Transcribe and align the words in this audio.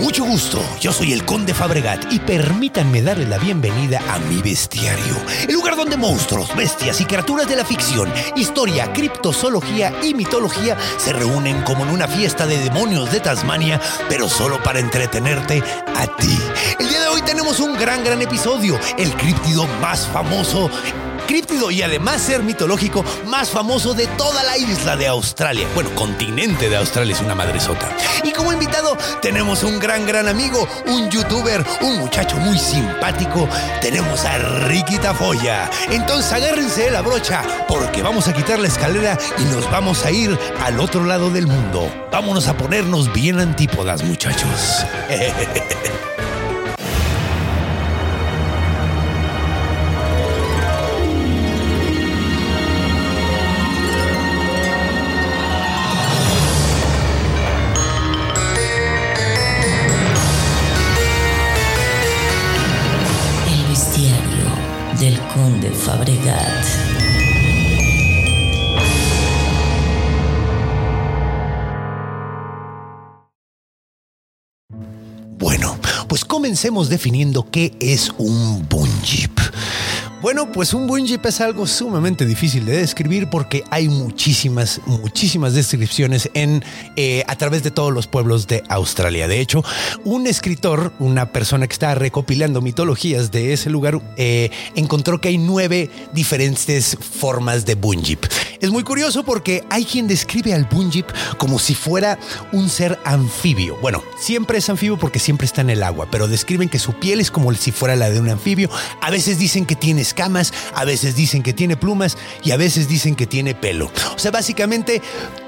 Mucho 0.00 0.24
gusto. 0.24 0.62
Yo 0.80 0.92
soy 0.92 1.12
el 1.12 1.24
Conde 1.24 1.52
Fabregat 1.52 2.12
y 2.12 2.20
permítanme 2.20 3.02
darle 3.02 3.26
la 3.26 3.38
bienvenida 3.38 4.00
a 4.08 4.18
mi 4.18 4.40
bestiario, 4.40 5.16
el 5.48 5.54
lugar 5.54 5.76
donde 5.76 5.96
monstruos, 5.96 6.54
bestias 6.54 7.00
y 7.00 7.04
criaturas 7.04 7.48
de 7.48 7.56
la 7.56 7.64
ficción, 7.64 8.12
historia, 8.36 8.92
criptozoología 8.92 9.92
y 10.02 10.14
mitología 10.14 10.76
se 10.98 11.12
reúnen 11.12 11.62
como 11.62 11.84
en 11.84 11.90
una 11.90 12.06
fiesta 12.06 12.46
de 12.46 12.58
demonios 12.58 13.10
de 13.10 13.20
Tasmania, 13.20 13.80
pero 14.08 14.28
solo 14.28 14.62
para 14.62 14.78
entretenerte 14.78 15.62
a 15.96 16.06
ti. 16.16 16.38
El 16.78 16.88
día 16.88 17.00
de 17.00 17.08
hoy 17.08 17.22
tenemos 17.22 17.58
un 17.58 17.74
gran, 17.74 18.04
gran 18.04 18.22
episodio, 18.22 18.78
el 18.98 19.12
críptido 19.14 19.66
más 19.80 20.06
famoso 20.06 20.70
críptido 21.26 21.70
y 21.70 21.82
además 21.82 22.22
ser 22.22 22.42
mitológico 22.42 23.04
más 23.26 23.50
famoso 23.50 23.94
de 23.94 24.06
toda 24.06 24.42
la 24.44 24.56
isla 24.56 24.96
de 24.96 25.06
Australia. 25.08 25.66
Bueno, 25.74 25.90
continente 25.94 26.68
de 26.68 26.76
Australia 26.76 27.14
es 27.14 27.20
una 27.20 27.34
madresota. 27.34 27.94
Y 28.24 28.32
como 28.32 28.52
invitado 28.52 28.96
tenemos 29.20 29.62
un 29.62 29.78
gran, 29.78 30.06
gran 30.06 30.28
amigo, 30.28 30.66
un 30.86 31.10
youtuber, 31.10 31.64
un 31.82 31.98
muchacho 31.98 32.36
muy 32.36 32.58
simpático. 32.58 33.48
Tenemos 33.80 34.24
a 34.24 34.38
Ricky 34.66 34.98
Tafoya. 34.98 35.70
Entonces 35.90 36.32
agárrense 36.32 36.84
de 36.84 36.90
la 36.90 37.02
brocha 37.02 37.42
porque 37.68 38.02
vamos 38.02 38.28
a 38.28 38.32
quitar 38.32 38.58
la 38.58 38.68
escalera 38.68 39.18
y 39.38 39.44
nos 39.44 39.70
vamos 39.70 40.04
a 40.04 40.10
ir 40.10 40.38
al 40.64 40.80
otro 40.80 41.04
lado 41.04 41.30
del 41.30 41.46
mundo. 41.46 41.92
Vámonos 42.10 42.48
a 42.48 42.56
ponernos 42.56 43.12
bien 43.12 43.40
antípodas, 43.40 44.02
muchachos. 44.02 44.86
conde 65.46 65.70
Fabregat. 65.70 66.64
Bueno, 75.38 75.78
pues 76.08 76.24
comencemos 76.24 76.88
definiendo 76.88 77.48
qué 77.48 77.76
es 77.78 78.12
un 78.18 78.66
bunjip. 78.68 79.38
Bueno, 80.22 80.50
pues 80.50 80.72
un 80.72 80.86
bunjip 80.86 81.26
es 81.26 81.42
algo 81.42 81.66
sumamente 81.66 82.24
difícil 82.24 82.64
de 82.64 82.78
describir 82.78 83.28
porque 83.28 83.64
hay 83.70 83.88
muchísimas, 83.88 84.80
muchísimas 84.86 85.52
descripciones 85.52 86.30
en, 86.32 86.64
eh, 86.96 87.22
a 87.28 87.36
través 87.36 87.62
de 87.62 87.70
todos 87.70 87.92
los 87.92 88.06
pueblos 88.06 88.46
de 88.46 88.62
Australia. 88.70 89.28
De 89.28 89.40
hecho, 89.40 89.62
un 90.04 90.26
escritor, 90.26 90.94
una 91.00 91.32
persona 91.32 91.66
que 91.66 91.74
está 91.74 91.94
recopilando 91.94 92.62
mitologías 92.62 93.30
de 93.30 93.52
ese 93.52 93.68
lugar, 93.68 94.00
eh, 94.16 94.50
encontró 94.74 95.20
que 95.20 95.28
hay 95.28 95.36
nueve 95.36 95.90
diferentes 96.14 96.96
formas 96.98 97.66
de 97.66 97.74
bunjip. 97.74 98.24
Es 98.60 98.70
muy 98.70 98.84
curioso 98.84 99.22
porque 99.22 99.64
hay 99.68 99.84
quien 99.84 100.08
describe 100.08 100.54
al 100.54 100.64
bunjip 100.64 101.06
como 101.36 101.58
si 101.58 101.74
fuera 101.74 102.18
un 102.52 102.70
ser 102.70 102.98
anfibio. 103.04 103.76
Bueno, 103.82 104.02
siempre 104.18 104.58
es 104.58 104.70
anfibio 104.70 104.96
porque 104.96 105.18
siempre 105.18 105.44
está 105.44 105.60
en 105.60 105.68
el 105.68 105.82
agua, 105.82 106.08
pero 106.10 106.26
describen 106.26 106.70
que 106.70 106.78
su 106.78 106.94
piel 106.94 107.20
es 107.20 107.30
como 107.30 107.52
si 107.52 107.70
fuera 107.70 107.96
la 107.96 108.08
de 108.08 108.18
un 108.18 108.30
anfibio. 108.30 108.70
A 109.02 109.10
veces 109.10 109.38
dicen 109.38 109.66
que 109.66 109.76
tiene 109.76 110.05
escamas, 110.08 110.52
a 110.74 110.84
veces 110.84 111.16
dicen 111.16 111.42
que 111.42 111.52
tiene 111.52 111.76
plumas 111.76 112.16
y 112.42 112.50
a 112.50 112.56
veces 112.56 112.88
dicen 112.88 113.14
que 113.14 113.26
tiene 113.26 113.54
pelo. 113.54 113.90
O 114.14 114.18
sea, 114.18 114.30
básicamente 114.30 115.02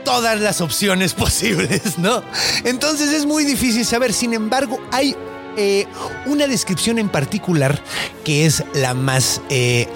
todas 0.05 0.41
las 0.41 0.61
opciones 0.61 1.15
posibles, 1.25 1.99
¿no? 1.99 2.23
Entonces 2.65 3.11
es 3.11 3.27
muy 3.27 3.45
difícil 3.45 3.85
saber. 3.85 4.13
Sin 4.13 4.35
embargo, 4.35 4.79
hay 4.93 5.17
eh, 5.57 5.87
una 6.27 6.47
descripción 6.47 6.99
en 6.99 7.09
particular 7.09 7.83
que 8.25 8.47
es 8.47 8.65
la 8.75 8.95
más... 8.95 9.41
eh, 9.51 9.89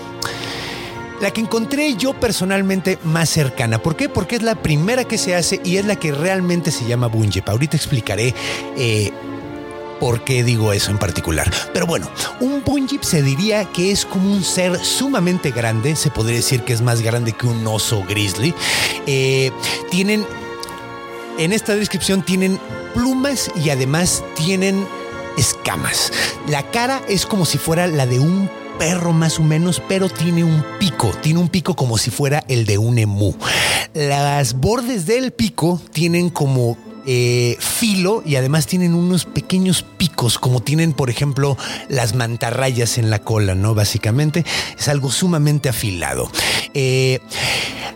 la 1.20 1.30
que 1.30 1.40
encontré 1.40 1.94
yo 1.94 2.14
personalmente 2.18 2.98
más 3.04 3.30
cercana. 3.30 3.78
¿Por 3.78 3.94
qué? 3.94 4.08
Porque 4.08 4.34
es 4.34 4.42
la 4.42 4.56
primera 4.56 5.04
que 5.04 5.18
se 5.18 5.36
hace 5.36 5.60
y 5.64 5.76
es 5.76 5.86
la 5.86 5.94
que 5.94 6.10
realmente 6.10 6.72
se 6.72 6.84
llama 6.84 7.06
bunjip. 7.06 7.48
Ahorita 7.48 7.76
explicaré 7.76 8.34
eh, 8.76 9.12
por 10.02 10.24
qué 10.24 10.42
digo 10.42 10.72
eso 10.72 10.90
en 10.90 10.98
particular. 10.98 11.48
Pero 11.72 11.86
bueno, 11.86 12.10
un 12.40 12.64
bunjip 12.64 13.04
se 13.04 13.22
diría 13.22 13.66
que 13.66 13.92
es 13.92 14.04
como 14.04 14.32
un 14.32 14.42
ser 14.42 14.84
sumamente 14.84 15.52
grande. 15.52 15.94
Se 15.94 16.10
podría 16.10 16.38
decir 16.38 16.64
que 16.64 16.72
es 16.72 16.80
más 16.80 17.02
grande 17.02 17.34
que 17.34 17.46
un 17.46 17.64
oso 17.68 18.02
grizzly. 18.08 18.52
Eh, 19.06 19.52
tienen 19.92 20.26
en 21.38 21.52
esta 21.52 21.76
descripción 21.76 22.22
tienen 22.22 22.58
plumas 22.94 23.52
y 23.64 23.70
además 23.70 24.24
tienen 24.34 24.84
escamas. 25.38 26.12
La 26.48 26.68
cara 26.72 27.00
es 27.08 27.24
como 27.24 27.44
si 27.44 27.58
fuera 27.58 27.86
la 27.86 28.04
de 28.04 28.18
un 28.18 28.50
perro 28.80 29.12
más 29.12 29.38
o 29.38 29.44
menos, 29.44 29.80
pero 29.88 30.08
tiene 30.08 30.42
un 30.42 30.64
pico, 30.80 31.12
tiene 31.22 31.38
un 31.38 31.48
pico 31.48 31.76
como 31.76 31.96
si 31.96 32.10
fuera 32.10 32.42
el 32.48 32.66
de 32.66 32.76
un 32.76 32.98
emú. 32.98 33.36
Las 33.94 34.54
bordes 34.54 35.06
del 35.06 35.30
pico 35.30 35.80
tienen 35.92 36.28
como 36.28 36.76
eh, 37.06 37.56
filo 37.60 38.22
y 38.24 38.36
además 38.36 38.66
tienen 38.66 38.94
unos 38.94 39.24
pequeños 39.24 39.82
picos, 39.82 40.38
como 40.38 40.60
tienen, 40.60 40.92
por 40.92 41.10
ejemplo, 41.10 41.56
las 41.88 42.14
mantarrayas 42.14 42.98
en 42.98 43.10
la 43.10 43.18
cola, 43.20 43.54
¿no? 43.54 43.74
Básicamente 43.74 44.44
es 44.78 44.88
algo 44.88 45.10
sumamente 45.10 45.68
afilado. 45.68 46.30
Eh, 46.74 47.20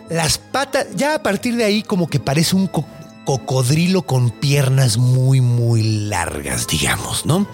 las 0.09 0.37
patas, 0.37 0.87
ya 0.95 1.15
a 1.15 1.23
partir 1.23 1.55
de 1.55 1.65
ahí, 1.65 1.83
como 1.83 2.07
que 2.07 2.19
parece 2.19 2.55
un 2.55 2.67
co- 2.67 2.85
cocodrilo 3.27 4.03
con 4.03 4.29
piernas 4.29 4.97
muy, 4.97 5.41
muy 5.41 5.83
largas, 5.83 6.65
digamos, 6.65 7.25
¿no? 7.25 7.45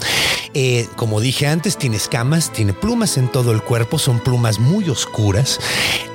Eh, 0.53 0.87
como 0.95 1.19
dije 1.19 1.47
antes, 1.47 1.79
tiene 1.79 1.95
escamas, 1.95 2.51
tiene 2.53 2.73
plumas 2.73 3.17
en 3.17 3.27
todo 3.31 3.51
el 3.51 3.63
cuerpo, 3.63 3.97
son 3.97 4.19
plumas 4.19 4.59
muy 4.59 4.87
oscuras. 4.87 5.59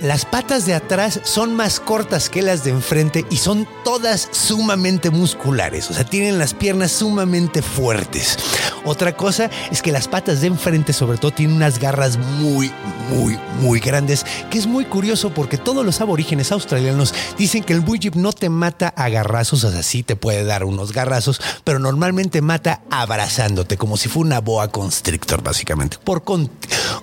Las 0.00 0.24
patas 0.24 0.64
de 0.64 0.74
atrás 0.74 1.18
son 1.24 1.56
más 1.56 1.80
cortas 1.80 2.30
que 2.30 2.40
las 2.40 2.62
de 2.62 2.70
enfrente 2.70 3.26
y 3.30 3.38
son 3.38 3.66
todas 3.82 4.28
sumamente 4.30 5.10
musculares, 5.10 5.90
o 5.90 5.94
sea, 5.94 6.04
tienen 6.04 6.38
las 6.38 6.54
piernas 6.54 6.92
sumamente 6.92 7.60
fuertes. 7.60 8.38
Otra 8.84 9.16
cosa 9.16 9.50
es 9.72 9.82
que 9.82 9.90
las 9.90 10.06
patas 10.06 10.40
de 10.40 10.46
enfrente, 10.46 10.92
sobre 10.92 11.18
todo, 11.18 11.32
tienen 11.32 11.56
unas 11.56 11.80
garras 11.80 12.16
muy, 12.16 12.70
muy, 13.10 13.36
muy 13.60 13.80
grandes, 13.80 14.24
que 14.50 14.58
es 14.58 14.68
muy 14.68 14.84
curioso 14.84 15.30
porque 15.30 15.58
todos 15.58 15.84
los 15.84 16.00
aborígenes 16.00 16.52
australianos 16.52 17.12
dicen 17.36 17.64
que 17.64 17.72
el 17.72 17.80
bunjip 17.80 18.14
no 18.14 18.32
te 18.32 18.48
mata 18.48 18.92
a 18.94 19.08
garrazos, 19.48 19.64
o 19.64 19.72
sea, 19.72 19.82
sí 19.82 20.02
te 20.02 20.16
puede 20.16 20.44
dar 20.44 20.64
unos 20.64 20.92
garrazos, 20.92 21.40
pero 21.64 21.78
normalmente 21.78 22.40
mata 22.42 22.82
abrazándote, 22.90 23.76
como 23.76 23.96
si 23.96 24.08
fuera 24.08 24.26
una 24.26 24.40
boa 24.40 24.68
constrictor, 24.68 25.42
básicamente, 25.42 25.96
por 26.02 26.22
con- 26.24 26.50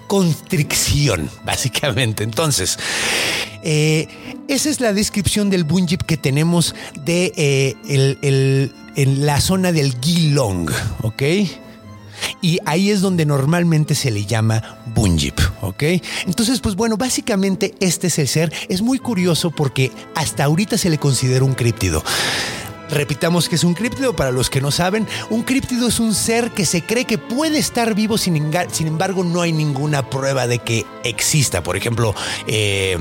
constricción, 0.07 1.29
básicamente. 1.45 2.23
Entonces, 2.23 2.77
eh, 3.63 4.07
esa 4.47 4.69
es 4.69 4.79
la 4.79 4.93
descripción 4.93 5.49
del 5.49 5.63
bunjip 5.63 6.03
que 6.03 6.17
tenemos 6.17 6.75
de 7.03 7.31
eh, 7.35 7.75
el- 7.87 8.17
el- 8.21 8.73
en 8.95 9.25
la 9.25 9.41
zona 9.41 9.71
del 9.71 9.95
Geelong, 10.01 10.69
¿ok? 11.01 11.23
Y 12.41 12.59
ahí 12.65 12.89
es 12.89 13.01
donde 13.01 13.25
normalmente 13.25 13.95
se 13.95 14.11
le 14.11 14.25
llama 14.25 14.79
bunjip, 14.93 15.39
¿ok? 15.61 15.83
Entonces, 16.25 16.59
pues 16.59 16.75
bueno, 16.75 16.97
básicamente 16.97 17.73
este 17.79 18.07
es 18.07 18.19
el 18.19 18.27
ser. 18.27 18.53
Es 18.69 18.81
muy 18.81 18.99
curioso 18.99 19.51
porque 19.51 19.91
hasta 20.15 20.43
ahorita 20.43 20.77
se 20.77 20.89
le 20.89 20.97
considera 20.97 21.43
un 21.43 21.53
críptido. 21.53 22.03
Repitamos 22.89 23.49
que 23.49 23.55
es 23.55 23.63
un 23.63 23.73
críptido 23.73 24.15
para 24.15 24.31
los 24.31 24.49
que 24.49 24.61
no 24.61 24.71
saben. 24.71 25.07
Un 25.29 25.43
críptido 25.43 25.87
es 25.87 25.99
un 25.99 26.13
ser 26.13 26.51
que 26.51 26.65
se 26.65 26.83
cree 26.83 27.05
que 27.05 27.17
puede 27.17 27.57
estar 27.57 27.95
vivo, 27.95 28.17
sin, 28.17 28.51
sin 28.71 28.87
embargo 28.87 29.23
no 29.23 29.41
hay 29.41 29.51
ninguna 29.51 30.09
prueba 30.09 30.47
de 30.47 30.59
que 30.59 30.85
exista. 31.03 31.63
Por 31.63 31.77
ejemplo, 31.77 32.13
eh, 32.47 32.97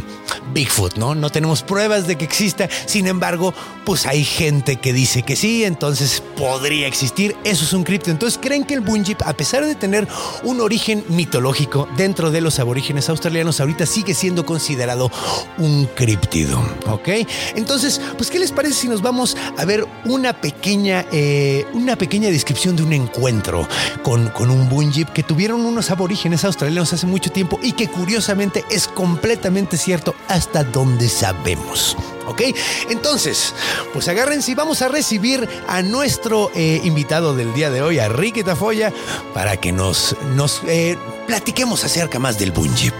Bigfoot, 0.52 0.96
¿no? 0.96 1.14
No 1.14 1.30
tenemos 1.30 1.62
pruebas 1.62 2.06
de 2.06 2.16
que 2.16 2.24
exista. 2.24 2.68
Sin 2.86 3.06
embargo, 3.06 3.54
pues 3.84 4.06
hay 4.06 4.24
gente 4.24 4.76
que 4.76 4.92
dice 4.92 5.22
que 5.22 5.36
sí, 5.36 5.64
entonces 5.64 6.22
podría 6.36 6.86
existir. 6.86 7.36
Eso 7.44 7.64
es 7.64 7.72
un 7.72 7.84
críptido. 7.84 8.12
Entonces 8.12 8.38
creen 8.40 8.64
que 8.64 8.74
el 8.74 8.80
Bunjip, 8.80 9.22
a 9.24 9.34
pesar 9.34 9.64
de 9.64 9.74
tener 9.74 10.06
un 10.42 10.60
origen 10.60 11.04
mitológico 11.08 11.88
dentro 11.96 12.30
de 12.30 12.40
los 12.40 12.58
aborígenes 12.58 13.08
australianos, 13.08 13.60
ahorita 13.60 13.86
sigue 13.86 14.14
siendo 14.14 14.46
considerado 14.46 15.10
un 15.58 15.86
críptido. 15.94 16.60
¿Ok? 16.86 17.08
Entonces, 17.54 18.00
pues, 18.16 18.30
¿qué 18.30 18.38
les 18.38 18.52
parece 18.52 18.74
si 18.74 18.88
nos 18.88 19.02
vamos 19.02 19.36
a 19.56 19.64
ver 19.64 19.73
una 20.04 20.32
pequeña, 20.32 21.06
eh, 21.12 21.66
una 21.72 21.96
pequeña 21.96 22.30
descripción 22.30 22.76
de 22.76 22.82
un 22.82 22.92
encuentro 22.92 23.66
con, 24.02 24.28
con 24.28 24.50
un 24.50 24.68
Bunjip 24.68 25.08
que 25.10 25.22
tuvieron 25.22 25.64
unos 25.64 25.90
aborígenes 25.90 26.44
australianos 26.44 26.92
hace 26.92 27.06
mucho 27.06 27.30
tiempo 27.30 27.58
y 27.62 27.72
que 27.72 27.88
curiosamente 27.88 28.64
es 28.70 28.86
completamente 28.86 29.76
cierto 29.76 30.14
hasta 30.28 30.64
donde 30.64 31.08
sabemos. 31.08 31.96
¿Ok? 32.26 32.42
Entonces, 32.88 33.54
pues 33.92 34.08
agárrense 34.08 34.52
y 34.52 34.54
vamos 34.54 34.80
a 34.82 34.88
recibir 34.88 35.46
a 35.68 35.82
nuestro 35.82 36.50
eh, 36.54 36.80
invitado 36.84 37.34
del 37.36 37.52
día 37.52 37.70
de 37.70 37.82
hoy, 37.82 37.98
a 37.98 38.08
Ricky 38.08 38.42
Tafoya, 38.42 38.92
para 39.34 39.58
que 39.58 39.72
nos, 39.72 40.16
nos 40.34 40.62
eh, 40.66 40.96
platiquemos 41.26 41.84
acerca 41.84 42.18
más 42.18 42.38
del 42.38 42.52
Bunjip. 42.52 42.94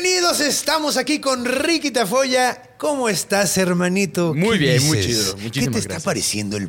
Bienvenidos, 0.00 0.38
estamos 0.38 0.96
aquí 0.96 1.18
con 1.20 1.44
Ricky 1.44 1.90
Tafoya. 1.90 2.62
¿Cómo 2.76 3.08
estás, 3.08 3.58
hermanito? 3.58 4.32
Muy 4.32 4.56
¿Qué 4.56 4.64
bien, 4.64 4.86
muy 4.86 5.00
chido. 5.00 5.34
¿Qué 5.34 5.42
Muchísimas 5.42 5.72
te 5.86 5.92
está 5.94 5.98
pareciendo 6.04 6.56
el? 6.56 6.68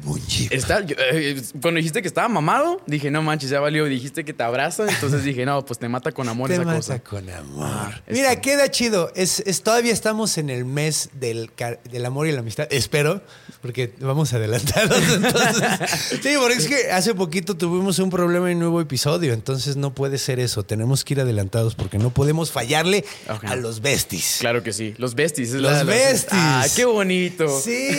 Está, 0.49 0.83
yo, 0.83 0.95
eh, 0.97 1.39
cuando 1.61 1.77
dijiste 1.77 2.01
que 2.01 2.07
estaba 2.07 2.27
mamado, 2.27 2.81
dije, 2.87 3.11
no 3.11 3.21
manches, 3.21 3.51
ya 3.51 3.59
valió. 3.59 3.85
Dijiste 3.85 4.25
que 4.25 4.33
te 4.33 4.41
abraza, 4.41 4.87
entonces 4.89 5.23
dije, 5.23 5.45
no, 5.45 5.63
pues 5.63 5.77
te 5.77 5.87
mata 5.87 6.11
con 6.11 6.27
amor 6.27 6.47
Te 6.49 6.55
esa 6.55 6.63
mata 6.63 6.77
cosa. 6.77 6.99
con 7.03 7.29
amor. 7.29 7.67
Ah, 7.69 8.01
Mira, 8.07 8.29
está. 8.29 8.41
queda 8.41 8.71
chido. 8.71 9.11
Es, 9.15 9.41
es- 9.45 9.61
todavía 9.61 9.93
estamos 9.93 10.39
en 10.39 10.49
el 10.49 10.65
mes 10.65 11.09
del, 11.13 11.51
del 11.91 12.05
amor 12.07 12.25
y 12.27 12.31
la 12.31 12.39
amistad. 12.39 12.67
Espero, 12.71 13.21
porque 13.61 13.93
vamos 13.99 14.31
adelantados. 14.33 15.01
Entonces, 15.13 16.19
sí, 16.21 16.29
porque 16.39 16.53
es 16.57 16.67
que 16.67 16.91
hace 16.91 17.13
poquito 17.13 17.55
tuvimos 17.57 17.99
un 17.99 18.09
problema 18.09 18.49
en 18.49 18.57
un 18.57 18.61
nuevo 18.63 18.81
episodio. 18.81 19.33
Entonces 19.33 19.75
no 19.75 19.93
puede 19.93 20.17
ser 20.17 20.39
eso. 20.39 20.63
Tenemos 20.63 21.03
que 21.03 21.15
ir 21.15 21.19
adelantados 21.21 21.75
porque 21.75 21.97
no 21.97 22.09
podemos 22.11 22.51
fallarle 22.51 23.03
a 23.43 23.55
los 23.55 23.81
besties. 23.81 24.37
Claro 24.39 24.63
que 24.63 24.71
sí. 24.73 24.93
Los 24.97 25.15
besties. 25.15 25.49
es 25.49 25.55
Los 25.61 25.71
la- 25.71 25.77
la- 25.79 25.83
besties. 25.83 26.27
Ah, 26.31 26.65
qué 26.75 26.85
bonito. 26.85 27.47
Sí, 27.59 27.89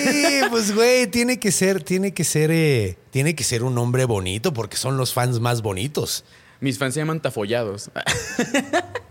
pues 0.50 0.74
güey, 0.74 1.06
tiene 1.08 1.38
que 1.38 1.52
ser, 1.52 1.82
tiene 1.82 2.12
que 2.14 2.24
ser, 2.24 2.50
eh, 2.50 2.96
tiene 3.10 3.34
que 3.34 3.44
ser 3.44 3.62
un 3.62 3.76
hombre 3.78 4.04
bonito 4.06 4.52
porque 4.54 4.76
son 4.76 4.96
los 4.96 5.12
fans 5.12 5.40
más 5.40 5.62
bonitos. 5.62 6.24
Mis 6.60 6.78
fans 6.78 6.94
se 6.94 7.00
llaman 7.00 7.20
tafollados. 7.20 7.90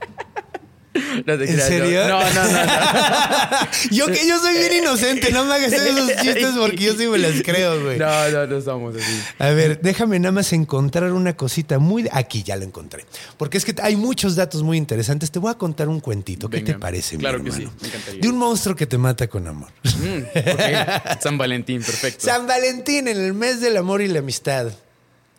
No 1.25 1.37
te 1.37 1.51
¿En 1.51 1.59
serio? 1.59 2.07
No, 2.07 2.19
no, 2.19 2.43
no. 2.43 2.65
no. 2.65 3.67
Yo 3.91 4.07
que 4.07 4.27
yo 4.27 4.39
soy 4.39 4.57
bien 4.57 4.83
inocente, 4.83 5.31
no 5.31 5.45
me 5.45 5.55
hagas 5.55 5.71
esos 5.73 6.15
chistes 6.21 6.53
porque 6.57 6.83
yo 6.83 6.95
sí 6.95 7.07
me 7.07 7.17
las 7.17 7.41
creo, 7.43 7.81
güey. 7.81 7.97
No, 7.97 8.29
no, 8.29 8.47
no 8.47 8.61
somos 8.61 8.95
así. 8.95 9.21
A 9.37 9.49
ver, 9.49 9.79
déjame 9.81 10.19
nada 10.19 10.31
más 10.31 10.53
encontrar 10.53 11.11
una 11.11 11.35
cosita 11.35 11.79
muy... 11.79 12.07
Aquí 12.11 12.43
ya 12.43 12.55
lo 12.55 12.63
encontré. 12.63 13.05
Porque 13.37 13.57
es 13.57 13.65
que 13.65 13.75
hay 13.81 13.95
muchos 13.95 14.35
datos 14.35 14.63
muy 14.63 14.77
interesantes. 14.77 15.31
Te 15.31 15.39
voy 15.39 15.51
a 15.51 15.55
contar 15.55 15.87
un 15.87 15.99
cuentito. 15.99 16.49
¿Qué 16.49 16.61
te 16.61 16.75
parece, 16.75 17.17
mi 17.17 17.21
Claro 17.21 17.43
que 17.43 17.51
sí, 17.51 17.67
me 17.81 17.87
encantaría. 17.87 18.21
De 18.21 18.27
un 18.27 18.37
monstruo 18.37 18.75
que 18.75 18.85
te 18.85 18.97
mata 18.97 19.27
con 19.27 19.47
amor. 19.47 19.69
Mm. 19.83 21.19
San 21.21 21.37
Valentín, 21.37 21.81
perfecto. 21.83 22.25
San 22.25 22.47
Valentín, 22.47 23.07
en 23.07 23.17
el 23.17 23.33
mes 23.33 23.61
del 23.61 23.77
amor 23.77 24.01
y 24.01 24.07
la 24.07 24.19
amistad. 24.19 24.71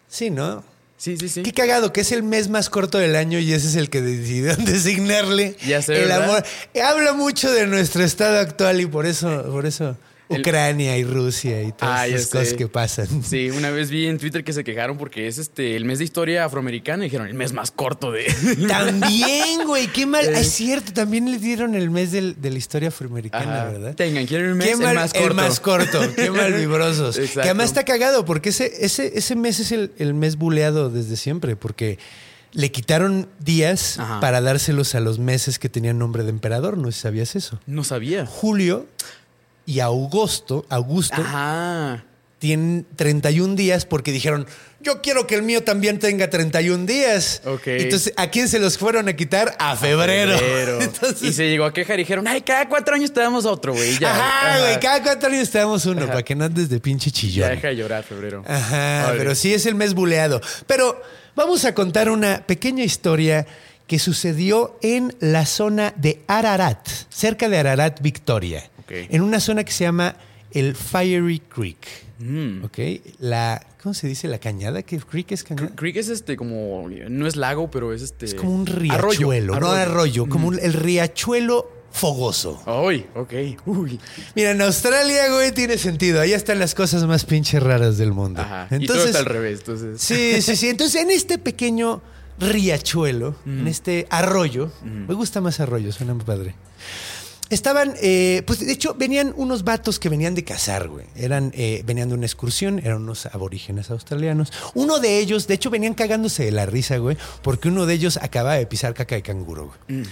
Sí, 0.09 0.31
¿no? 0.31 0.65
Sí, 1.01 1.17
sí, 1.17 1.31
sí. 1.31 1.43
Qué 1.43 1.55
cagado, 1.55 1.95
que 1.95 2.03
es 2.03 2.13
el 2.13 2.23
mes 2.23 2.51
más 2.51 2.69
corto 2.69 2.99
del 2.99 3.17
año 3.17 3.39
y 3.39 3.55
ese 3.55 3.69
es 3.69 3.77
el 3.77 3.89
que 3.89 4.03
decidieron 4.03 4.63
designarle 4.67 5.57
Ya 5.67 5.81
sé, 5.81 5.95
el 5.95 6.09
¿verdad? 6.09 6.25
amor. 6.25 6.45
Habla 6.85 7.15
mucho 7.15 7.51
de 7.51 7.67
nuestro 7.67 8.05
estado 8.05 8.39
actual 8.39 8.83
y 8.83 8.87
por 8.87 9.07
eso, 9.07 9.45
por 9.51 9.65
eso 9.65 9.97
El- 10.31 10.41
Ucrania 10.41 10.97
y 10.97 11.05
Rusia 11.05 11.63
y 11.63 11.73
todas 11.73 12.01
Ah, 12.01 12.07
esas 12.07 12.29
cosas 12.29 12.49
sé. 12.51 12.57
que 12.57 12.69
pasan. 12.69 13.23
Sí, 13.25 13.51
una 13.51 13.71
vez 13.71 13.91
vi 13.91 14.07
en 14.07 14.19
Twitter 14.19 14.45
que 14.45 14.53
se 14.53 14.63
quejaron 14.65 14.97
porque 14.97 15.27
es 15.27 15.39
este 15.39 15.75
el 15.77 15.85
mes 15.85 15.99
de 15.99 16.05
historia 16.05 16.45
afroamericana 16.45 17.05
y 17.05 17.07
dijeron 17.09 17.27
el 17.27 17.35
mes 17.35 17.53
más 17.53 17.71
corto 17.71 18.13
de. 18.13 18.25
También, 18.69 19.67
güey, 19.67 19.89
qué 19.89 20.07
mal. 20.07 20.25
Ah, 20.35 20.41
es 20.41 20.53
cierto, 20.53 20.93
también 20.93 21.31
le 21.31 21.39
dieron 21.39 21.75
el 21.75 21.91
mes 21.91 22.13
del- 22.13 22.41
de 22.41 22.51
la 22.51 22.59
historia 22.59 22.89
afroamericana, 22.89 23.63
Ajá. 23.63 23.71
¿verdad? 23.71 23.95
Tengan, 23.95 24.27
quieren 24.27 24.57
mes 24.57 24.71
el 24.73 24.79
mal- 24.79 24.95
más 24.95 25.13
corto. 25.13 25.29
El 25.29 25.35
más 25.35 25.61
corto, 25.61 26.01
qué 26.17 26.31
mal 26.31 26.53
vibrosos. 26.55 27.19
Exacto. 27.19 27.41
Que 27.43 27.49
además 27.49 27.67
está 27.67 27.85
cagado, 27.85 28.25
porque 28.25 28.51
ese, 28.51 28.73
ese, 28.85 29.13
ese 29.19 29.37
mes 29.37 29.61
es 29.61 29.73
el, 29.73 29.93
el 29.99 30.15
mes 30.15 30.37
buleado 30.37 30.91
desde 30.91 31.17
siempre, 31.17 31.57
porque 31.57 31.99
le 32.53 32.73
quitaron 32.73 33.29
días 33.39 33.99
Ajá. 33.99 34.21
para 34.21 34.41
dárselos 34.41 34.95
a 34.95 35.01
los 35.01 35.19
meses 35.19 35.59
que 35.59 35.69
tenían 35.69 35.99
nombre 35.99 36.25
de 36.25 36.31
emperador. 36.31 36.79
No 36.79 36.91
sabías 36.93 37.37
eso. 37.37 37.61
No 37.67 37.85
sabía. 37.85 38.27
Julio 38.27 38.87
y 39.71 39.81
Augusto, 39.81 40.65
Augusto, 40.69 41.21
Ajá. 41.21 42.05
tienen 42.39 42.87
31 42.97 43.55
días 43.55 43.85
porque 43.87 44.11
dijeron, 44.13 44.47
yo 44.81 45.03
quiero 45.03 45.27
que 45.27 45.35
el 45.35 45.43
mío 45.43 45.63
también 45.63 45.99
tenga 45.99 46.31
31 46.31 46.87
días. 46.87 47.43
Ok. 47.45 47.67
Entonces, 47.67 48.15
¿a 48.17 48.29
quién 48.31 48.49
se 48.49 48.59
los 48.59 48.79
fueron 48.79 49.09
a 49.09 49.13
quitar? 49.15 49.55
A 49.59 49.77
febrero. 49.77 50.37
Entonces, 50.81 51.23
Y 51.23 51.33
se 51.35 51.49
llegó 51.51 51.67
a 51.67 51.73
quejar 51.73 52.01
y 52.01 52.03
dijeron, 52.03 52.27
ay, 52.27 52.41
cada 52.41 52.67
cuatro 52.69 52.95
años 52.95 53.13
te 53.13 53.21
damos 53.21 53.45
otro, 53.45 53.75
güey. 53.75 53.99
Ya. 53.99 54.11
Ajá, 54.11 54.59
güey, 54.61 54.81
cada 54.81 55.03
cuatro 55.03 55.29
años 55.31 55.51
te 55.51 55.59
damos 55.59 55.85
uno 55.87 56.01
Ajá. 56.03 56.09
para 56.13 56.23
que 56.25 56.35
no 56.35 56.45
andes 56.47 56.69
de 56.71 56.81
pinche 56.81 57.11
Ya 57.11 57.17
chillón. 57.17 57.51
deja 57.51 57.69
de 57.69 57.77
llorar, 57.77 58.03
febrero. 58.05 58.43
Ajá, 58.49 59.13
pero 59.19 59.35
sí 59.35 59.53
es 59.53 59.67
el 59.67 59.75
mes 59.75 59.93
buleado. 59.95 60.41
Pero 60.67 61.01
vamos 61.37 61.65
a 61.67 61.75
contar 61.75 62.09
una 62.11 62.45
pequeña 62.47 62.83
historia 62.83 63.47
que 63.87 63.99
sucedió 63.99 64.79
en 64.83 65.15
la 65.21 65.45
zona 65.47 65.93
de 65.97 66.23
Ararat, 66.27 66.89
cerca 67.11 67.49
de 67.49 67.59
Ararat, 67.59 68.01
Victoria. 68.01 68.71
En 68.91 69.23
una 69.23 69.41
zona 69.41 69.65
que 69.65 69.73
se 69.73 69.85
llama 69.85 70.17
el 70.53 70.75
Fiery 70.75 71.41
Creek. 71.41 71.87
Mm. 72.19 72.65
¿Ok? 72.65 72.79
La, 73.21 73.65
¿cómo 73.83 73.95
se 73.95 74.07
dice? 74.07 74.29
La 74.29 74.39
cañada, 74.39 74.83
¿qué 74.83 74.99
creek 74.99 75.33
es 75.33 75.43
cañada? 75.43 75.71
Creek 75.75 75.97
es 75.97 76.09
este 76.11 76.37
como. 76.37 76.87
No 77.09 77.27
es 77.27 77.37
lago, 77.37 77.71
pero 77.71 77.93
es 77.95 78.03
este. 78.03 78.27
Es 78.27 78.35
como 78.35 78.55
un 78.55 78.67
riachuelo, 78.67 79.59
no 79.59 79.71
arroyo, 79.71 80.29
como 80.29 80.49
un- 80.49 80.59
el 80.59 80.75
riachuelo 80.75 81.71
fogoso. 81.93 82.63
Ay, 82.67 83.07
ok. 83.17 83.33
Uy. 83.67 83.99
Mira, 84.35 84.51
en 84.51 84.61
Australia, 84.63 85.31
güey, 85.33 85.53
tiene 85.53 85.79
sentido. 85.79 86.21
Allá 86.21 86.37
están 86.37 86.59
las 86.59 86.75
cosas 86.75 87.05
más 87.05 87.25
pinches 87.25 87.63
raras 87.63 87.97
del 87.97 88.13
mundo. 88.13 88.43
Ajá. 88.43 88.69
y 88.79 88.87
todo 88.87 89.05
está 89.05 89.19
al 89.21 89.25
revés, 89.25 89.61
entonces. 89.61 90.01
Sí, 90.01 90.43
sí, 90.43 90.57
sí. 90.57 90.69
Entonces, 90.69 91.01
en 91.03 91.11
este 91.11 91.39
pequeño 91.39 92.03
riachuelo, 92.39 93.35
en 93.47 93.67
este 93.67 94.07
arroyo, 94.11 94.71
me 94.85 95.15
gusta 95.15 95.41
más 95.41 95.59
arroyo, 95.61 95.91
suena 95.93 96.13
muy 96.15 96.25
padre. 96.25 96.55
Estaban, 97.51 97.95
eh, 98.01 98.43
pues 98.47 98.61
de 98.61 98.73
hecho, 98.73 98.95
venían 98.95 99.35
unos 99.37 99.65
vatos 99.65 99.99
que 99.99 100.09
venían 100.09 100.37
de 100.37 100.45
cazar, 100.45 100.89
güey. 100.89 101.07
Eran, 101.17 101.53
eh, 101.55 101.83
venían 101.85 102.09
de 102.09 102.15
una 102.15 102.27
excursión, 102.27 102.79
eran 102.79 103.03
unos 103.03 103.27
aborígenes 103.27 103.91
australianos. 103.91 104.53
Uno 104.75 105.01
de 105.01 105.19
ellos, 105.19 105.49
de 105.49 105.55
hecho, 105.55 105.69
venían 105.69 105.95
cagándose 105.95 106.45
de 106.45 106.53
la 106.53 106.65
risa, 106.67 106.99
güey, 106.99 107.17
porque 107.43 107.69
uno 107.69 107.87
de 107.87 107.95
ellos 107.95 108.19
acababa 108.23 108.55
de 108.55 108.67
pisar 108.67 108.95
caca 108.95 109.17
de 109.17 109.23
canguro, 109.23 109.73
güey. 109.89 110.05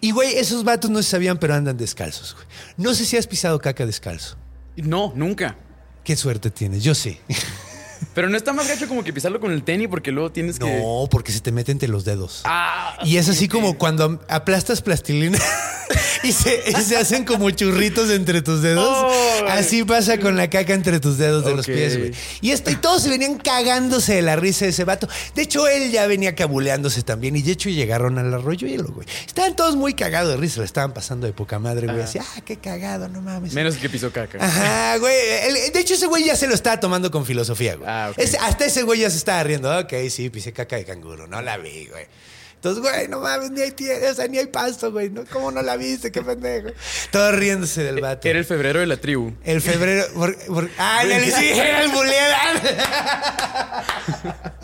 Y, 0.00 0.12
güey, 0.12 0.36
esos 0.36 0.62
vatos 0.62 0.90
no 0.90 1.02
se 1.02 1.10
sabían, 1.10 1.38
pero 1.38 1.54
andan 1.54 1.76
descalzos, 1.76 2.34
güey. 2.34 2.46
No 2.76 2.94
sé 2.94 3.04
si 3.04 3.16
has 3.16 3.26
pisado 3.26 3.58
caca 3.58 3.84
descalzo. 3.84 4.36
No, 4.76 5.12
nunca. 5.16 5.56
Qué 6.04 6.16
suerte 6.16 6.50
tienes, 6.50 6.84
yo 6.84 6.94
sí. 6.94 7.18
Pero 8.14 8.28
no 8.28 8.36
está 8.36 8.52
más 8.52 8.68
gacho 8.68 8.88
como 8.88 9.02
que 9.04 9.12
pisarlo 9.12 9.40
con 9.40 9.52
el 9.52 9.62
tenis 9.62 9.88
porque 9.88 10.12
luego 10.12 10.30
tienes 10.30 10.58
que. 10.58 10.64
No, 10.78 11.08
porque 11.10 11.32
se 11.32 11.40
te 11.40 11.52
mete 11.52 11.72
entre 11.72 11.88
los 11.88 12.04
dedos. 12.04 12.42
Ah, 12.44 12.98
Y 13.04 13.16
es 13.16 13.28
así 13.28 13.48
como 13.48 13.78
cuando 13.78 14.20
aplastas 14.28 14.82
plastilina 14.82 15.38
y 16.22 16.32
se, 16.32 16.62
y 16.66 16.72
se 16.82 16.96
hacen 16.96 17.24
como 17.24 17.50
churritos 17.50 18.10
entre 18.10 18.42
tus 18.42 18.62
dedos. 18.62 18.86
Oh, 18.86 19.46
así 19.48 19.84
pasa 19.84 20.18
con 20.18 20.36
la 20.36 20.48
caca 20.50 20.74
entre 20.74 21.00
tus 21.00 21.18
dedos 21.18 21.44
de 21.44 21.54
los 21.54 21.66
pies, 21.66 21.98
güey. 21.98 22.12
Y, 22.40 22.50
esto, 22.50 22.70
y 22.70 22.76
todos 22.76 23.02
se 23.02 23.08
venían 23.08 23.38
cagándose 23.38 24.14
de 24.14 24.22
la 24.22 24.36
risa 24.36 24.64
de 24.64 24.70
ese 24.70 24.84
vato. 24.84 25.08
De 25.34 25.42
hecho, 25.42 25.66
él 25.68 25.90
ya 25.90 26.06
venía 26.06 26.34
cabuleándose 26.34 27.02
también. 27.02 27.36
Y 27.36 27.42
de 27.42 27.52
hecho, 27.52 27.68
llegaron 27.68 28.18
al 28.18 28.32
arroyo 28.32 28.66
hielo, 28.66 28.88
güey. 28.88 29.06
Estaban 29.26 29.56
todos 29.56 29.76
muy 29.76 29.94
cagados 29.94 30.30
de 30.30 30.36
risa. 30.36 30.60
Le 30.60 30.66
estaban 30.66 30.92
pasando 30.92 31.26
de 31.26 31.32
poca 31.32 31.58
madre, 31.58 31.86
güey. 31.86 32.00
Así, 32.02 32.18
ah, 32.18 32.40
qué 32.44 32.56
cagado, 32.56 33.08
no 33.08 33.20
mames. 33.20 33.52
Menos 33.52 33.76
que 33.76 33.88
pisó 33.88 34.10
caca. 34.12 34.38
Ajá, 34.40 34.98
güey. 34.98 35.14
De 35.72 35.80
hecho, 35.80 35.94
ese 35.94 36.06
güey 36.06 36.24
ya 36.24 36.36
se 36.36 36.46
lo 36.46 36.54
estaba 36.54 36.80
tomando 36.80 37.10
con 37.10 37.24
filosofía, 37.26 37.76
güey. 37.76 37.88
Ah. 37.96 38.12
Ese- 38.16 38.38
hasta 38.38 38.64
ese 38.66 38.82
güey 38.82 39.00
ya 39.00 39.10
se 39.10 39.18
estaba 39.18 39.42
riendo. 39.44 39.76
Ok, 39.78 39.92
sí, 40.10 40.28
pisé 40.30 40.52
caca 40.52 40.74
de 40.76 40.84
canguro. 40.84 41.26
No 41.28 41.40
la 41.42 41.56
vi, 41.58 41.86
güey. 41.86 42.06
Entonces, 42.54 42.82
güey, 42.82 43.08
no 43.08 43.20
mames, 43.20 43.50
ni 43.50 43.60
hay 43.60 43.72
tierra, 43.72 44.10
o 44.10 44.14
sea, 44.14 44.26
ni 44.26 44.38
hay 44.38 44.46
pasto, 44.46 44.90
güey. 44.90 45.10
¿no? 45.10 45.24
¿Cómo 45.30 45.50
no 45.52 45.60
la 45.62 45.76
viste? 45.76 46.10
Qué 46.10 46.22
pendejo. 46.22 46.70
Todos 47.10 47.34
riéndose 47.36 47.82
del 47.84 48.00
vato. 48.00 48.26
Era 48.26 48.38
el 48.38 48.46
febrero 48.46 48.80
de 48.80 48.86
la 48.86 48.96
tribu. 48.96 49.32
El 49.44 49.60
febrero. 49.60 50.04
por- 50.14 50.34
por- 50.46 50.70
ah, 50.78 51.04
le 51.04 51.16
era 51.56 51.82
el 51.84 51.90
buleada. 51.90 53.84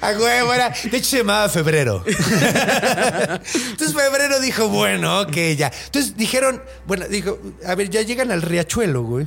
A 0.00 0.10
huevo, 0.12 0.54
era. 0.54 0.72
De 0.90 0.96
hecho, 0.96 1.10
se 1.10 1.18
llamaba 1.18 1.48
Febrero. 1.48 2.04
Entonces, 2.06 3.94
Febrero 3.94 4.40
dijo, 4.40 4.68
bueno, 4.68 5.20
ok, 5.22 5.36
ya. 5.56 5.70
Entonces 5.86 6.16
dijeron, 6.16 6.62
bueno, 6.86 7.06
dijo, 7.08 7.38
a 7.66 7.74
ver, 7.74 7.90
ya 7.90 8.02
llegan 8.02 8.30
al 8.32 8.42
riachuelo, 8.42 9.02
güey. 9.02 9.26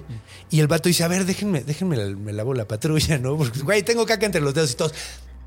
Y 0.50 0.60
el 0.60 0.68
vato 0.68 0.90
dice, 0.90 1.04
a 1.04 1.08
ver, 1.08 1.26
déjenme, 1.26 1.62
déjenme, 1.62 1.96
la- 1.98 2.16
me 2.16 2.34
lavo 2.34 2.54
la 2.54 2.68
patrulla, 2.68 3.18
¿no? 3.18 3.38
Porque, 3.38 3.60
güey, 3.62 3.84
tengo 3.84 4.06
caca 4.06 4.26
entre 4.26 4.42
los 4.42 4.54
dedos 4.54 4.72
y 4.72 4.76
todos. 4.76 4.94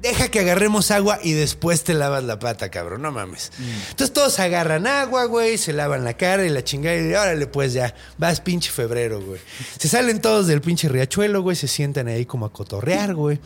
Deja 0.01 0.29
que 0.29 0.41
agarremos 0.41 0.91
agua 0.91 1.19
y 1.23 1.33
después 1.33 1.83
te 1.83 1.95
lavas 1.95 2.25
la 2.25 2.39
pata, 2.39 2.71
cabrón. 2.71 3.01
No 3.03 3.11
mames. 3.11 3.53
Entonces 3.91 4.13
todos 4.13 4.39
agarran 4.39 4.87
agua, 4.87 5.25
güey, 5.25 5.57
se 5.57 5.73
lavan 5.73 6.05
la 6.05 6.15
cara 6.15 6.45
y 6.45 6.51
la 6.51 6.63
chingada. 6.63 6.97
Y 6.97 7.15
órale, 7.15 7.47
pues 7.47 7.73
ya, 7.73 7.95
vas 8.19 8.41
pinche 8.43 8.71
febrero, 8.71 9.23
güey. 9.23 9.41
Se 9.79 9.89
salen 9.89 10.21
todos 10.21 10.47
del 10.47 10.61
pinche 10.61 10.89
riachuelo, 10.91 11.41
güey, 11.41 11.57
se 11.57 11.69
sientan 11.69 12.09
ahí 12.09 12.27
como 12.27 12.45
a 12.45 12.53
cotorrear, 12.53 13.15
güey. 13.15 13.39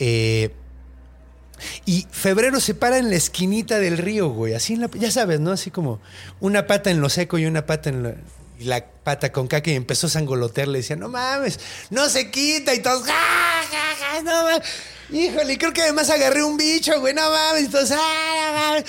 Eh, 0.00 0.50
y 1.84 2.06
febrero 2.10 2.60
se 2.60 2.74
para 2.74 2.98
en 2.98 3.10
la 3.10 3.16
esquinita 3.16 3.78
del 3.78 3.98
río, 3.98 4.28
güey. 4.28 4.54
Así 4.54 4.78
ya 4.94 5.10
sabes, 5.10 5.40
¿no? 5.40 5.52
Así 5.52 5.70
como 5.70 6.00
una 6.40 6.66
pata 6.66 6.90
en 6.90 7.00
lo 7.00 7.08
seco 7.08 7.38
y 7.38 7.46
una 7.46 7.66
pata 7.66 7.90
en 7.90 8.16
la 8.58 8.84
pata 8.86 9.32
con 9.32 9.48
caca 9.48 9.70
y 9.70 9.74
empezó 9.74 10.06
a 10.06 10.10
sangolotear. 10.10 10.68
Le 10.68 10.78
decía, 10.78 10.96
no 10.96 11.08
mames, 11.08 11.58
no 11.90 12.08
se 12.08 12.30
quita. 12.30 12.74
Y 12.74 12.80
todos, 12.80 13.04
ja, 13.04 13.12
ja, 13.70 13.96
ja, 13.98 14.22
no 14.22 14.44
mames. 14.44 14.62
Híjole, 15.10 15.58
creo 15.58 15.72
que 15.72 15.82
además 15.82 16.08
agarré 16.10 16.42
un 16.42 16.56
bicho, 16.56 16.98
güey, 17.00 17.14
no 17.14 17.30
mames. 17.30 17.64
Y 17.64 17.68
todos, 17.68 17.90
ah, 17.92 18.70
mames. 18.70 18.84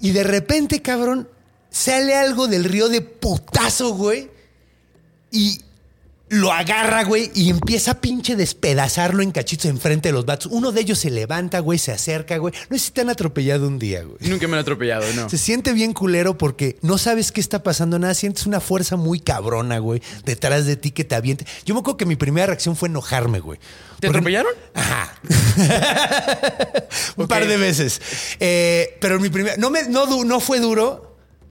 Y 0.00 0.12
de 0.12 0.24
repente, 0.24 0.82
cabrón, 0.82 1.28
sale 1.70 2.14
algo 2.14 2.48
del 2.48 2.64
río 2.64 2.88
de 2.88 3.00
putazo, 3.00 3.94
güey. 3.94 4.30
Y 5.30 5.60
lo 6.36 6.52
agarra, 6.52 7.04
güey, 7.04 7.30
y 7.34 7.50
empieza 7.50 7.92
a 7.92 8.00
pinche 8.00 8.36
despedazarlo 8.36 9.22
en 9.22 9.30
cachitos 9.32 9.66
enfrente 9.66 10.08
de 10.08 10.12
los 10.12 10.24
vatos. 10.26 10.50
Uno 10.52 10.72
de 10.72 10.80
ellos 10.80 10.98
se 10.98 11.10
levanta, 11.10 11.60
güey, 11.60 11.78
se 11.78 11.92
acerca, 11.92 12.36
güey. 12.38 12.54
No 12.70 12.78
sé 12.78 12.84
si 12.86 12.90
te 12.92 13.00
han 13.02 13.10
atropellado 13.10 13.66
un 13.66 13.78
día, 13.78 14.02
güey. 14.02 14.16
Nunca 14.20 14.46
me 14.48 14.56
he 14.56 14.60
atropellado, 14.60 15.04
no. 15.14 15.28
Se 15.28 15.38
siente 15.38 15.72
bien 15.72 15.92
culero 15.92 16.36
porque 16.38 16.76
no 16.82 16.98
sabes 16.98 17.32
qué 17.32 17.40
está 17.40 17.62
pasando 17.62 17.98
nada. 17.98 18.14
Sientes 18.14 18.46
una 18.46 18.60
fuerza 18.60 18.96
muy 18.96 19.20
cabrona, 19.20 19.78
güey, 19.78 20.02
detrás 20.24 20.66
de 20.66 20.76
ti 20.76 20.90
que 20.90 21.04
te 21.04 21.14
aviente. 21.14 21.46
Yo 21.64 21.74
me 21.74 21.80
acuerdo 21.80 21.96
que 21.96 22.06
mi 22.06 22.16
primera 22.16 22.46
reacción 22.46 22.76
fue 22.76 22.88
enojarme, 22.88 23.40
güey. 23.40 23.58
¿Te 24.00 24.08
Porque- 24.08 24.18
atropellaron? 24.18 24.52
Ajá. 24.74 25.14
Un 27.16 27.28
par 27.28 27.46
de 27.46 27.56
veces. 27.56 28.00
Eh, 28.40 28.96
pero 29.00 29.18
mi 29.20 29.28
primera. 29.30 29.56
No, 29.56 29.70
me, 29.70 29.84
no 29.88 30.40
fue 30.40 30.60
duro, 30.60 31.05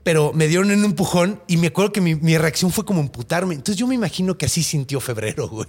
pero 0.06 0.32
me 0.32 0.46
dieron 0.46 0.70
un 0.70 0.84
empujón 0.84 1.42
y 1.48 1.56
me 1.56 1.66
acuerdo 1.66 1.92
que 1.92 2.00
mi, 2.00 2.14
mi 2.14 2.38
reacción 2.38 2.70
fue 2.70 2.84
como 2.84 3.00
emputarme. 3.00 3.56
Entonces 3.56 3.74
yo 3.76 3.88
me 3.88 3.96
imagino 3.96 4.38
que 4.38 4.46
así 4.46 4.62
sintió 4.62 5.00
febrero, 5.00 5.48
güey. 5.48 5.66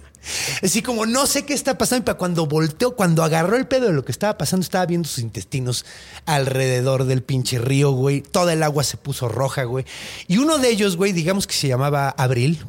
Así 0.62 0.80
como 0.80 1.06
no 1.06 1.26
sé 1.26 1.44
qué 1.44 1.54
está 1.54 1.76
pasando. 1.76 2.02
Y 2.02 2.06
para 2.06 2.18
cuando 2.18 2.46
volteó, 2.46 2.94
cuando 2.94 3.24
agarró 3.24 3.56
el 3.56 3.66
pedo 3.66 3.86
de 3.88 3.92
lo 3.94 4.04
que 4.04 4.12
estaba 4.12 4.38
pasando, 4.38 4.62
estaba 4.62 4.86
viendo 4.86 5.08
sus 5.08 5.18
intestinos 5.24 5.84
alrededor 6.24 7.02
del 7.06 7.24
pinche 7.24 7.58
río, 7.58 7.90
güey. 7.90 8.20
Toda 8.20 8.52
el 8.52 8.62
agua 8.62 8.84
se 8.84 8.96
puso 8.96 9.28
roja, 9.28 9.64
güey. 9.64 9.84
Y 10.28 10.38
uno 10.38 10.58
de 10.58 10.70
ellos, 10.70 10.96
güey, 10.96 11.12
digamos 11.12 11.48
que 11.48 11.54
se 11.54 11.66
llamaba 11.66 12.10
Abril. 12.10 12.64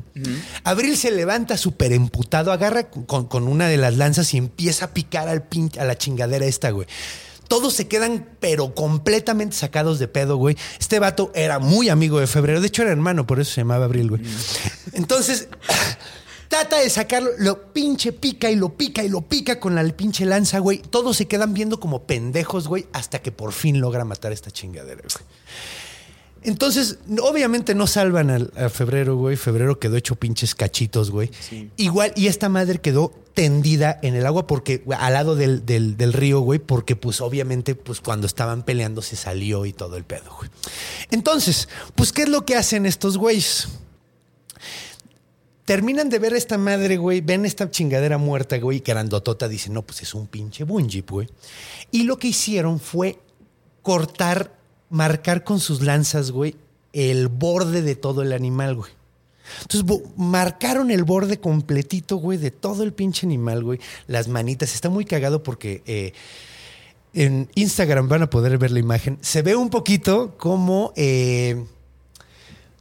Abril 0.64 0.98
se 0.98 1.12
levanta 1.12 1.56
súper 1.56 1.94
emputado, 1.94 2.52
agarra 2.52 2.90
con, 2.90 3.28
con 3.28 3.48
una 3.48 3.68
de 3.68 3.78
las 3.78 3.96
lanzas 3.96 4.34
y 4.34 4.38
empieza 4.38 4.86
a 4.86 4.94
picar 4.96 5.28
al 5.28 5.48
pin- 5.48 5.78
a 5.80 5.84
la 5.86 5.96
chingadera 6.00 6.48
esta, 6.48 6.72
güey. 6.72 6.88
Todos 7.50 7.74
se 7.74 7.88
quedan, 7.88 8.30
pero 8.40 8.74
completamente 8.74 9.56
sacados 9.56 10.00
de 10.00 10.08
pedo, 10.08 10.38
güey. 10.38 10.56
Este 10.80 11.00
vato 11.00 11.32
era 11.36 11.60
muy 11.60 11.90
amigo 11.90 12.20
de 12.20 12.28
Febrero. 12.28 12.62
De 12.62 12.68
hecho, 12.68 12.84
era 12.84 12.92
hermano, 12.92 13.28
por 13.28 13.42
eso 13.42 13.52
se 13.52 13.62
llamaba 13.62 13.86
Abril, 13.86 14.10
güey. 14.10 14.22
Entonces, 14.94 15.50
trata 16.48 16.78
de 16.78 16.90
sacarlo, 16.90 17.32
lo 17.40 17.74
pinche 17.74 18.14
pica 18.14 18.52
y 18.52 18.56
lo 18.56 18.78
pica 18.78 19.04
y 19.04 19.10
lo 19.10 19.22
pica 19.22 19.60
con 19.60 19.76
la 19.76 19.84
pinche 19.84 20.26
lanza, 20.26 20.60
güey. 20.60 20.78
Todos 20.78 21.18
se 21.18 21.28
quedan 21.28 21.54
viendo 21.54 21.80
como 21.80 22.04
pendejos, 22.04 22.68
güey, 22.68 22.86
hasta 22.94 23.20
que 23.20 23.32
por 23.32 23.52
fin 23.52 23.82
logra 23.82 24.06
matar 24.06 24.32
esta 24.32 24.52
chingadera, 24.52 25.02
güey. 25.02 25.26
Entonces, 26.44 27.00
obviamente 27.22 27.76
no 27.76 27.86
salvan 27.88 28.30
al- 28.30 28.52
a, 28.56 28.70
Febrero, 28.70 29.16
güey. 29.18 29.36
Febrero 29.36 29.80
quedó 29.80 29.98
hecho 29.98 30.16
pinches 30.16 30.56
cachitos, 30.56 31.12
güey. 31.12 31.30
Igual, 31.78 32.14
y 32.16 32.28
esta 32.28 32.48
madre 32.50 32.80
quedó 32.80 33.14
tendida 33.34 34.00
en 34.02 34.16
el 34.16 34.26
agua 34.26 34.48
porque, 34.48 34.84
al 34.98 35.14
lado 35.14 35.36
del, 35.36 35.66
del- 35.66 35.96
del 35.98 36.14
río, 36.14 36.40
güey, 36.42 36.60
porque 36.60 36.96
pues 36.96 37.22
obviamente, 37.22 37.76
pues 37.76 38.02
cuando 38.02 38.28
estaban 38.28 38.64
peleando 38.64 39.02
se 39.02 39.16
salió 39.16 39.66
y 39.66 39.74
todo 39.74 39.98
el 39.98 40.04
pedo, 40.06 40.34
güey. 40.38 40.50
Entonces, 41.12 41.68
pues, 41.96 42.12
¿qué 42.14 42.24
es 42.24 42.30
lo 42.30 42.46
que 42.46 42.56
hacen 42.56 42.86
estos 42.86 43.18
güeyes? 43.18 43.68
Terminan 45.66 46.10
de 46.10 46.18
ver 46.18 46.34
esta 46.34 46.58
madre, 46.58 46.98
güey, 46.98 47.22
ven 47.22 47.46
esta 47.46 47.70
chingadera 47.70 48.18
muerta, 48.18 48.58
güey, 48.58 48.78
y 48.78 48.82
grandotota 48.82 49.48
dicen, 49.48 49.74
no, 49.74 49.84
pues 49.84 50.02
es 50.02 50.16
un 50.16 50.26
pinche 50.26 50.64
bungee, 50.64 51.02
güey. 51.08 51.30
Y 51.92 52.04
lo 52.04 52.18
que 52.18 52.30
hicieron 52.30 52.80
fue 52.80 53.20
cortar, 53.84 54.58
marcar 54.90 55.44
con 55.44 55.60
sus 55.60 55.82
lanzas, 55.82 56.32
güey, 56.32 56.56
el 56.94 57.28
borde 57.28 57.82
de 57.82 57.96
todo 57.96 58.22
el 58.22 58.34
animal, 58.34 58.76
güey. 58.76 58.92
Entonces 59.62 60.02
marcaron 60.16 60.92
el 60.92 61.04
borde 61.04 61.40
completito, 61.40 62.18
güey, 62.18 62.38
de 62.38 62.52
todo 62.52 62.84
el 62.84 62.94
pinche 62.94 63.26
animal, 63.26 63.64
güey. 63.64 63.80
Las 64.08 64.28
manitas. 64.28 64.76
Está 64.76 64.90
muy 64.90 65.06
cagado 65.06 65.44
porque 65.44 65.82
eh, 65.86 66.14
en 67.14 67.50
Instagram 67.56 68.08
van 68.08 68.24
a 68.24 68.30
poder 68.30 68.58
ver 68.58 68.72
la 68.72 68.80
imagen. 68.80 69.18
Se 69.22 69.42
ve 69.42 69.56
un 69.56 69.70
poquito 69.70 70.38
como, 70.38 70.94
eh, 70.96 71.64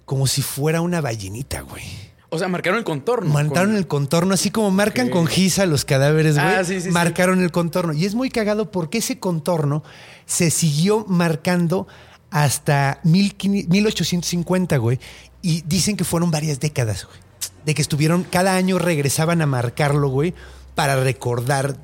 como 0.04 0.26
si 0.26 0.42
fuera 0.42 0.80
una 0.80 1.00
ballenita, 1.00 1.62
güey. 1.62 2.07
O 2.30 2.38
sea, 2.38 2.48
marcaron 2.48 2.78
el 2.78 2.84
contorno. 2.84 3.32
Marcaron 3.32 3.70
con- 3.70 3.76
el 3.76 3.86
contorno, 3.86 4.34
así 4.34 4.50
como 4.50 4.70
marcan 4.70 5.08
con 5.08 5.26
giza 5.26 5.64
los 5.66 5.84
cadáveres, 5.86 6.34
güey. 6.34 6.46
Ah, 6.46 6.62
sí, 6.64 6.74
sí, 6.74 6.80
sí. 6.82 6.90
marcaron 6.90 7.42
el 7.42 7.50
contorno. 7.50 7.94
Y 7.94 8.04
es 8.04 8.14
muy 8.14 8.28
cagado 8.30 8.70
porque 8.70 8.98
ese 8.98 9.18
contorno 9.18 9.82
se 10.26 10.50
siguió 10.50 11.06
marcando 11.08 11.86
hasta 12.30 13.00
1500 13.04 13.70
1850, 13.70 14.76
güey. 14.76 14.98
Y 15.40 15.62
dicen 15.62 15.96
que 15.96 16.04
fueron 16.04 16.30
varias 16.30 16.60
décadas, 16.60 17.06
güey. 17.06 17.16
De 17.64 17.74
que 17.74 17.80
estuvieron, 17.82 18.24
cada 18.24 18.56
año 18.56 18.78
regresaban 18.78 19.40
a 19.40 19.46
marcarlo, 19.46 20.08
güey, 20.08 20.34
para 20.74 20.96
recordar, 20.96 21.76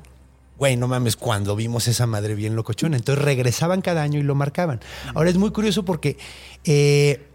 güey, 0.59 0.77
no 0.77 0.87
mames, 0.87 1.15
cuando 1.15 1.55
vimos 1.55 1.87
esa 1.87 2.05
madre 2.05 2.35
bien 2.35 2.55
locochona. 2.55 2.97
Entonces 2.97 3.23
regresaban 3.25 3.81
cada 3.81 4.03
año 4.03 4.19
y 4.19 4.23
lo 4.23 4.35
marcaban. 4.35 4.79
Ahora 5.15 5.29
es 5.31 5.37
muy 5.37 5.49
curioso 5.49 5.83
porque... 5.83 6.17
eh, 6.65 7.25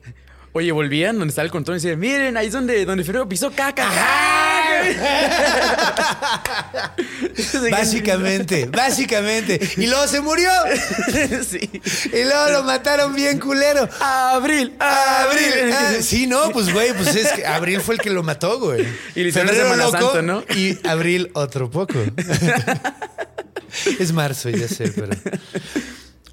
Oye, 0.53 0.73
volvían 0.73 1.19
donde 1.19 1.31
estaba 1.31 1.45
el 1.45 1.53
contorno 1.53 1.79
y 1.79 1.81
decían, 1.81 2.01
miren, 2.01 2.37
ahí 2.37 2.49
es 2.49 2.53
donde, 2.53 2.85
donde 2.85 3.05
Ferrero 3.05 3.29
pisó 3.29 3.53
caca. 3.53 3.89
Básicamente, 7.71 8.67
básicamente. 8.67 9.61
Y 9.77 9.87
luego 9.87 10.07
se 10.07 10.21
murió. 10.21 10.51
sí. 11.49 11.71
Y 12.13 12.25
luego 12.25 12.51
lo 12.51 12.63
mataron 12.65 13.15
bien 13.15 13.39
culero. 13.39 13.89
Abril, 14.01 14.75
Abril. 14.79 15.73
Ah, 15.73 15.95
sí, 16.01 16.27
no, 16.27 16.51
pues 16.51 16.73
güey, 16.73 16.93
pues 16.95 17.15
es 17.15 17.33
que 17.33 17.47
Abril 17.47 17.81
fue 17.81 17.95
el 17.95 18.01
que 18.01 18.11
lo 18.11 18.23
mató, 18.23 18.59
güey. 18.59 18.87
Y 19.15 19.25
le 19.25 19.33
Semana 19.33 19.91
Santa, 19.91 20.23
¿no? 20.23 20.43
Y 20.57 20.79
Abril 20.87 21.31
otro 21.35 21.71
poco. 21.71 21.99
es 23.99 24.13
marzo, 24.13 24.51
ya 24.51 24.69
sé, 24.69 24.91
pero. 24.91 25.17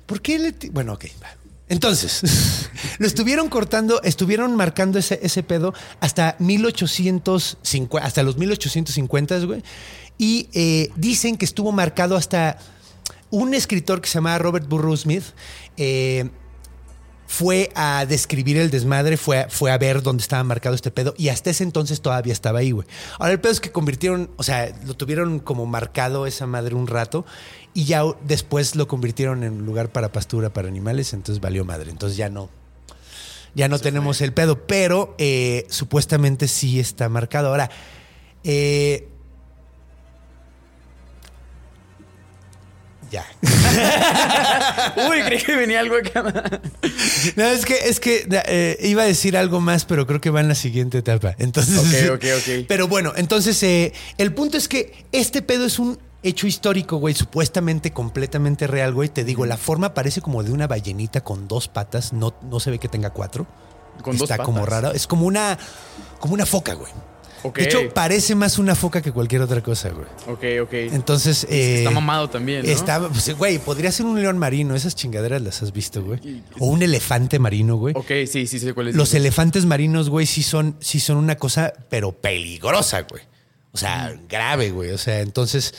¿Por 0.06 0.22
qué 0.22 0.40
le.? 0.40 0.54
Bueno, 0.72 0.94
ok, 0.94 1.06
va. 1.22 1.47
Entonces, 1.70 2.70
lo 3.00 3.08
estuvieron 3.08 3.50
cortando, 3.50 4.02
estuvieron 4.04 4.56
marcando 4.56 5.00
ese, 5.00 5.44
pedo 5.44 5.74
hasta 6.00 6.36
1850, 6.40 8.06
hasta 8.06 8.24
los 8.24 8.38
1850, 8.38 9.40
güey. 9.40 9.64
Y 10.18 10.50
eh, 10.54 10.90
dicen 10.96 11.38
que 11.38 11.46
estuvo 11.46 11.72
marcado 11.72 12.16
hasta 12.16 12.58
un 13.30 13.54
escritor 13.54 14.02
que 14.02 14.08
se 14.08 14.16
llamaba 14.16 14.40
Robert 14.40 14.68
Burrow 14.68 14.96
Smith. 14.96 15.24
eh, 15.76 16.30
fue 17.28 17.70
a 17.76 18.06
describir 18.06 18.58
el 18.58 18.72
desmadre, 18.72 19.18
fue 19.18 19.48
fue 19.50 19.70
a 19.72 19.78
ver 19.78 20.02
dónde 20.02 20.22
estaba 20.22 20.44
marcado 20.44 20.76
este 20.76 20.92
pedo 20.92 21.14
y 21.18 21.28
hasta 21.28 21.50
ese 21.50 21.64
entonces 21.64 22.02
todavía 22.02 22.32
estaba 22.32 22.60
ahí, 22.60 22.72
güey. 22.72 22.88
Ahora 23.20 23.34
el 23.34 23.40
pedo 23.42 23.52
es 23.52 23.60
que 23.60 23.72
convirtieron, 23.72 24.32
o 24.38 24.44
sea, 24.44 24.74
lo 24.86 24.94
tuvieron 24.94 25.40
como 25.40 25.66
marcado 25.66 26.26
esa 26.26 26.48
madre 26.48 26.74
un 26.74 26.88
rato 26.88 27.26
y 27.78 27.86
ya 27.86 28.02
después 28.24 28.76
lo 28.76 28.88
convirtieron 28.88 29.44
en 29.44 29.64
lugar 29.64 29.90
para 29.90 30.12
pastura 30.12 30.50
para 30.50 30.68
animales, 30.68 31.14
entonces 31.14 31.40
valió 31.40 31.64
madre. 31.64 31.92
Entonces 31.92 32.18
ya 32.18 32.28
no, 32.28 32.50
ya 33.54 33.68
no 33.68 33.78
tenemos 33.78 34.20
el 34.22 34.34
pedo, 34.34 34.66
pero 34.66 35.14
eh, 35.20 35.68
supuestamente 35.70 36.48
sí 36.48 36.80
está 36.80 37.08
marcado. 37.08 37.50
Ahora, 37.50 37.70
eh, 38.44 39.08
ya. 43.12 43.28
Uy, 45.12 45.22
creí 45.28 45.44
que 45.44 45.56
venía 45.56 45.82
algo 45.82 45.98
acá. 45.98 46.24
No, 47.36 47.46
es 47.46 47.64
que, 47.64 47.76
es 47.76 48.00
que 48.00 48.28
eh, 48.48 48.80
iba 48.82 49.04
a 49.04 49.06
decir 49.06 49.38
algo 49.38 49.62
más, 49.62 49.86
pero 49.86 50.08
creo 50.08 50.20
que 50.20 50.32
va 50.32 50.42
en 50.42 50.48
la 50.48 50.56
siguiente 50.56 50.98
etapa. 50.98 51.36
Entonces. 51.38 52.10
Ok, 52.10 52.16
ok, 52.16 52.26
ok. 52.40 52.66
Pero 52.68 52.88
bueno, 52.88 53.14
entonces 53.16 53.62
eh, 53.62 53.94
el 54.18 54.34
punto 54.34 54.58
es 54.58 54.68
que 54.68 55.06
este 55.12 55.44
pedo 55.44 55.68
es 55.68 55.78
un 55.78 56.00
hecho 56.24 56.48
histórico, 56.48 56.98
güey, 56.98 57.14
supuestamente 57.14 57.92
completamente 57.92 58.68
real, 58.68 58.94
güey. 58.94 59.10
Te 59.10 59.24
digo, 59.24 59.46
la 59.46 59.58
forma 59.58 59.94
parece 59.94 60.22
como 60.22 60.44
de 60.44 60.52
una 60.52 60.68
ballenita 60.68 61.22
con 61.22 61.48
dos 61.48 61.68
patas, 61.68 62.14
no, 62.14 62.34
no 62.50 62.60
se 62.60 62.72
ve 62.72 62.80
que 62.80 62.88
tenga 62.88 63.12
cuatro. 63.12 63.46
Con 64.02 64.18
dos 64.18 64.30
Está 64.30 64.44
como 64.44 64.60
patas. 64.62 64.84
raro. 64.84 64.92
Es 64.94 65.08
como 65.08 65.26
una, 65.26 65.58
como 66.20 66.34
una 66.34 66.46
foca, 66.46 66.74
güey. 66.74 66.92
De 67.56 67.64
hecho, 67.64 67.94
parece 67.94 68.36
más 68.36 68.58
una 68.58 68.76
foca 68.76 69.02
que 69.02 69.12
cualquier 69.12 69.42
otra 69.42 69.62
cosa, 69.62 69.90
güey. 69.90 70.08
Ok, 70.28 70.64
ok. 70.68 70.74
Entonces, 70.94 71.46
eh, 71.50 71.80
está 71.80 71.92
mamado 71.92 72.30
también, 72.30 72.66
¿no? 72.66 72.72
Está, 72.72 73.08
pues, 73.08 73.38
güey, 73.38 73.60
podría 73.60 73.92
ser 73.92 74.06
un 74.06 74.20
león 74.20 74.38
marino. 74.38 74.76
Esas 74.76 74.96
chingaderas 74.96 75.42
las 75.42 75.62
has 75.62 75.72
visto, 75.72 76.04
güey. 76.04 76.44
O 76.60 76.68
un 76.68 76.82
elefante 76.82 77.40
marino, 77.40 77.78
güey. 77.78 77.94
Ok, 77.96 78.12
sí, 78.30 78.48
sí 78.48 78.60
sé 78.60 78.74
cuál 78.74 78.90
es. 78.90 78.96
Los 78.96 79.14
elefantes 79.14 79.66
marinos, 79.66 80.10
güey, 80.10 80.26
sí 80.26 80.44
son, 80.44 80.76
sí 80.80 81.00
son 81.00 81.18
una 81.18 81.36
cosa, 81.36 81.74
pero 81.90 82.12
peligrosa, 82.12 83.02
güey. 83.04 83.24
O 83.72 83.78
sea, 83.78 84.20
grave, 84.28 84.72
güey. 84.72 84.92
O 84.92 84.98
sea, 84.98 85.22
entonces 85.22 85.74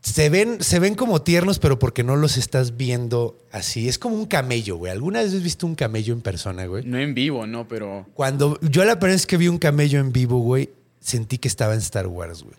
se 0.00 0.30
ven, 0.30 0.62
se 0.62 0.78
ven 0.78 0.94
como 0.94 1.22
tiernos, 1.22 1.58
pero 1.58 1.78
porque 1.78 2.04
no 2.04 2.16
los 2.16 2.36
estás 2.36 2.76
viendo 2.76 3.36
así. 3.50 3.88
Es 3.88 3.98
como 3.98 4.16
un 4.16 4.26
camello, 4.26 4.76
güey. 4.76 4.92
¿Alguna 4.92 5.22
vez 5.22 5.34
has 5.34 5.42
visto 5.42 5.66
un 5.66 5.74
camello 5.74 6.14
en 6.14 6.20
persona, 6.20 6.66
güey? 6.66 6.84
No 6.84 6.98
en 6.98 7.14
vivo, 7.14 7.46
¿no? 7.46 7.66
Pero. 7.66 8.06
Cuando 8.14 8.58
yo 8.60 8.84
la 8.84 8.98
primera 8.98 9.14
vez 9.14 9.26
que 9.26 9.36
vi 9.36 9.48
un 9.48 9.58
camello 9.58 9.98
en 9.98 10.12
vivo, 10.12 10.38
güey, 10.38 10.70
sentí 11.00 11.38
que 11.38 11.48
estaba 11.48 11.74
en 11.74 11.80
Star 11.80 12.06
Wars, 12.06 12.42
güey. 12.42 12.56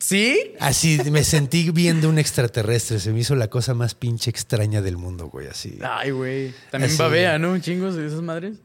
¿Sí? 0.00 0.52
Así 0.58 0.98
me 1.10 1.22
sentí 1.22 1.70
viendo 1.70 2.08
un 2.08 2.18
extraterrestre. 2.18 2.98
Se 2.98 3.12
me 3.12 3.20
hizo 3.20 3.36
la 3.36 3.48
cosa 3.48 3.74
más 3.74 3.94
pinche 3.94 4.30
extraña 4.30 4.82
del 4.82 4.96
mundo, 4.96 5.28
güey. 5.28 5.46
Así. 5.46 5.78
Ay, 5.82 6.10
güey. 6.10 6.52
También 6.70 6.90
Así. 6.90 6.98
babea, 6.98 7.38
¿no? 7.38 7.58
Chingos 7.58 7.94
de 7.94 8.06
esas 8.06 8.20
madres. 8.20 8.56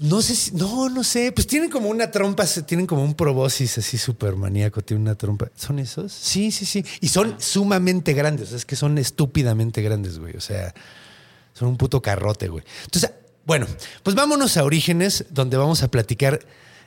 No 0.00 0.22
sé 0.22 0.34
si, 0.34 0.52
no, 0.52 0.88
no 0.88 1.04
sé. 1.04 1.30
Pues 1.30 1.46
tienen 1.46 1.68
como 1.68 1.90
una 1.90 2.10
trompa, 2.10 2.46
tienen 2.46 2.86
como 2.86 3.04
un 3.04 3.12
proboscis 3.12 3.76
así 3.76 3.98
súper 3.98 4.34
maníaco, 4.34 4.80
tiene 4.80 5.02
una 5.02 5.14
trompa. 5.14 5.50
¿Son 5.54 5.78
esos? 5.78 6.10
Sí, 6.10 6.50
sí, 6.50 6.64
sí. 6.64 6.82
Y 7.02 7.08
son 7.08 7.36
sumamente 7.38 8.14
grandes. 8.14 8.52
Es 8.52 8.64
que 8.64 8.76
son 8.76 8.96
estúpidamente 8.96 9.82
grandes, 9.82 10.18
güey. 10.18 10.34
O 10.36 10.40
sea, 10.40 10.74
son 11.52 11.68
un 11.68 11.76
puto 11.76 12.00
carrote, 12.00 12.48
güey. 12.48 12.64
Entonces, 12.84 13.10
bueno, 13.44 13.66
pues 14.02 14.16
vámonos 14.16 14.56
a 14.56 14.64
Orígenes, 14.64 15.26
donde 15.30 15.58
vamos 15.58 15.82
a 15.82 15.88
platicar 15.88 16.40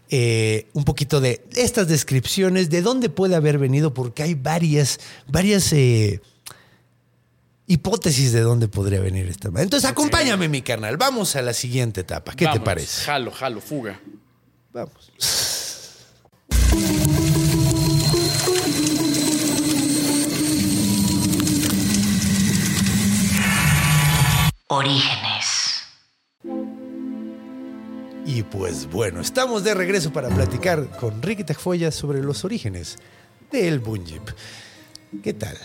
eh, 0.10 0.68
un 0.74 0.84
poquito 0.84 1.22
de 1.22 1.46
estas 1.56 1.88
descripciones, 1.88 2.72
de 2.72 2.82
dónde 2.82 3.10
puede 3.10 3.36
haber 3.36 3.60
venido, 3.60 3.94
porque 3.94 4.24
hay 4.24 4.34
varias, 4.34 5.00
varias 5.28 5.72
eh, 5.72 6.20
hipótesis 7.68 8.32
de 8.32 8.42
dónde 8.42 8.68
podría 8.68 9.00
venir 9.00 9.28
esta 9.28 9.50
madre. 9.50 9.64
Entonces, 9.64 9.90
acompáñame, 9.90 10.48
mi 10.50 10.62
carnal. 10.62 10.98
Vamos 10.98 11.36
a 11.36 11.42
la 11.42 11.54
siguiente 11.54 12.02
etapa. 12.02 12.34
¿Qué 12.34 12.48
te 12.48 12.60
parece? 12.60 13.04
Jalo, 13.06 13.32
jalo, 13.32 13.62
fuga. 13.62 14.00
Vamos. 14.72 15.12
Orígenes. 24.68 25.84
Y 28.26 28.42
pues 28.44 28.90
bueno, 28.90 29.22
estamos 29.22 29.64
de 29.64 29.74
regreso 29.74 30.12
para 30.12 30.30
platicar 30.30 30.90
con 30.98 31.22
Ricky 31.22 31.44
Tafoya 31.44 31.92
sobre 31.92 32.24
los 32.24 32.44
orígenes 32.46 32.98
del 33.52 33.80
Bunjip. 33.80 34.30
¿Qué 35.22 35.34
tal? 35.34 35.58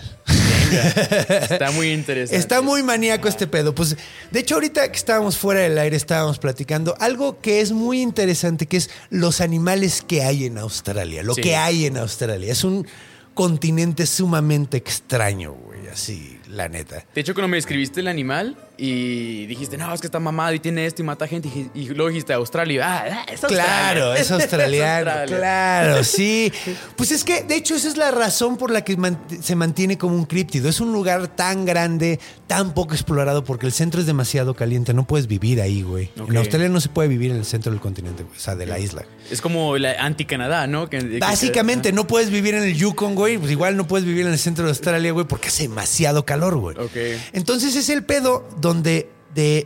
Está 1.50 1.70
muy 1.70 1.92
interesante. 1.92 2.36
Está 2.36 2.60
muy 2.62 2.82
maníaco 2.82 3.28
este 3.28 3.46
pedo. 3.46 3.74
Pues, 3.74 3.96
de 4.30 4.40
hecho, 4.40 4.54
ahorita 4.56 4.90
que 4.90 4.96
estábamos 4.96 5.36
fuera 5.38 5.60
del 5.60 5.78
aire, 5.78 5.96
estábamos 5.96 6.38
platicando 6.38 6.94
algo 7.00 7.40
que 7.40 7.60
es 7.60 7.72
muy 7.72 8.00
interesante, 8.02 8.66
que 8.66 8.76
es 8.78 8.90
los 9.10 9.40
animales 9.40 10.02
que 10.06 10.22
hay 10.22 10.46
en 10.46 10.58
Australia. 10.58 11.22
Lo 11.22 11.34
Sí. 11.34 11.40
que 11.42 11.56
hay 11.56 11.86
en 11.86 11.96
Australia. 11.96 12.52
Es 12.52 12.64
un 12.64 12.86
continente 13.34 14.06
sumamente 14.06 14.76
extraño, 14.76 15.52
güey. 15.52 15.86
Así, 15.88 16.38
la 16.48 16.68
neta. 16.68 17.04
De 17.14 17.20
hecho, 17.20 17.34
cuando 17.34 17.48
me 17.48 17.56
describiste 17.56 18.00
el 18.00 18.08
animal 18.08 18.56
y 18.80 19.46
dijiste, 19.46 19.76
no, 19.76 19.92
es 19.92 20.00
que 20.00 20.06
está 20.06 20.20
mamado 20.20 20.54
y 20.54 20.60
tiene 20.60 20.86
esto 20.86 21.02
y 21.02 21.04
mata 21.04 21.26
gente, 21.26 21.48
y, 21.48 21.68
y 21.74 21.88
luego 21.88 22.08
dijiste 22.10 22.32
Australia. 22.32 22.84
Ah, 22.86 23.04
ah, 23.10 23.32
es 23.32 23.42
Australia. 23.42 23.64
Claro, 23.64 24.14
es 24.14 24.30
australiano. 24.30 25.10
Australia. 25.10 25.36
claro, 25.38 26.04
sí. 26.04 26.52
Pues 26.96 27.10
es 27.10 27.24
que, 27.24 27.42
de 27.42 27.56
hecho, 27.56 27.74
esa 27.74 27.88
es 27.88 27.96
la 27.96 28.12
razón 28.12 28.56
por 28.56 28.70
la 28.70 28.84
que 28.84 28.96
se 29.42 29.56
mantiene 29.56 29.98
como 29.98 30.14
un 30.14 30.24
críptido. 30.26 30.68
Es 30.68 30.80
un 30.80 30.92
lugar 30.92 31.26
tan 31.28 31.64
grande, 31.66 32.20
tan 32.46 32.72
poco 32.72 32.94
explorado, 32.94 33.42
porque 33.44 33.66
el 33.66 33.72
centro 33.72 34.00
es 34.00 34.06
demasiado 34.06 34.54
caliente. 34.54 34.94
No 34.94 35.06
puedes 35.06 35.26
vivir 35.26 35.60
ahí, 35.60 35.82
güey. 35.82 36.10
En 36.28 36.36
Australia 36.36 36.68
no 36.68 36.80
se 36.80 36.88
puede 36.88 37.08
vivir 37.08 37.32
en 37.32 37.38
el 37.38 37.44
centro 37.44 37.72
del 37.72 37.80
continente, 37.80 38.22
güey. 38.22 38.36
O 38.36 38.40
sea, 38.40 38.54
de 38.54 38.66
la 38.66 38.78
isla. 38.78 39.04
Es 39.30 39.40
como 39.40 39.76
la 39.76 39.92
anti-Canadá, 40.04 40.66
¿no? 40.68 40.88
Que- 40.88 40.98
que- 41.00 41.18
Básicamente, 41.18 41.92
no 41.92 42.06
puedes 42.06 42.30
vivir 42.30 42.54
en 42.54 42.62
el 42.62 42.74
Yukon, 42.76 43.14
güey. 43.16 43.38
Pues 43.38 43.50
igual 43.50 43.76
no 43.76 43.88
puedes 43.88 44.06
vivir 44.06 44.24
en 44.26 44.32
el 44.32 44.38
centro 44.38 44.64
de 44.64 44.70
Australia, 44.70 45.10
güey, 45.12 45.26
porque 45.26 45.48
hace 45.48 45.64
demasiado 45.64 46.24
calor, 46.24 46.56
güey. 46.56 46.76
Ok. 46.78 46.96
Entonces 47.32 47.74
es 47.74 47.88
el 47.88 48.04
pedo 48.04 48.46
donde, 48.60 48.67
de, 48.74 49.08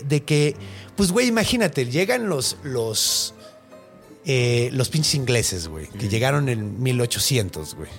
de 0.08 0.22
que, 0.24 0.56
pues, 0.96 1.12
güey, 1.12 1.26
imagínate, 1.28 1.86
llegan 1.86 2.28
los, 2.28 2.56
los, 2.62 3.34
eh, 4.24 4.70
los 4.72 4.88
pinches 4.88 5.14
ingleses, 5.16 5.68
güey, 5.68 5.88
que 5.88 6.08
llegaron 6.08 6.48
en 6.48 6.80
1800, 6.82 7.74
güey. 7.74 7.90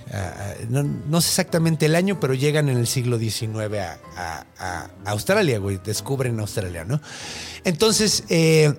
No, 0.68 0.82
no 0.82 1.20
sé 1.20 1.28
exactamente 1.28 1.86
el 1.86 1.94
año, 1.96 2.18
pero 2.20 2.34
llegan 2.34 2.68
en 2.68 2.78
el 2.78 2.86
siglo 2.86 3.18
XIX 3.18 3.56
a, 3.78 3.98
a- 4.16 4.46
a 4.58 4.90
Australia, 5.10 5.58
güey. 5.58 5.78
Descubren 5.84 6.38
Australia, 6.40 6.84
¿no? 6.84 7.00
Entonces, 7.64 8.24
eh, 8.28 8.72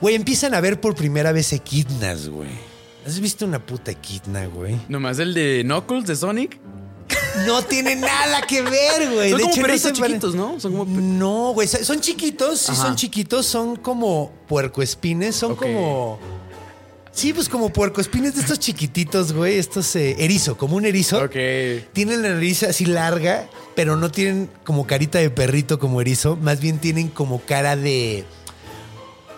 güey, 0.00 0.14
empiezan 0.14 0.54
a 0.54 0.60
ver 0.60 0.80
por 0.80 0.94
primera 0.94 1.32
vez 1.32 1.52
equidnas, 1.52 2.28
güey. 2.28 2.70
¿Has 3.06 3.18
visto 3.18 3.46
una 3.46 3.64
puta 3.64 3.90
equidna, 3.90 4.46
güey? 4.46 4.78
Nomás 4.90 5.18
el 5.18 5.32
de 5.34 5.62
Knuckles 5.64 6.06
de 6.06 6.16
Sonic. 6.16 6.60
No 7.46 7.62
tiene 7.62 7.96
nada 7.96 8.42
que 8.42 8.62
ver, 8.62 9.12
güey. 9.12 9.30
Son 9.30 9.38
De 9.38 9.42
como 9.44 9.54
hecho, 9.54 9.62
perritos 9.62 9.92
pare- 9.92 10.06
chiquitos, 10.08 10.34
¿no? 10.34 10.60
Son 10.60 10.76
como 10.76 11.00
No, 11.00 11.52
güey. 11.52 11.68
Son 11.68 12.00
chiquitos, 12.00 12.60
sí 12.60 12.72
Ajá. 12.72 12.82
son 12.82 12.96
chiquitos. 12.96 13.46
Son 13.46 13.76
como 13.76 14.32
puercoespines. 14.48 15.36
Son 15.36 15.52
Ok. 15.52 15.62
como. 15.62 16.18
Sí, 17.12 17.32
pues 17.32 17.48
como 17.48 17.72
puercoespines 17.72 18.34
de 18.36 18.40
estos 18.42 18.58
chiquititos, 18.60 19.32
güey. 19.32 19.58
Estos 19.58 19.94
eh, 19.96 20.16
erizo, 20.20 20.56
como 20.56 20.76
un 20.76 20.84
erizo. 20.86 21.18
Ok. 21.24 21.34
Tienen 21.92 22.22
la 22.22 22.30
nariz 22.30 22.62
así 22.62 22.86
larga, 22.86 23.48
pero 23.74 23.96
no 23.96 24.10
tienen 24.12 24.48
como 24.64 24.86
carita 24.86 25.18
de 25.18 25.28
perrito 25.30 25.78
como 25.78 26.00
erizo. 26.00 26.36
Más 26.36 26.60
bien 26.60 26.78
tienen 26.78 27.08
como 27.08 27.40
cara 27.40 27.74
de. 27.76 28.24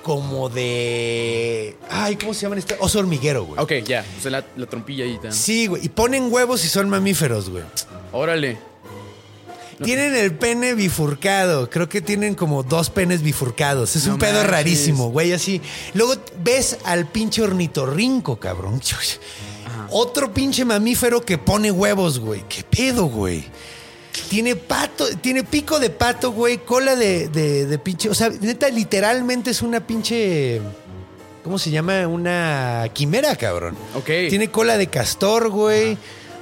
Como 0.03 0.49
de. 0.49 1.77
Ay, 1.91 2.17
¿cómo 2.17 2.35
se 2.35 2.43
llaman 2.43 2.59
estos? 2.59 2.77
Oso 2.81 2.99
hormiguero, 2.99 3.45
güey. 3.45 3.61
Ok, 3.61 3.73
ya. 3.87 4.05
O 4.19 4.23
sea, 4.23 4.31
la, 4.33 4.45
la 4.57 4.67
trompilla 4.67 5.05
ahí. 5.05 5.19
tan- 5.23 5.33
Sí, 5.33 5.67
güey. 5.69 5.85
Y 5.85 5.89
ponen 5.89 6.33
huevos 6.33 6.65
y 6.65 6.69
son 6.69 6.89
mamíferos, 6.89 7.49
güey. 7.51 7.63
Órale. 8.13 8.59
Tienen 9.83 10.15
el 10.15 10.35
pene 10.37 10.75
bifurcado. 10.75 11.69
Creo 11.69 11.89
que 11.89 12.01
tienen 12.01 12.35
como 12.37 12.63
dos 12.63 12.91
penes 12.91 13.23
bifurcados. 13.23 13.97
Es 13.97 14.07
No 14.07 14.13
un 14.15 14.19
pedo 14.21 14.35
manches. 14.35 14.51
rarísimo, 14.51 15.11
güey, 15.11 15.33
así. 15.33 15.61
Luego 15.95 16.15
ves 16.43 16.79
al 16.85 17.07
pinche 17.09 17.43
ornitorrinco, 17.43 18.37
cabrón. 18.39 18.81
Otro 19.91 20.33
pinche 20.33 20.65
mamífero 20.65 21.25
que 21.25 21.37
pone 21.39 21.71
huevos, 21.71 22.19
güey. 22.19 22.43
¿Qué 22.49 22.63
pedo, 22.65 23.07
güey? 23.07 23.45
Tiene 24.29 24.57
pato, 24.57 25.07
tiene 25.19 25.43
pico 25.43 25.79
de 25.81 25.89
pato, 25.91 26.33
güey, 26.33 26.59
cola 26.59 26.97
de, 26.97 27.29
de, 27.29 27.67
de 27.67 27.79
pinche. 27.79 28.09
O 28.11 28.15
sea, 28.15 28.29
neta, 28.29 28.69
literalmente 28.69 29.51
es 29.51 29.63
una 29.63 29.87
pinche. 29.87 30.61
¿Cómo 31.43 31.59
se 31.59 31.71
llama? 31.71 32.07
Una 32.07 32.89
quimera, 32.93 33.35
cabrón. 33.37 33.77
Ok. 33.95 34.07
Tiene 34.29 34.51
cola 34.51 34.77
de 34.79 34.87
castor, 34.89 35.49
güey. 35.51 35.97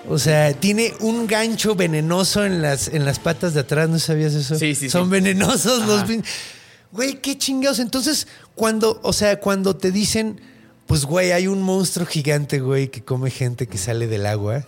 O 0.08 0.18
sea, 0.18 0.52
tiene 0.52 0.94
un 1.00 1.26
gancho 1.26 1.74
venenoso 1.74 2.44
en 2.44 2.60
las, 2.62 2.88
en 2.88 3.04
las 3.04 3.18
patas 3.18 3.54
de 3.54 3.60
atrás, 3.60 3.88
¿no 3.88 3.98
sabías 3.98 4.34
eso? 4.34 4.56
Sí, 4.58 4.74
sí, 4.74 4.90
Son 4.90 5.04
sí. 5.04 5.10
venenosos 5.10 5.86
los 5.86 5.98
Ajá. 5.98 6.06
pin- 6.06 6.24
Güey, 6.92 7.20
qué 7.20 7.38
chingados. 7.38 7.78
Entonces, 7.78 8.26
cuando, 8.56 8.98
o 9.04 9.12
sea, 9.12 9.38
cuando 9.38 9.76
te 9.76 9.92
dicen, 9.92 10.40
pues, 10.86 11.04
güey, 11.04 11.30
hay 11.32 11.46
un 11.46 11.62
monstruo 11.62 12.04
gigante, 12.06 12.58
güey, 12.58 12.88
que 12.88 13.02
come 13.04 13.30
gente 13.30 13.68
que 13.68 13.78
sale 13.78 14.06
del 14.08 14.26
agua, 14.26 14.64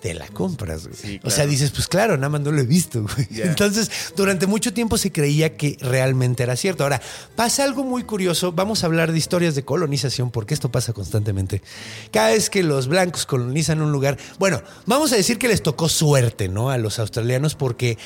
te 0.00 0.14
la 0.14 0.28
compras, 0.28 0.86
güey. 0.86 0.96
Sí, 0.96 1.20
O 1.24 1.30
sea, 1.30 1.38
claro. 1.38 1.50
dices, 1.50 1.70
pues 1.72 1.88
claro, 1.88 2.16
nada 2.16 2.28
más 2.28 2.40
no 2.40 2.52
lo 2.52 2.60
he 2.60 2.66
visto, 2.66 3.02
güey. 3.02 3.26
Entonces, 3.42 3.90
durante 4.16 4.46
mucho 4.46 4.72
tiempo 4.72 4.96
se 4.96 5.10
creía 5.10 5.56
que 5.56 5.76
realmente 5.80 6.44
era 6.44 6.54
cierto. 6.56 6.84
Ahora, 6.84 7.00
pasa 7.34 7.64
algo 7.64 7.82
muy 7.84 8.04
curioso. 8.04 8.52
Vamos 8.52 8.82
a 8.82 8.86
hablar 8.86 9.10
de 9.10 9.18
historias 9.18 9.54
de 9.54 9.64
colonización, 9.64 10.30
porque 10.30 10.54
esto 10.54 10.70
pasa 10.70 10.92
constantemente. 10.92 11.62
Cada 12.12 12.28
vez 12.28 12.48
que 12.48 12.62
los 12.62 12.86
blancos 12.86 13.26
colonizan 13.26 13.82
un 13.82 13.90
lugar, 13.90 14.18
bueno, 14.38 14.62
vamos 14.86 15.12
a 15.12 15.16
decir 15.16 15.38
que 15.38 15.48
les 15.48 15.62
tocó 15.62 15.88
suerte, 15.88 16.48
¿no? 16.48 16.70
A 16.70 16.78
los 16.78 16.98
australianos, 17.00 17.56
porque 17.56 17.98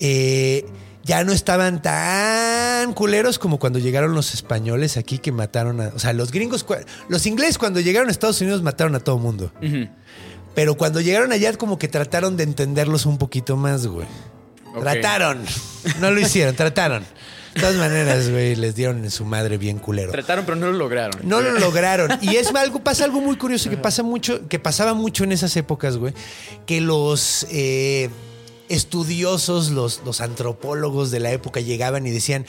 eh, 0.00 0.66
ya 1.04 1.24
no 1.24 1.32
estaban 1.32 1.80
tan 1.82 2.92
culeros 2.92 3.38
como 3.38 3.58
cuando 3.58 3.78
llegaron 3.78 4.12
los 4.14 4.34
españoles 4.34 4.96
aquí 4.96 5.18
que 5.18 5.32
mataron 5.32 5.80
a. 5.80 5.88
O 5.94 5.98
sea, 5.98 6.12
los 6.12 6.32
gringos, 6.32 6.66
los 7.08 7.26
ingleses 7.26 7.58
cuando 7.58 7.80
llegaron 7.80 8.08
a 8.08 8.12
Estados 8.12 8.40
Unidos 8.40 8.62
mataron 8.62 8.94
a 8.96 9.00
todo 9.00 9.16
mundo. 9.18 9.52
Pero 10.56 10.74
cuando 10.74 11.02
llegaron 11.02 11.32
allá, 11.32 11.52
como 11.52 11.78
que 11.78 11.86
trataron 11.86 12.38
de 12.38 12.44
entenderlos 12.44 13.04
un 13.04 13.18
poquito 13.18 13.58
más, 13.58 13.86
güey. 13.86 14.06
Trataron. 14.80 15.44
No 16.00 16.10
lo 16.10 16.18
hicieron, 16.18 16.56
trataron. 16.56 17.04
De 17.54 17.60
todas 17.60 17.76
maneras, 17.76 18.30
güey, 18.30 18.56
les 18.56 18.74
dieron 18.74 19.04
en 19.04 19.10
su 19.10 19.26
madre 19.26 19.58
bien 19.58 19.78
culero. 19.78 20.12
Trataron, 20.12 20.46
pero 20.46 20.56
no 20.56 20.66
lo 20.68 20.72
lograron. 20.72 21.20
No 21.24 21.42
lo 21.42 21.52
lograron. 21.58 22.10
Y 22.22 22.36
es 22.36 22.54
algo, 22.54 22.80
pasa 22.82 23.04
algo 23.04 23.20
muy 23.20 23.36
curioso 23.36 23.68
que 23.68 23.76
pasa 23.76 24.02
mucho, 24.02 24.48
que 24.48 24.58
pasaba 24.58 24.94
mucho 24.94 25.24
en 25.24 25.32
esas 25.32 25.54
épocas, 25.58 25.98
güey. 25.98 26.14
Que 26.66 26.80
los 26.80 27.46
eh, 27.50 28.08
estudiosos, 28.70 29.70
los, 29.70 30.00
los 30.06 30.22
antropólogos 30.22 31.10
de 31.10 31.20
la 31.20 31.32
época 31.32 31.60
llegaban 31.60 32.06
y 32.06 32.10
decían. 32.10 32.46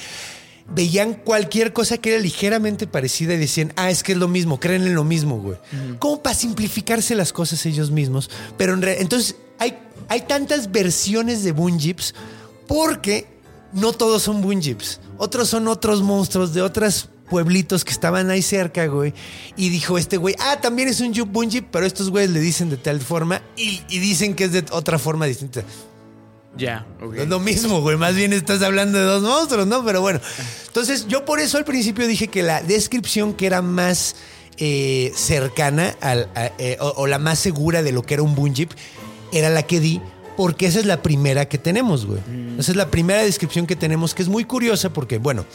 Veían 0.74 1.14
cualquier 1.14 1.74
cosa 1.74 1.98
que 1.98 2.14
era 2.14 2.22
ligeramente 2.22 2.88
parecida 2.88 3.34
y 3.34 3.38
decían, 3.38 3.74
ah, 3.76 3.90
es 3.90 4.04
que 4.04 4.14
es 4.14 4.18
lo 4.18 4.28
mismo, 4.28 4.60
creen 4.60 4.84
en 4.84 4.96
lo 4.96 5.04
mismo, 5.04 5.40
güey. 5.40 5.58
Como 6.00 6.22
para 6.22 6.36
simplificarse 6.36 7.16
las 7.16 7.34
cosas 7.34 7.66
ellos 7.66 7.92
mismos. 7.92 8.30
Pero 8.58 8.74
en 8.74 8.82
realidad, 8.82 9.02
entonces 9.02 9.36
hay, 9.60 9.78
hay 10.10 10.22
tantas 10.22 10.72
versiones 10.72 11.44
de 11.44 11.52
Bunjips 11.52 12.14
porque 12.68 13.28
no 13.74 13.94
todos 13.94 14.24
son 14.24 14.42
Bunjips. 14.42 15.00
Otros 15.18 15.50
son 15.50 15.68
otros 15.68 16.02
monstruos 16.02 16.54
de 16.54 16.62
otros 16.62 17.10
pueblitos 17.30 17.84
que 17.84 17.92
estaban 17.92 18.30
ahí 18.30 18.42
cerca, 18.42 18.88
güey. 18.88 19.14
Y 19.56 19.70
dijo 19.70 19.98
este 19.98 20.18
güey, 20.18 20.36
ah, 20.40 20.60
también 20.62 20.88
es 20.88 21.00
un 21.02 21.14
Bunjip, 21.32 21.68
pero 21.72 21.86
estos 21.86 22.10
güeyes 22.10 22.32
le 22.32 22.40
dicen 22.40 22.70
de 22.70 22.78
tal 22.78 23.02
forma 23.02 23.42
y, 23.56 23.82
y 23.90 24.00
dicen 24.00 24.36
que 24.36 24.46
es 24.46 24.52
de 24.52 24.66
otra 24.72 25.00
forma 25.00 25.26
distinta. 25.26 25.64
Ya. 26.58 26.86
No 27.00 27.14
es 27.14 27.28
lo 27.28 27.40
mismo, 27.40 27.82
güey. 27.82 27.98
Más 27.98 28.16
bien 28.16 28.34
estás 28.34 28.62
hablando 28.62 28.98
de 28.98 29.06
dos 29.06 29.22
monstruos, 29.24 29.68
¿no? 29.68 29.84
Pero 29.86 30.02
bueno. 30.02 30.20
Entonces, 30.68 31.08
yo 31.08 31.26
por 31.26 31.40
eso 31.40 31.58
al 31.58 31.66
principio 31.66 32.08
dije 32.08 32.28
que 32.28 32.44
la 32.44 32.62
descripción 32.62 33.34
que 33.34 33.46
era 33.48 33.62
más 33.62 34.16
eh, 34.58 35.12
cercana 35.16 35.96
al, 36.02 36.30
a- 36.36 36.52
eh, 36.58 36.78
o, 36.80 36.88
o 36.98 37.08
la 37.08 37.20
más 37.20 37.40
segura 37.40 37.84
de 37.84 37.92
lo 37.92 38.04
que 38.04 38.16
era 38.16 38.24
un 38.24 38.36
Bunjip 38.36 38.72
era 39.32 39.50
la 39.50 39.64
que 39.64 39.80
di. 39.80 40.02
Porque 40.36 40.68
esa 40.68 40.80
es 40.80 40.86
la 40.86 41.02
primera 41.02 41.48
que 41.50 41.58
tenemos, 41.58 42.06
güey. 42.06 42.20
Esa 42.60 42.72
es 42.72 42.78
la 42.78 42.92
primera 42.92 43.24
descripción 43.24 43.66
que 43.66 43.76
tenemos, 43.76 44.14
que 44.14 44.22
es 44.22 44.30
muy 44.30 44.44
curiosa 44.44 44.94
porque, 44.94 45.18
bueno, 45.18 45.46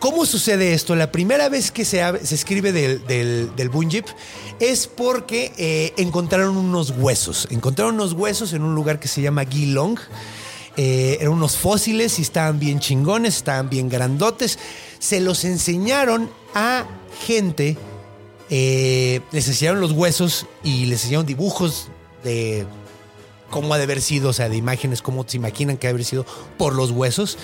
¿cómo 0.00 0.26
sucede 0.26 0.74
esto? 0.74 0.96
La 0.96 1.12
primera 1.12 1.48
vez 1.48 1.70
que 1.70 1.84
se, 1.84 2.02
se 2.24 2.34
escribe 2.34 2.72
del, 2.72 3.06
del, 3.06 3.54
del 3.54 3.68
Bunjip 3.68 4.04
es 4.58 4.88
porque 4.88 5.52
eh, 5.58 5.92
encontraron 5.96 6.56
unos 6.56 6.90
huesos. 6.98 7.46
Encontraron 7.52 7.94
unos 7.94 8.14
huesos 8.14 8.52
en 8.52 8.62
un 8.62 8.74
lugar 8.74 8.98
que 8.98 9.06
se 9.06 9.22
llama 9.22 9.44
Geelong. 9.44 9.96
Eh, 10.76 11.16
eran 11.20 11.32
unos 11.32 11.56
fósiles 11.56 12.18
y 12.18 12.22
estaban 12.22 12.58
bien 12.58 12.80
chingones, 12.80 13.36
estaban 13.36 13.70
bien 13.70 13.88
grandotes. 13.88 14.58
Se 14.98 15.20
los 15.20 15.44
enseñaron 15.44 16.30
a 16.54 16.84
gente, 17.26 17.76
eh, 18.50 19.20
les 19.32 19.48
enseñaron 19.48 19.80
los 19.80 19.92
huesos 19.92 20.46
y 20.62 20.86
les 20.86 21.00
enseñaron 21.02 21.26
dibujos 21.26 21.88
de 22.24 22.66
cómo 23.50 23.72
ha 23.74 23.78
de 23.78 23.84
haber 23.84 24.02
sido, 24.02 24.30
o 24.30 24.32
sea, 24.32 24.48
de 24.48 24.56
imágenes, 24.56 25.00
cómo 25.02 25.24
se 25.26 25.36
imaginan 25.38 25.76
que 25.76 25.86
ha 25.86 25.90
de 25.90 25.94
haber 25.94 26.04
sido 26.04 26.26
por 26.58 26.74
los 26.74 26.90
huesos 26.90 27.38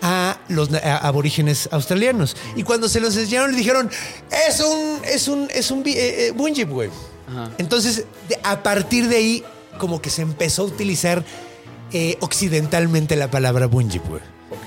a 0.00 0.38
los 0.48 0.72
a- 0.72 0.98
aborígenes 0.98 1.68
australianos. 1.72 2.36
Y 2.56 2.62
cuando 2.62 2.88
se 2.88 3.00
los 3.00 3.16
enseñaron, 3.16 3.52
le 3.52 3.58
dijeron, 3.58 3.90
es 4.48 4.60
un, 4.60 5.00
es 5.04 5.28
un, 5.28 5.48
es 5.52 5.70
un 5.70 5.82
eh, 5.86 6.28
eh, 6.28 6.64
güey. 6.66 6.90
Entonces, 7.58 8.04
a 8.42 8.62
partir 8.62 9.08
de 9.08 9.16
ahí, 9.16 9.44
como 9.78 10.00
que 10.00 10.10
se 10.10 10.22
empezó 10.22 10.62
a 10.62 10.66
utilizar 10.66 11.24
eh, 11.94 12.18
occidentalmente 12.20 13.14
la 13.14 13.30
palabra 13.30 13.66
Bunjip, 13.66 14.04
güey. 14.08 14.20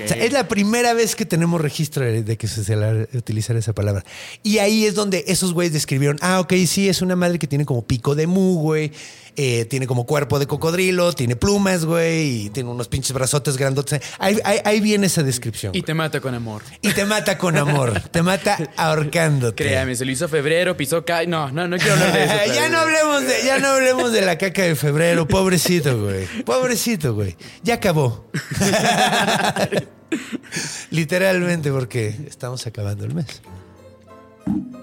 O 0.03 0.07
sea, 0.07 0.17
es 0.17 0.31
la 0.33 0.47
primera 0.47 0.93
vez 0.93 1.15
que 1.15 1.25
tenemos 1.25 1.59
registro 1.61 2.03
de, 2.03 2.37
que 2.37 2.47
se 2.47 2.63
se 2.63 2.75
utilizar 3.13 3.55
esa 3.55 3.73
palabra. 3.73 4.03
Y 4.43 4.59
ahí 4.59 4.85
es 4.85 4.95
donde 4.95 5.23
esos 5.27 5.53
güeyes 5.53 5.73
describieron, 5.73 6.17
ah, 6.21 6.39
ok, 6.39 6.53
sí, 6.67 6.87
es 6.89 7.01
una 7.01 7.15
madre 7.15 7.39
que 7.39 7.47
tiene 7.47 7.65
como 7.65 7.85
pico 7.85 8.15
de 8.15 8.27
mu, 8.27 8.59
güey. 8.59 8.91
eh, 9.39 9.65
tiene 9.65 9.85
como 9.85 10.07
cuerpo 10.07 10.39
de 10.39 10.47
cocodrilo, 10.47 11.13
tiene 11.13 11.35
plumas, 11.35 11.85
güey, 11.85 12.45
y 12.45 12.49
tiene 12.49 12.71
unos 12.71 12.87
pinches 12.87 13.11
brazotes 13.13 13.55
grandotes. 13.55 14.01
Ahí, 14.17 14.39
ahí- 14.43 14.61
ahí 14.65 14.79
viene 14.81 15.05
esa 15.05 15.21
descripción. 15.21 15.75
Y 15.75 15.79
Y, 15.79 15.81
te 15.83 15.93
mata 15.93 16.19
con 16.21 16.33
amor. 16.33 16.63
te 16.81 17.05
mata 17.05 17.37
con 17.37 17.55
amor, 17.55 18.01
te 18.09 18.23
mata 18.23 18.57
ahorcándote. 18.75 19.63
Créame, 19.63 19.95
se 19.95 20.05
lo 20.05 20.11
hizo 20.11 20.27
febrero, 20.27 20.75
pisó 20.75 21.05
ca... 21.05 21.23
No, 21.27 21.51
no, 21.51 21.67
no 21.67 21.77
quiero 21.77 21.93
hablar 21.93 22.13
de 22.13 22.23
eso. 22.23 22.33
ya 22.55 22.61
vez. 22.63 22.71
no 22.71 22.79
hablemos 22.79 23.21
de, 23.27 23.33
ya 23.45 23.59
no 23.59 23.67
hablemos 23.67 24.11
de 24.11 24.21
la 24.21 24.39
caca 24.39 24.63
de 24.63 24.75
febrero, 24.75 25.27
pobrecito, 25.27 26.01
güey. 26.03 26.25
Pobrecito, 26.43 27.13
güey. 27.13 27.35
Ya 27.61 27.75
acabó. 27.75 28.25
Literalmente, 30.91 31.71
porque 31.71 32.15
estamos 32.27 32.65
acabando 32.67 33.05
el 33.05 33.13
mes. 33.13 33.41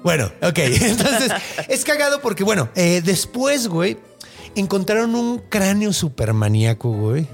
Bueno, 0.02 0.30
ok. 0.42 0.58
Entonces, 0.58 1.32
es 1.68 1.84
cagado 1.84 2.20
porque, 2.20 2.44
bueno, 2.44 2.68
eh, 2.74 3.02
después, 3.04 3.68
güey, 3.68 3.96
encontraron 4.54 5.14
un 5.14 5.38
cráneo 5.48 5.92
supermaníaco, 5.92 6.90
güey, 6.90 7.26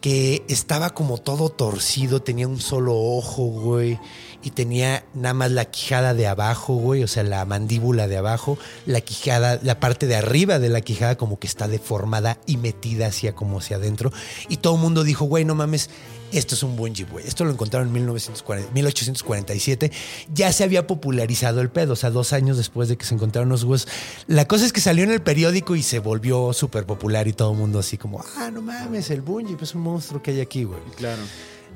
que 0.00 0.44
estaba 0.48 0.90
como 0.90 1.18
todo 1.18 1.48
torcido, 1.50 2.22
tenía 2.22 2.48
un 2.48 2.60
solo 2.60 2.94
ojo, 2.96 3.44
güey, 3.44 3.98
y 4.42 4.50
tenía 4.50 5.04
nada 5.14 5.34
más 5.34 5.50
la 5.50 5.64
quijada 5.66 6.14
de 6.14 6.26
abajo, 6.26 6.74
güey, 6.74 7.02
o 7.02 7.08
sea, 7.08 7.22
la 7.22 7.44
mandíbula 7.44 8.08
de 8.08 8.16
abajo, 8.16 8.58
la 8.86 9.00
quijada, 9.00 9.60
la 9.62 9.78
parte 9.80 10.06
de 10.06 10.16
arriba 10.16 10.58
de 10.58 10.68
la 10.68 10.80
quijada 10.80 11.16
como 11.16 11.38
que 11.38 11.46
está 11.46 11.68
deformada 11.68 12.38
y 12.46 12.56
metida 12.56 13.06
hacia 13.06 13.34
como 13.34 13.58
hacia 13.58 13.76
adentro. 13.76 14.12
Y 14.48 14.56
todo 14.58 14.74
el 14.74 14.80
mundo 14.80 15.04
dijo, 15.04 15.24
güey, 15.26 15.44
no 15.44 15.54
mames, 15.54 15.90
esto 16.32 16.54
es 16.54 16.62
un 16.62 16.76
Bungie, 16.76 17.04
güey. 17.04 17.26
Esto 17.26 17.44
lo 17.44 17.50
encontraron 17.50 17.88
en 17.88 17.94
1940 17.94 18.72
1847. 18.72 19.92
Ya 20.32 20.50
se 20.52 20.64
había 20.64 20.86
popularizado 20.86 21.60
el 21.60 21.68
pedo, 21.70 21.92
o 21.92 21.96
sea, 21.96 22.10
dos 22.10 22.32
años 22.32 22.56
después 22.56 22.88
de 22.88 22.96
que 22.96 23.04
se 23.04 23.14
encontraron 23.14 23.50
los 23.50 23.64
huesos. 23.64 23.88
La 24.26 24.48
cosa 24.48 24.64
es 24.64 24.72
que 24.72 24.80
salió 24.80 25.04
en 25.04 25.10
el 25.10 25.20
periódico 25.20 25.76
y 25.76 25.82
se 25.82 25.98
volvió 25.98 26.52
súper 26.54 26.86
popular 26.86 27.28
y 27.28 27.32
todo 27.34 27.52
el 27.52 27.58
mundo 27.58 27.78
así 27.78 27.98
como, 27.98 28.24
ah, 28.38 28.50
no 28.50 28.62
mames, 28.62 29.10
el 29.10 29.20
Bungie, 29.20 29.56
pues 29.56 29.70
es 29.70 29.74
un 29.74 29.82
monstruo 29.82 30.22
que 30.22 30.30
hay 30.30 30.40
aquí, 30.40 30.64
güey 30.64 30.80
Claro. 30.96 31.20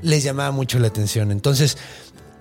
les 0.02 0.22
llamaba 0.24 0.50
mucho 0.52 0.78
la 0.78 0.88
atención. 0.88 1.30
Entonces, 1.32 1.76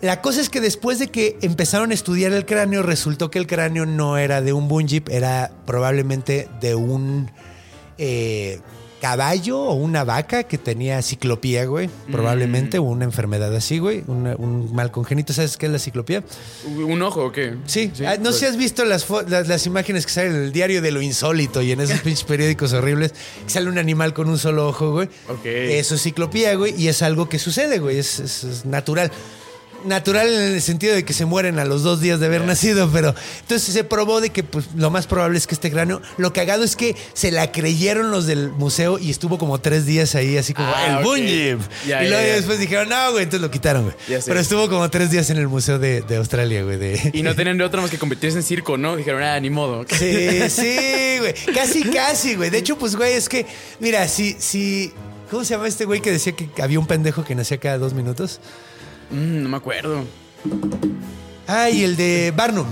la 0.06 0.22
cosa 0.22 0.40
es 0.42 0.50
que 0.50 0.62
después 0.62 1.00
de 1.00 1.08
que 1.08 1.38
empezaron 1.42 1.92
a 1.92 1.94
estudiar 1.94 2.32
el 2.32 2.46
cráneo, 2.46 2.84
resultó 2.84 3.30
que 3.32 3.40
el 3.40 3.48
cráneo 3.48 3.86
no 3.86 4.18
era 4.18 4.42
de 4.42 4.54
un 4.54 4.68
Bunjip, 4.68 5.10
era 5.10 5.52
probablemente 5.66 6.48
de 6.62 6.76
un 6.76 7.32
eh, 7.98 8.60
caballo 9.02 9.60
o 9.60 9.74
una 9.76 10.04
vaca 10.04 10.44
que 10.44 10.58
tenía 10.58 11.02
ciclopía, 11.02 11.66
güey. 11.66 11.90
Probablemente, 12.12 12.80
o 12.80 12.84
una 12.84 13.06
enfermedad 13.06 13.54
así, 13.56 13.78
güey. 13.78 14.04
una- 14.08 14.36
un 14.36 14.74
mal 14.74 14.90
congénito. 14.92 15.32
¿Sabes 15.34 15.58
qué 15.58 15.68
es 15.68 15.72
la 15.72 15.78
ciclopía? 15.80 16.24
¿Un 16.66 17.02
ojo 17.04 17.26
o 17.26 17.32
qué? 17.32 17.56
Sí. 17.68 17.92
Ah, 18.06 18.16
no 18.20 18.32
sé 18.32 18.40
si 18.40 18.46
has 18.46 18.58
visto 18.58 18.84
las, 18.84 19.06
las, 19.28 19.48
las 19.48 19.66
imágenes 19.68 20.06
que 20.08 20.12
salen 20.12 20.36
en 20.36 20.42
el 20.44 20.52
diario 20.52 20.82
de 20.82 20.92
lo 20.92 21.02
insólito 21.02 21.62
y 21.62 21.72
en 21.72 21.82
esos 21.82 22.00
pinches 22.04 22.24
periódicos 22.24 22.74
horribles, 22.74 23.14
que 23.46 23.50
sale 23.52 23.70
un 23.70 23.78
animal 23.78 24.14
con 24.14 24.28
un 24.28 24.40
solo 24.40 24.68
ojo, 24.68 24.92
güey. 24.92 25.08
Ok. 25.30 25.46
Eso 25.46 25.96
es 25.96 26.02
ciclopía, 26.02 26.56
güey, 26.56 26.74
y 26.82 26.88
es 26.88 27.02
algo 27.04 27.30
que 27.30 27.38
sucede, 27.38 27.78
güey, 27.80 28.00
es, 28.00 28.20
es- 28.20 28.44
es 28.44 28.66
natural. 28.66 29.12
Natural 29.86 30.28
en 30.28 30.54
el 30.54 30.62
sentido 30.62 30.96
de 30.96 31.06
que 31.06 31.14
se 31.14 31.26
mueren 31.26 31.60
a 31.60 31.66
los 31.66 31.84
dos 31.84 32.02
días 32.02 32.20
de 32.20 32.26
haber 32.26 32.42
nacido, 32.42 32.90
pero 32.92 33.14
entonces 33.42 33.74
se 33.74 33.84
probó 33.84 34.22
de 34.22 34.30
que 34.32 34.44
pues, 34.44 34.66
lo 34.76 34.90
más 34.90 35.08
probable 35.08 35.38
es 35.38 35.48
que 35.48 35.56
este 35.56 35.72
cráneo, 35.72 36.02
lo 36.18 36.34
cagado 36.34 36.64
es 36.64 36.76
que 36.76 36.96
se 37.14 37.32
la 37.32 37.52
creyeron 37.52 38.12
los 38.12 38.26
del 38.26 38.50
museo 38.52 38.98
y 39.00 39.12
estuvo 39.12 39.38
como 39.38 39.60
tres 39.60 39.86
días 39.86 40.16
ahí, 40.16 40.38
así 40.38 40.54
como 40.54 40.68
Ah, 40.74 40.88
el 40.88 40.96
ok. 40.98 41.04
Bunjip. 41.04 41.60
Ya, 41.88 42.04
y 42.04 42.10
luego 42.10 42.34
después 42.34 42.60
dijeron, 42.60 42.90
no, 42.90 43.12
güey, 43.12 43.24
entonces 43.24 43.42
lo 43.42 43.52
quitaron, 43.52 43.84
güey. 43.84 43.96
Pero 44.26 44.40
estuvo 44.40 44.70
como 44.70 44.90
tres 44.90 45.12
días 45.12 45.30
en 45.30 45.38
el 45.38 45.48
museo 45.48 45.80
de, 45.80 46.02
de 46.02 46.16
Australia, 46.18 46.64
güey. 46.64 46.78
De... 46.78 47.12
Y 47.14 47.22
no 47.24 47.36
tenían 47.36 47.58
de 47.58 47.64
otra 47.64 47.82
más 47.82 47.92
que 47.92 47.98
convertirse 47.98 48.38
en 48.38 48.44
circo, 48.44 48.78
¿no? 48.78 48.96
Dijeron, 48.96 49.22
ah, 49.24 49.40
ni 49.40 49.50
modo. 49.50 49.86
Sí, 49.96 50.50
sí, 50.50 51.18
güey. 51.20 51.34
Casi, 51.54 51.84
casi, 51.84 52.36
güey. 52.36 52.50
De 52.50 52.58
hecho, 52.58 52.78
pues, 52.78 52.96
güey, 52.96 53.14
es 53.14 53.30
que, 53.30 53.46
mira, 53.80 54.08
si, 54.08 54.36
si. 54.40 54.92
¿Cómo 55.32 55.44
se 55.44 55.56
llama 55.56 55.68
este 55.68 55.86
güey 55.86 56.02
que 56.02 56.12
decía 56.12 56.34
que 56.36 56.50
había 56.62 56.80
un 56.80 56.86
pendejo 56.88 57.24
que 57.24 57.34
nacía 57.34 57.58
cada 57.60 57.78
dos 57.78 57.94
minutos? 57.94 58.40
Mm, 59.10 59.44
no 59.44 59.50
me 59.50 59.58
acuerdo. 59.58 60.04
Ay, 61.48 61.84
el 61.84 61.96
de 61.96 62.34
Barnum. 62.36 62.68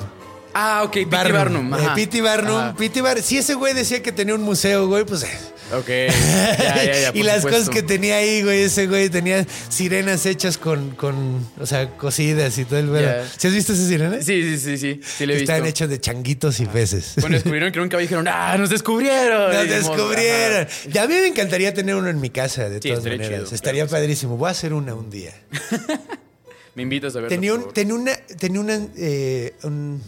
Ah, 0.53 0.83
ok, 0.83 0.93
P.T. 0.93 1.31
Barnum. 1.31 1.73
Eh, 1.73 1.77
ajá. 1.77 1.95
P.T. 1.95 2.21
Barnum. 2.21 2.57
Ajá. 2.57 2.75
P.T. 2.75 3.01
Bar 3.01 3.21
si 3.21 3.37
ese 3.37 3.55
güey 3.55 3.73
decía 3.73 4.03
que 4.03 4.11
tenía 4.11 4.35
un 4.35 4.43
museo, 4.43 4.87
güey, 4.87 5.03
pues. 5.03 5.25
Ok. 5.71 5.87
Ya, 5.87 6.83
ya, 6.83 6.85
ya, 6.85 7.11
y 7.13 7.23
las 7.23 7.37
supuesto. 7.37 7.49
cosas 7.49 7.69
que 7.69 7.81
tenía 7.83 8.17
ahí, 8.17 8.43
güey, 8.43 8.63
ese 8.63 8.85
güey 8.87 9.09
tenía 9.09 9.45
sirenas 9.69 10.25
hechas 10.25 10.57
con, 10.57 10.91
con 10.91 11.47
o 11.59 11.65
sea, 11.65 11.89
cosidas 11.97 12.57
y 12.57 12.65
todo 12.65 12.79
el. 12.79 12.91
Ya. 13.01 13.25
¿Sí 13.37 13.47
has 13.47 13.53
visto 13.53 13.73
esas 13.73 13.87
sirenas? 13.87 14.25
Sí, 14.25 14.43
sí, 14.43 14.57
sí, 14.59 14.77
sí. 14.77 15.01
Sí, 15.03 15.25
le 15.25 15.33
he 15.33 15.37
visto. 15.37 15.51
Están 15.53 15.67
hechas 15.67 15.89
de 15.89 15.99
changuitos 15.99 16.59
y 16.59 16.65
peces. 16.65 17.13
Cuando 17.19 17.37
descubrieron 17.37 17.71
que 17.71 17.77
era 17.77 17.83
un 17.83 17.89
caballo, 17.89 18.05
dijeron, 18.07 18.27
¡ah, 18.27 18.55
nos 18.57 18.69
descubrieron! 18.69 19.53
Nos 19.53 19.67
descubrieron. 19.69 20.61
"Ajá". 20.67 20.89
Ya 20.91 21.03
a 21.03 21.07
mí 21.07 21.13
me 21.15 21.27
encantaría 21.27 21.73
tener 21.73 21.95
uno 21.95 22.09
en 22.09 22.19
mi 22.21 22.29
casa, 22.29 22.69
de 22.69 22.75
Sí, 22.81 22.89
todas 22.89 22.99
estaría 22.99 23.17
maneras. 23.19 23.43
chido, 23.45 23.55
Estaría 23.55 23.87
padrísimo. 23.87 24.37
Voy 24.37 24.49
a 24.49 24.51
hacer 24.51 24.73
una 24.73 24.93
un 24.93 25.09
día. 25.09 25.33
Me 26.75 26.81
invitas 26.83 27.13
a 27.15 27.19
verlo. 27.21 27.29
Tenía 27.29 27.53
un, 27.53 27.71
tenía 27.71 27.93
una, 27.93 28.15
tenía 28.39 28.59
una, 28.59 28.79
eh, 28.97 29.53
un- 29.63 30.01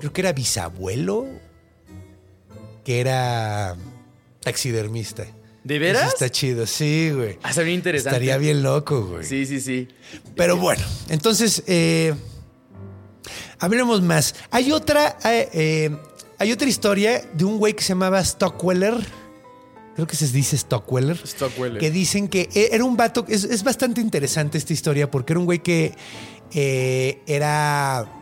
creo 0.00 0.10
que 0.12 0.20
era 0.22 0.32
bisabuelo, 0.32 1.26
que 2.84 3.00
era 3.00 3.76
taxidermista. 4.44 5.26
¿De 5.64 5.76
Eso 5.76 5.80
veras? 5.80 6.08
está 6.12 6.28
chido, 6.30 6.66
sí, 6.66 7.10
güey. 7.14 7.38
Ah, 7.42 7.52
sería 7.52 7.72
interesante. 7.72 8.10
Estaría 8.16 8.36
bien 8.36 8.62
loco, 8.62 9.06
güey. 9.06 9.24
Sí, 9.24 9.46
sí, 9.46 9.60
sí. 9.60 9.88
Pero 10.36 10.58
bueno, 10.58 10.84
entonces, 11.08 11.62
eh, 11.66 12.14
hablemos 13.58 14.02
más. 14.02 14.34
Hay 14.50 14.72
otra, 14.72 15.18
eh, 15.24 15.48
eh, 15.52 15.96
hay 16.38 16.52
otra 16.52 16.68
historia 16.68 17.22
de 17.32 17.44
un 17.44 17.58
güey 17.58 17.72
que 17.74 17.82
se 17.82 17.90
llamaba 17.90 18.22
Stockweller. 18.22 18.94
Creo 19.94 20.06
que 20.06 20.16
se 20.16 20.26
dice 20.28 20.56
Stockweller. 20.58 21.16
Stockweller. 21.26 21.78
Que 21.80 21.90
dicen 21.90 22.28
que 22.28 22.48
e- 22.52 22.68
era 22.72 22.84
un 22.84 22.96
vato. 22.96 23.24
Es, 23.28 23.44
es 23.44 23.62
bastante 23.62 24.00
interesante 24.00 24.58
esta 24.58 24.72
historia 24.72 25.10
porque 25.10 25.32
era 25.32 25.40
un 25.40 25.46
güey 25.46 25.60
que 25.60 25.94
eh, 26.52 27.22
era 27.26 28.12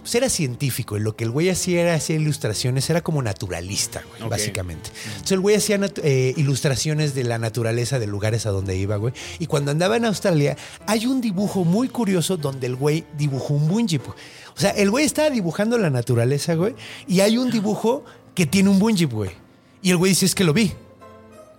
pues 0.00 0.14
era 0.14 0.28
científico 0.28 0.96
y 0.96 1.00
lo 1.00 1.14
que 1.14 1.24
el 1.24 1.30
güey 1.30 1.50
hacía 1.50 1.82
era 1.82 1.94
hacía 1.94 2.16
ilustraciones, 2.16 2.88
era 2.90 3.02
como 3.02 3.22
naturalista, 3.22 4.02
güey, 4.18 4.30
básicamente. 4.30 4.90
Entonces 5.06 5.32
el 5.32 5.40
güey 5.40 5.56
hacía 5.56 5.78
eh, 6.02 6.34
ilustraciones 6.36 7.14
de 7.14 7.24
la 7.24 7.38
naturaleza 7.38 7.98
de 7.98 8.06
lugares 8.06 8.46
a 8.46 8.50
donde 8.50 8.76
iba, 8.76 8.96
güey. 8.96 9.12
Y 9.38 9.46
cuando 9.46 9.70
andaba 9.70 9.96
en 9.96 10.04
Australia, 10.06 10.56
hay 10.86 11.06
un 11.06 11.20
dibujo 11.20 11.64
muy 11.64 11.88
curioso 11.88 12.36
donde 12.36 12.66
el 12.66 12.76
güey 12.76 13.04
dibujó 13.18 13.54
un 13.54 13.68
bungee. 13.68 13.98
güey. 13.98 14.10
O 14.56 14.60
sea, 14.60 14.70
el 14.70 14.90
güey 14.90 15.04
estaba 15.04 15.30
dibujando 15.30 15.78
la 15.78 15.90
naturaleza, 15.90 16.54
güey, 16.54 16.74
y 17.06 17.20
hay 17.20 17.38
un 17.38 17.50
dibujo 17.50 18.04
que 18.34 18.46
tiene 18.46 18.68
un 18.70 18.78
bungee, 18.78 19.06
güey. 19.06 19.30
Y 19.82 19.90
el 19.90 19.96
güey 19.96 20.10
dice, 20.12 20.26
es 20.26 20.34
que 20.34 20.44
lo 20.44 20.52
vi. 20.52 20.72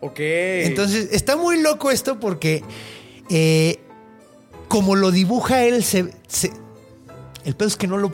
Ok. 0.02 0.20
Entonces, 0.20 1.10
está 1.12 1.36
muy 1.38 1.62
loco 1.62 1.92
esto 1.92 2.20
porque 2.20 2.64
eh, 3.30 3.80
como 4.68 4.96
lo 4.96 5.12
dibuja 5.12 5.64
él, 5.64 5.84
se, 5.84 6.12
se- 6.28 6.52
el 7.46 7.56
pedo 7.56 7.68
es 7.68 7.76
que 7.78 7.88
no 7.88 7.98
lo, 7.98 8.12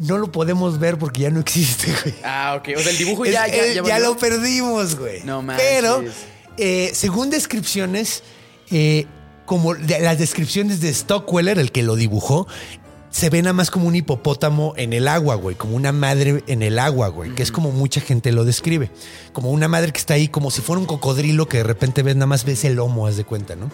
no 0.00 0.18
lo 0.18 0.32
podemos 0.32 0.78
ver 0.80 0.98
porque 0.98 1.20
ya 1.20 1.30
no 1.30 1.38
existe, 1.40 1.86
güey. 2.02 2.14
Ah, 2.24 2.56
ok. 2.58 2.70
O 2.76 2.80
sea, 2.80 2.90
el 2.90 2.98
dibujo 2.98 3.24
Es- 3.24 3.32
ya, 3.32 3.46
ya, 3.46 3.54
eh, 3.54 3.68
ya, 3.68 3.74
ya 3.74 3.82
valió. 3.82 4.08
lo 4.08 4.16
perdimos, 4.16 4.96
güey. 4.98 5.22
No 5.24 5.40
manches. 5.42 5.64
Pero, 5.68 6.02
eh, 6.56 6.90
según 6.94 7.30
descripciones, 7.30 8.22
eh, 8.72 9.06
como 9.46 9.74
de- 9.74 10.00
las 10.00 10.18
descripciones 10.18 10.80
de 10.80 10.92
Stockweller, 10.92 11.58
el 11.58 11.70
que 11.70 11.82
lo 11.84 11.94
dibujó, 11.96 12.46
se 13.10 13.28
ve 13.28 13.42
nada 13.42 13.52
más 13.52 13.72
como 13.72 13.88
un 13.88 13.96
hipopótamo 13.96 14.72
en 14.76 14.92
el 14.92 15.08
agua, 15.08 15.34
güey, 15.34 15.56
como 15.56 15.74
una 15.74 15.90
madre 15.90 16.44
en 16.46 16.62
el 16.62 16.78
agua, 16.78 17.08
güey, 17.08 17.34
que 17.34 17.42
es 17.42 17.50
como 17.50 17.72
mucha 17.72 18.00
gente 18.00 18.30
lo 18.30 18.44
describe. 18.44 18.90
Como 19.32 19.50
una 19.50 19.66
madre 19.66 19.92
que 19.92 19.98
está 19.98 20.14
ahí 20.14 20.28
como 20.28 20.52
si 20.52 20.60
fuera 20.62 20.78
un 20.78 20.86
cocodrilo 20.86 21.48
que 21.48 21.56
de 21.58 21.64
repente 21.64 22.04
ves, 22.04 22.14
nada 22.14 22.26
más 22.26 22.44
ves 22.44 22.64
el 22.64 22.74
lomo, 22.74 23.08
haz 23.08 23.16
de 23.16 23.24
cuenta, 23.24 23.56
¿no? 23.56 23.68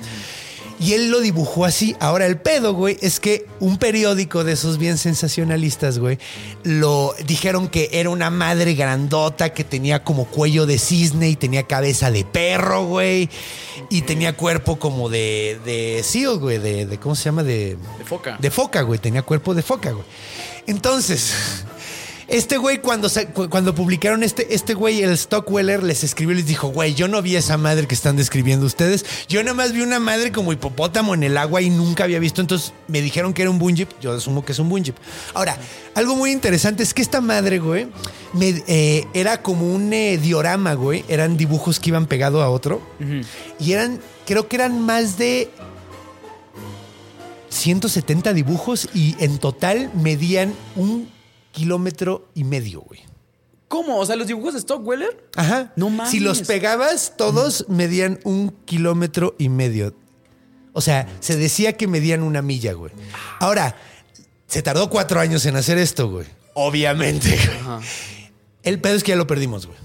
Y 0.78 0.92
él 0.92 1.10
lo 1.10 1.20
dibujó 1.20 1.64
así. 1.64 1.96
Ahora, 2.00 2.26
el 2.26 2.38
pedo, 2.38 2.74
güey, 2.74 2.98
es 3.00 3.18
que 3.18 3.46
un 3.60 3.78
periódico 3.78 4.44
de 4.44 4.52
esos 4.52 4.76
bien 4.76 4.98
sensacionalistas, 4.98 5.98
güey, 5.98 6.18
lo 6.64 7.14
dijeron 7.26 7.68
que 7.68 7.88
era 7.92 8.10
una 8.10 8.28
madre 8.28 8.74
grandota 8.74 9.54
que 9.54 9.64
tenía 9.64 10.04
como 10.04 10.26
cuello 10.26 10.66
de 10.66 10.78
cisne 10.78 11.30
y 11.30 11.36
tenía 11.36 11.62
cabeza 11.62 12.10
de 12.10 12.24
perro, 12.24 12.84
güey. 12.84 13.30
Y 13.88 14.02
tenía 14.02 14.36
cuerpo 14.36 14.78
como 14.78 15.08
de, 15.08 15.58
de 15.64 16.02
seal, 16.04 16.38
güey, 16.38 16.58
de, 16.58 16.84
de- 16.86 16.98
¿cómo 16.98 17.14
se 17.14 17.24
llama? 17.24 17.42
De, 17.42 17.76
De 17.98 18.04
foca. 18.04 18.36
de 18.38 18.50
foca, 18.50 18.82
güey. 18.82 18.98
Tenía 18.98 19.22
cuerpo 19.22 19.54
de 19.54 19.62
foca, 19.62 19.92
güey. 19.92 20.04
Entonces, 20.66 21.32
este 22.28 22.56
güey, 22.58 22.78
cuando, 22.80 23.08
cuando 23.48 23.74
publicaron 23.74 24.22
este, 24.22 24.54
este 24.54 24.74
güey, 24.74 25.02
el 25.02 25.16
Stockweller, 25.16 25.82
les 25.82 26.02
escribió 26.02 26.32
y 26.34 26.38
les 26.38 26.46
dijo, 26.46 26.68
güey, 26.68 26.94
yo 26.94 27.06
no 27.08 27.22
vi 27.22 27.36
esa 27.36 27.56
madre 27.56 27.86
que 27.86 27.94
están 27.94 28.16
describiendo 28.16 28.66
ustedes. 28.66 29.04
Yo 29.28 29.42
nada 29.42 29.54
más 29.54 29.72
vi 29.72 29.80
una 29.82 30.00
madre 30.00 30.32
como 30.32 30.52
hipopótamo 30.52 31.14
en 31.14 31.22
el 31.22 31.36
agua 31.38 31.62
y 31.62 31.70
nunca 31.70 32.04
había 32.04 32.18
visto. 32.18 32.40
Entonces 32.40 32.72
me 32.88 33.00
dijeron 33.00 33.32
que 33.32 33.42
era 33.42 33.50
un 33.50 33.58
bungee. 33.58 33.86
Yo 34.00 34.12
asumo 34.12 34.44
que 34.44 34.52
es 34.52 34.58
un 34.58 34.68
bungee. 34.68 34.92
Ahora, 35.34 35.56
algo 35.94 36.16
muy 36.16 36.32
interesante 36.32 36.82
es 36.82 36.92
que 36.94 37.02
esta 37.02 37.20
madre, 37.20 37.58
güey, 37.60 37.86
me- 38.32 38.62
eh, 38.66 39.06
era 39.14 39.40
como 39.42 39.72
un 39.72 39.92
eh, 39.92 40.18
diorama, 40.18 40.74
güey. 40.74 41.04
Eran 41.08 41.36
dibujos 41.36 41.78
que 41.78 41.90
iban 41.90 42.06
pegado 42.06 42.42
a 42.42 42.50
otro. 42.50 42.82
Y 43.60 43.72
eran, 43.72 44.00
creo 44.26 44.48
que 44.48 44.56
eran 44.56 44.80
más 44.80 45.16
de 45.16 45.48
170 47.50 48.32
dibujos 48.32 48.88
y 48.94 49.16
en 49.20 49.38
total 49.38 49.90
medían 49.94 50.52
un 50.74 51.08
kilómetro 51.56 52.28
y 52.34 52.44
medio, 52.44 52.82
güey. 52.82 53.00
¿Cómo? 53.66 53.98
O 53.98 54.04
sea, 54.04 54.14
los 54.14 54.26
dibujos 54.26 54.52
de 54.52 54.60
Stockweller. 54.60 55.26
Ajá. 55.34 55.72
No 55.74 55.88
mames. 55.88 56.10
Si 56.10 56.20
los 56.20 56.42
pegabas, 56.42 57.14
todos 57.16 57.64
medían 57.68 58.20
un 58.24 58.50
kilómetro 58.66 59.34
y 59.38 59.48
medio. 59.48 59.94
O 60.74 60.82
sea, 60.82 61.08
se 61.20 61.36
decía 61.36 61.72
que 61.72 61.88
medían 61.88 62.22
una 62.22 62.42
milla, 62.42 62.74
güey. 62.74 62.92
Ahora, 63.40 63.74
se 64.46 64.62
tardó 64.62 64.90
cuatro 64.90 65.18
años 65.18 65.46
en 65.46 65.56
hacer 65.56 65.78
esto, 65.78 66.10
güey. 66.10 66.26
Obviamente, 66.52 67.30
güey. 67.30 67.80
El 68.62 68.78
pedo 68.78 68.94
es 68.94 69.02
que 69.02 69.12
ya 69.12 69.16
lo 69.16 69.26
perdimos, 69.26 69.66
güey. 69.66 69.78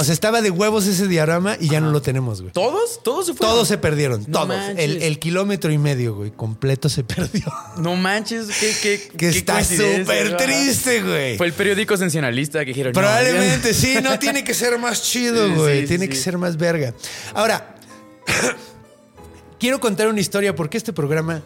O 0.00 0.04
sea, 0.04 0.14
estaba 0.14 0.40
de 0.40 0.50
huevos 0.50 0.86
ese 0.86 1.06
diagrama 1.08 1.58
y 1.60 1.68
ya 1.68 1.78
no 1.78 1.90
lo 1.90 2.00
tenemos, 2.00 2.40
güey. 2.40 2.54
¿Todos? 2.54 3.02
¿Todos 3.02 3.26
se 3.26 3.34
fueron? 3.34 3.54
Todos 3.54 3.68
se 3.68 3.76
perdieron, 3.76 4.24
No 4.28 4.46
todos. 4.46 4.56
El, 4.78 5.02
el 5.02 5.18
kilómetro 5.18 5.70
y 5.70 5.76
medio, 5.76 6.14
güey, 6.14 6.30
completo 6.30 6.88
se 6.88 7.04
perdió. 7.04 7.44
No 7.76 7.96
manches, 7.96 8.46
qué, 8.58 8.74
qué, 8.80 9.08
Que 9.10 9.16
qué 9.18 9.28
está 9.28 9.62
súper 9.62 10.38
triste, 10.38 11.02
güey. 11.02 11.36
Fue 11.36 11.46
el 11.46 11.52
periódico 11.52 11.98
sensacionalista 11.98 12.60
que 12.60 12.70
dijeron. 12.70 12.92
no, 12.94 12.98
Probablemente, 12.98 13.74
sí, 13.74 13.96
no 14.02 14.18
tiene 14.18 14.42
que 14.42 14.54
ser 14.54 14.78
más 14.78 15.02
chido, 15.02 15.48
Sí, 15.48 15.54
güey. 15.54 15.80
sí, 15.82 15.88
tiene 15.88 16.06
sí, 16.06 16.12
que 16.12 16.16
ser 16.16 16.38
más 16.38 16.56
verga. 16.56 16.94
Ahora, 17.34 17.74
quiero 19.60 19.80
contar 19.80 20.08
una 20.08 20.20
historia 20.20 20.56
porque 20.56 20.78
este 20.78 20.94
programa 20.94 21.42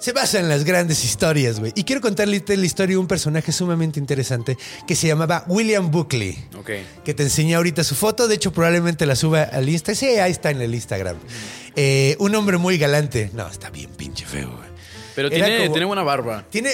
se 0.00 0.12
basa 0.12 0.40
en 0.40 0.48
las 0.48 0.64
grandes 0.64 1.04
historias, 1.04 1.60
güey. 1.60 1.72
Y 1.76 1.84
quiero 1.84 2.00
contarle 2.00 2.42
la 2.46 2.66
historia 2.66 2.94
de 2.94 2.98
un 2.98 3.06
personaje 3.06 3.52
sumamente 3.52 4.00
interesante 4.00 4.56
que 4.86 4.96
se 4.96 5.06
llamaba 5.06 5.44
William 5.46 5.90
Buckley. 5.90 6.36
Ok. 6.58 6.70
Que 7.04 7.14
te 7.14 7.22
enseñé 7.22 7.54
ahorita 7.54 7.84
su 7.84 7.94
foto. 7.94 8.26
De 8.26 8.34
hecho, 8.34 8.52
probablemente 8.52 9.04
la 9.04 9.14
suba 9.14 9.42
al 9.42 9.68
Insta. 9.68 9.94
Sí, 9.94 10.06
ahí 10.06 10.32
está 10.32 10.50
en 10.50 10.62
el 10.62 10.74
Instagram. 10.74 11.16
Eh, 11.76 12.16
un 12.18 12.34
hombre 12.34 12.56
muy 12.56 12.78
galante. 12.78 13.30
No, 13.34 13.46
está 13.46 13.70
bien 13.70 13.90
pinche 13.90 14.24
feo, 14.24 14.50
güey. 14.56 14.69
Pero 15.28 15.34
Era 15.36 15.46
tiene, 15.46 15.60
como- 15.62 15.72
tiene 15.72 15.86
buena 15.86 16.02
barba. 16.02 16.44
Tiene 16.50 16.70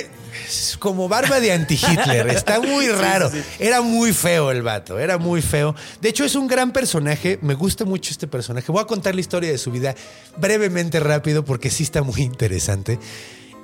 es 0.47 0.77
como 0.79 1.09
barba 1.09 1.41
de 1.41 1.53
anti-Hitler. 1.53 2.29
Está 2.29 2.61
muy 2.61 2.89
raro. 2.89 3.31
Era 3.59 3.81
muy 3.81 4.13
feo 4.13 4.51
el 4.51 4.63
vato. 4.63 4.99
Era 4.99 5.19
muy 5.19 5.43
feo. 5.43 5.75
De 6.01 6.09
hecho, 6.11 6.25
es 6.25 6.35
un 6.35 6.47
gran 6.47 6.73
personaje. 6.73 7.39
Me 7.43 7.55
gusta 7.55 7.85
mucho 7.85 8.11
este 8.11 8.27
personaje. 8.29 8.71
Voy 8.71 8.83
a 8.83 8.87
contar 8.87 9.15
la 9.15 9.21
historia 9.21 9.51
de 9.51 9.59
su 9.59 9.71
vida 9.73 9.95
brevemente, 10.37 11.01
rápido, 11.01 11.45
porque 11.45 11.71
sí 11.71 11.83
está 11.83 12.03
muy 12.03 12.21
interesante. 12.23 12.99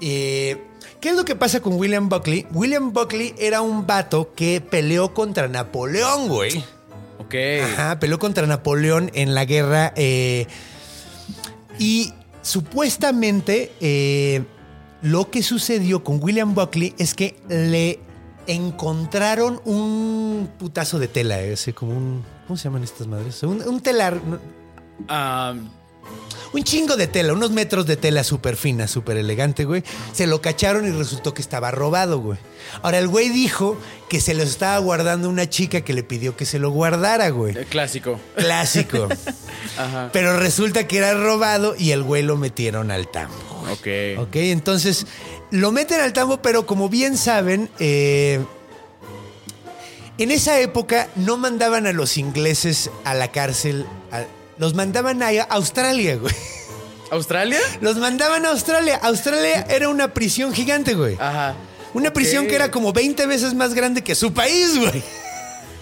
Eh, 0.01 0.59
¿Qué 1.01 1.11
es 1.11 1.17
lo 1.17 1.25
que 1.25 1.35
pasa 1.37 1.61
con 1.61 1.75
William 1.75 2.09
Buckley? 2.09 2.47
William 2.53 2.93
Buckley 2.93 3.35
era 3.39 3.61
un 3.61 3.87
vato 3.87 4.33
que 4.35 4.61
peleó 4.61 5.15
contra 5.15 5.49
Napoleón, 5.49 6.29
güey. 6.29 6.65
Ok. 7.19 7.35
Ajá, 7.65 7.99
peleó 8.01 8.19
contra 8.19 8.47
Napoleón 8.47 9.11
en 9.15 9.35
la 9.35 9.45
guerra. 9.45 9.93
eh, 9.97 10.47
y 11.79 12.13
supuestamente 12.43 13.73
eh, 13.81 14.43
lo 15.03 15.31
que 15.31 15.43
sucedió 15.43 16.05
con 16.05 16.23
William 16.23 16.55
Buckley 16.55 16.95
es 16.99 17.15
que 17.15 17.37
le 17.49 17.99
encontraron 18.47 19.61
un 19.65 20.49
putazo 20.59 20.99
de 20.99 21.09
tela, 21.09 21.41
ese 21.41 21.75
como 21.75 21.97
un... 21.97 22.25
¿Cómo 22.47 22.57
se 22.57 22.65
llaman 22.65 22.83
estas 22.83 23.07
madres? 23.07 23.43
Un, 23.43 23.81
telar, 23.81 24.21
Ah, 25.09 25.55
un 26.53 26.65
chingo 26.65 26.97
de 26.97 27.07
tela, 27.07 27.33
unos 27.33 27.51
metros 27.51 27.87
de 27.87 27.97
tela 27.97 28.25
súper 28.25 28.57
fina, 28.57 28.87
súper 28.89 29.17
elegante, 29.17 29.65
güey. 29.65 29.83
Se 30.13 30.27
lo 30.27 30.41
cacharon 30.43 30.87
y 30.87 30.91
resultó 30.91 31.33
que 31.33 31.41
estaba 31.43 31.71
robado, 31.71 32.19
güey. 32.21 32.39
Ahora, 32.83 32.99
el 32.99 33.09
güey 33.09 33.29
dijo 33.31 33.79
que 34.11 34.21
se 34.21 34.35
lo 34.35 34.43
estaba 34.43 34.77
guardando 34.79 35.29
una 35.29 35.49
chica 35.49 35.81
que 35.81 35.95
le 35.95 36.03
pidió 36.03 36.37
que 36.37 36.45
se 36.45 36.59
lo 36.59 36.71
guardara, 36.71 37.31
güey. 37.31 37.57
eh, 37.57 37.67
clásico. 37.69 38.21
Clásico. 38.37 39.09
Ajá. 39.79 40.11
Pero 40.13 40.39
resulta 40.39 40.87
que 40.87 40.99
era 40.99 41.15
robado 41.15 41.75
y 41.79 41.93
el 41.93 42.03
güey 42.03 42.23
lo 42.23 42.37
metieron 42.37 42.91
al 42.91 43.09
tambo. 43.11 43.35
Ok. 43.73 43.87
Ok, 44.19 44.37
entonces 44.37 45.07
lo 45.51 45.73
meten 45.73 46.01
al 46.01 46.13
tambo, 46.13 46.43
pero 46.43 46.67
como 46.67 46.89
bien 46.89 47.17
saben, 47.17 47.71
eh, 47.79 48.41
en 50.19 50.31
esa 50.31 50.61
época 50.61 51.09
no 51.17 51.37
mandaban 51.39 51.87
a 51.87 51.93
los 51.93 52.17
ingleses 52.19 52.91
a 53.05 53.15
la 53.15 53.33
cárcel, 53.33 53.87
a- 54.11 54.25
los 54.63 54.75
mandaban 54.75 55.21
a 55.25 55.29
Australia, 55.51 56.19
güey. 56.19 56.33
¿Australia? 57.11 57.59
Los 57.81 57.97
mandaban 57.97 58.47
a 58.47 58.51
Australia. 58.51 58.97
Australia 59.03 59.67
era 59.69 59.89
una 59.89 60.15
prisión 60.15 60.55
gigante, 60.55 60.95
güey. 60.95 61.17
Ajá. 61.19 61.57
Una 61.95 62.13
prisión 62.13 62.47
que 62.47 62.55
era 62.55 62.71
como 62.71 62.93
20 62.93 63.27
veces 63.27 63.55
más 63.55 63.75
grande 63.75 64.03
que 64.03 64.15
su 64.15 64.33
país, 64.33 64.79
güey. 64.79 65.03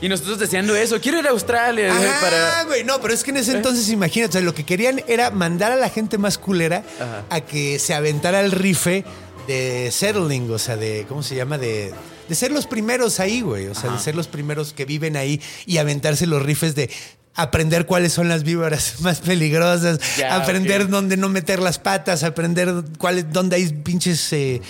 Y 0.00 0.08
nosotros 0.08 0.38
deseando 0.38 0.74
eso. 0.74 0.98
Quiero 0.98 1.18
ir 1.18 1.26
a 1.26 1.30
Australia 1.32 1.88
eh, 1.88 1.90
Ajá, 1.90 2.20
para. 2.22 2.64
güey. 2.64 2.82
No, 2.82 3.02
pero 3.02 3.12
es 3.12 3.22
que 3.22 3.32
en 3.32 3.36
ese 3.36 3.52
entonces, 3.52 3.86
imagínate, 3.90 4.30
o 4.30 4.32
sea, 4.32 4.40
lo 4.40 4.54
que 4.54 4.64
querían 4.64 5.04
era 5.06 5.30
mandar 5.30 5.72
a 5.72 5.76
la 5.76 5.90
gente 5.90 6.16
más 6.16 6.38
culera 6.38 6.82
Ajá. 6.98 7.24
a 7.28 7.42
que 7.42 7.78
se 7.78 7.92
aventara 7.92 8.40
el 8.40 8.50
rife 8.50 9.04
de 9.46 9.90
settling, 9.92 10.50
o 10.50 10.58
sea, 10.58 10.78
de, 10.78 11.04
¿cómo 11.06 11.22
se 11.22 11.34
llama? 11.34 11.58
De, 11.58 11.92
de 12.30 12.34
ser 12.34 12.50
los 12.50 12.66
primeros 12.66 13.20
ahí, 13.20 13.42
güey. 13.42 13.66
O 13.66 13.74
sea, 13.74 13.90
de 13.90 13.98
ser 13.98 14.14
los 14.14 14.26
primeros 14.26 14.72
que 14.72 14.86
viven 14.86 15.18
ahí 15.18 15.38
y 15.66 15.76
aventarse 15.76 16.26
los 16.26 16.40
rifes 16.42 16.74
de 16.74 16.88
aprender 17.34 17.86
cuáles 17.86 18.12
son 18.12 18.28
las 18.28 18.42
víboras 18.44 18.96
más 19.00 19.20
peligrosas, 19.20 19.98
aprender 20.30 20.88
dónde 20.88 21.16
no 21.16 21.28
meter 21.28 21.60
las 21.60 21.78
patas, 21.78 22.22
aprender 22.22 22.82
cuáles, 22.98 23.32
dónde 23.32 23.56
hay 23.56 23.68
pinches, 23.72 24.32
eh, 24.32 24.60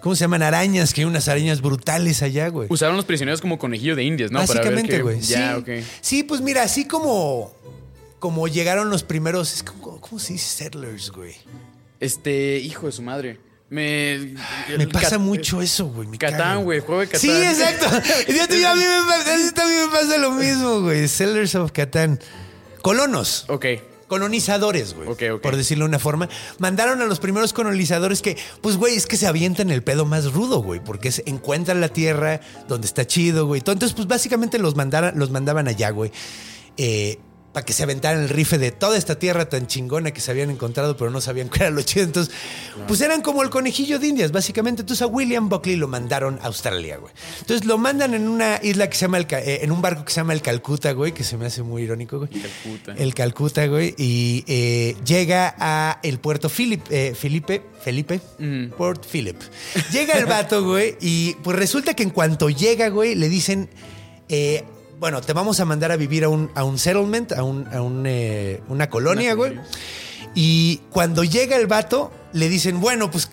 ¿cómo 0.00 0.14
se 0.16 0.20
llaman? 0.22 0.42
Arañas, 0.42 0.92
que 0.92 1.02
hay 1.02 1.04
unas 1.06 1.28
arañas 1.28 1.60
brutales 1.60 2.22
allá, 2.22 2.48
güey. 2.48 2.68
Usaron 2.70 2.96
los 2.96 3.04
prisioneros 3.04 3.40
como 3.40 3.58
conejillo 3.58 3.96
de 3.96 4.04
indias, 4.04 4.30
¿no? 4.30 4.40
Para 4.40 4.46
ver 4.48 4.56
Básicamente, 4.74 4.96
qué- 4.96 5.02
güey. 5.02 5.20
Ya, 5.20 5.54
sí. 5.54 5.60
ok. 5.60 5.84
Sí, 6.00 6.22
pues 6.24 6.40
mira, 6.40 6.62
así 6.62 6.86
como, 6.86 7.52
como 8.18 8.48
llegaron 8.48 8.90
los 8.90 9.02
primeros. 9.04 9.54
Es 9.54 9.62
como, 9.62 10.00
¿Cómo 10.00 10.18
se 10.18 10.32
dice 10.34 10.64
settlers, 10.64 11.10
güey? 11.10 11.34
Este, 12.00 12.58
hijo 12.58 12.86
de 12.86 12.92
su 12.92 13.02
madre. 13.02 13.40
Me. 13.70 14.34
Me 14.68 14.84
el 14.84 14.88
pasa 14.88 15.10
Cat- 15.10 15.20
mucho 15.20 15.60
eso, 15.60 15.86
güey. 15.86 16.08
me. 16.08 16.16
Catán, 16.18 16.64
güey. 16.64 16.80
Juego 16.80 17.00
de 17.02 17.06
Catán. 17.08 17.20
Sí, 17.20 17.30
exacto. 17.30 17.86
Yo 18.28 18.42
a 18.68 18.74
mí 18.74 18.82
me 18.82 19.06
pasa, 19.06 19.34
a 19.34 19.36
mí 19.36 19.50
también 19.54 19.86
me 19.86 19.88
pasa 19.92 20.18
lo 20.18 20.30
mismo, 20.32 20.80
güey. 20.80 21.06
Settlers 21.08 21.54
of 21.54 21.72
Catán. 21.72 22.18
Colonos. 22.82 23.44
Ok. 23.48 23.66
colonizadores, 24.06 24.94
güey. 24.94 25.06
Ok, 25.08 25.22
ok. 25.34 25.42
Por 25.42 25.56
decirlo 25.56 25.84
de 25.84 25.90
una 25.90 25.98
forma. 25.98 26.30
Mandaron 26.58 27.02
a 27.02 27.04
los 27.04 27.20
primeros 27.20 27.52
colonizadores 27.52 28.22
que, 28.22 28.38
pues, 28.62 28.76
güey, 28.76 28.96
es 28.96 29.06
que 29.06 29.18
se 29.18 29.26
avientan 29.26 29.70
el 29.70 29.82
pedo 29.82 30.06
más 30.06 30.32
rudo, 30.32 30.62
güey. 30.62 30.80
Porque 30.82 31.12
se 31.12 31.22
encuentran 31.26 31.82
la 31.82 31.88
tierra 31.90 32.40
donde 32.68 32.86
está 32.86 33.06
chido, 33.06 33.46
güey. 33.46 33.58
Entonces, 33.58 33.92
pues, 33.92 34.08
básicamente 34.08 34.58
los, 34.58 34.76
mandaran, 34.76 35.18
los 35.18 35.30
mandaban 35.30 35.68
allá, 35.68 35.90
güey. 35.90 36.10
Eh, 36.78 37.18
para 37.52 37.64
que 37.64 37.72
se 37.72 37.82
aventaran 37.82 38.22
el 38.22 38.28
rife 38.28 38.58
de 38.58 38.70
toda 38.72 38.96
esta 38.98 39.18
tierra 39.18 39.48
tan 39.48 39.66
chingona 39.66 40.10
que 40.12 40.20
se 40.20 40.30
habían 40.30 40.50
encontrado, 40.50 40.96
pero 40.96 41.10
no 41.10 41.20
sabían 41.20 41.48
cuál 41.48 41.60
era 41.62 41.70
lo 41.70 41.82
chido. 41.82 42.04
Entonces, 42.04 42.34
pues 42.86 43.00
eran 43.00 43.22
como 43.22 43.42
el 43.42 43.50
conejillo 43.50 43.98
de 43.98 44.08
Indias, 44.08 44.32
básicamente. 44.32 44.82
Entonces 44.82 45.02
a 45.02 45.06
William 45.06 45.48
Buckley 45.48 45.76
lo 45.76 45.88
mandaron 45.88 46.38
a 46.42 46.46
Australia, 46.46 46.98
güey. 46.98 47.12
Entonces 47.40 47.66
lo 47.66 47.78
mandan 47.78 48.14
en 48.14 48.28
una 48.28 48.60
isla 48.62 48.88
que 48.88 48.96
se 48.96 49.02
llama, 49.02 49.18
el, 49.18 49.26
eh, 49.30 49.60
en 49.62 49.72
un 49.72 49.80
barco 49.80 50.04
que 50.04 50.12
se 50.12 50.20
llama 50.20 50.34
el 50.34 50.42
Calcuta, 50.42 50.92
güey, 50.92 51.12
que 51.12 51.24
se 51.24 51.36
me 51.36 51.46
hace 51.46 51.62
muy 51.62 51.82
irónico, 51.82 52.18
güey. 52.18 52.30
Calcuta. 52.30 52.92
El 52.96 53.14
Calcuta, 53.14 53.66
güey. 53.66 53.94
Y 53.96 54.44
eh, 54.46 54.96
llega 55.04 55.54
a 55.58 56.00
el 56.02 56.18
puerto 56.18 56.48
Philip, 56.48 56.82
eh, 56.90 57.14
Felipe, 57.18 57.62
Felipe, 57.82 58.20
Mm. 58.38 58.68
Port 58.76 59.04
Philip. 59.10 59.36
Llega 59.92 60.14
el 60.14 60.26
vato, 60.26 60.64
güey, 60.64 60.96
y 61.00 61.34
pues 61.42 61.56
resulta 61.56 61.94
que 61.94 62.02
en 62.02 62.10
cuanto 62.10 62.48
llega, 62.50 62.88
güey, 62.88 63.14
le 63.14 63.28
dicen, 63.28 63.68
eh, 64.28 64.64
bueno, 64.98 65.20
te 65.20 65.32
vamos 65.32 65.60
a 65.60 65.64
mandar 65.64 65.92
a 65.92 65.96
vivir 65.96 66.24
a 66.24 66.28
un, 66.28 66.50
a 66.54 66.64
un 66.64 66.78
settlement, 66.78 67.32
a, 67.32 67.42
un, 67.42 67.68
a 67.72 67.80
un, 67.82 68.04
eh, 68.06 68.60
una 68.68 68.90
colonia, 68.90 69.34
güey. 69.34 69.58
Y 70.34 70.78
cuando 70.90 71.24
llega 71.24 71.56
el 71.56 71.66
vato, 71.66 72.12
le 72.32 72.48
dicen, 72.48 72.80
bueno, 72.80 73.10
pues 73.10 73.30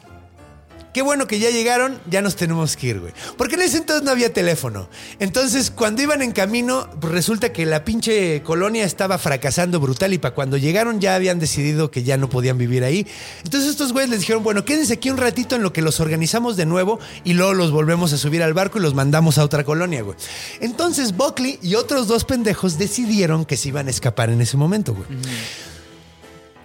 Qué 0.96 1.02
bueno 1.02 1.28
que 1.28 1.40
ya 1.40 1.50
llegaron, 1.50 2.00
ya 2.10 2.22
nos 2.22 2.38
tenemos 2.38 2.78
que 2.78 2.88
ir, 2.88 3.02
güey. 3.02 3.12
Porque 3.36 3.56
en 3.56 3.64
ese 3.64 3.80
entonces 3.80 4.06
no 4.06 4.12
había 4.12 4.32
teléfono. 4.32 4.88
Entonces, 5.20 5.70
cuando 5.70 6.02
iban 6.02 6.22
en 6.22 6.32
camino, 6.32 6.90
pues 7.02 7.12
resulta 7.12 7.52
que 7.52 7.66
la 7.66 7.84
pinche 7.84 8.42
colonia 8.44 8.86
estaba 8.86 9.18
fracasando 9.18 9.82
brutal 9.82 10.14
y 10.14 10.20
para 10.20 10.34
cuando 10.34 10.56
llegaron 10.56 11.02
ya 11.02 11.16
habían 11.16 11.38
decidido 11.38 11.92
que 11.92 12.04
ya 12.04 12.16
no 12.16 12.30
podían 12.30 12.58
vivir 12.58 12.86
ahí. 12.86 13.06
Entonces 13.44 13.72
estos 13.72 13.92
güeyes 13.92 14.10
les 14.10 14.22
dijeron, 14.22 14.42
bueno, 14.42 14.64
quédense 14.64 14.94
aquí 14.94 15.10
un 15.10 15.18
ratito 15.18 15.58
en 15.58 15.64
lo 15.64 15.74
que 15.74 15.82
los 15.82 16.00
organizamos 16.00 16.56
de 16.56 16.66
nuevo 16.66 16.98
y 17.26 17.34
luego 17.34 17.54
los 17.54 17.72
volvemos 17.72 18.14
a 18.14 18.18
subir 18.18 18.42
al 18.42 18.54
barco 18.54 18.78
y 18.78 18.82
los 18.82 18.94
mandamos 18.94 19.38
a 19.38 19.44
otra 19.44 19.66
colonia, 19.66 20.02
güey. 20.02 20.16
Entonces 20.62 21.12
Buckley 21.18 21.60
y 21.62 21.76
otros 21.76 22.08
dos 22.08 22.24
pendejos 22.24 22.78
decidieron 22.78 23.44
que 23.44 23.58
se 23.58 23.68
iban 23.68 23.88
a 23.88 23.90
escapar 23.90 24.30
en 24.30 24.40
ese 24.40 24.56
momento, 24.56 24.94
güey. 24.94 25.10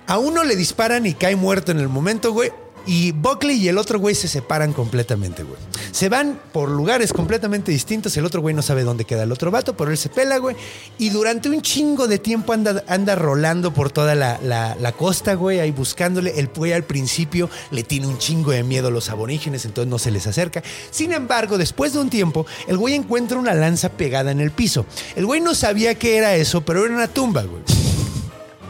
A 0.06 0.18
uno 0.18 0.44
le 0.44 0.54
disparan 0.54 1.04
y 1.04 1.14
cae 1.14 1.34
muerto 1.34 1.72
en 1.72 1.80
el 1.80 1.88
momento, 1.88 2.32
güey. 2.32 2.52
Y 2.92 3.12
Buckley 3.12 3.56
y 3.56 3.68
el 3.68 3.78
otro 3.78 4.00
güey 4.00 4.16
se 4.16 4.26
separan 4.26 4.72
completamente, 4.72 5.44
güey. 5.44 5.60
Se 5.92 6.08
van 6.08 6.40
por 6.52 6.68
lugares 6.68 7.12
completamente 7.12 7.70
distintos. 7.70 8.16
El 8.16 8.24
otro 8.24 8.40
güey 8.40 8.52
no 8.52 8.62
sabe 8.62 8.82
dónde 8.82 9.04
queda 9.04 9.22
el 9.22 9.30
otro 9.30 9.52
vato, 9.52 9.76
pero 9.76 9.92
él 9.92 9.96
se 9.96 10.08
pela, 10.08 10.38
güey. 10.38 10.56
Y 10.98 11.10
durante 11.10 11.48
un 11.48 11.62
chingo 11.62 12.08
de 12.08 12.18
tiempo 12.18 12.52
anda, 12.52 12.82
anda 12.88 13.14
rolando 13.14 13.72
por 13.72 13.92
toda 13.92 14.16
la, 14.16 14.94
costa, 14.98 15.34
güey, 15.34 15.60
ahí 15.60 15.70
buscándole. 15.70 16.36
El 16.36 16.48
güey 16.48 16.72
al 16.72 16.82
principio 16.82 17.48
le 17.70 17.84
tiene 17.84 18.08
un 18.08 18.18
chingo 18.18 18.50
de 18.50 18.64
miedo 18.64 18.88
a 18.88 18.90
los 18.90 19.08
aborígenes, 19.08 19.64
entonces 19.66 19.88
no 19.88 20.00
se 20.00 20.10
les 20.10 20.26
acerca. 20.26 20.64
Sin 20.90 21.12
embargo, 21.12 21.58
después 21.58 21.92
de 21.92 22.00
un 22.00 22.10
tiempo, 22.10 22.44
el 22.66 22.76
güey 22.76 22.94
encuentra 22.94 23.38
una 23.38 23.54
lanza 23.54 23.90
pegada 23.90 24.32
en 24.32 24.40
el 24.40 24.50
piso. 24.50 24.84
El 25.14 25.26
güey 25.26 25.40
no 25.40 25.54
sabía 25.54 25.94
qué 25.94 26.16
era 26.16 26.34
eso, 26.34 26.62
pero 26.62 26.84
era 26.84 26.92
una 26.92 27.06
tumba, 27.06 27.44
güey. 27.44 27.62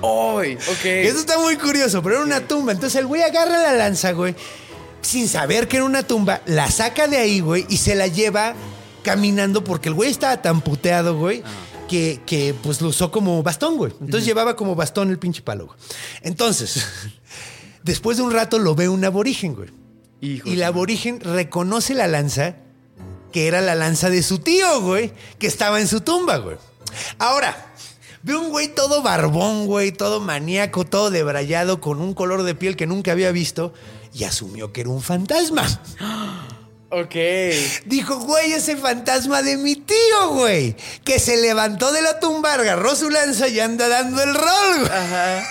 ¡Ay! 0.03 0.55
Ok. 0.55 0.85
Eso 0.85 1.19
está 1.19 1.39
muy 1.39 1.57
curioso, 1.57 2.03
pero 2.03 2.17
era 2.17 2.25
una 2.25 2.47
tumba. 2.47 2.73
Entonces 2.73 2.99
el 2.99 3.07
güey 3.07 3.23
agarra 3.23 3.63
la 3.63 3.73
lanza, 3.73 4.13
güey, 4.13 4.35
sin 5.03 5.29
saber 5.29 5.69
que 5.69 5.77
era 5.77 5.85
una 5.85 6.03
tumba, 6.03 6.43
la 6.47 6.71
saca 6.71 7.07
de 7.07 7.19
ahí, 7.19 7.41
güey, 7.41 7.67
y 7.69 7.77
se 7.79 7.95
la 7.95 8.07
lleva 8.07 8.55
caminando 9.03 9.65
porque 9.65 9.89
el 9.89 9.95
güey 9.95 10.11
estaba 10.11 10.41
tan 10.43 10.61
puteado, 10.61 11.17
güey. 11.17 11.43
Que, 11.89 12.21
que, 12.25 12.55
pues 12.55 12.81
lo 12.81 12.89
usó 12.91 13.11
como 13.11 13.43
bastón, 13.43 13.77
güey. 13.77 13.93
Entonces 14.01 14.25
llevaba 14.25 14.55
como 14.55 14.77
bastón 14.77 15.11
el 15.11 15.19
pinche 15.19 15.43
palo, 15.43 15.67
güey. 15.67 15.79
Entonces, 16.23 16.85
después 17.83 18.17
de 18.17 18.23
un 18.23 18.31
rato 18.31 18.61
lo 18.61 18.77
ve 18.77 18.89
un 18.89 19.05
aborigen, 19.05 19.57
güey. 19.57 19.71
Hijo 20.21 20.49
Y 20.49 20.53
el 20.53 20.63
aborigen 20.63 21.19
reconoce 21.19 21.95
la 21.95 22.07
lanza, 22.07 22.57
que 23.33 23.49
era 23.49 23.61
la 23.61 23.75
lanza 23.75 24.09
de 24.09 24.23
su 24.23 24.39
tío, 24.39 24.81
güey, 24.83 25.13
que 25.41 25.49
estaba 25.49 25.81
en 25.81 25.89
su 25.89 26.03
tumba, 26.03 26.37
güey. 26.37 26.59
Ahora, 27.19 27.70
ve 28.23 28.37
un 28.37 28.51
güey 28.51 28.69
todo 28.69 29.03
barbón, 29.03 29.67
güey, 29.67 29.93
todo 29.93 30.21
maníaco, 30.21 30.85
todo 30.85 31.11
debrayado, 31.11 31.81
con 31.81 32.01
un 32.01 32.15
color 32.15 32.43
de 32.43 32.55
piel 32.55 32.77
que 32.77 32.87
nunca 32.87 33.13
había 33.13 33.33
visto, 33.33 33.73
y 34.13 34.25
asumió 34.25 34.73
que 34.73 34.83
era 34.83 34.91
un 34.91 35.03
fantasma. 35.03 35.67
Ok. 36.93 37.15
Dijo, 37.87 38.19
güey, 38.19 38.53
ese 38.53 38.77
fantasma 38.77 39.43
de 39.43 39.57
mi 39.57 39.77
tío, 39.77 40.31
güey, 40.31 40.75
que 41.05 41.21
se 41.21 41.37
levantó 41.37 41.93
de 41.93 42.03
la 42.03 42.19
tumba, 42.19 42.55
agarró 42.55 42.97
su 42.97 43.11
lanza 43.11 43.47
y 43.47 43.61
anda 43.61 43.87
dando 43.89 44.21
el 44.23 44.35
rol, 44.35 44.79
güey. 44.81 44.91
Ajá. 44.91 45.45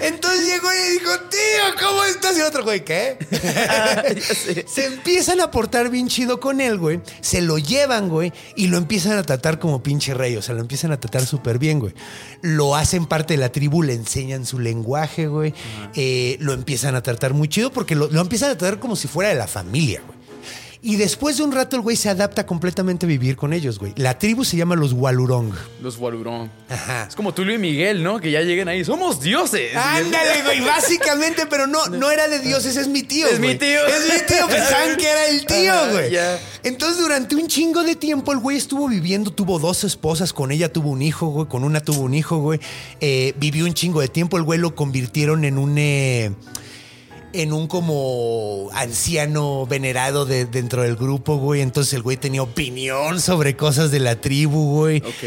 Entonces 0.00 0.46
llegó 0.46 0.68
y 0.72 0.92
dijo, 0.92 1.10
tío, 1.28 1.86
¿cómo 1.86 2.04
estás? 2.04 2.38
Y 2.38 2.40
otro 2.42 2.64
güey, 2.64 2.84
¿qué? 2.84 3.18
Sé. 4.20 4.64
Se 4.68 4.86
empiezan 4.86 5.40
a 5.40 5.50
portar 5.50 5.90
bien 5.90 6.08
chido 6.08 6.40
con 6.40 6.60
él, 6.60 6.78
güey. 6.78 7.00
Se 7.20 7.40
lo 7.40 7.58
llevan, 7.58 8.08
güey. 8.08 8.32
Y 8.56 8.68
lo 8.68 8.78
empiezan 8.78 9.18
a 9.18 9.22
tratar 9.22 9.58
como 9.58 9.82
pinche 9.82 10.14
rey. 10.14 10.36
O 10.36 10.42
sea, 10.42 10.54
lo 10.54 10.60
empiezan 10.60 10.92
a 10.92 11.00
tratar 11.00 11.26
súper 11.26 11.58
bien, 11.58 11.78
güey. 11.80 11.94
Lo 12.42 12.76
hacen 12.76 13.06
parte 13.06 13.34
de 13.34 13.38
la 13.38 13.52
tribu, 13.52 13.82
le 13.82 13.94
enseñan 13.94 14.46
su 14.46 14.58
lenguaje, 14.58 15.26
güey. 15.26 15.54
Eh, 15.94 16.36
lo 16.40 16.52
empiezan 16.52 16.94
a 16.94 17.02
tratar 17.02 17.34
muy 17.34 17.48
chido 17.48 17.72
porque 17.72 17.94
lo, 17.94 18.08
lo 18.08 18.20
empiezan 18.20 18.50
a 18.50 18.58
tratar 18.58 18.80
como 18.80 18.96
si 18.96 19.08
fuera 19.08 19.30
de 19.30 19.36
la 19.36 19.46
familia, 19.46 20.02
güey. 20.06 20.19
Y 20.82 20.96
después 20.96 21.36
de 21.36 21.42
un 21.42 21.52
rato 21.52 21.76
el 21.76 21.82
güey 21.82 21.94
se 21.94 22.08
adapta 22.08 22.46
completamente 22.46 23.04
a 23.04 23.08
vivir 23.08 23.36
con 23.36 23.52
ellos, 23.52 23.78
güey. 23.78 23.92
La 23.96 24.18
tribu 24.18 24.44
se 24.44 24.56
llama 24.56 24.76
los 24.76 24.94
Walurong. 24.94 25.52
Los 25.82 25.98
Walurón. 25.98 26.50
Ajá. 26.70 27.04
Es 27.06 27.14
como 27.14 27.34
Tulio 27.34 27.54
y 27.54 27.58
Miguel, 27.58 28.02
¿no? 28.02 28.18
Que 28.18 28.30
ya 28.30 28.40
llegan 28.40 28.66
ahí. 28.68 28.82
¡Somos 28.82 29.20
dioses! 29.20 29.76
Ándale, 29.76 30.42
güey, 30.44 30.60
básicamente, 30.62 31.44
pero 31.44 31.66
no, 31.66 31.86
no 31.88 32.10
era 32.10 32.28
de 32.28 32.38
Dios, 32.38 32.64
ese 32.64 32.80
es 32.80 32.88
mi 32.88 33.02
tío. 33.02 33.26
Es 33.26 33.38
mi 33.38 33.56
tío. 33.56 33.86
Es 33.86 34.10
mi 34.10 34.26
tío, 34.26 34.46
pensaban 34.48 34.96
que 34.96 35.06
era 35.06 35.26
el 35.28 35.44
tío, 35.46 35.72
Ajá, 35.74 35.90
güey. 35.92 36.10
ya. 36.12 36.38
Entonces, 36.62 36.98
durante 37.02 37.36
un 37.36 37.46
chingo 37.46 37.82
de 37.82 37.94
tiempo, 37.94 38.32
el 38.32 38.38
güey 38.38 38.56
estuvo 38.56 38.88
viviendo, 38.88 39.30
tuvo 39.32 39.58
dos 39.58 39.84
esposas, 39.84 40.32
con 40.32 40.50
ella 40.50 40.72
tuvo 40.72 40.88
un 40.88 41.02
hijo, 41.02 41.26
güey, 41.26 41.46
con 41.46 41.62
una 41.62 41.80
tuvo 41.80 42.00
un 42.00 42.14
hijo, 42.14 42.38
güey. 42.38 42.58
Eh, 43.02 43.34
vivió 43.36 43.66
un 43.66 43.74
chingo 43.74 44.00
de 44.00 44.08
tiempo, 44.08 44.38
el 44.38 44.44
güey 44.44 44.58
lo 44.58 44.74
convirtieron 44.74 45.44
en 45.44 45.58
un. 45.58 45.76
eh, 45.76 46.32
en 47.32 47.52
un 47.52 47.66
como 47.68 48.70
anciano 48.74 49.66
venerado 49.66 50.26
de, 50.26 50.46
dentro 50.46 50.82
del 50.82 50.96
grupo, 50.96 51.36
güey. 51.36 51.60
Entonces 51.60 51.94
el 51.94 52.02
güey 52.02 52.16
tenía 52.16 52.42
opinión 52.42 53.20
sobre 53.20 53.56
cosas 53.56 53.90
de 53.90 54.00
la 54.00 54.20
tribu, 54.20 54.76
güey. 54.76 54.98
Ok. 54.98 55.22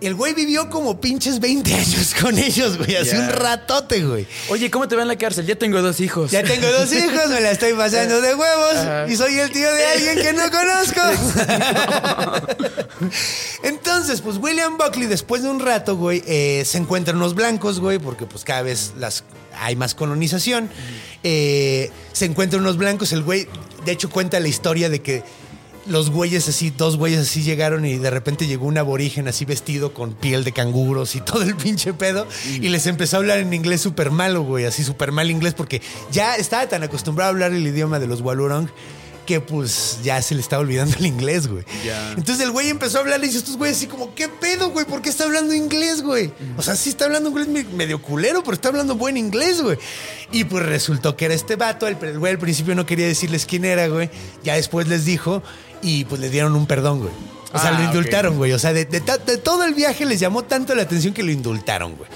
El 0.00 0.14
güey 0.14 0.34
vivió 0.34 0.68
como 0.70 1.00
pinches 1.00 1.40
20 1.40 1.74
años 1.74 2.14
con 2.20 2.38
ellos, 2.38 2.78
güey. 2.78 2.96
Hace 2.96 3.18
un 3.18 3.28
ratote, 3.28 4.04
güey. 4.04 4.26
Oye, 4.48 4.70
¿cómo 4.70 4.88
te 4.88 4.96
va 4.96 5.02
en 5.02 5.08
la 5.08 5.16
cárcel? 5.16 5.46
Ya 5.46 5.56
tengo 5.56 5.80
dos 5.82 6.00
hijos. 6.00 6.30
Ya 6.30 6.42
tengo 6.42 6.66
dos 6.68 6.92
hijos, 6.92 7.28
me 7.30 7.40
la 7.40 7.50
estoy 7.50 7.74
pasando 7.74 8.20
de 8.20 8.34
huevos 8.34 8.76
Ajá. 8.76 9.06
y 9.08 9.16
soy 9.16 9.38
el 9.38 9.50
tío 9.50 9.72
de 9.72 9.86
alguien 9.86 10.18
que 10.18 10.32
no 10.32 10.50
conozco. 10.50 11.00
Entonces, 13.62 14.20
pues 14.20 14.36
William 14.38 14.76
Buckley, 14.76 15.06
después 15.06 15.42
de 15.42 15.50
un 15.50 15.60
rato, 15.60 15.96
güey, 15.96 16.22
eh, 16.26 16.62
se 16.64 16.78
encuentran 16.78 17.16
unos 17.16 17.34
blancos, 17.34 17.80
güey, 17.80 17.98
porque 17.98 18.26
pues 18.26 18.44
cada 18.44 18.62
vez 18.62 18.92
las, 18.98 19.24
hay 19.58 19.76
más 19.76 19.94
colonización. 19.94 20.70
Eh, 21.22 21.90
se 22.12 22.24
encuentran 22.24 22.62
unos 22.62 22.76
blancos, 22.76 23.12
el 23.12 23.22
güey, 23.22 23.48
de 23.84 23.92
hecho, 23.92 24.10
cuenta 24.10 24.40
la 24.40 24.48
historia 24.48 24.88
de 24.88 25.02
que 25.02 25.22
los 25.86 26.10
güeyes 26.10 26.48
así, 26.48 26.70
dos 26.70 26.96
güeyes 26.96 27.20
así 27.20 27.42
llegaron 27.42 27.84
y 27.84 27.96
de 27.96 28.10
repente 28.10 28.46
llegó 28.46 28.66
un 28.66 28.78
aborigen 28.78 29.28
así 29.28 29.44
vestido 29.44 29.94
con 29.94 30.14
piel 30.14 30.44
de 30.44 30.52
canguros 30.52 31.14
y 31.14 31.20
todo 31.24 31.42
el 31.42 31.56
pinche 31.56 31.94
pedo 31.94 32.26
y 32.54 32.68
les 32.68 32.86
empezó 32.86 33.16
a 33.16 33.18
hablar 33.20 33.38
en 33.38 33.52
inglés 33.52 33.80
súper 33.80 34.10
malo, 34.10 34.42
güey, 34.42 34.64
así 34.64 34.82
súper 34.84 35.12
mal 35.12 35.30
inglés 35.30 35.54
porque 35.54 35.80
ya 36.10 36.36
estaba 36.36 36.68
tan 36.68 36.82
acostumbrado 36.82 37.28
a 37.28 37.32
hablar 37.32 37.52
el 37.52 37.66
idioma 37.66 37.98
de 37.98 38.06
los 38.06 38.20
Walurong 38.20 38.68
que 39.26 39.40
pues 39.40 39.98
ya 40.02 40.22
se 40.22 40.34
le 40.34 40.40
estaba 40.40 40.62
olvidando 40.62 40.96
el 40.98 41.04
inglés, 41.06 41.48
güey. 41.48 41.64
Entonces 42.16 42.40
el 42.44 42.50
güey 42.52 42.68
empezó 42.70 42.98
a 42.98 43.00
hablar 43.02 43.20
y 43.22 43.26
dice 43.26 43.38
estos 43.38 43.56
güeyes 43.58 43.76
así 43.76 43.86
como, 43.86 44.14
¿qué 44.14 44.28
pedo, 44.28 44.70
güey? 44.70 44.86
¿Por 44.86 45.02
qué 45.02 45.10
está 45.10 45.24
hablando 45.24 45.52
inglés, 45.52 46.00
güey? 46.02 46.32
O 46.56 46.62
sea, 46.62 46.76
sí 46.76 46.88
está 46.90 47.04
hablando 47.06 47.28
inglés 47.30 47.48
me- 47.48 47.64
medio 47.64 48.00
culero, 48.00 48.42
pero 48.42 48.54
está 48.54 48.68
hablando 48.68 48.94
buen 48.94 49.16
inglés, 49.16 49.60
güey. 49.60 49.76
Y 50.32 50.44
pues 50.44 50.64
resultó 50.64 51.16
que 51.16 51.26
era 51.26 51.34
este 51.34 51.56
vato. 51.56 51.86
El, 51.86 51.96
el 52.02 52.18
güey 52.18 52.32
al 52.32 52.38
principio 52.38 52.74
no 52.74 52.86
quería 52.86 53.06
decirles 53.06 53.44
quién 53.44 53.64
era, 53.64 53.88
güey. 53.88 54.08
Ya 54.44 54.54
después 54.54 54.86
les 54.88 55.04
dijo 55.04 55.42
y 55.82 56.04
pues 56.06 56.20
le 56.20 56.30
dieron 56.30 56.54
un 56.56 56.66
perdón, 56.66 57.00
güey. 57.00 57.12
O 57.52 57.58
sea, 57.58 57.70
Ah, 57.70 57.72
lo 57.72 57.78
ok. 57.88 57.94
indultaron, 57.94 58.36
güey. 58.36 58.52
O 58.52 58.58
sea, 58.58 58.72
de, 58.72 58.84
de 58.84 59.00
ta- 59.00 59.18
de 59.18 59.36
todo 59.38 59.64
el 59.64 59.74
viaje 59.74 60.04
les 60.06 60.20
llamó 60.20 60.42
tanto 60.44 60.74
la 60.74 60.82
atención 60.82 61.12
que 61.12 61.22
lo 61.22 61.30
indultaron, 61.32 61.96
güey. 61.96 62.08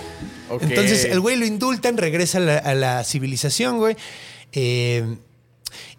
Entonces 0.61 1.05
el 1.05 1.21
güey 1.21 1.37
lo 1.37 1.47
indultan, 1.47 1.97
regresa 1.97 2.39
a 2.39 2.41
la, 2.41 2.59
a 2.59 2.75
la 2.75 3.05
civilización, 3.05 3.79
güey. 3.79 3.97
Eh, 4.53 5.05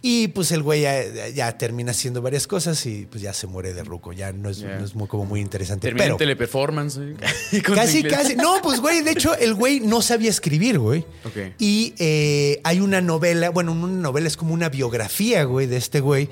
y 0.01 0.29
pues 0.29 0.51
el 0.51 0.63
güey 0.63 0.81
ya, 0.81 1.27
ya 1.29 1.57
termina 1.57 1.91
haciendo 1.91 2.21
varias 2.21 2.47
cosas 2.47 2.85
y 2.85 3.05
pues 3.05 3.21
ya 3.21 3.33
se 3.33 3.47
muere 3.47 3.73
de 3.73 3.83
ruco. 3.83 4.13
Ya 4.13 4.31
no 4.31 4.49
es, 4.49 4.61
no 4.63 4.83
es 4.83 4.95
muy, 4.95 5.07
como 5.07 5.25
muy 5.25 5.39
interesante. 5.39 5.87
Termina 5.87 6.03
pero 6.03 6.15
en 6.15 6.19
teleperformance. 6.19 6.99
¿eh? 6.99 7.61
Casi, 7.61 8.03
casi. 8.03 8.35
No, 8.35 8.61
pues 8.61 8.79
güey, 8.79 9.01
de 9.01 9.11
hecho 9.11 9.35
el 9.35 9.53
güey 9.53 9.79
no 9.79 10.01
sabía 10.01 10.29
escribir, 10.29 10.79
güey. 10.79 11.05
Ok. 11.23 11.53
Y 11.59 11.93
eh, 11.97 12.59
hay 12.63 12.79
una 12.79 13.01
novela, 13.01 13.49
bueno, 13.49 13.71
una 13.71 13.87
novela 13.87 14.27
es 14.27 14.37
como 14.37 14.53
una 14.53 14.69
biografía, 14.69 15.43
güey, 15.43 15.67
de 15.67 15.77
este 15.77 15.99
güey, 15.99 16.29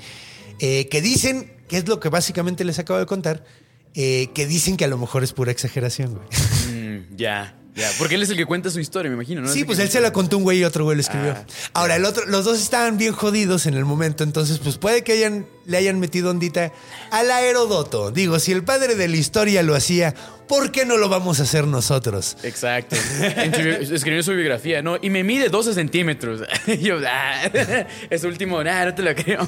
eh, 0.58 0.88
que 0.88 1.00
dicen, 1.00 1.52
que 1.68 1.76
es 1.76 1.88
lo 1.88 2.00
que 2.00 2.08
básicamente 2.08 2.64
les 2.64 2.78
acabo 2.78 2.98
de 2.98 3.06
contar, 3.06 3.44
que 3.92 4.46
dicen 4.48 4.76
que 4.76 4.84
a 4.84 4.88
lo 4.88 4.98
mejor 4.98 5.24
es 5.24 5.32
pura 5.32 5.50
exageración, 5.52 6.14
güey. 6.14 6.76
Mm, 6.76 7.16
ya. 7.16 7.59
Ya, 7.80 7.90
porque 7.98 8.14
él 8.14 8.22
es 8.22 8.30
el 8.30 8.36
que 8.36 8.46
cuenta 8.46 8.70
su 8.70 8.80
historia, 8.80 9.10
me 9.10 9.16
imagino, 9.16 9.40
¿no? 9.40 9.52
Sí, 9.52 9.60
Es 9.60 9.66
pues 9.66 9.78
él 9.78 9.90
se 9.90 10.00
la 10.00 10.12
contó 10.12 10.38
un 10.38 10.44
güey 10.44 10.58
y 10.58 10.64
otro 10.64 10.84
güey 10.84 10.96
lo 10.96 11.00
escribió. 11.00 11.32
Ah, 11.32 11.44
Ahora, 11.72 11.96
el 11.96 12.04
otro, 12.04 12.26
los 12.26 12.44
dos 12.44 12.60
estaban 12.60 12.98
bien 12.98 13.12
jodidos 13.12 13.66
en 13.66 13.74
el 13.74 13.84
momento, 13.84 14.24
entonces, 14.24 14.58
pues 14.58 14.78
puede 14.78 15.02
que 15.02 15.12
hayan, 15.12 15.46
le 15.66 15.76
hayan 15.76 15.98
metido 15.98 16.30
ondita 16.30 16.72
al 17.10 17.30
Aerodoto. 17.30 18.10
Digo, 18.10 18.38
si 18.38 18.52
el 18.52 18.64
padre 18.64 18.94
de 18.94 19.08
la 19.08 19.16
historia 19.16 19.62
lo 19.62 19.74
hacía, 19.74 20.14
¿por 20.46 20.72
qué 20.72 20.84
no 20.84 20.96
lo 20.96 21.08
vamos 21.08 21.40
a 21.40 21.44
hacer 21.44 21.66
nosotros? 21.66 22.36
Exacto. 22.42 22.96
Escribió 22.96 24.22
su 24.22 24.32
biografía, 24.32 24.82
¿no? 24.82 24.98
Y 25.00 25.10
me 25.10 25.24
mide 25.24 25.48
12 25.48 25.74
centímetros. 25.74 26.42
Y 26.66 26.78
yo, 26.78 26.96
ah, 27.06 27.50
es 28.10 28.24
último, 28.24 28.62
nah, 28.62 28.86
no 28.86 28.94
te 28.94 29.02
lo 29.02 29.14
creo. 29.14 29.42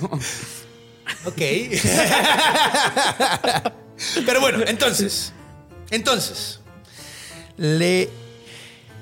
Ok. 1.25 1.37
Pero 4.27 4.41
bueno, 4.41 4.61
entonces. 4.67 5.33
Entonces. 5.91 6.61
Le. 7.57 8.09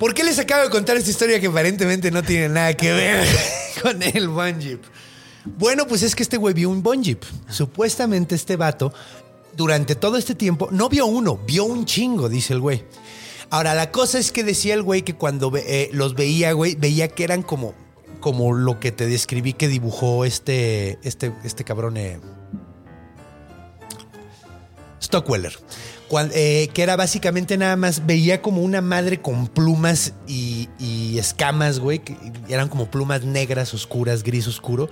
¿Por 0.00 0.14
qué 0.14 0.24
les 0.24 0.38
acabo 0.38 0.64
de 0.64 0.70
contar 0.70 0.96
esta 0.96 1.10
historia 1.10 1.38
que 1.40 1.48
aparentemente 1.48 2.10
no 2.10 2.22
tiene 2.22 2.48
nada 2.48 2.72
que 2.72 2.90
ver 2.90 3.28
con 3.82 4.02
el 4.02 4.30
One 4.30 4.56
Jeep? 4.58 4.82
Bueno, 5.44 5.86
pues 5.86 6.02
es 6.02 6.14
que 6.14 6.22
este 6.22 6.38
güey 6.38 6.54
vio 6.54 6.70
un 6.70 6.80
One 6.82 7.02
Jeep. 7.02 7.22
Supuestamente 7.50 8.34
este 8.34 8.56
vato, 8.56 8.94
durante 9.54 9.94
todo 9.94 10.16
este 10.16 10.34
tiempo, 10.34 10.70
no 10.70 10.88
vio 10.88 11.04
uno, 11.04 11.36
vio 11.36 11.66
un 11.66 11.84
chingo, 11.84 12.30
dice 12.30 12.54
el 12.54 12.60
güey. 12.60 12.82
Ahora, 13.50 13.74
la 13.74 13.90
cosa 13.90 14.18
es 14.18 14.32
que 14.32 14.42
decía 14.42 14.72
el 14.72 14.82
güey 14.82 15.02
que 15.02 15.16
cuando 15.16 15.52
eh, 15.54 15.90
los 15.92 16.14
veía, 16.14 16.52
güey, 16.52 16.76
veía 16.76 17.08
que 17.08 17.22
eran 17.22 17.42
como, 17.42 17.74
como 18.20 18.54
lo 18.54 18.80
que 18.80 18.92
te 18.92 19.06
describí 19.06 19.52
que 19.52 19.68
dibujó 19.68 20.24
este, 20.24 20.98
este, 21.02 21.34
este 21.44 21.62
cabrón. 21.62 21.98
eh, 21.98 22.18
Stockwell. 25.02 25.50
Eh, 26.32 26.68
que 26.74 26.82
era 26.82 26.96
básicamente 26.96 27.56
nada 27.56 27.76
más, 27.76 28.04
veía 28.04 28.42
como 28.42 28.62
una 28.62 28.80
madre 28.80 29.20
con 29.20 29.46
plumas 29.46 30.12
y, 30.26 30.68
escamas, 31.18 31.78
güey, 31.78 32.00
que 32.00 32.16
eran 32.48 32.68
como 32.68 32.90
plumas 32.90 33.22
negras, 33.22 33.72
oscuras, 33.74 34.22
gris 34.24 34.46
oscuro, 34.48 34.88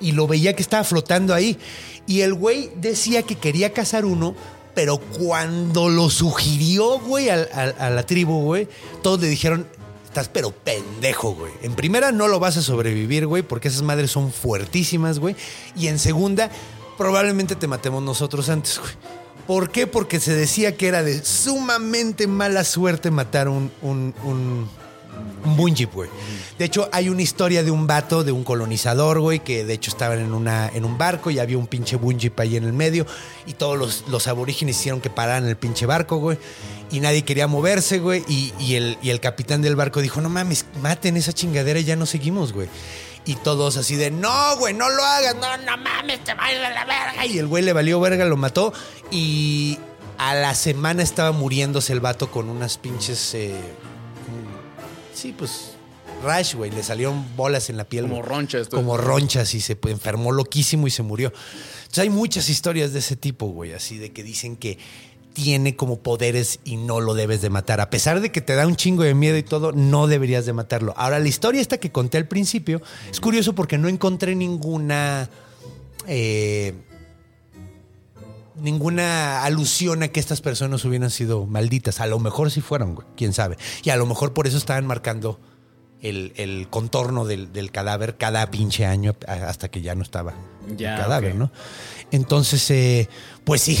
y 0.00 0.12
lo 0.12 0.26
veía 0.28 0.54
que 0.54 0.62
estaba 0.62 0.84
flotando 0.84 1.34
ahí. 1.34 1.58
Y 2.06 2.20
el 2.20 2.34
güey 2.34 2.70
decía 2.76 3.22
que 3.22 3.34
quería 3.34 3.72
cazar 3.72 4.04
uno, 4.04 4.36
pero 4.74 4.98
cuando 4.98 5.88
lo 5.88 6.08
sugirió, 6.08 7.00
güey, 7.00 7.30
al- 7.30 7.48
a, 7.52 7.90
la 7.90 8.04
tribu, 8.04 8.42
güey, 8.42 8.68
todos 9.02 9.20
le 9.20 9.28
dijeron, 9.28 9.66
estás 10.04 10.28
pero 10.28 10.52
pendejo, 10.52 11.34
güey. 11.34 11.52
En 11.62 11.74
primera, 11.74 12.12
no 12.12 12.28
lo 12.28 12.38
vas 12.38 12.56
a 12.56 12.62
sobrevivir, 12.62 13.26
güey, 13.26 13.42
porque 13.42 13.68
esas 13.68 13.82
madres 13.82 14.12
son 14.12 14.30
fuertísimas, 14.32 15.18
güey. 15.18 15.34
Y 15.74 15.88
en 15.88 15.98
segunda, 15.98 16.48
probablemente 16.96 17.56
te 17.56 17.66
matemos 17.66 18.02
nosotros 18.04 18.48
antes, 18.48 18.78
güey. 18.78 18.92
¿Por 19.50 19.72
qué? 19.72 19.88
Porque 19.88 20.20
se 20.20 20.32
decía 20.32 20.76
que 20.76 20.86
era 20.86 21.02
de 21.02 21.24
sumamente 21.24 22.28
mala 22.28 22.62
suerte 22.62 23.10
matar 23.10 23.48
un, 23.48 23.72
un, 23.82 24.14
un, 24.22 24.68
un 25.44 25.56
bungee, 25.56 25.86
güey. 25.86 26.08
De 26.56 26.66
hecho, 26.66 26.88
hay 26.92 27.08
una 27.08 27.22
historia 27.22 27.64
de 27.64 27.72
un 27.72 27.88
vato, 27.88 28.22
de 28.22 28.30
un 28.30 28.44
colonizador, 28.44 29.18
güey, 29.18 29.40
que 29.40 29.64
de 29.64 29.74
hecho 29.74 29.90
estaban 29.90 30.20
en, 30.20 30.34
una, 30.34 30.68
en 30.68 30.84
un 30.84 30.96
barco 30.98 31.32
y 31.32 31.40
había 31.40 31.58
un 31.58 31.66
pinche 31.66 31.96
bungee 31.96 32.30
ahí 32.36 32.54
en 32.54 32.62
el 32.62 32.72
medio 32.72 33.06
y 33.44 33.54
todos 33.54 33.76
los, 33.76 34.04
los 34.06 34.28
aborígenes 34.28 34.78
hicieron 34.78 35.00
que 35.00 35.10
pararan 35.10 35.48
el 35.48 35.56
pinche 35.56 35.84
barco, 35.84 36.18
güey. 36.18 36.38
Y 36.92 37.00
nadie 37.00 37.24
quería 37.24 37.48
moverse, 37.48 37.98
güey. 37.98 38.22
Y, 38.28 38.54
y 38.60 38.76
el, 38.76 38.98
y 39.02 39.10
el 39.10 39.18
capitán 39.18 39.62
del 39.62 39.74
barco 39.74 40.00
dijo, 40.00 40.20
no 40.20 40.28
mames, 40.28 40.64
maten 40.80 41.16
esa 41.16 41.32
chingadera 41.32 41.80
y 41.80 41.84
ya 41.84 41.96
no 41.96 42.06
seguimos, 42.06 42.52
güey. 42.52 42.68
Y 43.24 43.34
todos 43.36 43.76
así 43.76 43.96
de, 43.96 44.10
no, 44.10 44.56
güey, 44.56 44.74
no 44.74 44.88
lo 44.88 45.04
hagas, 45.04 45.36
no, 45.36 45.56
no 45.58 45.76
mames, 45.76 46.24
te 46.24 46.34
va 46.34 46.46
a 46.46 46.52
ir 46.52 46.58
a 46.58 46.70
la 46.70 46.84
verga. 46.84 47.26
Y 47.26 47.38
el 47.38 47.46
güey 47.46 47.62
le 47.62 47.72
valió 47.72 48.00
verga, 48.00 48.24
lo 48.24 48.36
mató. 48.36 48.72
Y 49.10 49.78
a 50.18 50.34
la 50.34 50.54
semana 50.54 51.02
estaba 51.02 51.32
muriéndose 51.32 51.92
el 51.92 52.00
vato 52.00 52.30
con 52.30 52.48
unas 52.48 52.78
pinches. 52.78 53.34
eh, 53.34 53.54
sí, 55.14 55.34
pues. 55.36 55.72
Rash, 56.22 56.54
güey. 56.54 56.70
Le 56.70 56.82
salieron 56.82 57.24
bolas 57.36 57.70
en 57.70 57.76
la 57.76 57.84
piel. 57.84 58.06
Como 58.06 58.22
ronchas, 58.22 58.68
todo. 58.68 58.80
Como 58.80 58.96
ronchas 58.96 59.54
y 59.54 59.60
se 59.60 59.78
enfermó 59.86 60.32
loquísimo 60.32 60.86
y 60.86 60.90
se 60.90 61.02
murió. 61.02 61.32
Entonces 61.80 62.02
hay 62.02 62.10
muchas 62.10 62.48
historias 62.48 62.92
de 62.92 62.98
ese 62.98 63.16
tipo, 63.16 63.46
güey. 63.46 63.72
Así 63.72 63.98
de 63.98 64.12
que 64.12 64.22
dicen 64.22 64.56
que 64.56 64.78
tiene 65.32 65.76
como 65.76 65.98
poderes 66.00 66.60
y 66.64 66.76
no 66.76 67.00
lo 67.00 67.14
debes 67.14 67.40
de 67.40 67.50
matar. 67.50 67.80
A 67.80 67.90
pesar 67.90 68.20
de 68.20 68.32
que 68.32 68.40
te 68.40 68.54
da 68.54 68.66
un 68.66 68.76
chingo 68.76 69.02
de 69.04 69.14
miedo 69.14 69.36
y 69.36 69.42
todo, 69.42 69.72
no 69.72 70.06
deberías 70.06 70.44
de 70.46 70.52
matarlo. 70.52 70.92
Ahora, 70.96 71.18
la 71.18 71.28
historia 71.28 71.60
esta 71.60 71.78
que 71.78 71.92
conté 71.92 72.18
al 72.18 72.26
principio 72.28 72.82
es 73.10 73.20
curioso 73.20 73.54
porque 73.54 73.78
no 73.78 73.88
encontré 73.88 74.34
ninguna. 74.34 75.28
eh, 76.06 76.74
ninguna 78.56 79.42
alusión 79.44 80.02
a 80.02 80.08
que 80.08 80.20
estas 80.20 80.40
personas 80.40 80.84
hubieran 80.84 81.10
sido 81.10 81.46
malditas. 81.46 82.00
A 82.00 82.06
lo 82.06 82.18
mejor 82.18 82.50
sí 82.50 82.60
fueron, 82.60 82.94
güey. 82.94 83.06
Quién 83.16 83.32
sabe. 83.32 83.56
Y 83.82 83.90
a 83.90 83.96
lo 83.96 84.06
mejor 84.06 84.32
por 84.34 84.46
eso 84.46 84.58
estaban 84.58 84.86
marcando 84.86 85.40
el, 86.02 86.32
el 86.36 86.68
contorno 86.68 87.24
del, 87.24 87.52
del 87.52 87.70
cadáver 87.70 88.16
cada 88.16 88.50
pinche 88.50 88.84
año 88.84 89.14
hasta 89.26 89.70
que 89.70 89.80
ya 89.80 89.94
no 89.94 90.02
estaba 90.02 90.34
Ya, 90.76 90.94
el 90.96 91.00
cadáver. 91.00 91.34
¿no? 91.36 91.50
Entonces, 92.10 92.70
eh, 92.70 93.08
pues 93.44 93.62
sí. 93.62 93.78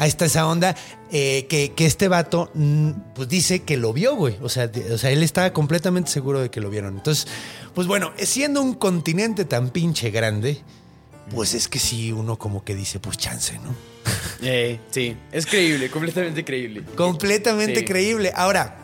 Ahí 0.00 0.08
está 0.08 0.24
esa 0.24 0.46
onda 0.48 0.74
eh, 1.12 1.46
que, 1.50 1.72
que 1.72 1.84
este 1.84 2.08
vato 2.08 2.50
mm, 2.54 2.90
pues 3.14 3.28
dice 3.28 3.64
que 3.64 3.76
lo 3.76 3.92
vio, 3.92 4.16
güey. 4.16 4.38
O 4.40 4.48
sea, 4.48 4.66
de- 4.66 4.94
o 4.94 4.96
sea, 4.96 5.10
él 5.10 5.22
estaba 5.22 5.52
completamente 5.52 6.10
seguro 6.10 6.40
de 6.40 6.50
que 6.50 6.58
lo 6.62 6.70
vieron. 6.70 6.96
Entonces, 6.96 7.26
pues 7.74 7.86
bueno, 7.86 8.10
siendo 8.16 8.62
un 8.62 8.72
continente 8.74 9.44
tan 9.44 9.68
pinche 9.68 10.10
grande, 10.10 10.62
pues 11.34 11.52
es 11.52 11.68
que 11.68 11.78
sí, 11.78 12.12
uno 12.12 12.38
como 12.38 12.64
que 12.64 12.74
dice, 12.74 12.98
pues 12.98 13.18
chance, 13.18 13.58
¿no? 13.58 13.74
Eh, 14.42 14.80
sí, 14.90 15.14
es 15.32 15.44
creíble, 15.44 15.90
completamente 15.90 16.46
creíble. 16.46 16.82
Completamente 16.96 17.80
Sí. 17.80 17.84
creíble. 17.84 18.32
Ahora, 18.34 18.78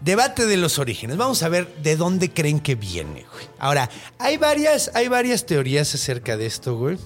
debate 0.00 0.46
de 0.46 0.56
los 0.56 0.80
orígenes. 0.80 1.16
Vamos 1.16 1.44
a 1.44 1.48
ver 1.48 1.72
de 1.82 1.94
dónde 1.94 2.30
creen 2.32 2.58
que 2.58 2.74
viene, 2.74 3.24
güey. 3.32 3.44
Ahora, 3.60 3.88
hay 4.18 4.36
varias, 4.36 4.90
hay 4.94 5.06
varias 5.06 5.46
teorías 5.46 5.94
acerca 5.94 6.36
de 6.36 6.46
esto, 6.46 6.76
güey. 6.76 6.98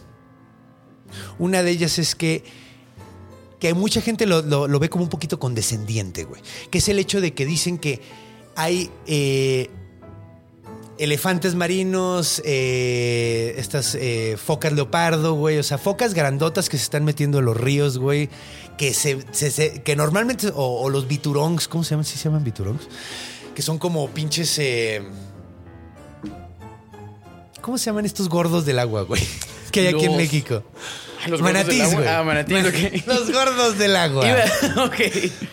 Una 1.39 1.63
de 1.63 1.71
ellas 1.73 1.99
es 1.99 2.15
que, 2.15 2.45
que 3.63 3.75
mucha 3.75 4.01
gente 4.01 4.27
lo, 4.27 4.43
lo- 4.43 4.67
lo 4.67 4.79
ve 4.81 4.89
como 4.91 5.05
un 5.05 5.09
poquito 5.11 5.39
condescendiente, 5.39 6.25
güey. 6.25 6.43
Que 6.71 6.79
es 6.79 6.89
el 6.89 6.99
hecho 6.99 7.21
de 7.21 7.33
que 7.33 7.47
dicen 7.47 7.79
que 7.79 8.01
hay 8.57 8.91
eh, 9.07 9.71
elefantes 10.99 11.55
marinos, 11.55 12.43
eh, 12.45 13.55
estas 13.57 13.95
eh, 13.95 14.37
focas 14.37 14.73
leopardo, 14.73 15.35
güey. 15.35 15.59
O 15.59 15.63
sea, 15.63 15.79
focas 15.79 16.13
grandotas 16.13 16.69
que 16.69 16.77
se 16.77 16.83
están 16.83 17.05
metiendo 17.05 17.39
en 17.39 17.45
los 17.45 17.57
ríos, 17.57 17.99
güey. 17.99 18.29
Que, 18.77 18.93
se, 18.95 19.25
se- 19.31 19.53
se- 19.53 19.83
que 19.83 19.95
normalmente, 19.95 20.49
o, 20.49 20.81
o 20.83 20.91
los 20.91 21.07
biturongs, 21.07 21.69
¿cómo 21.69 21.85
se 21.85 21.91
llaman? 21.91 22.05
¿Sí 22.05 22.19
se 22.19 22.25
llaman 22.25 22.43
biturongs? 22.43 22.83
Que 23.55 23.63
son 23.63 23.79
como 23.79 24.09
pinches... 24.11 24.61
¿Cómo 27.61 27.79
se 27.79 27.85
llaman 27.87 28.07
estos 28.07 28.29
gordos 28.29 28.67
del 28.67 28.81
agua, 28.81 29.03
güey? 29.03 29.23
Que 29.71 29.81
hay 29.81 29.87
aquí 29.95 30.05
en 30.05 30.17
México. 30.19 30.63
Ah, 31.25 31.29
los 31.29 31.41
manatís, 31.41 31.81
agua. 31.83 31.95
güey. 31.95 32.09
Ah, 32.09 32.23
manatís, 32.23 32.65
ok. 32.67 33.07
Los 33.07 33.33
gordos 33.33 33.79
del 33.79 33.97
agua. 33.97 34.27
Iba- 34.27 34.85
ok. 34.85 34.97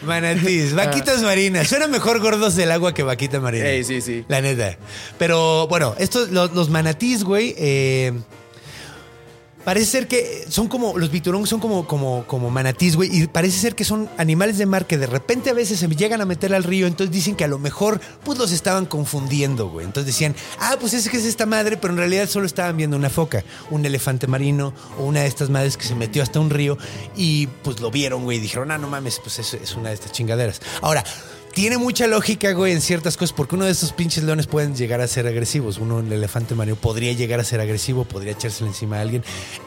Manatís, 0.03 0.74
vaquitas 0.74 1.22
marinas. 1.22 1.67
Suena 1.67 1.88
mejor 1.88 2.20
gordos 2.20 2.55
del 2.55 2.72
agua 2.72 2.93
que 2.93 3.03
vaquita 3.03 3.39
marina. 3.39 3.65
Ey, 3.67 3.84
sí, 3.84 4.01
sí. 4.01 4.26
La 4.28 4.41
neta. 4.41 4.78
Pero 5.17 5.67
bueno, 5.67 5.95
estos, 5.99 6.30
los, 6.30 6.53
los 6.53 6.70
manatís, 6.70 7.24
güey, 7.24 7.53
eh, 7.57 8.13
parece 9.64 9.86
ser 9.86 10.07
que 10.07 10.45
son 10.49 10.68
como, 10.68 10.97
los 10.97 11.12
biturón 11.12 11.45
son 11.47 11.60
como, 11.60 11.88
como, 11.88 12.26
como 12.28 12.49
manatís, 12.49 12.95
güey, 12.95 13.10
y 13.12 13.28
parece 13.28 13.60
ser 13.60 13.76
que 13.76 13.84
son 13.84 14.10
animales 14.18 14.57
de 14.57 14.66
mar 14.66 14.88
que 14.88 14.97
de 14.97 15.07
repente 15.07 15.49
a 15.49 15.53
veces 15.53 15.80
se 15.80 15.88
llegan 15.88 16.22
a 16.22 16.26
meter 16.26 16.53
al 16.53 16.64
río, 16.64 16.88
entonces 16.88 17.14
dicen 17.14 17.36
que 17.36 17.43
a 17.43 17.47
lo 17.47 17.60
mejor 17.60 17.99
pues 18.24 18.38
los 18.38 18.51
estaban 18.51 18.86
confundiendo, 18.86 19.70
güey. 19.70 19.86
Entonces 19.86 20.14
decían, 20.14 20.36
ah, 20.60 20.78
pues 20.80 20.93
es 20.93 21.10
que 21.10 21.18
es 21.18 21.26
esta 21.26 21.45
madre, 21.45 21.78
pero 21.78 21.93
en 21.93 21.99
realidad 21.99 22.28
solo 22.30 22.45
estaban 22.45 22.78
viendo 22.78 22.97
una 22.97 23.10
foca, 23.10 23.43
un 23.70 23.86
elefante 23.86 24.28
marino 24.28 24.74
o 24.97 25.03
una 25.03 25.22
de 25.22 25.28
estas 25.28 25.49
madres 25.49 25.78
que 25.78 25.86
se 25.86 25.95
metió 25.95 26.24
hasta 26.24 26.39
un 26.39 26.49
río 26.49 26.78
y 27.16 27.47
pues 27.47 27.80
lo 27.80 27.91
vieron, 27.91 28.24
güey, 28.24 28.38
y 28.38 28.41
dijeron, 28.41 28.72
ah, 28.72 28.78
no 28.78 28.88
mames, 28.88 29.20
pues 29.20 29.39
es, 29.39 29.53
es 29.53 29.76
una 29.76 29.89
de 29.89 29.95
estas 29.95 30.12
chingaderas. 30.12 30.62
Ahora, 30.82 31.03
tiene 31.62 31.78
mucha 31.78 32.07
lógica, 32.07 32.51
güey, 32.53 32.74
en 32.74 32.82
ciertas 32.82 33.18
cosas, 33.18 33.34
porque 33.34 33.55
uno 33.55 33.66
de 33.66 33.72
estos 33.72 33.91
pinches 33.93 34.24
leones 34.24 34.47
pueden 34.47 34.76
llegar 34.76 35.01
a 35.01 35.07
ser 35.07 35.28
agresivos. 35.28 35.78
Uno, 35.78 35.99
el 35.99 36.12
elefante 36.12 36.55
marino, 36.55 36.76
podría 36.76 37.12
llegar 37.14 37.39
a 37.39 37.43
ser 37.43 37.60
agresivo, 37.60 38.05
podría 38.05 38.34
echárselo 38.34 38.68
encima 38.70 38.97
a 38.97 39.01
alguien. 39.01 39.24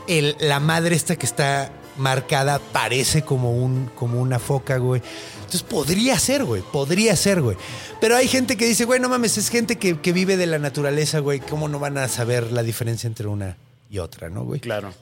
El- 0.07 0.37
la 0.41 0.61
madre 0.61 0.97
esta 0.97 1.17
que 1.17 1.27
está 1.27 1.71
marcada 1.99 2.59
parece 2.73 3.23
como, 3.23 3.53
un, 3.57 3.91
como 3.95 4.21
una 4.21 4.39
foca, 4.39 4.79
güey. 4.79 5.03
Entonces 5.39 5.63
podría 5.63 6.19
ser, 6.19 6.45
güey, 6.45 6.63
podría 6.63 7.15
ser, 7.17 7.43
güey. 7.43 7.57
Pero 8.01 8.17
hay 8.17 8.27
gente 8.27 8.57
que 8.57 8.67
dice, 8.67 8.85
güey, 8.87 8.99
no 8.99 9.09
mames, 9.11 9.37
es 9.37 9.51
gente 9.51 9.77
que, 9.77 10.01
que 10.01 10.13
vive 10.13 10.37
de 10.39 10.47
la 10.47 10.59
naturaleza, 10.59 11.19
güey. 11.19 11.41
¿Cómo 11.41 11.69
no 11.69 11.79
van 11.79 11.99
a 11.99 12.09
saber 12.09 12.53
la 12.53 12.63
diferencia 12.63 13.07
entre 13.07 13.27
una 13.27 13.59
y 13.91 13.99
otra, 13.99 14.31
no, 14.31 14.45
güey? 14.45 14.61
Claro. 14.61 14.95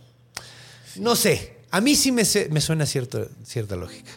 No 0.97 1.14
sé. 1.14 1.55
A 1.70 1.80
mí 1.80 1.95
sí 1.95 2.11
me, 2.11 2.24
me 2.51 2.61
suena 2.61 2.84
cierto, 2.86 3.28
cierta 3.45 3.76
lógica. 3.76 4.11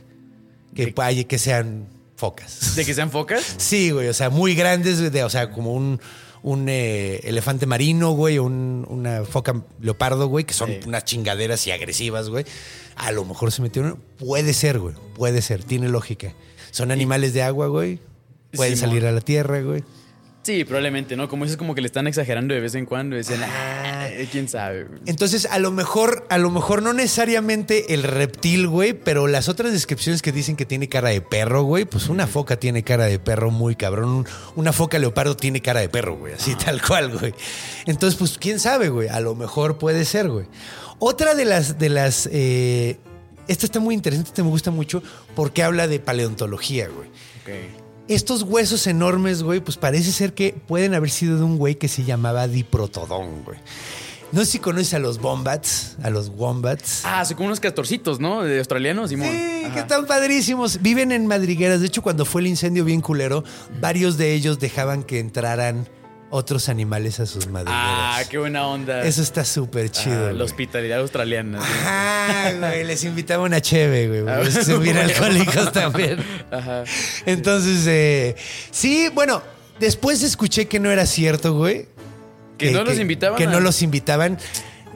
Que, 0.74 0.92
que 1.28 1.38
sean 1.38 1.86
focas. 2.24 2.76
¿De 2.78 2.86
que 2.86 2.94
sean 2.94 3.12
focas? 3.12 3.44
Sí, 3.58 3.92
güey, 3.92 4.08
o 4.08 4.14
sea, 4.14 4.30
muy 4.30 4.56
grandes, 4.56 5.00
de- 5.12 5.24
o 5.26 5.30
sea, 5.30 5.52
como 5.52 5.74
un, 5.74 6.00
un 6.42 6.68
eh, 6.70 7.20
elefante 7.26 7.66
marino, 7.66 8.12
güey, 8.12 8.38
un- 8.40 8.86
una 8.90 9.26
foca 9.26 9.62
leopardo, 9.82 10.28
güey, 10.28 10.46
que 10.46 10.54
son 10.54 10.70
Sí. 10.70 10.80
unas 10.88 11.04
chingaderas 11.04 11.68
y 11.68 11.72
agresivas, 11.72 12.30
güey. 12.30 12.46
A 12.96 13.12
lo 13.12 13.26
mejor 13.26 13.52
se 13.52 13.62
metieron. 13.62 14.00
Puede 14.18 14.54
ser, 14.54 14.80
güey, 14.80 14.96
puede 15.16 15.42
ser, 15.42 15.64
tiene 15.66 15.90
lógica. 15.90 16.34
Son 16.72 16.92
animales 16.92 17.34
de 17.34 17.42
agua, 17.44 17.68
güey. 17.68 18.00
Pueden 18.56 18.78
salir 18.78 19.06
a 19.06 19.12
la 19.12 19.20
tierra, 19.22 19.60
güey. 19.62 19.84
Sí, 20.44 20.66
probablemente, 20.66 21.16
¿no? 21.16 21.30
Como 21.30 21.46
dices, 21.46 21.56
como 21.58 21.74
que 21.74 21.80
le 21.80 21.88
están 21.88 22.06
exagerando 22.06 22.54
de 22.54 22.60
vez 22.60 22.76
en 22.76 22.86
cuando. 22.86 23.16
Dicen, 23.16 23.40
ah, 23.44 24.08
quién 24.30 24.50
sabe. 24.50 24.88
Entonces, 25.06 25.48
a 25.50 25.58
lo 25.58 25.72
mejor, 25.72 26.28
a 26.30 26.38
lo 26.38 26.52
mejor 26.52 26.82
no 26.84 26.92
necesariamente 26.92 27.94
el 27.94 28.04
reptil, 28.04 28.68
güey, 28.68 28.92
pero 28.92 29.28
las 29.28 29.48
otras 29.48 29.72
descripciones 29.72 30.22
que 30.22 30.34
dicen 30.34 30.58
que 30.58 30.66
tiene 30.66 30.90
cara 30.90 31.10
de 31.10 31.22
perro, 31.22 31.64
güey, 31.64 31.86
pues 31.86 32.10
una 32.10 32.28
foca 32.28 32.58
tiene 32.60 32.84
cara 32.84 33.06
de 33.06 33.20
perro 33.20 33.52
muy 33.52 33.78
cabrón. 33.78 34.10
Un- 34.10 34.28
Una 34.58 34.74
foca 34.74 35.00
leopardo 35.00 35.38
tiene 35.38 35.62
cara 35.62 35.80
de 35.80 35.88
perro, 35.88 36.18
güey, 36.18 36.34
así 36.34 36.56
tal 36.56 36.82
cual, 36.82 37.18
güey. 37.18 37.34
Entonces, 37.86 38.20
pues 38.20 38.38
quién 38.38 38.60
sabe, 38.60 38.90
güey. 38.90 39.08
A 39.08 39.22
lo 39.22 39.36
mejor 39.36 39.78
puede 39.78 40.04
ser, 40.04 40.28
güey. 40.30 40.46
Otra 41.00 41.36
de 41.36 41.46
las, 41.46 41.80
de 41.80 41.88
las, 41.88 42.28
eh, 42.34 42.98
esta 43.48 43.66
está 43.66 43.80
muy 43.80 43.96
interesante, 43.96 44.30
esta 44.32 44.44
me 44.44 44.50
gusta 44.50 44.72
mucho 44.72 45.02
porque 45.38 45.64
habla 45.64 45.88
de 45.88 46.00
paleontología, 46.02 46.90
güey. 46.90 47.08
Ok. 47.44 47.83
Estos 48.08 48.44
huesos 48.44 48.86
enormes, 48.88 49.44
güey, 49.44 49.62
pues 49.62 49.78
parece 49.78 50.12
ser 50.12 50.34
que 50.34 50.54
pueden 50.68 50.94
haber 50.94 51.10
sido 51.10 51.38
de 51.38 51.44
un 51.44 51.58
güey 51.58 51.76
que 51.76 51.88
se 51.88 52.04
llamaba 52.04 52.48
Diprotodón, 52.48 53.44
güey. 53.46 53.58
No 54.34 54.40
sé 54.44 54.52
si 54.54 54.60
conoces 54.60 54.94
a 54.96 55.00
los 55.00 55.20
wombats, 55.22 55.96
a 56.02 56.10
los 56.10 56.30
wombats. 56.30 57.02
Ah, 57.06 57.24
son 57.24 57.38
como 57.38 57.48
unos 57.48 57.60
castorcitos, 57.60 58.20
¿no? 58.20 58.42
De 58.42 58.58
australianos, 58.58 59.12
Simón. 59.12 59.30
Sí, 59.32 59.64
Ajá. 59.66 59.74
que 59.76 59.80
están 59.82 60.06
padrísimos. 60.08 60.82
Viven 60.82 61.12
en 61.12 61.28
madrigueras. 61.28 61.82
De 61.82 61.88
hecho, 61.88 62.02
cuando 62.02 62.26
fue 62.26 62.42
el 62.42 62.48
incendio 62.48 62.84
bien 62.84 63.00
culero, 63.00 63.44
varios 63.80 64.18
de 64.18 64.34
ellos 64.34 64.60
dejaban 64.60 65.04
que 65.04 65.20
entraran 65.20 65.88
otros 66.36 66.68
animales 66.68 67.20
a 67.20 67.26
sus 67.28 67.48
madrigueras. 67.48 67.80
Ah, 67.80 68.22
qué 68.30 68.40
buena 68.40 68.66
onda. 68.68 69.04
Eso 69.04 69.22
está 69.22 69.46
súper 69.46 69.86
Ah, 69.86 69.92
chido. 69.92 70.32
la 70.32 70.44
hospitalidad 70.44 71.00
australiana. 71.00 71.62
sí. 71.62 71.68
Ajá, 71.86 72.52
güey. 72.54 72.84
Les 72.84 73.04
invitaba 73.04 73.44
una 73.44 73.62
cheve, 73.62 74.08
güey. 74.08 74.22
Ah, 74.28 74.42
bueno. 74.78 75.00
alcohólicos 75.02 75.72
también. 75.72 76.18
Ajá. 76.52 76.84
Entonces, 77.28 77.86
eh, 77.88 78.36
sí, 78.72 79.10
bueno, 79.14 79.42
después 79.80 80.24
escuché 80.24 80.68
que 80.68 80.80
no 80.80 80.90
era 80.90 81.06
cierto, 81.06 81.54
güey. 81.54 81.88
Que 82.58 82.72
no 82.72 82.84
los 82.84 82.98
invitaban 83.00 83.38
Que 83.38 83.44
a- 83.46 83.50
no 83.52 83.60
los 83.60 83.82
invitaban. 83.82 84.38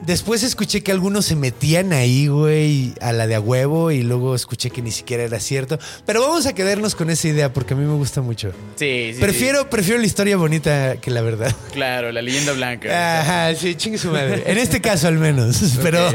Después 0.06 0.42
escuché 0.42 0.82
que 0.82 0.92
algunos 0.92 1.26
se 1.26 1.36
metían 1.36 1.92
ahí, 1.92 2.28
güey, 2.28 2.94
a 3.00 3.12
la 3.12 3.26
de 3.26 3.34
a 3.34 3.40
huevo 3.40 3.90
y 3.90 4.02
luego 4.02 4.34
escuché 4.34 4.70
que 4.70 4.80
ni 4.80 4.90
siquiera 4.90 5.24
era 5.24 5.38
cierto. 5.40 5.78
Pero 6.06 6.20
vamos 6.20 6.46
a 6.46 6.54
quedarnos 6.54 6.94
con 6.94 7.10
esa 7.10 7.28
idea 7.28 7.52
porque 7.52 7.74
a 7.74 7.76
mí 7.76 7.84
me 7.84 7.94
gusta 7.94 8.20
mucho. 8.22 8.52
Sí, 8.76 9.12
sí. 9.14 9.20
prefiero, 9.20 9.68
prefiero 9.68 10.00
la 10.00 10.06
historia 10.06 10.36
bonita 10.36 10.96
que 10.96 11.10
la 11.10 11.20
verdad. 11.20 11.54
Claro, 11.72 12.10
la 12.12 12.22
leyenda 12.22 12.52
blanca. 12.52 12.88
Ajá, 13.20 13.54
sí, 13.54 13.74
chingue 13.74 13.98
su 13.98 14.08
madre. 14.10 14.44
En 14.46 14.56
este 14.58 14.80
caso 14.80 15.08
al 15.08 15.18
menos. 15.18 15.60
Pero, 15.82 16.10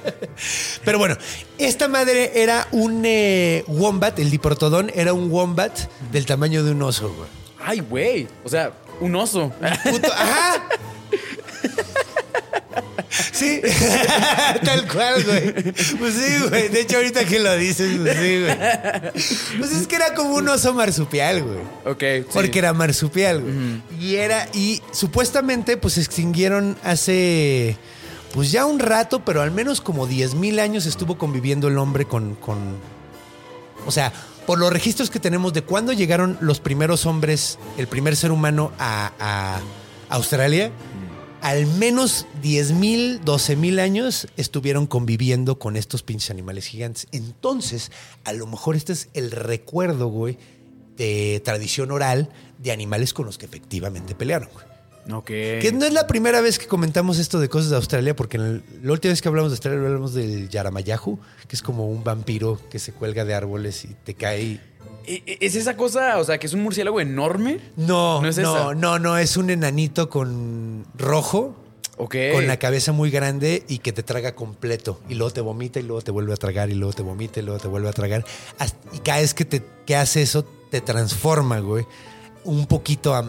pero 0.84 0.98
bueno, 0.98 1.16
esta 1.58 1.88
madre 1.88 2.32
era 2.42 2.66
un 2.72 3.02
eh, 3.04 3.64
wombat, 3.66 4.18
el 4.18 4.30
diprotodón 4.30 4.90
era 4.94 5.12
un 5.12 5.30
wombat 5.30 5.76
del 6.12 6.26
tamaño 6.26 6.64
de 6.64 6.72
un 6.72 6.82
oso, 6.82 7.12
güey. 7.14 7.28
Ay, 7.62 7.80
güey. 7.80 8.28
O 8.44 8.48
sea, 8.48 8.72
un 9.00 9.14
oso. 9.16 9.52
Puto- 9.84 10.12
ajá. 10.12 10.64
Sí, 13.32 13.60
tal 14.64 14.86
cual, 14.86 15.24
güey. 15.24 15.52
Pues 15.98 16.14
sí, 16.14 16.48
güey. 16.48 16.68
De 16.68 16.80
hecho, 16.82 16.96
ahorita 16.98 17.24
que 17.24 17.40
lo 17.40 17.56
dices, 17.56 17.98
pues 17.98 18.16
sí, 18.18 18.40
güey. 18.40 19.58
Pues 19.58 19.72
es 19.72 19.86
que 19.86 19.96
era 19.96 20.14
como 20.14 20.36
un 20.36 20.48
oso 20.48 20.72
marsupial, 20.74 21.42
güey. 21.42 21.58
Ok. 21.84 22.26
sí. 22.26 22.32
Porque 22.32 22.58
era 22.60 22.72
marsupial, 22.72 23.40
güey. 23.40 23.82
Y 24.00 24.16
era, 24.16 24.48
y 24.52 24.80
supuestamente, 24.92 25.76
pues 25.76 25.94
se 25.94 26.02
extinguieron 26.02 26.76
hace, 26.84 27.76
pues 28.32 28.52
ya 28.52 28.64
un 28.64 28.78
rato, 28.78 29.24
pero 29.24 29.42
al 29.42 29.50
menos 29.50 29.80
como 29.80 30.06
10 30.06 30.34
mil 30.34 30.60
años 30.60 30.86
estuvo 30.86 31.18
conviviendo 31.18 31.66
el 31.68 31.78
hombre 31.78 32.04
con, 32.04 32.36
con, 32.36 32.76
o 33.86 33.90
sea, 33.90 34.12
por 34.46 34.58
los 34.58 34.72
registros 34.72 35.10
que 35.10 35.18
tenemos 35.18 35.52
de 35.52 35.62
cuándo 35.62 35.92
llegaron 35.92 36.38
los 36.40 36.60
primeros 36.60 37.06
hombres, 37.06 37.58
el 37.76 37.88
primer 37.88 38.16
ser 38.16 38.30
humano 38.30 38.72
a, 38.78 39.12
a 39.18 39.60
Australia, 40.14 40.70
al 41.42 41.66
menos 41.66 42.26
10 42.42 42.72
mil, 42.72 43.20
12 43.24 43.56
mil 43.56 43.78
años 43.78 44.26
estuvieron 44.36 44.86
conviviendo 44.86 45.58
con 45.58 45.76
estos 45.76 46.02
pinches 46.02 46.30
animales 46.30 46.66
gigantes. 46.66 47.06
Entonces, 47.12 47.90
a 48.24 48.32
lo 48.32 48.46
mejor 48.46 48.76
este 48.76 48.92
es 48.92 49.08
el 49.14 49.30
recuerdo, 49.30 50.08
güey, 50.08 50.38
de 50.96 51.40
tradición 51.44 51.90
oral 51.92 52.28
de 52.58 52.72
animales 52.72 53.14
con 53.14 53.24
los 53.26 53.38
que 53.38 53.46
efectivamente 53.46 54.14
pelearon, 54.14 54.48
güey. 54.52 54.66
Ok. 55.12 55.26
Que 55.26 55.70
no 55.74 55.86
es 55.86 55.92
la 55.94 56.06
primera 56.06 56.40
vez 56.42 56.58
que 56.58 56.66
comentamos 56.66 57.18
esto 57.18 57.40
de 57.40 57.48
cosas 57.48 57.70
de 57.70 57.76
Australia, 57.76 58.14
porque 58.14 58.36
en 58.36 58.42
el- 58.44 58.62
la 58.82 58.92
última 58.92 59.10
vez 59.12 59.22
que 59.22 59.28
hablamos 59.28 59.50
de 59.50 59.54
Australia 59.54 59.80
hablamos 59.80 60.12
del 60.12 60.48
Yaramayahu, 60.50 61.18
que 61.48 61.56
es 61.56 61.62
como 61.62 61.88
un 61.88 62.04
vampiro 62.04 62.60
que 62.70 62.78
se 62.78 62.92
cuelga 62.92 63.24
de 63.24 63.32
árboles 63.34 63.84
y 63.86 63.88
te 64.04 64.14
cae. 64.14 64.60
¿E- 65.06 65.22
e- 65.26 65.38
¿Es 65.40 65.54
esa 65.56 65.76
cosa, 65.76 66.18
o 66.18 66.24
sea, 66.24 66.38
que 66.38 66.46
es 66.46 66.52
un 66.52 66.62
murciélago 66.62 67.00
enorme? 67.00 67.60
No, 67.76 68.16
¿No 68.16 68.22
no, 68.22 68.28
es 68.28 68.38
no, 68.38 68.70
esa? 68.72 68.98
no, 68.98 69.18
es 69.18 69.36
un 69.36 69.50
enanito 69.50 70.08
con 70.10 70.84
rojo, 70.96 71.56
Ok. 71.96 72.16
con 72.32 72.46
la 72.46 72.58
cabeza 72.58 72.92
muy 72.92 73.10
grande 73.10 73.64
y 73.68 73.78
que 73.78 73.92
te 73.92 74.02
traga 74.02 74.34
completo. 74.34 75.00
Y 75.08 75.14
luego 75.14 75.32
te 75.32 75.40
vomita 75.40 75.80
y 75.80 75.82
luego 75.82 76.02
te 76.02 76.10
vuelve 76.10 76.32
a 76.32 76.36
tragar 76.36 76.70
y 76.70 76.74
luego 76.74 76.92
te 76.94 77.02
vomita 77.02 77.40
y 77.40 77.42
luego 77.42 77.60
te 77.60 77.68
vuelve 77.68 77.88
a 77.88 77.92
tragar. 77.92 78.24
Y 78.92 78.98
cada 79.00 79.20
vez 79.20 79.34
que, 79.34 79.44
te, 79.44 79.62
que 79.86 79.96
hace 79.96 80.22
eso, 80.22 80.44
te 80.70 80.80
transforma, 80.80 81.58
güey. 81.60 81.86
Un 82.44 82.66
poquito 82.66 83.14
a 83.14 83.28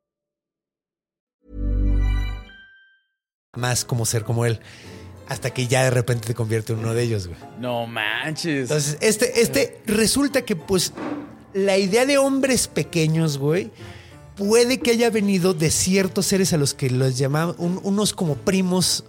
Más 3.57 3.83
como 3.83 4.05
ser 4.05 4.23
como 4.23 4.45
él. 4.45 4.59
Hasta 5.27 5.49
que 5.49 5.67
ya 5.67 5.83
de 5.83 5.89
repente 5.91 6.27
te 6.27 6.33
convierte 6.33 6.71
en 6.73 6.79
uno 6.79 6.93
de 6.93 7.03
ellos, 7.03 7.27
güey. 7.27 7.39
No 7.59 7.85
manches. 7.85 8.63
Entonces, 8.63 8.97
este, 9.01 9.41
este 9.41 9.81
resulta 9.85 10.43
que, 10.43 10.55
pues, 10.55 10.93
la 11.53 11.77
idea 11.77 12.05
de 12.05 12.17
hombres 12.17 12.67
pequeños, 12.69 13.37
güey, 13.37 13.71
puede 14.35 14.79
que 14.79 14.91
haya 14.91 15.09
venido 15.09 15.53
de 15.53 15.69
ciertos 15.69 16.25
seres 16.27 16.53
a 16.53 16.57
los 16.57 16.73
que 16.73 16.89
los 16.89 17.17
llamaban 17.17 17.55
un- 17.57 17.79
unos 17.83 18.13
como 18.13 18.35
primos 18.35 19.03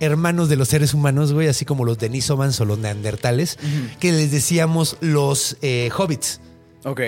hermanos 0.00 0.48
de 0.50 0.56
los 0.56 0.68
seres 0.68 0.92
humanos, 0.94 1.32
güey, 1.32 1.48
así 1.48 1.64
como 1.64 1.84
los 1.84 1.98
denisovans 1.98 2.58
o 2.60 2.64
los 2.66 2.78
neandertales, 2.78 3.58
que 4.00 4.12
les 4.12 4.30
decíamos 4.30 4.96
los 5.00 5.56
eh, 5.62 5.90
hobbits. 5.96 6.40
ok. 6.84 7.00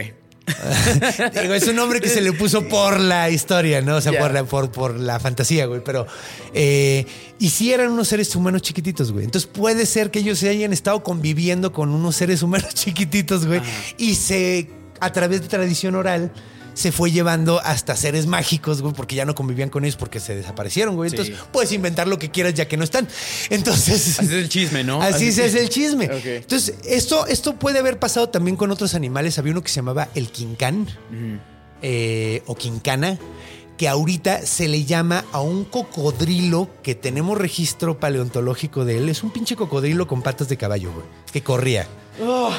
Digo, 1.40 1.55
es 1.55 1.66
un 1.68 1.76
nombre 1.76 2.01
que 2.01 2.09
se 2.09 2.20
le 2.20 2.32
puso 2.32 2.66
por 2.68 2.99
la 2.99 3.30
historia, 3.30 3.80
¿no? 3.80 3.97
O 3.97 4.01
sea, 4.01 4.18
por, 4.18 4.32
la, 4.32 4.45
por, 4.45 4.70
por 4.70 4.99
la 4.99 5.20
fantasía, 5.20 5.66
güey. 5.66 5.82
Pero. 5.84 6.07
Eh, 6.53 7.07
y 7.38 7.51
sí 7.51 7.72
eran 7.72 7.90
unos 7.90 8.09
seres 8.09 8.34
humanos 8.34 8.62
chiquititos, 8.62 9.12
güey. 9.12 9.24
Entonces 9.24 9.49
puede 9.53 9.86
ser 9.86 10.11
que 10.11 10.20
ellos 10.20 10.38
se 10.38 10.49
hayan 10.49 10.72
estado 10.72 11.03
conviviendo 11.03 11.72
con 11.72 11.90
unos 11.90 12.16
seres 12.16 12.43
humanos 12.43 12.74
chiquititos, 12.74 13.47
güey. 13.47 13.61
Y 13.99 14.14
se. 14.14 14.68
A 15.01 15.12
través 15.12 15.43
de 15.43 15.49
tradición 15.49 15.95
oral. 15.95 16.32
Se 16.75 16.93
fue 16.93 17.11
llevando 17.11 17.61
hasta 17.61 17.97
seres 17.97 18.27
mágicos, 18.27 18.83
güey, 18.83 18.95
porque 18.95 19.14
ya 19.14 19.25
no 19.25 19.35
convivían 19.35 19.68
con 19.68 19.85
ellos 19.85 19.97
porque 19.97 20.20
se 20.20 20.35
desaparecieron, 20.35 20.97
güey. 20.97 21.11
Sí. 21.11 21.16
Entonces 21.16 21.45
puedes 21.53 21.73
inventar 21.73 22.09
lo 22.09 22.18
que 22.18 22.31
quieras 22.31 22.55
ya 22.55 22.66
que 22.66 22.77
no 22.77 22.85
están. 22.85 23.09
Entonces. 23.51 24.18
Así 24.18 24.27
es 24.27 24.33
el 24.33 24.49
chisme, 24.49 24.85
¿no? 24.85 25.03
Así 25.03 25.33
se 25.33 25.45
hace 25.45 25.61
el 25.61 25.68
chisme. 25.68 26.09
Entonces, 26.25 26.75
esto, 26.85 27.27
esto 27.27 27.55
puede 27.55 27.79
haber 27.79 27.99
pasado 27.99 28.29
también 28.29 28.57
con 28.57 28.70
otros 28.70 28.95
animales. 28.95 29.39
Había 29.39 29.53
uno 29.53 29.62
que 29.62 29.68
se 29.68 29.77
llamaba 29.77 30.09
el 30.14 30.31
quincán 30.31 30.89
eh, 31.83 32.43
o 32.47 32.55
quincana, 32.55 33.18
que 33.77 33.89
ahorita 33.89 34.47
se 34.47 34.68
le 34.68 34.85
llama 34.85 35.25
a 35.33 35.41
un 35.41 35.64
cocodrilo 35.64 36.70
que 36.83 36.95
tenemos 36.95 37.39
registro 37.39 37.99
paleontológico 37.99 38.85
de 38.85 38.99
él. 38.99 39.09
Es 39.09 39.23
un 39.23 39.31
pinche 39.31 39.57
cocodrilo 39.57 40.07
con 40.07 40.23
patas 40.23 40.49
de 40.49 40.57
caballo, 40.57 40.93
güey, 40.93 41.07
que 41.33 41.43
corría. 41.43 41.87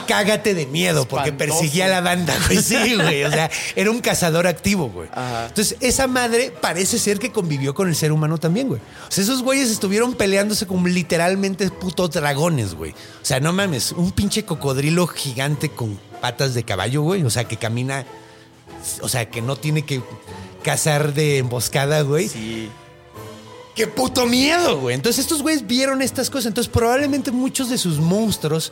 Cágate 0.07 0.53
de 0.53 0.65
miedo 0.65 1.07
porque 1.07 1.29
Espantoso. 1.29 1.59
perseguía 1.59 1.85
a 1.85 1.89
la 1.89 2.01
banda, 2.01 2.35
güey. 2.47 2.61
Sí, 2.61 2.95
güey. 2.95 3.23
O 3.23 3.31
sea, 3.31 3.49
era 3.75 3.91
un 3.91 3.99
cazador 3.99 4.47
activo, 4.47 4.89
güey. 4.89 5.09
Ajá. 5.11 5.47
Entonces, 5.47 5.77
esa 5.79 6.07
madre 6.07 6.51
parece 6.59 6.97
ser 6.97 7.19
que 7.19 7.31
convivió 7.31 7.73
con 7.73 7.87
el 7.87 7.95
ser 7.95 8.11
humano 8.11 8.37
también, 8.37 8.67
güey. 8.67 8.81
O 8.81 9.11
sea, 9.11 9.23
esos 9.23 9.43
güeyes 9.43 9.69
estuvieron 9.69 10.15
peleándose 10.15 10.65
como 10.65 10.87
literalmente 10.87 11.69
putos 11.69 12.11
dragones, 12.11 12.73
güey. 12.73 12.91
O 12.91 13.25
sea, 13.25 13.39
no 13.39 13.53
mames, 13.53 13.91
un 13.91 14.11
pinche 14.11 14.43
cocodrilo 14.43 15.05
gigante 15.07 15.69
con 15.69 15.99
patas 16.19 16.53
de 16.53 16.63
caballo, 16.63 17.01
güey. 17.03 17.23
O 17.23 17.29
sea, 17.29 17.45
que 17.45 17.57
camina. 17.57 18.05
O 19.01 19.07
sea, 19.07 19.29
que 19.29 19.41
no 19.41 19.55
tiene 19.55 19.83
que 19.83 20.01
cazar 20.63 21.13
de 21.13 21.37
emboscada, 21.37 22.01
güey. 22.01 22.27
Sí. 22.27 22.69
¡Qué 23.75 23.87
puto 23.87 24.27
miedo, 24.27 24.79
güey! 24.79 24.93
Entonces 24.93 25.21
estos 25.23 25.41
güeyes 25.41 25.65
vieron 25.65 26.01
estas 26.01 26.29
cosas. 26.29 26.47
Entonces 26.47 26.71
probablemente 26.71 27.31
muchos 27.31 27.69
de 27.69 27.77
sus 27.79 27.97
monstruos 27.97 28.71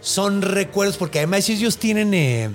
son 0.00 0.42
recuerdos, 0.42 0.96
porque 0.96 1.18
además 1.18 1.48
ellos 1.48 1.78
tienen, 1.78 2.14
eh, 2.14 2.50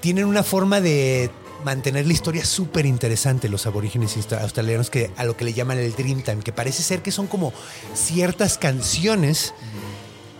tienen 0.00 0.24
una 0.24 0.42
forma 0.42 0.80
de 0.80 1.30
mantener 1.64 2.06
la 2.06 2.12
historia 2.12 2.44
súper 2.44 2.86
interesante, 2.86 3.48
los 3.48 3.66
aborígenes 3.66 4.16
australianos, 4.32 4.90
que 4.90 5.10
a 5.16 5.24
lo 5.24 5.36
que 5.36 5.44
le 5.44 5.52
llaman 5.52 5.78
el 5.78 5.92
Dreamtime, 5.92 6.42
que 6.42 6.52
parece 6.52 6.82
ser 6.82 7.02
que 7.02 7.10
son 7.10 7.26
como 7.26 7.52
ciertas 7.94 8.58
canciones 8.58 9.54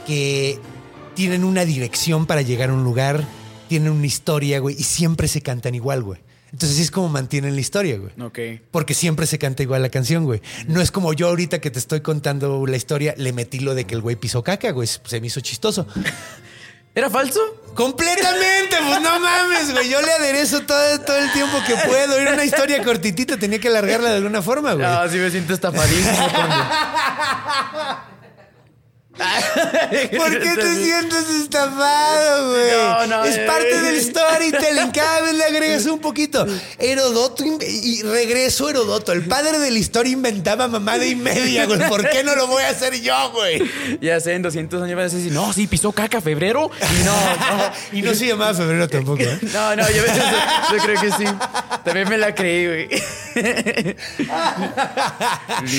que 0.07 0.59
tienen 1.15 1.45
una 1.45 1.65
dirección 1.65 2.27
para 2.27 2.43
llegar 2.43 2.71
a 2.71 2.75
un 2.75 2.85
lugar, 2.85 3.25
tienen 3.69 3.93
una 3.93 4.07
historia, 4.07 4.61
güey, 4.61 4.77
y 4.79 4.85
siempre 4.85 5.29
se 5.29 5.43
cantan 5.43 5.75
igual, 5.75 6.03
güey. 6.03 6.21
Entonces 6.53 6.73
así 6.73 6.83
es 6.83 6.91
como 6.91 7.09
mantienen 7.09 7.55
la 7.55 7.61
historia, 7.61 7.99
güey. 7.99 8.13
Ok. 8.21 8.63
Porque 8.71 8.95
siempre 8.95 9.27
se 9.27 9.39
canta 9.39 9.63
igual 9.63 9.83
la 9.83 9.91
canción, 9.91 10.25
güey. 10.25 10.41
No 10.67 10.81
es 10.81 10.91
como 10.91 11.13
yo 11.13 11.29
ahorita 11.29 11.61
que 11.61 11.71
te 11.71 11.79
estoy 11.79 12.01
contando 12.01 12.67
la 12.67 12.77
historia, 12.77 13.15
le 13.17 13.33
metí 13.33 13.61
lo 13.61 13.75
de 13.75 13.85
que 13.85 13.95
el 13.95 14.01
güey 14.01 14.17
pisó 14.17 14.43
caca, 14.43 14.71
güey. 14.71 14.89
Se 14.89 15.21
me 15.21 15.27
hizo 15.27 15.41
chistoso. 15.41 15.87
¿Era 16.95 17.11
falso? 17.11 17.41
Completamente, 17.75 18.77
pues 18.77 19.01
no 19.01 19.21
mames, 19.21 19.73
güey. 19.73 19.89
Yo 19.89 20.03
le 20.03 20.11
aderezo 20.11 20.63
todo, 20.63 21.01
todo 21.01 21.17
el 21.17 21.31
tiempo 21.33 21.59
que 21.67 21.77
puedo. 21.87 22.19
Era 22.19 22.33
una 22.33 22.45
historia 22.45 22.83
cortitita, 22.83 23.37
tenía 23.37 23.61
que 23.61 23.69
alargarla 23.69 24.11
de 24.11 24.17
alguna 24.17 24.43
forma, 24.43 24.73
güey. 24.73 24.85
No, 24.85 25.09
sí 25.09 25.19
me 25.19 25.31
siento 25.31 25.55
estafadísimo. 25.55 26.11
¿Por 30.17 30.39
qué 30.41 30.51
te 30.55 30.85
sientes 30.85 31.31
estafado, 31.43 32.51
güey? 32.51 32.71
No, 32.71 33.07
no, 33.07 33.25
es 33.25 33.37
eh. 33.37 33.45
parte 33.47 33.81
del 33.81 34.01
storytelling. 34.03 34.91
Cada 34.95 35.23
vez 35.23 35.35
le 35.35 35.45
agregas 35.45 35.87
un 35.87 35.99
poquito. 35.99 36.47
Herodoto 36.79 37.45
y 37.61 38.03
regreso 38.03 38.69
Herodoto. 38.69 39.13
El 39.13 39.25
padre 39.27 39.59
de 39.59 39.71
la 39.71 39.79
historia 39.79 40.13
inventaba 40.13 40.69
mamada 40.69 41.05
y 41.05 41.17
media, 41.17 41.67
güey. 41.67 41.81
¿Por 41.89 42.09
qué 42.09 42.23
no 42.25 42.35
lo 42.37 42.47
voy 42.47 42.63
a 42.63 42.71
hacer 42.71 43.01
yo, 43.01 43.33
güey? 43.33 43.63
Ya 44.01 44.21
sé, 44.21 44.35
en 44.35 44.43
200 44.43 44.83
años 44.83 44.97
vas 44.97 45.13
a 45.13 45.17
decir, 45.17 45.33
no, 45.33 45.53
sí, 45.53 45.67
pisó 45.67 45.93
caca 45.93 46.21
febrero. 46.21 46.71
Y 46.81 47.05
no, 47.05 47.13
no. 47.13 47.73
Y 47.99 48.03
no 48.03 48.15
se 48.15 48.27
llamaba 48.27 48.55
febrero 48.55 48.89
tampoco, 48.89 49.23
¿eh? 49.23 49.39
No, 49.53 49.75
no, 49.75 49.89
yo, 49.91 50.05
yo- 50.07 50.73
yo 50.73 50.79
creo 50.85 51.01
que 51.01 51.11
sí. 51.13 51.25
También 51.85 52.09
me 52.09 52.19
la 52.19 52.35
creí, 52.35 52.67
güey. 52.67 52.89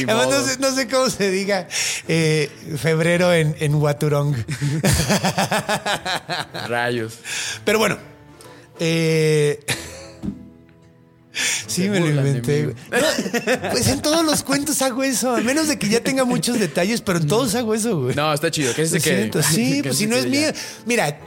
Además, 0.07 0.25
modo. 0.27 0.39
no 0.39 0.47
sé, 0.47 0.57
no 0.59 0.71
sé 0.75 0.87
cómo 0.87 1.09
se 1.09 1.29
diga 1.29 1.67
eh, 2.07 2.49
febrero 2.81 3.28
en, 3.33 3.55
en 3.59 3.75
Waturong. 3.75 4.35
Rayos. 6.67 7.19
Pero 7.65 7.79
bueno. 7.79 7.97
eh, 8.79 9.59
Sí, 11.67 11.83
Se 11.83 11.89
me 11.89 11.99
lo 12.01 12.09
inventé. 12.09 12.75
No, 12.91 13.69
pues 13.71 13.87
en 13.87 14.01
todos 14.01 14.25
los 14.25 14.43
cuentos 14.43 14.81
hago 14.81 15.03
eso, 15.03 15.35
a 15.35 15.41
menos 15.41 15.67
de 15.69 15.79
que 15.79 15.87
ya 15.87 16.01
tenga 16.01 16.25
muchos 16.25 16.59
detalles, 16.59 16.99
pero 17.01 17.19
en 17.19 17.27
todos 17.27 17.55
hago 17.55 17.73
eso, 17.73 18.01
güey. 18.01 18.15
No, 18.15 18.33
está 18.33 18.51
chido. 18.51 18.73
Que 18.73 18.85
se 18.85 18.99
quede. 18.99 19.31
Sí, 19.43 19.77
Que 19.81 19.89
pues 19.89 19.97
si 19.97 20.07
no 20.07 20.17
es 20.17 20.25
mío. 20.25 20.49
Mira, 20.85 21.17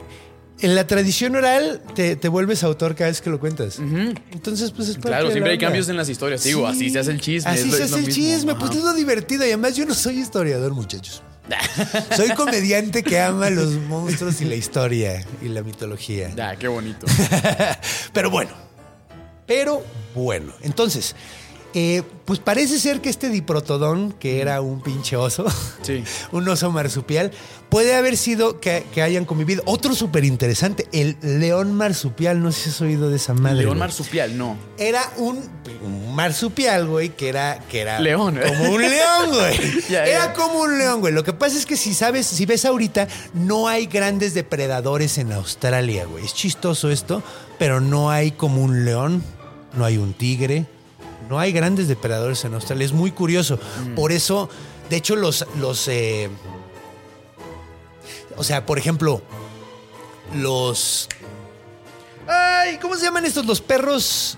en 0.59 0.75
la 0.75 0.85
tradición 0.85 1.35
oral 1.35 1.81
te, 1.95 2.15
te 2.15 2.27
vuelves 2.27 2.63
autor 2.63 2.93
cada 2.95 3.09
vez 3.09 3.21
que 3.21 3.31
lo 3.31 3.39
cuentas. 3.39 3.79
Entonces, 3.79 4.69
pues 4.71 4.89
es 4.89 4.97
Claro, 4.99 5.31
siempre 5.31 5.53
hay 5.53 5.57
cambios 5.57 5.89
en 5.89 5.97
las 5.97 6.09
historias. 6.09 6.43
Digo, 6.43 6.67
así 6.67 6.91
se 6.91 6.99
hace 6.99 7.11
el 7.11 7.19
chisme. 7.21 7.49
Así 7.49 7.69
es 7.69 7.75
se 7.75 7.83
hace 7.83 7.95
el 7.95 8.01
mismo. 8.05 8.13
chisme, 8.13 8.55
pues 8.55 8.69
Ajá. 8.69 8.79
es 8.79 8.85
lo 8.85 8.93
divertido. 8.93 9.43
Y 9.45 9.47
además 9.47 9.75
yo 9.75 9.85
no 9.85 9.95
soy 9.95 10.19
historiador, 10.19 10.73
muchachos. 10.73 11.23
Soy 12.15 12.29
comediante 12.31 13.03
que 13.03 13.19
ama 13.19 13.49
los 13.49 13.73
monstruos 13.73 14.41
y 14.41 14.45
la 14.45 14.55
historia 14.55 15.25
y 15.41 15.49
la 15.49 15.61
mitología. 15.61 16.31
Ya, 16.35 16.55
qué 16.55 16.67
bonito. 16.67 17.05
Pero 18.13 18.29
bueno, 18.29 18.51
pero 19.45 19.83
bueno. 20.15 20.53
Entonces, 20.61 21.15
eh, 21.73 22.03
pues 22.25 22.39
parece 22.39 22.79
ser 22.79 23.01
que 23.01 23.09
este 23.09 23.29
diprotodón, 23.29 24.11
que 24.13 24.41
era 24.41 24.61
un 24.61 24.81
pinche 24.81 25.15
oso, 25.15 25.45
Sí. 25.81 26.03
un 26.31 26.47
oso 26.47 26.71
marsupial, 26.71 27.31
puede 27.69 27.95
haber 27.95 28.15
sido 28.17 28.59
que, 28.59 28.85
que 28.93 29.01
hayan 29.01 29.25
convivido. 29.25 29.63
Otro 29.65 29.95
súper 29.95 30.23
interesante, 30.23 30.87
el 30.91 31.17
león 31.21 31.73
marsupial. 31.73 32.41
No 32.41 32.51
sé 32.51 32.61
si 32.63 32.69
has 32.69 32.81
oído 32.81 33.09
de 33.09 33.15
esa 33.17 33.33
madre. 33.33 33.63
León 33.63 33.77
marsupial, 33.79 34.37
no. 34.37 34.55
Era 34.77 35.01
un, 35.17 35.39
un 35.83 36.15
marsupial, 36.15 36.87
güey, 36.87 37.09
que 37.09 37.29
era, 37.29 37.59
que 37.69 37.81
era 37.81 37.99
León, 37.99 38.37
¿eh? 38.37 38.43
como 38.47 38.71
un 38.75 38.81
león, 38.81 39.29
güey. 39.31 39.57
Era 39.89 40.33
como 40.33 40.59
un 40.61 40.77
león, 40.77 40.99
güey. 41.01 41.13
Lo 41.13 41.23
que 41.23 41.33
pasa 41.33 41.57
es 41.57 41.65
que 41.65 41.75
si 41.75 41.93
sabes, 41.93 42.27
si 42.27 42.45
ves 42.45 42.65
ahorita, 42.65 43.07
no 43.33 43.67
hay 43.67 43.87
grandes 43.87 44.33
depredadores 44.33 45.17
en 45.17 45.31
Australia, 45.33 46.05
güey. 46.05 46.23
Es 46.23 46.33
chistoso 46.33 46.89
esto, 46.91 47.23
pero 47.57 47.81
no 47.81 48.11
hay 48.11 48.31
como 48.31 48.61
un 48.63 48.85
león, 48.85 49.23
no 49.75 49.85
hay 49.85 49.97
un 49.97 50.13
tigre, 50.13 50.65
no 51.29 51.39
hay 51.39 51.51
grandes 51.51 51.87
depredadores 51.87 52.43
en 52.45 52.53
Australia. 52.53 52.85
Es 52.85 52.93
muy 52.93 53.11
curioso. 53.11 53.59
Mm. 53.85 53.95
Por 53.95 54.11
eso, 54.11 54.49
de 54.89 54.97
hecho, 54.97 55.15
los, 55.15 55.45
los, 55.59 55.87
eh, 55.87 56.29
o 58.37 58.43
sea, 58.43 58.65
por 58.65 58.77
ejemplo, 58.77 59.21
los 60.35 61.09
Ay, 62.27 62.77
¿cómo 62.81 62.95
se 62.95 63.05
llaman 63.05 63.25
estos? 63.25 63.45
Los 63.45 63.61
perros 63.61 64.37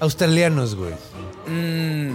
australianos, 0.00 0.74
güey. 0.74 0.94
Mm, 1.46 2.14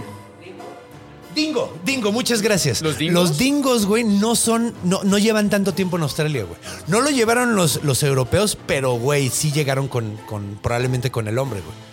Dingo, 1.34 1.74
dingo, 1.82 2.12
muchas 2.12 2.42
gracias. 2.42 2.82
¿Los 2.82 2.98
dingos? 2.98 3.14
Los 3.14 3.38
dingos, 3.38 3.86
güey, 3.86 4.04
no 4.04 4.34
son, 4.34 4.74
no, 4.84 5.02
no 5.02 5.16
llevan 5.16 5.48
tanto 5.48 5.72
tiempo 5.72 5.96
en 5.96 6.02
Australia, 6.02 6.44
güey. 6.44 6.58
No 6.88 7.00
lo 7.00 7.08
llevaron 7.08 7.56
los, 7.56 7.82
los 7.84 8.02
europeos, 8.02 8.58
pero, 8.66 8.92
güey, 8.92 9.30
sí 9.30 9.50
llegaron 9.50 9.88
con, 9.88 10.18
con, 10.28 10.58
probablemente 10.62 11.10
con 11.10 11.28
el 11.28 11.38
hombre, 11.38 11.60
güey. 11.60 11.91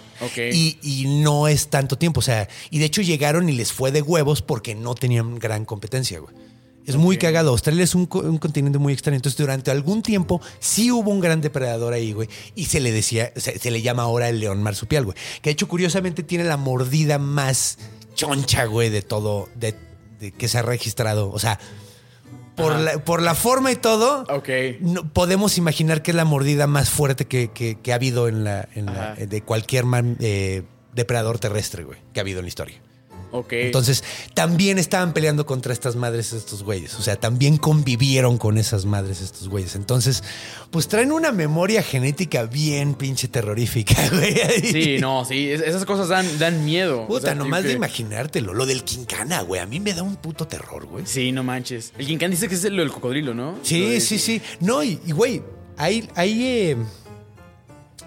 Y, 0.51 0.77
y 0.81 1.05
no 1.23 1.47
es 1.47 1.69
tanto 1.69 1.97
tiempo, 1.97 2.19
o 2.19 2.23
sea, 2.23 2.47
y 2.69 2.79
de 2.79 2.85
hecho 2.85 3.01
llegaron 3.01 3.49
y 3.49 3.53
les 3.53 3.71
fue 3.71 3.91
de 3.91 4.01
huevos 4.01 4.41
porque 4.41 4.75
no 4.75 4.95
tenían 4.95 5.39
gran 5.39 5.65
competencia, 5.65 6.19
güey. 6.19 6.33
Es 6.85 6.95
muy 6.95 7.17
cagado. 7.17 7.51
Australia 7.51 7.83
es 7.83 7.93
un, 7.93 8.09
un 8.11 8.39
continente 8.39 8.79
muy 8.79 8.93
extraño. 8.93 9.17
Entonces, 9.17 9.37
durante 9.37 9.69
algún 9.69 10.01
tiempo 10.01 10.41
sí 10.59 10.91
hubo 10.91 11.11
un 11.11 11.19
gran 11.19 11.39
depredador 11.39 11.93
ahí, 11.93 12.13
güey. 12.13 12.27
Y 12.55 12.65
se 12.65 12.79
le 12.79 12.91
decía, 12.91 13.31
se, 13.35 13.59
se 13.59 13.69
le 13.69 13.83
llama 13.83 14.03
ahora 14.03 14.27
el 14.27 14.39
león 14.39 14.63
marsupial, 14.63 15.05
güey. 15.05 15.15
Que 15.43 15.49
de 15.49 15.51
hecho, 15.51 15.67
curiosamente, 15.67 16.23
tiene 16.23 16.45
la 16.45 16.57
mordida 16.57 17.19
más 17.19 17.77
choncha, 18.15 18.65
güey, 18.65 18.89
de 18.89 19.03
todo, 19.03 19.49
de, 19.53 19.75
de 20.19 20.31
que 20.31 20.47
se 20.47 20.57
ha 20.57 20.61
registrado. 20.63 21.31
O 21.31 21.37
sea, 21.37 21.59
por 22.63 22.75
la, 22.79 22.91
por 23.03 23.21
la 23.21 23.35
forma 23.35 23.71
y 23.71 23.75
todo, 23.75 24.25
no- 24.81 25.07
podemos 25.11 25.57
imaginar 25.57 26.01
que 26.01 26.11
es 26.11 26.15
la 26.15 26.25
mordida 26.25 26.67
más 26.67 26.89
fuerte 26.89 27.25
que, 27.25 27.49
que- 27.51 27.79
que 27.81 27.91
ha 27.91 27.95
habido 27.95 28.27
en 28.27 28.43
la, 28.43 28.67
en 28.75 28.85
la- 28.87 29.15
de 29.15 29.41
cualquier 29.43 29.85
man- 29.85 30.17
eh, 30.19 30.63
depredador 30.93 31.39
terrestre, 31.39 31.83
güey, 31.83 31.99
que 32.13 32.19
ha 32.19 32.21
habido 32.21 32.39
en 32.39 32.45
la 32.45 32.49
historia. 32.49 32.81
Ok. 33.31 33.53
Entonces, 33.53 34.03
también 34.33 34.79
estaban 34.79 35.13
peleando 35.13 35.45
contra 35.45 35.71
estas 35.73 35.95
madres 35.95 36.33
estos 36.33 36.63
güeyes. 36.63 36.95
O 36.95 37.01
sea, 37.01 37.15
también 37.15 37.57
convivieron 37.57 38.37
con 38.37 38.57
esas 38.57 38.85
madres 38.85 39.21
estos 39.21 39.49
güeyes. 39.49 39.75
Entonces, 39.75 40.23
pues 40.71 40.87
traen 40.87 41.11
una 41.11 41.31
memoria 41.31 41.83
genética 41.83 42.43
bien 42.45 42.93
pinche 42.95 43.27
terrorífica, 43.27 43.95
güey. 44.11 44.35
Sí, 44.71 44.97
no, 44.99 45.25
sí. 45.25 45.49
es- 45.49 45.61
esas 45.61 45.85
cosas 45.85 46.07
dan, 46.09 46.25
dan 46.39 46.65
miedo. 46.65 47.05
Puta, 47.07 47.17
O 47.17 47.21
sea, 47.21 47.35
nomás 47.35 47.61
que- 47.61 47.69
de 47.69 47.73
imaginártelo. 47.75 48.53
Lo 48.53 48.65
del 48.65 48.83
quincana, 48.83 49.41
güey. 49.41 49.61
A 49.61 49.65
mí 49.65 49.79
me 49.79 49.93
da 49.93 50.03
un 50.03 50.15
puto 50.15 50.47
terror, 50.47 50.85
güey. 50.85 51.05
Sí, 51.05 51.31
no 51.31 51.43
manches. 51.43 51.93
El 51.97 52.05
Ginkan 52.07 52.31
dice 52.31 52.47
que 52.47 52.55
es 52.55 52.63
el 52.63 52.77
del 52.77 52.91
cocodrilo, 52.91 53.33
¿no? 53.33 53.51
Lo 53.53 53.57
Sí, 53.63 53.81
de- 53.81 54.01
sí, 54.01 54.17
sí. 54.19 54.41
No, 54.59 54.83
y, 54.83 54.99
y, 55.05 55.11
güey, 55.11 55.41
hay, 55.77 56.09
hay, 56.15 56.43
eh, 56.45 56.77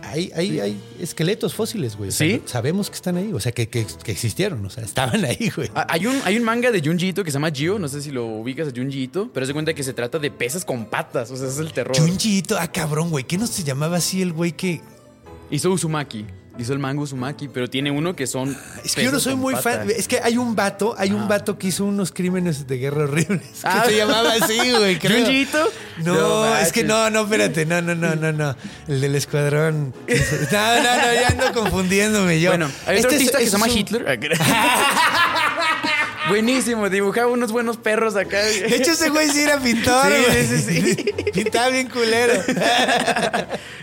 hay, 0.03 0.31
hay, 0.35 0.61
hay 0.61 0.81
esqueletos 1.01 1.55
fósiles, 1.55 1.97
güey. 1.97 2.09
O 2.11 2.13
sea, 2.13 2.27
¿Sí? 2.27 2.43
sabemos 2.47 2.89
que 2.91 2.97
están 2.97 3.17
ahí, 3.17 3.33
o 3.33 3.41
sea, 3.41 3.53
que, 3.53 3.69
que- 3.69 3.87
que 4.05 4.13
existieron, 4.13 4.65
o 4.65 4.71
sea, 4.71 4.85
estaban 4.85 5.25
ahí, 5.25 5.51
güey. 5.55 5.71
Ah, 5.75 5.87
Hay 5.89 6.07
un, 6.07 6.21
hay 6.25 6.37
un 6.37 6.45
manga 6.45 6.71
de 6.71 6.81
Junji 6.81 7.09
Ito 7.09 7.25
que 7.25 7.31
se 7.31 7.35
llama 7.37 7.51
Gio, 7.51 7.79
no 7.79 7.89
sé 7.89 8.03
si 8.03 8.11
lo 8.11 8.27
ubicas 8.27 8.69
a 8.69 8.71
Junji 8.75 9.03
Ito, 9.05 9.31
pero 9.33 9.47
se 9.47 9.53
cuenta 9.53 9.75
que 9.75 9.83
se 9.83 9.93
trata 9.93 10.19
de 10.19 10.31
peces 10.31 10.65
con 10.65 10.85
patas, 10.87 11.31
o 11.31 11.37
sea, 11.37 11.49
es 11.49 11.59
el 11.59 11.73
terror. 11.73 11.97
Junji 11.97 12.39
Ito, 12.39 12.57
ah, 12.59 12.67
cabrón, 12.71 13.11
güey. 13.11 13.25
¿Qué 13.25 13.39
no 13.39 13.47
se 13.47 13.63
llamaba 13.65 13.97
así 13.99 14.23
el 14.23 14.33
güey 14.33 14.53
que...? 14.53 14.81
Hizo 15.51 15.71
Uzumaki, 15.71 16.25
hizo 16.59 16.73
el 16.73 16.79
manga 16.79 17.03
Uzumaki, 17.03 17.49
pero 17.49 17.69
tiene 17.69 17.91
uno 17.91 18.15
que 18.15 18.27
son 18.27 18.57
Es 18.85 18.95
que 18.95 19.05
yo 19.05 19.11
no 19.13 19.19
soy 19.21 19.35
muy 19.35 19.55
fan. 19.57 19.89
Es 19.91 20.07
que 20.09 20.21
hay 20.21 20.37
un 20.39 20.55
vato, 20.55 20.95
hay 20.99 21.13
un 21.13 21.23
Ah. 21.23 21.27
vato 21.29 21.59
que 21.59 21.69
hizo 21.69 21.85
unos 21.85 22.13
crímenes 22.13 22.67
de 22.67 22.79
guerra 22.79 23.05
horribles. 23.05 23.43
Ah. 23.65 23.83
Que 23.85 23.91
se 23.93 23.97
llamaba 23.97 24.33
así, 24.41 24.59
güey. 24.73 24.99
creo. 25.01 25.25
¿Junji 25.25 25.43
Ito? 25.43 25.69
No, 26.05 26.57
es 26.57 26.73
que 26.73 26.85
no, 26.85 27.09
no, 27.11 27.23
espérate, 27.23 27.65
no, 27.67 27.81
no, 27.83 27.95
no, 27.95 28.15
no, 28.15 28.33
no. 28.33 28.57
El 28.89 29.01
del 29.01 29.15
escuadrón. 29.15 29.95
No, 30.53 30.77
no, 30.77 30.83
no, 30.83 31.15
ya 31.15 31.29
ando 31.29 31.53
confundiéndome 31.61 32.41
yo. 32.41 32.51
Bueno, 32.51 32.71
hay 32.87 32.99
otro 32.99 33.11
Este 33.11 33.25
es- 33.25 33.35
artista 33.35 33.39
que 33.39 33.45
este 33.45 33.51
se 33.51 33.57
llama 33.57 33.67
es 33.67 33.73
un- 33.73 33.79
Hitler. 33.79 34.05
Buenísimo, 36.33 36.89
dibujaba 36.89 37.27
unos 37.31 37.53
buenos 37.53 37.77
perros 37.77 38.17
acá. 38.17 38.39
De 38.43 38.75
hecho, 38.77 38.93
ese 38.93 39.11
güey 39.11 39.29
sí 39.29 39.43
era 39.43 39.59
pintor, 39.61 40.07
Sí, 40.11 40.25
güey. 40.27 40.47
sí, 40.47 40.59
sí. 40.97 41.05
Pintaba 41.33 41.69
bien 41.69 41.89
culero. 41.91 42.33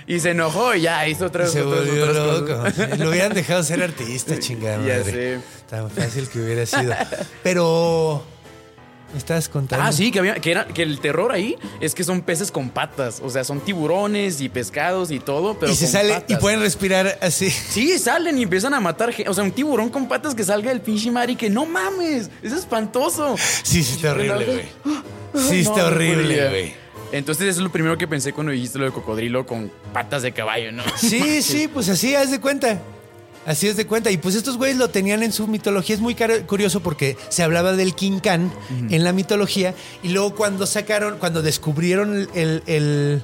y 0.07 0.19
se 0.19 0.31
enojó 0.31 0.73
y 0.73 0.81
ya 0.81 1.07
hizo 1.07 1.25
otras, 1.27 1.51
Se 1.51 1.61
otras, 1.61 1.85
volvió 1.85 2.03
otras 2.09 2.25
loco. 2.25 2.63
cosas. 2.63 2.97
Lo 2.99 3.09
hubieran 3.09 3.33
dejado 3.33 3.61
ser 3.63 3.83
artista, 3.83 4.39
chingada 4.39 4.77
Ya 4.85 4.97
madre. 4.97 5.11
sé. 5.37 5.41
Tan 5.69 5.91
fácil 5.91 6.27
que 6.27 6.39
hubiera 6.39 6.65
sido. 6.65 6.93
Pero... 7.43 8.23
¿Me 9.11 9.17
estás 9.17 9.49
contando? 9.49 9.83
Ah, 9.85 9.91
sí, 9.91 10.11
que, 10.11 10.19
había, 10.19 10.35
que, 10.35 10.51
era, 10.51 10.67
que 10.67 10.83
el 10.83 10.99
terror 10.99 11.31
ahí 11.31 11.57
es 11.79 11.95
que 11.95 12.03
son 12.03 12.21
peces 12.21 12.51
con 12.51 12.69
patas. 12.69 13.21
O 13.23 13.29
sea, 13.29 13.43
son 13.43 13.59
tiburones 13.59 14.39
y 14.39 14.49
pescados 14.49 15.09
y 15.09 15.19
todo, 15.19 15.57
pero 15.59 15.71
y 15.71 15.75
se 15.75 15.85
con 15.85 15.91
sale 15.93 16.13
patas. 16.13 16.29
y 16.29 16.35
pueden 16.35 16.59
respirar 16.61 17.17
así. 17.21 17.49
Sí, 17.49 17.97
salen 17.97 18.37
y 18.37 18.43
empiezan 18.43 18.73
a 18.73 18.79
matar 18.79 19.11
gente. 19.11 19.29
O 19.29 19.33
sea, 19.33 19.43
un 19.43 19.51
tiburón 19.51 19.89
con 19.89 20.07
patas 20.07 20.35
que 20.35 20.43
salga 20.43 20.69
del 20.69 20.81
pinche 20.81 21.09
mar 21.11 21.29
y 21.29 21.35
que 21.35 21.49
no 21.49 21.65
mames, 21.65 22.29
es 22.43 22.53
espantoso. 22.53 23.35
Sí, 23.63 23.83
sí 23.83 23.95
está 23.95 24.11
horrible, 24.11 24.45
güey. 24.45 24.65
Sí 25.33 25.63
No, 25.63 25.71
está 25.71 25.77
no 25.77 25.85
horrible, 25.87 26.49
güey. 26.49 26.73
Entonces 27.11 27.47
eso 27.47 27.59
es 27.59 27.63
lo 27.63 27.71
primero 27.71 27.97
que 27.97 28.07
pensé 28.07 28.33
cuando 28.33 28.51
dijiste 28.51 28.77
lo 28.77 28.85
de 28.85 28.91
cocodrilo 28.91 29.45
con 29.47 29.71
patas 29.93 30.21
de 30.21 30.31
caballo, 30.31 30.71
¿no? 30.71 30.83
Sí, 30.97 31.41
sí, 31.41 31.67
pues 31.67 31.89
así, 31.89 32.13
haz 32.13 32.29
de 32.29 32.39
cuenta. 32.39 32.79
Así 33.45 33.67
es 33.67 33.77
de 33.77 33.87
cuenta. 33.87 34.11
Y 34.11 34.17
pues 34.17 34.35
estos 34.35 34.57
güeyes 34.57 34.77
lo 34.77 34.89
tenían 34.89 35.23
en 35.23 35.31
su 35.31 35.47
mitología. 35.47 35.95
Es 35.95 36.01
muy 36.01 36.15
curioso 36.47 36.81
porque 36.81 37.17
se 37.29 37.41
hablaba 37.43 37.73
del 37.73 37.95
King 37.95 38.19
Khan 38.19 38.51
en 38.89 39.03
la 39.03 39.11
mitología. 39.13 39.73
Y 40.03 40.09
luego 40.09 40.35
cuando 40.35 40.65
sacaron, 40.67 41.17
cuando 41.17 41.41
descubrieron 41.41 42.27
el. 42.35 42.63
el- 42.67 43.21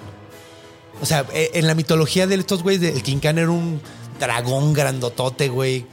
o 1.01 1.05
sea, 1.05 1.25
eh, 1.33 1.51
en 1.55 1.67
la 1.67 1.75
mitología 1.75 2.25
de 2.25 2.35
estos 2.35 2.63
güeyes, 2.63 2.95
el 2.95 3.03
King 3.03 3.17
Khan 3.19 3.37
era 3.37 3.49
un 3.51 3.81
dragón 4.19 4.73
grandotote, 4.73 5.49
güey. 5.49 5.85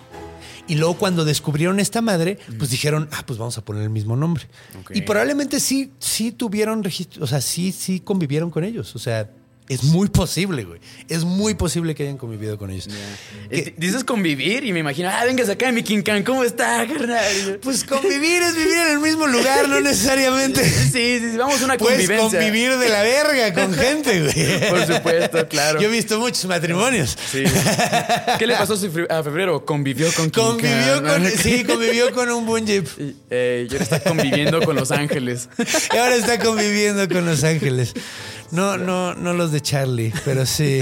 Y 0.68 0.77
luego 0.77 0.95
cuando 0.97 1.25
descubrieron 1.25 1.81
esta 1.81 2.01
madre, 2.01 2.39
pues 2.57 2.70
dijeron, 2.70 3.09
ah, 3.12 3.25
pues 3.27 3.37
vamos 3.37 3.59
a 3.59 3.64
poner 3.64 3.83
el 3.83 3.91
mismo 3.91 4.14
nombre. 4.14 4.45
Y 4.95 5.03
probablemente 5.03 5.59
sí, 5.59 5.91
sí 5.99 6.31
tuvieron 6.31 6.85
registro, 6.85 7.25
o 7.25 7.27
sea, 7.27 7.41
sí, 7.41 7.73
sí 7.73 7.99
convivieron 7.99 8.51
con 8.51 8.62
ellos. 8.62 8.95
O 8.95 9.01
sea, 9.01 9.29
es 9.73 9.85
muy 9.85 10.09
posible, 10.09 10.64
güey. 10.64 10.81
Es 11.09 11.25
muy 11.25 11.55
posible 11.55 11.95
que 11.95 12.03
hayan 12.05 12.18
convivido 12.18 12.59
con 12.59 12.70
ellos. 12.70 12.89
Dices 13.77 14.05
convivir 14.05 14.64
y 14.64 14.73
me 14.73 14.81
imagino, 14.81 15.09
ah, 15.11 15.25
venga 15.25 15.43
acá 15.51 15.66
de 15.66 15.73
mi 15.73 15.83
King 15.83 16.03
Khan, 16.03 16.23
¿cómo 16.23 16.45
está, 16.45 16.87
carnal? 16.87 17.59
Pues 17.62 17.85
convivir 17.85 18.43
es 18.43 18.55
vivir 18.57 18.77
en 18.77 18.93
el 18.93 18.99
mismo 19.01 19.27
lugar, 19.27 19.68
no 19.68 19.81
necesariamente. 19.81 20.62
Sí, 20.93 21.18
sí, 21.20 21.31
sí, 21.33 21.37
vamos 21.39 21.61
a 21.62 21.64
una 21.64 21.77
Puedes 21.79 22.07
convivencia. 22.07 22.39
convivir 22.39 22.77
de 22.77 22.89
la 22.89 23.03
verga 23.03 23.55
con 23.55 23.73
gente, 23.79 24.20
güey. 24.20 24.70
Por 24.70 24.87
supuesto, 24.87 25.49
claro. 25.49 25.81
Yo 25.81 25.89
he 25.89 25.91
visto 25.91 26.18
muchos 26.18 26.45
matrimonios. 26.47 27.16
Sí. 27.31 27.45
¿Qué 28.39 28.47
le 28.47 28.57
pasó 28.57 28.75
a 28.75 29.23
febrero? 29.23 29.64
Convivió 29.64 30.12
con 30.12 30.31
King 30.31 30.43
Convivió 30.43 31.03
Khan. 31.03 31.23
con, 31.23 31.31
sí, 31.43 31.64
convivió 31.64 32.12
con 32.12 32.31
un 32.31 32.45
buen 32.47 32.66
jeep. 32.66 32.87
Y, 32.99 33.16
eh, 33.31 33.66
y 33.70 33.73
ahora 33.73 33.85
está 33.85 34.01
conviviendo 34.01 34.61
con 34.62 34.77
Los 34.77 34.91
Ángeles. 34.91 35.49
Y 35.93 35.97
ahora 35.97 36.16
está 36.16 36.39
conviviendo 36.39 37.09
con 37.09 37.25
Los 37.25 37.43
Ángeles. 37.45 37.95
No, 38.53 38.77
no, 38.77 39.15
no 39.15 39.33
los 39.33 39.51
de 39.51 39.61
Charlie, 39.63 40.13
pero 40.25 40.45
sí. 40.47 40.81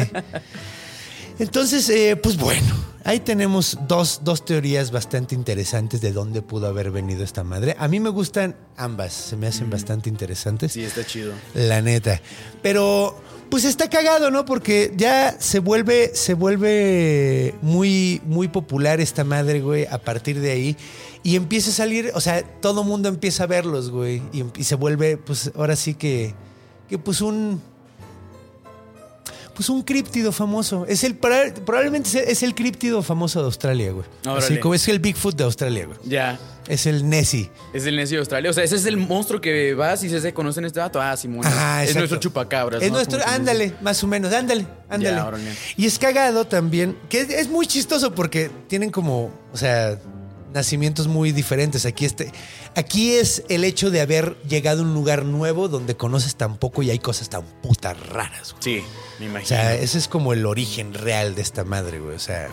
Entonces, 1.38 1.88
eh, 1.88 2.16
pues 2.16 2.36
bueno, 2.36 2.74
ahí 3.04 3.20
tenemos 3.20 3.78
dos, 3.86 4.20
dos 4.24 4.44
teorías 4.44 4.90
bastante 4.90 5.34
interesantes 5.36 6.00
de 6.00 6.12
dónde 6.12 6.42
pudo 6.42 6.66
haber 6.66 6.90
venido 6.90 7.22
esta 7.22 7.44
madre. 7.44 7.76
A 7.78 7.86
mí 7.88 8.00
me 8.00 8.10
gustan 8.10 8.56
ambas, 8.76 9.12
se 9.12 9.36
me 9.36 9.46
hacen 9.46 9.70
bastante 9.70 10.10
interesantes. 10.10 10.72
Sí, 10.72 10.82
está 10.82 11.06
chido. 11.06 11.32
La 11.54 11.80
neta. 11.80 12.20
Pero, 12.60 13.18
pues 13.48 13.64
está 13.64 13.88
cagado, 13.88 14.32
¿no? 14.32 14.44
Porque 14.44 14.92
ya 14.96 15.36
se 15.40 15.60
vuelve, 15.60 16.10
se 16.14 16.34
vuelve 16.34 17.54
muy, 17.62 18.20
muy 18.26 18.48
popular 18.48 19.00
esta 19.00 19.22
madre, 19.22 19.60
güey, 19.60 19.86
a 19.86 19.98
partir 19.98 20.40
de 20.40 20.50
ahí. 20.50 20.76
Y 21.22 21.36
empieza 21.36 21.70
a 21.70 21.74
salir, 21.74 22.10
o 22.14 22.20
sea, 22.20 22.42
todo 22.42 22.82
mundo 22.82 23.08
empieza 23.08 23.44
a 23.44 23.46
verlos, 23.46 23.90
güey. 23.90 24.22
Y, 24.32 24.44
y 24.56 24.64
se 24.64 24.74
vuelve, 24.74 25.16
pues, 25.16 25.52
ahora 25.54 25.76
sí 25.76 25.94
que, 25.94 26.34
que 26.90 26.98
pues 26.98 27.22
un... 27.22 27.62
Pues 29.54 29.68
un 29.68 29.82
críptido 29.82 30.32
famoso. 30.32 30.86
Es 30.88 31.04
el, 31.04 31.20
proba- 31.20 31.52
probablemente 31.52 32.30
es 32.32 32.42
el- 32.42 32.54
críptido 32.54 33.02
famoso 33.02 33.40
de 33.40 33.44
Australia, 33.46 33.92
güey. 33.92 34.06
Órale. 34.24 34.38
Así 34.38 34.58
como 34.58 34.74
es 34.74 34.88
el 34.88 35.00
Bigfoot 35.00 35.36
de 35.36 35.44
Australia, 35.44 35.84
güey. 35.86 35.98
Ya. 36.04 36.38
Es 36.66 36.86
el 36.86 37.06
Nessie. 37.08 37.50
Es 37.74 37.84
el 37.84 37.96
necio 37.96 38.16
de 38.16 38.20
Australia. 38.20 38.50
O 38.50 38.54
sea, 38.54 38.64
ese 38.64 38.76
es 38.76 38.86
el 38.86 38.96
monstruo 38.96 39.38
que 39.40 39.74
vas 39.74 40.02
y 40.02 40.08
se, 40.08 40.20
se 40.20 40.32
conocen 40.32 40.64
este 40.64 40.80
dato. 40.80 40.98
Ah, 41.00 41.14
Simón. 41.16 41.44
Ajá, 41.44 41.84
es 41.84 41.94
nuestro 41.94 42.18
chupacabras. 42.18 42.82
Es 42.82 42.88
¿no? 42.90 42.96
nuestro, 42.96 43.18
ándale, 43.26 43.74
más 43.82 44.02
o 44.02 44.06
menos, 44.06 44.32
ándale, 44.32 44.66
ándale. 44.88 45.16
Ya, 45.16 45.54
y 45.76 45.84
es 45.84 45.98
cagado 45.98 46.46
también, 46.46 46.96
que 47.10 47.20
es, 47.20 47.28
es 47.30 47.48
muy 47.48 47.66
chistoso 47.66 48.14
porque 48.14 48.50
tienen 48.68 48.90
como, 48.90 49.30
o 49.52 49.56
sea, 49.56 49.98
nacimientos 50.52 51.06
muy 51.08 51.32
diferentes. 51.32 51.86
Aquí 51.86 52.04
este, 52.04 52.32
aquí 52.74 53.12
es 53.12 53.42
el 53.48 53.64
hecho 53.64 53.90
de 53.90 54.00
haber 54.00 54.36
llegado 54.42 54.80
a 54.82 54.84
un 54.84 54.94
lugar 54.94 55.24
nuevo 55.24 55.68
donde 55.68 55.96
conoces 55.96 56.36
tan 56.36 56.56
poco 56.56 56.82
y 56.82 56.90
hay 56.90 56.98
cosas 56.98 57.28
tan 57.30 57.42
putas 57.62 57.98
raras. 58.08 58.52
güey. 58.52 58.62
Sí, 58.62 58.82
me 59.18 59.26
O 59.26 59.28
imagino. 59.30 59.48
sea, 59.48 59.74
ese 59.74 59.98
es 59.98 60.08
como 60.08 60.32
el 60.32 60.46
origen 60.46 60.94
real 60.94 61.34
de 61.34 61.42
esta 61.42 61.64
madre, 61.64 61.98
güey. 62.00 62.16
O 62.16 62.20
sea, 62.20 62.48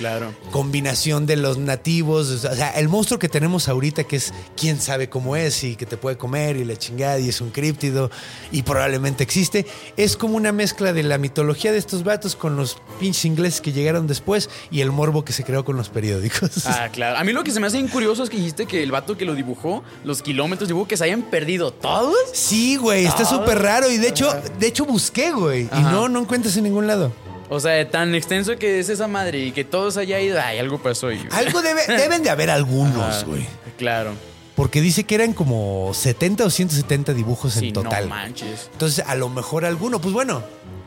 claro. 0.00 0.34
combinación 0.50 1.26
de 1.26 1.36
los 1.36 1.58
nativos. 1.58 2.30
O 2.30 2.54
sea, 2.54 2.70
el 2.70 2.88
monstruo 2.88 3.18
que 3.18 3.28
tenemos 3.28 3.68
ahorita, 3.68 4.04
que 4.04 4.16
es 4.16 4.32
quién 4.56 4.80
sabe 4.80 5.10
cómo 5.10 5.36
es 5.36 5.62
y 5.62 5.76
que 5.76 5.84
te 5.84 5.96
puede 5.98 6.16
comer 6.16 6.56
y 6.56 6.64
la 6.64 6.76
chingada 6.76 7.18
y 7.18 7.28
es 7.28 7.40
un 7.40 7.50
críptido 7.50 8.10
y 8.50 8.62
probablemente 8.62 9.22
existe, 9.22 9.66
es 9.96 10.16
como 10.16 10.36
una 10.36 10.52
mezcla 10.52 10.92
de 10.92 11.02
la 11.02 11.18
mitología 11.18 11.70
de 11.70 11.78
estos 11.78 12.02
vatos 12.02 12.34
con 12.34 12.56
los 12.56 12.78
pinches 12.98 13.26
ingleses 13.26 13.60
que 13.60 13.72
llegaron 13.72 14.06
después 14.06 14.48
y 14.70 14.80
el 14.80 14.90
morbo 14.90 15.24
que 15.24 15.34
se 15.34 15.44
creó 15.44 15.64
con 15.64 15.76
los 15.76 15.90
periódicos. 15.90 16.66
Ah, 16.66 16.88
claro. 16.92 17.18
A 17.18 17.24
mí 17.24 17.32
lo 17.32 17.44
que 17.44 17.50
se 17.50 17.60
me 17.60 17.66
hace 17.66 17.76
bien 17.76 17.88
curioso 17.88 18.22
es 18.22 18.30
que 18.30 18.38
dijiste 18.38 18.66
que 18.66 18.82
el 18.82 18.90
vato 18.90 19.18
que 19.18 19.26
lo 19.26 19.34
dibujó, 19.34 19.84
los 20.04 20.22
kilómetros 20.22 20.68
dibujó 20.68 20.88
que 20.88 20.96
se 20.96 21.04
hayan 21.04 21.22
perdido 21.22 21.72
todos. 21.72 22.16
Sí, 22.32 22.76
güey, 22.76 23.04
está 23.04 23.26
súper 23.26 23.60
raro 23.60 23.90
y 23.90 23.98
de 23.98 24.08
hecho, 24.08 24.32
de 24.58 24.66
hecho 24.66 24.86
busqué, 24.86 25.30
güey, 25.32 25.68
y 25.70 25.82
no, 25.82 26.08
no 26.08 26.20
encuentras 26.20 26.56
en 26.56 26.64
ningún 26.64 26.86
lado. 26.86 27.12
O 27.50 27.58
sea, 27.60 27.90
tan 27.90 28.14
extenso 28.14 28.56
que 28.56 28.78
es 28.78 28.88
esa 28.88 29.08
madre 29.08 29.40
y 29.40 29.52
que 29.52 29.64
todos 29.64 29.96
haya 29.96 30.20
ido. 30.20 30.40
Ay, 30.40 30.58
algo 30.58 30.78
pasó. 30.78 31.10
Y... 31.12 31.20
Algo 31.32 31.60
debe, 31.62 31.84
deben 31.86 32.22
de 32.22 32.30
haber 32.30 32.48
algunos, 32.48 33.16
Ah, 33.16 33.24
güey. 33.26 33.46
Claro. 33.76 34.12
Porque 34.54 34.80
dice 34.80 35.04
que 35.04 35.16
eran 35.16 35.32
como 35.32 35.90
70 35.92 36.44
o 36.44 36.50
170 36.50 37.12
dibujos 37.12 37.54
Sí, 37.54 37.68
en 37.68 37.72
total. 37.74 38.04
no 38.08 38.14
manches. 38.14 38.68
Entonces, 38.72 39.04
a 39.06 39.14
lo 39.16 39.28
mejor 39.28 39.64
alguno, 39.64 40.00
pues 40.00 40.14
bueno, 40.14 40.42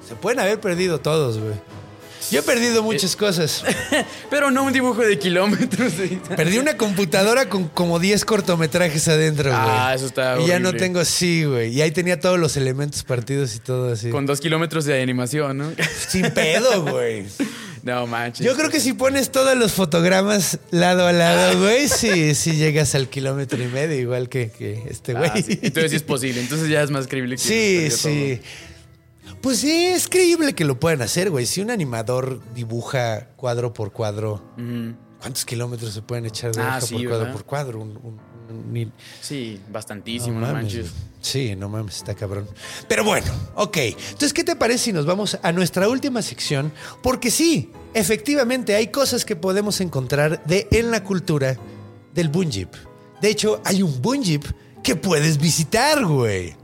se 0.07 0.15
pueden 0.15 0.39
haber 0.39 0.59
perdido 0.61 0.99
todos, 0.99 1.37
güey. 1.37 1.55
Yo 2.31 2.39
he 2.39 2.43
perdido 2.43 2.79
Eh, 2.79 2.81
muchas 2.81 3.15
cosas. 3.15 3.63
Pero 4.29 4.51
no 4.51 4.63
un 4.63 4.73
dibujo 4.73 5.01
de 5.01 5.17
kilómetros. 5.19 5.93
Perdí 6.35 6.57
una 6.57 6.77
computadora 6.77 7.49
con 7.49 7.67
como 7.67 7.99
10 7.99 8.25
cortometrajes 8.25 9.07
adentro, 9.07 9.49
güey. 9.49 9.61
Ah, 9.63 9.93
eso 9.95 10.05
está 10.05 10.39
Y 10.39 10.47
ya 10.47 10.59
no 10.59 10.73
tengo, 10.73 11.03
sí, 11.05 11.43
güey. 11.45 11.73
Y 11.73 11.81
ahí 11.81 11.91
tenía 11.91 12.19
todos 12.19 12.39
los 12.39 12.57
elementos 12.57 13.03
partidos 13.03 13.55
y 13.55 13.59
todo 13.59 13.93
así. 13.93 14.09
Con 14.09 14.25
dos 14.25 14.39
kilómetros 14.39 14.85
de 14.85 15.01
animación, 15.01 15.57
¿no? 15.57 15.71
Sin 16.09 16.31
pedo, 16.31 16.83
güey. 16.83 17.25
No 17.83 18.07
manches. 18.07 18.45
Yo 18.45 18.55
creo 18.55 18.69
que 18.69 18.79
si 18.79 18.93
pones 18.93 19.29
todos 19.29 19.57
los 19.57 19.73
fotogramas 19.73 20.57
lado 20.71 21.05
a 21.05 21.11
lado, 21.11 21.59
güey, 21.59 21.89
sí, 21.89 22.33
sí 22.35 22.55
llegas 22.55 22.95
al 22.95 23.09
kilómetro 23.09 23.61
y 23.61 23.67
medio, 23.67 23.99
igual 23.99 24.29
que, 24.29 24.49
que 24.51 24.83
este 24.89 25.13
güey. 25.13 25.29
Ah, 25.33 25.41
sí. 25.45 25.59
Entonces 25.61 25.91
sí 25.91 25.97
es 25.97 26.03
posible. 26.03 26.39
Entonces 26.39 26.69
ya 26.69 26.81
es 26.81 26.91
más 26.91 27.07
creíble 27.07 27.35
que 27.35 27.41
Sí, 27.41 27.91
sí. 27.91 28.39
Pues 29.43 29.59
sí, 29.59 29.87
es 29.87 30.07
creíble 30.07 30.55
que 30.55 30.63
lo 30.63 30.79
puedan 30.79 31.01
hacer, 31.01 31.29
güey. 31.29 31.45
Si 31.45 31.59
un 31.59 31.69
animador 31.69 32.39
dibuja 32.55 33.27
cuadro 33.35 33.73
por 33.73 33.91
cuadro. 33.91 34.41
¿cuántos 35.19 35.43
kilómetros 35.45 35.93
se 35.93 36.01
pueden 36.01 36.25
echar 36.25 36.53
de 36.55 36.61
Ah, 36.61 36.79
sí, 36.81 36.95
por 36.95 37.07
cuadro 37.07 37.31
por 37.33 37.43
cuadro? 37.45 37.81
Un- 37.81 37.97
un- 37.97 38.19
un- 38.49 38.93
Sí, 39.21 39.59
bastantísimo, 39.69 40.39
no 40.39 40.47
no, 40.47 40.53
mames, 40.53 40.73
manches. 40.73 40.91
Sí, 41.21 41.55
no 41.57 41.67
mames, 41.67 41.97
está 41.97 42.13
cabrón. 42.15 42.47
Pero 42.87 43.03
bueno, 43.03 43.27
ok. 43.55 43.77
Entonces, 43.77 44.31
¿qué 44.33 44.45
te 44.45 44.55
parece 44.55 44.85
si 44.85 44.93
nos 44.93 45.05
vamos 45.05 45.37
a 45.43 45.51
nuestra 45.51 45.89
última 45.89 46.21
sección? 46.21 46.71
Porque 47.01 47.29
sí, 47.29 47.69
efectivamente 47.93 48.75
hay 48.75 48.87
cosas 48.87 49.25
que 49.25 49.35
podemos 49.35 49.81
encontrar 49.81 50.41
de 50.45 50.67
en 50.71 50.89
la 50.89 51.03
cultura 51.03 51.57
del 52.13 52.29
Bunjip. 52.29 52.73
De 53.21 53.29
hecho, 53.29 53.61
hay 53.65 53.81
un 53.83 54.01
Bunjip 54.01 54.45
que 54.83 54.95
puedes 54.95 55.37
visitar, 55.37 56.05
güey. 56.05 56.55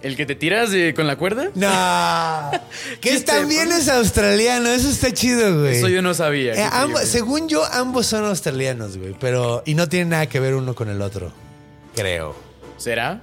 ¿El 0.00 0.16
que 0.16 0.26
te 0.26 0.34
tiras 0.36 0.70
con 0.94 1.06
la 1.06 1.16
cuerda? 1.16 1.50
No. 1.54 2.50
que 3.00 3.10
¿Qué 3.10 3.14
es 3.16 3.24
también 3.24 3.72
es 3.72 3.88
australiano. 3.88 4.68
Eso 4.68 4.88
está 4.88 5.12
chido, 5.12 5.60
güey. 5.60 5.76
Eso 5.78 5.88
yo 5.88 6.02
no 6.02 6.14
sabía. 6.14 6.54
Eh, 6.54 6.68
ambos- 6.72 7.02
según 7.04 7.48
yo, 7.48 7.64
ambos 7.64 8.06
son 8.06 8.24
australianos, 8.24 8.96
güey. 8.96 9.16
Pero. 9.18 9.62
Y 9.66 9.74
no 9.74 9.88
tienen 9.88 10.10
nada 10.10 10.28
que 10.28 10.38
ver 10.40 10.54
uno 10.54 10.74
con 10.74 10.88
el 10.88 11.02
otro. 11.02 11.32
Creo. 11.96 12.36
¿Será? 12.76 13.22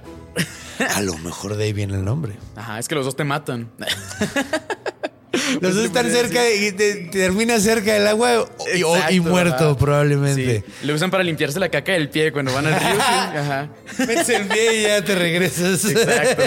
A 0.94 1.00
lo 1.00 1.16
mejor 1.18 1.56
de 1.56 1.64
ahí 1.64 1.72
viene 1.72 1.94
el 1.94 2.04
nombre. 2.04 2.34
Ajá, 2.54 2.78
es 2.78 2.88
que 2.88 2.94
los 2.94 3.06
dos 3.06 3.16
te 3.16 3.24
matan. 3.24 3.70
Los 5.60 5.74
dos 5.74 5.84
están 5.86 6.10
cerca 6.10 6.50
y 6.50 6.72
te- 6.72 6.94
termina 7.12 7.58
cerca 7.60 7.92
del 7.94 8.06
agua 8.06 8.46
y, 8.74 8.82
o- 8.82 8.96
y 8.96 8.98
Exacto, 9.16 9.22
muerto, 9.22 9.70
ajá. 9.70 9.78
probablemente. 9.78 10.64
Sí. 10.66 10.86
Lo 10.86 10.94
usan 10.94 11.10
para 11.10 11.22
limpiarse 11.24 11.58
la 11.60 11.68
caca 11.68 11.92
del 11.92 12.08
pie 12.08 12.32
cuando 12.32 12.52
van 12.52 12.66
al 12.66 12.74
río. 12.80 12.90
sí. 12.90 12.96
Ajá. 13.36 13.68
Metes 13.98 14.28
el 14.30 14.46
pie 14.46 14.80
y 14.80 14.82
ya 14.82 15.04
te 15.04 15.14
regresas. 15.14 15.84
Exacto. 15.84 16.42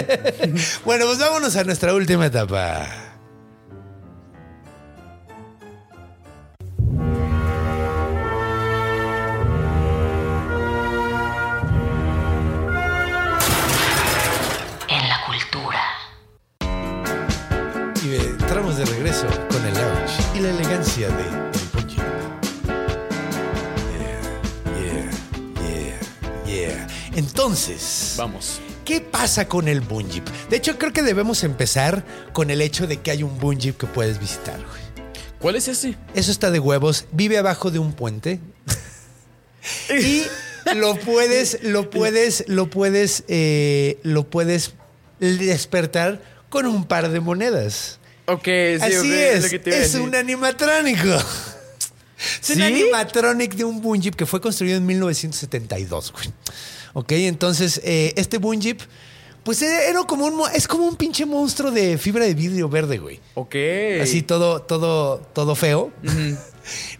bueno, 0.84 1.06
pues 1.06 1.18
vámonos 1.18 1.56
a 1.56 1.64
nuestra 1.64 1.94
última 1.94 2.26
etapa. 2.26 3.09
De. 21.08 21.24
Yeah, 23.88 25.10
yeah, 25.58 26.00
yeah, 26.46 26.46
yeah. 26.46 26.88
Entonces, 27.14 28.14
Vamos. 28.16 28.60
¿qué 28.84 29.00
pasa 29.00 29.48
con 29.48 29.68
el 29.68 29.80
Bunjip? 29.80 30.28
De 30.50 30.56
hecho, 30.56 30.78
creo 30.78 30.92
que 30.92 31.02
debemos 31.02 31.42
empezar 31.42 32.04
con 32.32 32.50
el 32.50 32.60
hecho 32.60 32.86
de 32.86 32.98
que 32.98 33.10
hay 33.10 33.22
un 33.22 33.38
Bunjip 33.38 33.78
que 33.78 33.86
puedes 33.86 34.20
visitar, 34.20 34.58
güey. 34.58 34.80
¿Cuál 35.38 35.56
es 35.56 35.68
ese? 35.68 35.96
Eso 36.14 36.30
está 36.30 36.50
de 36.50 36.58
huevos. 36.58 37.06
Vive 37.12 37.38
abajo 37.38 37.70
de 37.70 37.78
un 37.78 37.94
puente. 37.94 38.40
y 39.88 40.24
lo 40.74 40.96
puedes, 40.96 41.62
lo 41.62 41.88
puedes, 41.88 42.44
lo 42.46 42.68
puedes, 42.68 43.24
eh, 43.28 43.98
lo 44.02 44.28
puedes 44.28 44.74
despertar 45.18 46.20
con 46.50 46.66
un 46.66 46.84
par 46.84 47.08
de 47.08 47.20
monedas. 47.20 47.99
Ok, 48.32 48.44
sí, 48.44 48.78
Así 48.80 49.12
es, 49.12 49.42
lo 49.44 49.48
que 49.50 49.58
te 49.58 49.70
es 49.70 49.92
decir. 49.92 50.00
un 50.00 50.14
animatrónico. 50.14 51.08
Es 52.42 52.50
un 52.50 52.56
¿Sí? 52.56 52.62
animatronic 52.62 53.54
de 53.54 53.64
un 53.64 54.00
Jeep 54.00 54.14
que 54.14 54.26
fue 54.26 54.40
construido 54.40 54.76
en 54.76 54.84
1972, 54.84 56.12
güey. 56.12 56.26
Ok, 56.92 57.12
entonces 57.12 57.80
eh, 57.82 58.12
este 58.16 58.38
Jeep, 58.58 58.80
pues 59.42 59.62
era 59.62 59.84
era 59.84 60.02
como 60.04 60.26
un, 60.26 60.42
es 60.54 60.68
como 60.68 60.84
un 60.84 60.96
pinche 60.96 61.24
monstruo 61.24 61.70
de 61.70 61.96
fibra 61.96 62.24
de 62.26 62.34
vidrio 62.34 62.68
verde, 62.68 62.98
güey. 62.98 63.20
Ok. 63.34 63.54
Así 64.02 64.22
todo, 64.22 64.60
todo, 64.62 65.18
todo 65.32 65.54
feo. 65.54 65.92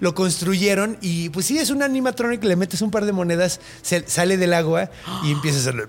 Lo 0.01 0.14
construyeron 0.14 0.99
y 1.01 1.29
pues 1.31 1.47
sí, 1.47 1.59
es 1.59 1.71
un 1.71 1.83
animatronic, 1.83 2.43
le 2.45 2.57
metes 2.57 2.83
un 2.83 2.91
par 2.91 3.05
de 3.05 3.12
monedas, 3.12 3.61
se- 3.83 4.09
sale 4.09 4.37
del 4.37 4.53
agua 4.55 4.91
y 5.25 5.33
empieza 5.33 5.59
a 5.59 5.61
hacerle... 5.61 5.85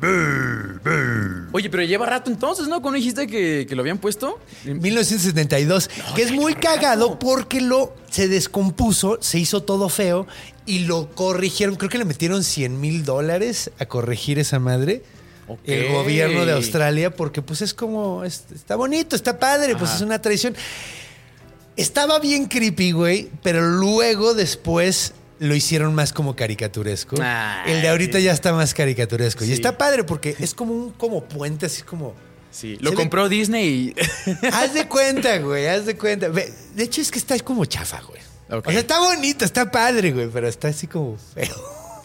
Oye, 1.52 1.70
pero 1.70 1.84
lleva 1.84 2.06
rato 2.06 2.30
entonces, 2.32 2.68
¿no? 2.68 2.82
¿Cuándo 2.82 2.98
dijiste 2.98 3.28
que, 3.28 3.66
que 3.68 3.76
lo 3.76 3.82
habían 3.82 3.98
puesto? 3.98 4.40
1972, 4.66 5.90
que 6.16 6.22
es 6.24 6.32
muy 6.32 6.54
cagado 6.56 7.20
porque 7.20 7.62
lo 7.62 7.94
se 8.10 8.28
descompuso, 8.28 9.18
se 9.22 9.40
hizo 9.40 9.64
todo 9.64 9.90
feo 9.90 10.28
y 10.66 10.80
lo 10.80 11.10
corrigieron. 11.16 11.76
Creo 11.76 11.90
que 11.90 11.98
le 11.98 12.06
metieron 12.06 12.44
100 12.44 12.80
mil 12.80 13.04
dólares 13.06 13.72
a 13.80 13.86
corregir 13.86 14.40
esa 14.40 14.60
madre. 14.60 15.04
Ok. 15.48 15.60
El 15.66 15.92
gobierno 15.92 16.46
de 16.46 16.54
Australia, 16.54 17.14
porque 17.16 17.42
pues 17.42 17.62
es 17.62 17.74
como, 17.74 18.24
es- 18.24 18.46
está 18.54 18.76
bonito, 18.76 19.16
está 19.16 19.38
padre, 19.40 19.76
pues 19.76 19.94
es 19.96 20.02
una 20.02 20.22
tradición. 20.22 20.56
Estaba 21.82 22.20
bien 22.20 22.46
creepy, 22.46 22.92
güey, 22.92 23.30
pero 23.44 23.62
luego 23.62 24.34
después 24.34 25.14
lo 25.40 25.56
hicieron 25.56 25.96
más 25.96 26.14
como 26.14 26.36
caricaturesco. 26.36 27.16
Ay. 27.22 27.74
El 27.74 27.82
de 27.82 27.90
ahorita 27.90 28.20
ya 28.20 28.32
está 28.32 28.54
más 28.54 28.74
caricaturesco. 28.74 29.44
Y 29.44 29.52
está 29.52 29.78
padre 29.78 30.04
porque 30.04 30.36
es 30.40 30.54
como 30.54 30.74
un 30.74 30.92
como 30.92 31.24
puente, 31.24 31.66
así 31.66 31.82
como... 31.82 32.14
Sí. 32.52 32.78
Lo 32.82 32.94
compró 32.94 33.30
Disney 33.30 33.66
y. 33.66 34.46
Haz 34.52 34.74
de 34.74 34.86
cuenta, 34.86 35.38
güey, 35.38 35.68
haz 35.68 35.86
de 35.86 35.96
cuenta. 35.96 36.28
De 36.28 36.84
hecho, 36.84 37.00
es 37.00 37.10
que 37.10 37.18
está 37.18 37.40
como 37.40 37.64
chafa, 37.64 38.02
güey. 38.02 38.20
O 38.50 38.70
sea, 38.70 38.80
está 38.80 39.00
bonito, 39.00 39.46
está 39.46 39.72
padre, 39.72 40.12
güey, 40.12 40.28
pero 40.28 40.50
está 40.50 40.68
así 40.68 40.86
como 40.86 41.18
feo. 41.34 41.56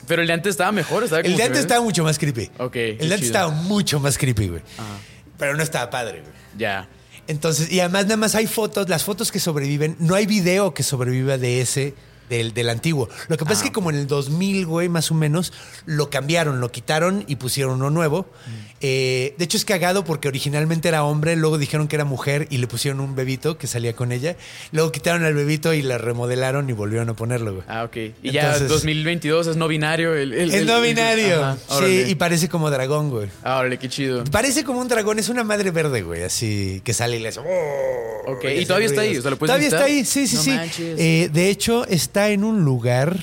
pero 0.07 0.23
el 0.23 0.29
de 0.29 0.35
antes 0.35 0.51
estaba 0.51 0.71
mejor, 0.71 1.03
estaba 1.03 1.23
El 1.23 1.37
de 1.37 1.43
antes 1.43 1.59
estaba 1.59 1.81
mucho 1.81 2.05
más 2.05 2.17
creepy. 2.17 2.49
Ok, 2.59 2.77
El 2.77 3.09
de 3.09 3.15
antes 3.15 3.27
estaba 3.27 3.51
mucho 3.51 3.99
más 3.99 4.17
creepy, 4.17 4.47
güey. 4.47 4.63
Ajá. 4.79 4.99
Pero 5.37 5.57
no 5.57 5.65
estaba 5.65 5.91
padre, 5.91 6.21
güey. 6.21 6.33
Ya. 6.57 6.89
Entonces, 7.29 7.73
y 7.73 7.81
además 7.81 8.05
nada 8.05 8.17
más 8.17 8.35
hay 8.35 8.47
fotos, 8.47 8.89
las 8.89 9.05
fotos 9.05 9.33
que 9.33 9.41
sobreviven, 9.41 9.97
no 9.99 10.15
hay 10.15 10.27
video 10.27 10.75
que 10.75 10.83
sobreviva 10.83 11.39
de 11.39 11.61
ese, 11.61 11.95
del, 12.29 12.53
del 12.55 12.69
antiguo. 12.69 13.09
Lo 13.29 13.37
que 13.37 13.45
pasa 13.45 13.59
es 13.59 13.63
que 13.65 13.73
como 13.73 13.91
en 13.91 13.97
el 13.97 14.07
2000, 14.07 14.67
güey, 14.67 14.89
más 14.89 15.11
o 15.11 15.15
menos, 15.15 15.53
lo 15.85 16.11
cambiaron, 16.11 16.61
lo 16.61 16.71
quitaron 16.71 17.25
y 17.27 17.37
pusieron 17.37 17.75
uno 17.75 17.91
nuevo. 17.91 18.27
Eh, 18.83 19.35
de 19.39 19.45
hecho 19.45 19.57
es 19.57 19.65
cagado 19.65 20.05
porque 20.05 20.29
originalmente 20.29 20.89
era 20.89 21.03
hombre, 21.03 21.35
luego 21.35 21.57
dijeron 21.57 21.89
que 21.89 21.97
era 21.97 22.05
mujer 22.05 22.47
y 22.51 22.59
le 22.59 22.67
pusieron 22.67 23.01
un 23.01 23.15
bebito 23.15 23.57
que 23.57 23.67
salía 23.67 23.95
con 23.95 24.13
ella. 24.13 24.37
Luego 24.71 24.93
quitaron 24.93 25.25
al 25.25 25.33
bebito 25.35 25.73
y 25.73 25.81
la 25.83 25.97
remodelaron 25.97 26.69
y 26.69 26.73
volvieron 26.75 27.09
a 27.09 27.15
ponerlo, 27.15 27.55
güey. 27.55 27.65
Ah, 27.69 27.85
ok. 27.85 27.97
Y 28.23 28.33
ya 28.33 28.43
Entonces- 28.53 28.69
2022 28.69 29.47
es 29.47 29.57
no 29.57 29.67
binario. 29.67 30.15
El, 30.15 30.35
el- 30.35 30.51
Es 30.51 30.61
el- 30.61 30.67
no 30.67 30.81
binario. 30.83 31.43
Ajá, 31.43 31.57
sí, 31.81 32.05
y 32.07 32.15
parece 32.17 32.49
como 32.51 32.71
dragón, 32.71 33.09
güey. 33.11 33.29
Ah, 33.43 33.59
órale, 33.59 33.79
qué 33.79 33.89
chido. 33.89 34.25
Parece 34.25 34.63
como 34.63 34.81
un 34.81 34.89
dragón, 34.89 35.19
es 35.19 35.29
una 35.31 35.43
madre 35.43 35.71
verde, 35.71 36.03
güey, 36.03 36.23
así 36.25 36.83
que 36.85 36.93
sale 36.93 37.17
y 37.17 37.21
le 37.21 37.29
hace. 37.29 37.41
"Oh", 37.41 38.33
Ok, 38.33 38.45
y 38.45 38.49
¿y 38.49 38.57
hace 38.59 38.67
todavía 38.67 38.89
está 38.89 39.01
ahí? 39.03 39.17
O 39.17 39.23
sea, 39.23 39.31
¿lo 39.31 39.39
puedes 39.39 39.51
Todavía 39.51 39.69
visitar? 39.69 39.89
está 39.89 39.93
ahí, 39.95 40.05
sí, 40.05 40.27
sí, 40.27 40.51
No 40.51 40.65
sí. 40.65 40.95
Eh, 40.99 41.31
de 41.33 41.49
hecho, 41.49 41.87
está 42.17 42.31
en 42.31 42.45
un 42.45 42.65
lugar. 42.65 43.15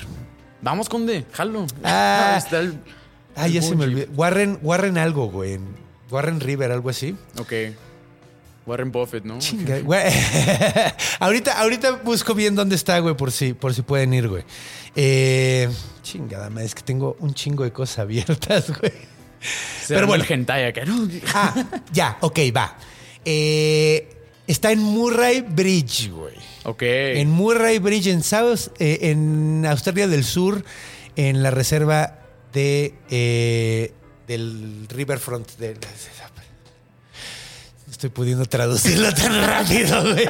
Vamos, 0.62 0.88
Conde, 0.88 1.26
jalo. 1.32 1.66
Ah. 1.82 2.36
está 2.38 2.60
el. 2.60 2.78
Ah, 3.34 3.46
el 3.46 3.54
ya 3.54 3.62
se 3.62 3.74
me 3.74 3.86
olvidó. 3.86 4.06
Warren, 4.12 4.60
Warren 4.62 4.98
algo, 4.98 5.28
güey. 5.28 5.54
en 5.54 5.66
Warren 6.12 6.38
River, 6.38 6.70
algo 6.70 6.90
así. 6.90 7.16
Ok. 7.40 7.52
Warren 8.64 8.92
Buffett, 8.92 9.24
¿no? 9.24 9.40
Chinga, 9.40 9.80
güey. 9.82 10.12
ahorita, 11.18 11.58
ahorita 11.58 11.90
busco 12.04 12.34
bien 12.34 12.54
dónde 12.54 12.76
está, 12.76 13.00
güey, 13.00 13.16
por 13.16 13.32
si, 13.32 13.52
por 13.52 13.74
si 13.74 13.82
pueden 13.82 14.14
ir, 14.14 14.28
güey. 14.28 14.44
Eh, 14.94 15.68
chingada, 16.02 16.48
es 16.62 16.76
que 16.76 16.82
tengo 16.82 17.16
un 17.18 17.34
chingo 17.34 17.64
de 17.64 17.72
cosas 17.72 17.98
abiertas, 17.98 18.78
güey. 18.78 18.92
Se 19.82 19.92
Pero 19.92 20.06
bueno. 20.06 20.22
el 20.22 20.32
hentai 20.32 20.66
acá, 20.66 20.84
¿no? 20.84 21.08
Ah, 21.34 21.52
ya, 21.92 22.16
ok, 22.20 22.38
va. 22.56 22.76
Eh, 23.24 24.08
está 24.46 24.70
en 24.70 24.78
Murray 24.78 25.40
Bridge, 25.40 26.10
güey. 26.12 26.53
Ok. 26.64 26.82
En 26.82 27.30
Murray 27.30 27.78
Bridge, 27.78 28.10
en, 28.10 28.22
South, 28.22 28.72
eh, 28.78 29.10
en 29.10 29.64
Australia 29.66 30.08
del 30.08 30.24
Sur, 30.24 30.64
en 31.16 31.42
la 31.42 31.50
reserva 31.50 32.18
de 32.52 32.94
eh, 33.10 33.92
del 34.26 34.86
Riverfront. 34.88 35.46
De, 35.58 35.76
estoy 38.06 38.10
pudiendo 38.10 38.44
traducirlo 38.44 39.12
tan 39.14 39.40
rápido, 39.46 40.02
güey. 40.02 40.28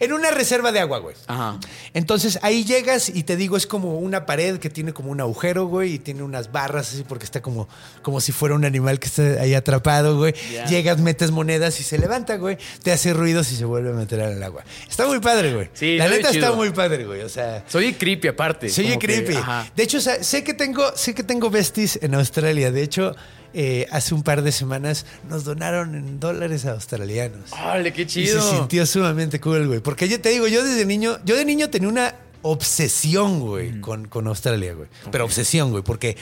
En 0.00 0.12
una 0.12 0.30
reserva 0.30 0.72
de 0.72 0.80
agua, 0.80 0.98
güey. 0.98 1.14
Ajá. 1.26 1.58
Entonces 1.92 2.38
ahí 2.42 2.64
llegas 2.64 3.10
y 3.10 3.22
te 3.24 3.36
digo, 3.36 3.56
es 3.56 3.66
como 3.66 3.98
una 3.98 4.24
pared 4.24 4.58
que 4.58 4.70
tiene 4.70 4.92
como 4.94 5.10
un 5.10 5.20
agujero, 5.20 5.66
güey, 5.66 5.94
y 5.94 5.98
tiene 5.98 6.22
unas 6.22 6.52
barras 6.52 6.92
así 6.92 7.04
porque 7.06 7.24
está 7.24 7.42
como, 7.42 7.68
como 8.02 8.20
si 8.20 8.32
fuera 8.32 8.54
un 8.54 8.64
animal 8.64 8.98
que 8.98 9.08
está 9.08 9.22
ahí 9.42 9.54
atrapado, 9.54 10.16
güey. 10.16 10.34
Llegas, 10.68 10.98
metes 11.00 11.30
monedas 11.30 11.78
y 11.80 11.82
se 11.82 11.98
levanta, 11.98 12.36
güey. 12.36 12.56
Te 12.82 12.92
hace 12.92 13.12
ruidos 13.12 13.52
y 13.52 13.56
se 13.56 13.64
vuelve 13.66 13.90
a 13.90 13.94
meter 13.94 14.20
al 14.20 14.42
agua. 14.42 14.64
Está 14.88 15.06
muy 15.06 15.18
padre, 15.20 15.54
güey. 15.54 15.68
Sí, 15.74 15.96
La 15.98 16.08
neta 16.08 16.30
está 16.30 16.52
muy 16.52 16.70
padre, 16.70 17.04
güey. 17.04 17.20
O 17.22 17.28
sea. 17.28 17.64
Soy 17.68 17.92
creepy 17.94 18.28
aparte. 18.28 18.68
Que- 18.70 18.98
creepy. 18.98 19.34
ajá. 19.36 19.70
De 19.76 19.82
hecho, 19.82 19.98
o 19.98 20.00
sea, 20.00 20.22
sé 20.24 20.42
que 20.44 20.54
tengo, 20.54 20.96
sé 20.96 21.14
que 21.14 21.22
tengo 21.22 21.50
besties 21.50 21.98
en 22.02 22.14
Australia. 22.14 22.70
De 22.72 22.82
hecho, 22.82 23.14
eh, 23.54 23.86
hace 23.90 24.14
un 24.14 24.22
par 24.22 24.42
de 24.42 24.52
semanas 24.52 25.06
nos 25.28 25.44
donaron 25.44 25.94
en 25.94 26.20
dólares 26.20 26.64
australianos. 26.66 27.52
Órale, 27.52 27.92
qué 27.92 28.02
Y 28.02 28.06
chido. 28.06 28.40
se 28.42 28.56
sintió 28.56 28.86
sumamente 28.86 29.40
cool, 29.40 29.66
güey. 29.66 29.80
Porque 29.80 30.08
yo 30.08 30.20
te 30.20 30.28
digo, 30.30 30.46
yo 30.48 30.64
desde 30.64 30.84
niño, 30.86 31.18
yo 31.24 31.36
de 31.36 31.44
niño 31.44 31.70
tenía 31.70 31.88
una 31.88 32.14
obsesión, 32.42 33.40
güey, 33.40 33.80
con, 33.80 34.06
con 34.08 34.26
Australia, 34.26 34.74
güey. 34.74 34.88
Pero 35.10 35.24
obsesión, 35.24 35.70
güey, 35.70 35.82
porque, 35.82 36.16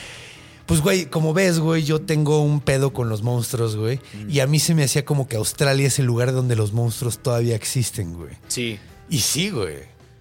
pues, 0.66 0.81
güey, 0.81 1.07
como 1.07 1.33
ves, 1.35 1.59
güey, 1.59 1.85
yo 1.85 2.01
tengo 2.01 2.43
un 2.43 2.61
pedo 2.61 2.93
con 2.93 3.09
los 3.09 3.22
monstruos, 3.22 3.76
güey. 3.76 4.01
Y 4.29 4.41
a 4.41 4.47
mí 4.47 4.59
se 4.59 4.74
me 4.74 4.85
hacía 4.85 5.05
como 5.05 5.29
que 5.29 5.37
Australia 5.37 5.87
es 5.87 5.99
el 5.99 6.07
lugar 6.07 6.33
donde 6.33 6.57
los 6.57 6.72
monstruos 6.72 7.18
todavía 7.18 7.55
existen, 7.57 8.14
güey. 8.14 8.31
Sí. 8.49 8.79
Y 9.11 9.20
sí, 9.20 9.51
güey. 9.51 9.76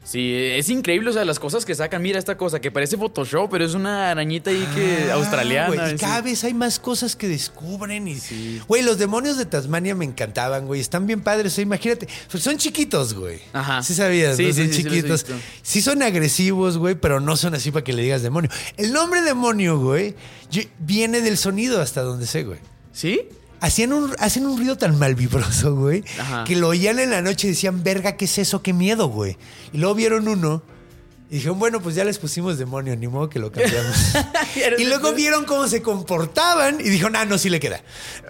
Sí, 0.10 0.34
es 0.34 0.70
increíble, 0.70 1.10
o 1.10 1.14
sea, 1.14 1.26
las 1.26 1.38
cosas 1.38 1.66
que 1.66 1.76
sacan. 1.76 2.02
Mira 2.02 2.18
esta 2.18 2.38
cosa 2.38 2.62
que 2.62 2.72
parece 2.72 2.96
Photoshop, 2.96 3.52
pero 3.52 3.66
es 3.66 3.74
una 3.74 4.10
arañita 4.10 4.52
ahí 4.52 4.66
que 4.74 5.10
Ah, 5.12 5.16
australiana. 5.16 5.68
güey, 5.76 5.96
y 5.96 5.98
cada 5.98 6.22
vez 6.22 6.46
hay 6.46 6.54
más 6.54 6.80
cosas 6.80 7.18
que 7.18 7.28
descubren. 7.28 8.08
Y, 8.08 8.16
Sí. 8.16 8.62
Güey, 8.70 8.84
los 8.84 8.98
demonios 9.00 9.38
de 9.38 9.46
Tasmania 9.46 9.96
me 9.96 10.06
encantaban, 10.06 10.66
güey. 10.66 10.80
Están 10.80 11.08
bien 11.08 11.20
padres. 11.20 11.52
o 11.52 11.56
sea, 11.56 11.62
imagínate. 11.64 12.08
pues 12.32 12.42
son 12.42 12.56
chiquitos, 12.58 13.14
güey. 13.16 13.40
Ajá. 13.52 13.84
Sí 13.84 13.94
sabías, 13.96 14.38
Sí, 14.38 14.46
¿no? 14.48 14.54
sí, 14.54 14.64
Son 14.64 14.72
chiquitos. 14.72 15.26
Sí, 15.62 15.82
son 15.82 16.02
agresivos, 16.02 16.78
güey, 16.78 16.96
pero 16.96 17.20
no 17.20 17.36
son 17.36 17.54
así 17.56 17.72
para 17.72 17.84
que 17.84 17.92
le 17.92 18.02
digas 18.04 18.22
demonio. 18.22 18.50
El 18.78 18.94
nombre 18.94 19.22
demonio, 19.22 19.78
güey, 19.78 20.16
viene 20.80 21.20
del 21.20 21.38
sonido 21.38 21.82
hasta 21.82 22.02
donde 22.02 22.28
sé, 22.28 22.44
güey. 22.44 22.60
¿Sí? 22.94 23.24
Hacían 23.60 23.94
un, 23.94 24.16
hacen 24.20 24.46
un 24.46 24.58
ruido 24.58 24.78
tan 24.78 24.98
malvibroso, 25.00 25.76
güey, 25.76 26.04
Ajá. 26.20 26.44
que 26.44 26.56
lo 26.56 26.70
oían 26.70 27.00
en 27.00 27.10
la 27.10 27.22
noche 27.22 27.48
y 27.48 27.52
decían, 27.52 27.84
verga, 27.84 28.16
¿qué 28.18 28.26
es 28.26 28.38
eso? 28.38 28.62
¿Qué 28.62 28.74
miedo, 28.74 29.08
güey? 29.08 29.38
Y 29.74 29.78
luego 29.78 29.96
vieron 29.96 30.28
uno 30.28 30.62
y 31.30 31.36
dijeron, 31.36 31.60
bueno, 31.60 31.82
pues 31.82 31.94
ya 31.94 32.06
les 32.06 32.18
pusimos 32.20 32.58
demonio, 32.58 32.96
ni 32.96 33.08
modo 33.10 33.28
que 33.28 33.38
lo 33.38 33.52
cambiamos. 33.52 33.98
y 34.78 34.86
luego 34.86 35.12
vieron 35.12 35.44
cómo 35.44 35.68
se 35.68 35.82
comportaban 35.82 36.80
y 36.80 36.84
dijeron, 36.84 37.18
ah, 37.18 37.26
no, 37.26 37.38
sí 37.38 37.50
le 37.50 37.60
queda. 37.60 37.82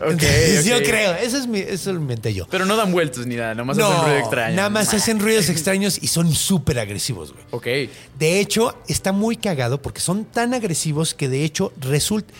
Ok, 0.02 0.14
Entonces, 0.14 0.66
Yo 0.66 0.82
creo, 0.82 1.14
eso, 1.14 1.38
es 1.38 1.46
mi, 1.46 1.60
eso 1.60 1.94
lo 1.94 2.00
inventé 2.00 2.34
yo. 2.34 2.48
Pero 2.50 2.66
no 2.66 2.76
dan 2.76 2.92
vueltas 2.92 3.28
ni 3.28 3.36
nada, 3.36 3.54
nomás 3.54 3.78
no, 3.78 3.88
hacen 3.88 4.04
ruido 4.04 4.18
extraño. 4.18 4.56
nada 4.56 4.70
más 4.72 4.94
hacen 4.96 5.20
ruidos 5.20 5.50
extraños 5.50 6.00
y 6.02 6.08
son 6.08 6.34
súper 6.34 6.80
agresivos, 6.80 7.34
güey. 7.34 7.46
Ok. 7.52 7.92
De 8.18 8.40
hecho, 8.40 8.76
está 8.88 9.12
muy 9.12 9.38
cagado 9.38 9.80
porque 9.80 10.02
son 10.02 10.26
tan 10.26 10.56
agresivos 10.56 11.14
que 11.14 11.30
de 11.30 11.44
hecho 11.44 11.74
resulta 11.80 12.34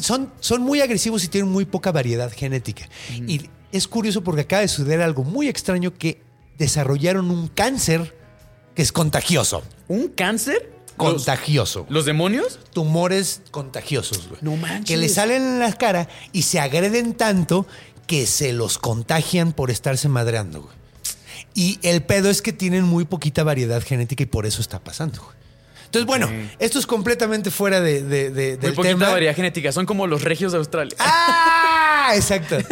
son, 0.00 0.32
son 0.40 0.62
muy 0.62 0.80
agresivos 0.80 1.24
y 1.24 1.28
tienen 1.28 1.50
muy 1.50 1.64
poca 1.64 1.92
variedad 1.92 2.32
genética. 2.32 2.88
Y 3.26 3.48
es 3.72 3.88
curioso 3.88 4.22
porque 4.22 4.42
acaba 4.42 4.62
de 4.62 4.68
suceder 4.68 5.00
algo 5.00 5.24
muy 5.24 5.48
extraño 5.48 5.94
que 5.94 6.20
desarrollaron 6.58 7.30
un 7.30 7.48
cáncer 7.48 8.16
que 8.74 8.82
es 8.82 8.92
contagioso. 8.92 9.62
¿Un 9.88 10.08
cáncer? 10.08 10.72
¿Los, 10.98 11.14
Contagioso. 11.14 11.86
los 11.88 12.04
demonios? 12.04 12.60
Tumores 12.72 13.42
contagiosos, 13.50 14.28
güey. 14.28 14.40
No 14.42 14.56
manches. 14.56 14.86
Que 14.86 14.96
le 14.96 15.08
salen 15.08 15.42
en 15.42 15.58
la 15.58 15.72
cara 15.72 16.08
y 16.32 16.42
se 16.42 16.60
agreden 16.60 17.14
tanto 17.14 17.66
que 18.06 18.26
se 18.26 18.52
los 18.52 18.78
contagian 18.78 19.52
por 19.52 19.70
estarse 19.70 20.08
madreando, 20.08 20.62
güey. 20.62 20.74
Y 21.54 21.78
el 21.82 22.02
pedo 22.02 22.30
es 22.30 22.40
que 22.42 22.52
tienen 22.52 22.84
muy 22.84 23.04
poquita 23.04 23.42
variedad 23.42 23.82
genética 23.82 24.22
y 24.22 24.26
por 24.26 24.46
eso 24.46 24.60
está 24.60 24.80
pasando, 24.80 25.22
güey. 25.22 25.41
Entonces, 25.92 26.06
bueno, 26.06 26.30
esto 26.58 26.78
es 26.78 26.86
completamente 26.86 27.50
fuera 27.50 27.82
de, 27.82 28.02
de- 28.02 28.30
de- 28.30 28.50
Muy 28.52 28.56
del 28.56 28.72
poquita 28.72 28.94
tema. 28.94 29.10
variedad 29.10 29.36
genética. 29.36 29.72
Son 29.72 29.84
como 29.84 30.06
los 30.06 30.22
regios 30.22 30.52
de 30.52 30.58
Australia. 30.58 30.96
¡Ah! 30.98 32.12
Exacto. 32.14 32.56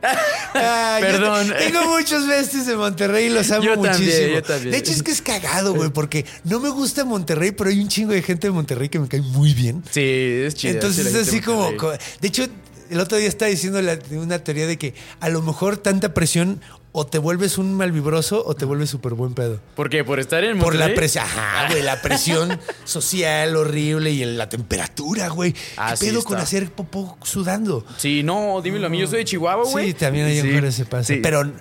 Ah, 0.00 0.98
Perdón. 1.00 1.48
te- 1.48 1.54
tengo 1.54 1.84
muchos 1.88 2.26
besties 2.28 2.66
de 2.66 2.76
Monterrey 2.76 3.26
y 3.26 3.30
los 3.30 3.50
amo 3.50 3.64
Yo 3.64 3.72
también, 3.74 3.92
muchísimo. 3.98 4.28
yo 4.34 4.42
también. 4.42 4.70
De 4.70 4.76
hecho, 4.78 4.92
es 4.92 5.02
que 5.02 5.10
es 5.10 5.20
cagado, 5.20 5.74
güey, 5.74 5.90
porque 5.90 6.24
no 6.44 6.60
me 6.60 6.68
gusta 6.68 7.04
Monterrey, 7.04 7.50
pero 7.50 7.70
hay 7.70 7.80
un 7.80 7.88
chingo 7.88 8.12
de 8.12 8.22
gente 8.22 8.46
de 8.46 8.52
Monterrey 8.52 8.88
que 8.88 9.00
me 9.00 9.08
cae 9.08 9.20
muy 9.22 9.54
bien. 9.54 9.82
Sí, 9.90 10.00
es 10.04 10.54
chido. 10.54 10.74
Entonces 10.74 11.06
es 11.06 11.28
así 11.28 11.40
como, 11.40 11.76
co- 11.76 11.90
De 11.92 12.28
hecho, 12.28 12.46
el 12.90 13.00
otro 13.00 13.18
día 13.18 13.28
estaba 13.28 13.50
diciendo 13.50 13.82
la- 13.82 13.98
una 14.12 14.38
teoría 14.38 14.66
de 14.68 14.78
que 14.78 14.94
a 15.20 15.28
lo 15.30 15.42
mejor 15.42 15.76
tanta 15.78 16.14
presión 16.14 16.60
o 16.92 17.06
te 17.06 17.18
vuelves 17.18 17.58
un 17.58 17.74
malvibroso 17.74 18.42
o 18.44 18.54
te 18.54 18.64
vuelves 18.64 18.90
súper 18.90 19.14
buen 19.14 19.34
pedo. 19.34 19.60
¿Por 19.76 19.90
qué? 19.90 20.04
¿Por 20.04 20.18
estar 20.20 20.42
en 20.42 20.58
Por 20.58 20.74
la 20.74 20.86
Monterrey? 20.86 20.96
presión, 20.96 21.24
ajá, 21.24 21.68
güey, 21.70 21.82
la 21.82 22.00
presión 22.02 22.58
social 22.84 23.54
horrible 23.56 24.10
y 24.10 24.24
la 24.24 24.48
temperatura, 24.48 25.28
güey. 25.28 25.54
Ah, 25.76 25.90
¿Qué 25.92 25.96
sí 25.98 26.06
pedo 26.06 26.18
está. 26.20 26.28
con 26.30 26.38
hacer 26.38 26.70
popó 26.72 27.18
sudando? 27.22 27.84
Sí, 27.98 28.22
no, 28.22 28.60
dímelo 28.62 28.86
a 28.86 28.90
mí. 28.90 28.98
Yo 28.98 29.06
soy 29.06 29.18
de 29.18 29.24
Chihuahua, 29.26 29.64
güey. 29.70 29.88
Sí, 29.88 29.94
también 29.94 30.26
hay 30.26 30.38
en 30.38 30.46
Sí, 30.46 30.52
Juárez 30.52 30.74
se 30.74 30.84
pasa. 30.86 31.04
sí. 31.04 31.20
Pero, 31.22 31.52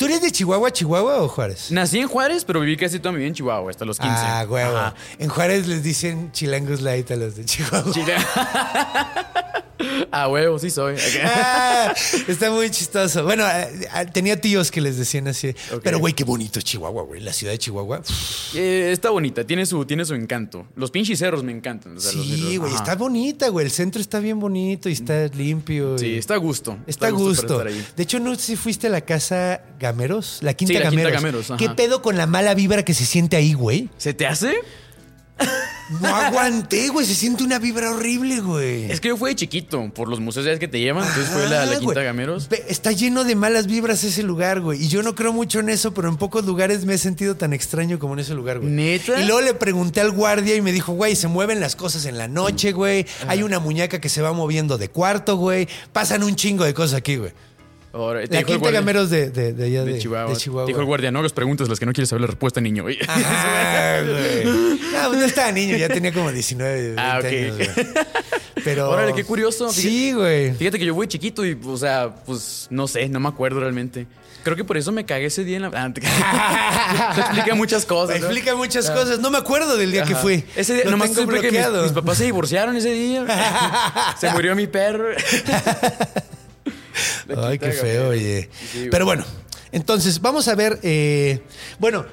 ¿tú 0.00 0.06
eres 0.06 0.22
de 0.22 0.30
Chihuahua, 0.32 0.72
Chihuahua 0.72 1.20
o 1.22 1.28
Juárez? 1.28 1.70
Nací 1.70 1.98
en 1.98 2.08
Juárez, 2.08 2.46
pero 2.46 2.60
viví 2.60 2.74
casi 2.78 2.98
toda 3.00 3.12
mi 3.12 3.18
vida 3.18 3.28
en 3.28 3.34
Chihuahua, 3.34 3.68
hasta 3.70 3.84
los 3.84 3.98
15. 3.98 4.14
Ah, 4.16 4.46
huevo. 4.48 4.74
Ajá. 4.78 4.94
En 5.18 5.28
Juárez 5.28 5.66
les 5.66 5.82
dicen 5.82 6.32
chilangos 6.32 6.80
light 6.80 7.10
a 7.10 7.16
los 7.16 7.36
de 7.36 7.44
Chihuahua. 7.44 7.92
Chile- 7.92 8.14
ah, 10.10 10.28
huevo, 10.28 10.58
sí 10.58 10.70
soy. 10.70 10.96
Ah, 11.22 11.94
está 12.28 12.50
muy 12.50 12.70
chistoso. 12.70 13.24
Bueno, 13.24 13.44
ah, 13.44 13.66
ah, 13.92 14.04
tenía 14.06 14.40
tíos 14.40 14.70
que 14.70 14.80
les 14.80 14.96
decían 14.96 15.28
así. 15.28 15.54
Pero, 15.82 15.98
güey, 15.98 16.14
qué 16.14 16.24
bonito 16.24 16.60
Chihuahua, 16.60 17.02
güey. 17.02 17.20
La 17.20 17.32
ciudad 17.32 17.52
de 17.52 17.58
Chihuahua. 17.58 18.02
Eh, 18.54 18.90
está 18.92 19.10
bonita, 19.10 19.44
tiene 19.46 19.66
su, 19.66 19.84
tiene 19.84 20.04
su 20.04 20.14
encanto. 20.14 20.66
Los 20.76 20.90
pinches 20.90 21.18
cerros 21.18 21.42
me 21.44 21.52
encantan. 21.52 21.96
o 21.96 22.00
sea, 22.00 22.12
los- 22.12 22.26
Sí, 22.26 22.56
güey, 22.56 22.74
está 22.74 22.94
bonita, 22.96 23.48
güey. 23.48 23.66
El 23.66 23.72
centro 23.72 24.00
está 24.00 24.18
bien 24.20 24.38
bonito 24.40 24.88
y 24.88 24.92
está 24.92 25.26
limpio. 25.28 25.98
Sí, 25.98 26.06
y- 26.06 26.18
está 26.18 26.34
a 26.34 26.38
gusto. 26.38 26.78
Está 26.86 27.08
a 27.08 27.10
gusto. 27.10 27.60
ahí. 27.66 27.84
De 27.96 28.02
hecho, 28.02 28.18
no 28.20 28.34
sé 28.34 28.40
si 28.40 28.56
fuiste 28.56 28.86
a 28.86 28.90
la 28.90 29.00
casa 29.02 29.62
Gameros, 29.92 30.38
la 30.42 30.54
Quinta 30.54 30.74
Sí, 30.74 30.78
la 30.78 30.90
Quinta 30.90 31.08
ajá. 31.08 31.56
¿Qué 31.56 31.70
pedo 31.70 32.02
con 32.02 32.16
la 32.16 32.26
mala 32.26 32.54
vibra 32.54 32.84
que 32.84 32.94
se 32.94 33.04
siente 33.04 33.36
ahí, 33.36 33.52
güey? 33.52 33.88
¿Se 33.98 34.14
te 34.14 34.26
hace? 34.26 34.56
No 36.00 36.14
aguanté, 36.14 36.88
güey. 36.88 37.04
Se 37.04 37.14
siente 37.14 37.42
una 37.42 37.58
vibra 37.58 37.90
horrible, 37.90 38.40
güey. 38.40 38.90
Es 38.90 39.00
que 39.00 39.08
yo 39.08 39.16
fui 39.16 39.30
de 39.30 39.36
chiquito, 39.36 39.90
por 39.92 40.08
los 40.08 40.20
museos 40.20 40.58
que 40.58 40.68
te 40.68 40.78
llevan. 40.78 41.04
Entonces 41.04 41.32
fue 41.32 41.48
la, 41.48 41.66
la 41.66 41.78
Quinta. 41.78 42.02
Gameros. 42.02 42.48
Está 42.68 42.92
lleno 42.92 43.24
de 43.24 43.34
malas 43.34 43.66
vibras 43.66 44.04
ese 44.04 44.22
lugar, 44.22 44.60
güey. 44.60 44.84
Y 44.84 44.88
yo 44.88 45.02
no 45.02 45.14
creo 45.14 45.32
mucho 45.32 45.58
en 45.58 45.68
eso, 45.68 45.92
pero 45.92 46.08
en 46.08 46.16
pocos 46.16 46.44
lugares 46.44 46.84
me 46.84 46.94
he 46.94 46.98
sentido 46.98 47.36
tan 47.36 47.52
extraño 47.52 47.98
como 47.98 48.14
en 48.14 48.20
ese 48.20 48.34
lugar, 48.34 48.60
güey. 48.60 48.70
¿Neta? 48.70 49.20
Y 49.20 49.24
luego 49.24 49.40
le 49.40 49.54
pregunté 49.54 50.00
al 50.00 50.12
guardia 50.12 50.54
y 50.54 50.60
me 50.60 50.72
dijo, 50.72 50.92
güey, 50.92 51.16
se 51.16 51.26
mueven 51.26 51.58
las 51.58 51.74
cosas 51.74 52.04
en 52.04 52.18
la 52.18 52.28
noche, 52.28 52.72
güey. 52.72 53.06
Hay 53.26 53.42
una 53.42 53.58
muñeca 53.58 54.00
que 54.00 54.08
se 54.08 54.22
va 54.22 54.32
moviendo 54.32 54.78
de 54.78 54.88
cuarto, 54.88 55.36
güey. 55.36 55.68
Pasan 55.92 56.22
un 56.22 56.36
chingo 56.36 56.64
de 56.64 56.74
cosas 56.74 56.98
aquí, 56.98 57.16
güey. 57.16 57.32
Ahora, 57.92 58.20
te 58.20 58.28
La 58.34 58.38
dijo 58.38 58.38
el 58.38 58.44
Quinta 58.46 58.58
guardia- 58.60 58.80
Gameros 58.80 59.10
de, 59.10 59.30
de, 59.30 59.52
de 59.52 59.64
allá 59.64 59.84
de, 59.84 59.92
de 59.94 59.98
Chihuahua. 59.98 60.28
de 60.28 60.34
Te 60.34 60.40
Chihuahua. 60.40 60.66
Dijo 60.68 60.78
el 60.80 60.86
guardia, 60.86 61.10
no 61.10 61.18
hagas 61.18 61.32
preguntas 61.32 61.68
las 61.68 61.80
que 61.80 61.86
no 61.86 61.92
quieres 61.92 62.08
saber 62.08 62.20
la 62.20 62.26
respuesta, 62.28 62.60
niño. 62.60 62.82
Güey. 62.84 62.98
No, 63.02 65.08
pues 65.08 65.18
no 65.18 65.24
estaba 65.24 65.50
niño, 65.52 65.76
ya 65.76 65.88
tenía 65.88 66.12
como 66.12 66.30
19, 66.30 66.94
20 66.94 67.00
Ah, 67.00 67.18
ok. 67.18 67.24
años, 67.24 67.56
güey. 67.56 67.68
Pero. 68.64 68.90
Órale, 68.90 69.14
qué 69.14 69.24
curioso. 69.24 69.72
Sí, 69.72 70.12
güey. 70.12 70.52
Fíjate 70.54 70.78
que 70.78 70.84
yo 70.84 70.94
fui 70.94 71.08
chiquito 71.08 71.44
y, 71.44 71.58
o 71.66 71.76
sea, 71.76 72.14
pues 72.26 72.66
no 72.70 72.86
sé, 72.86 73.08
no 73.08 73.18
me 73.20 73.28
acuerdo 73.28 73.60
realmente. 73.60 74.06
Creo 74.42 74.56
que 74.56 74.64
por 74.64 74.76
eso 74.78 74.90
me 74.92 75.04
cagué 75.04 75.26
ese 75.26 75.44
día 75.44 75.56
en 75.56 75.62
la. 75.62 75.70
Ah, 75.74 75.92
te- 75.92 76.00
explica 77.20 77.54
muchas 77.54 77.84
cosas. 77.84 78.20
¿no? 78.20 78.26
Explica 78.26 78.54
muchas 78.54 78.90
cosas. 78.90 79.18
No 79.20 79.30
me 79.30 79.38
acuerdo 79.38 79.76
del 79.76 79.92
día 79.92 80.04
que 80.04 80.14
fui. 80.14 80.44
Ese 80.56 80.74
día, 80.74 80.84
Lo 80.84 80.92
nomás 80.92 81.12
tengo 81.12 81.30
que 81.40 81.50
mis, 81.50 81.68
mis 81.82 81.92
papás 81.92 82.18
se 82.18 82.24
divorciaron 82.24 82.76
ese 82.76 82.92
día. 82.92 83.24
se 84.20 84.30
murió 84.30 84.54
mi 84.56 84.66
perro. 84.66 85.08
Ay, 87.36 87.58
qué 87.58 87.72
feo, 87.72 88.08
oye. 88.08 88.48
Sí. 88.72 88.88
Pero 88.90 89.04
bueno, 89.04 89.24
entonces 89.72 90.20
vamos 90.20 90.48
a 90.48 90.54
ver. 90.54 90.78
eh, 90.82 91.42
bueno, 91.78 92.04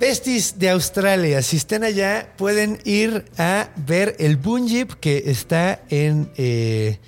besties 0.00 0.58
de 0.58 0.70
Australia, 0.70 1.42
si 1.42 1.56
están 1.56 1.84
allá, 1.84 2.32
pueden 2.36 2.78
ir 2.84 3.24
a 3.38 3.68
ver 3.86 4.16
el 4.18 4.36
Boon 4.36 4.66
Jeep 4.68 4.92
que 5.00 5.24
está 5.26 5.80
en. 5.90 6.30
eh, 6.36 6.98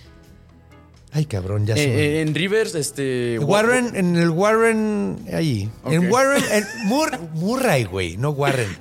ay, 1.12 1.26
cabrón, 1.26 1.66
ya 1.66 1.74
Eh, 1.74 1.82
eh, 1.84 2.20
en 2.22 2.34
Rivers, 2.34 2.74
este. 2.74 3.38
Warren, 3.40 3.92
en 3.94 4.16
el 4.16 4.30
Warren, 4.30 5.18
ahí. 5.32 5.70
En. 5.86 6.10
Warren, 6.10 6.42
en 6.52 6.64
Mur- 6.86 7.18
Murray, 7.34 7.84
güey, 7.84 8.16
no 8.16 8.30
Warren. 8.30 8.76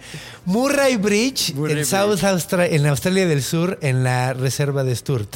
Murray 0.45 0.97
Bridge, 0.97 1.53
Murray 1.55 1.71
en 1.73 1.77
Bridge. 1.79 1.89
South 1.89 2.23
Austra- 2.23 2.67
en 2.69 2.85
Australia 2.85 3.25
del 3.27 3.41
Sur, 3.41 3.77
en 3.81 4.03
la 4.03 4.33
reserva 4.33 4.83
de 4.83 4.95
Sturt. 4.95 5.35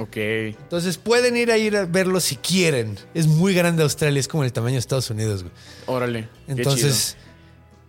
Ok. 0.00 0.16
Entonces 0.16 0.96
pueden 0.96 1.36
ir 1.36 1.50
a 1.50 1.58
ir 1.58 1.76
a 1.76 1.84
verlo 1.84 2.20
si 2.20 2.36
quieren. 2.36 2.96
Es 3.12 3.26
muy 3.26 3.52
grande 3.54 3.82
Australia, 3.82 4.18
es 4.18 4.28
como 4.28 4.44
el 4.44 4.52
tamaño 4.52 4.74
de 4.74 4.78
Estados 4.80 5.10
Unidos, 5.10 5.42
güey. 5.42 5.52
Órale. 5.86 6.28
qué 6.46 6.52
Entonces, 6.52 7.16
chido. 7.18 7.30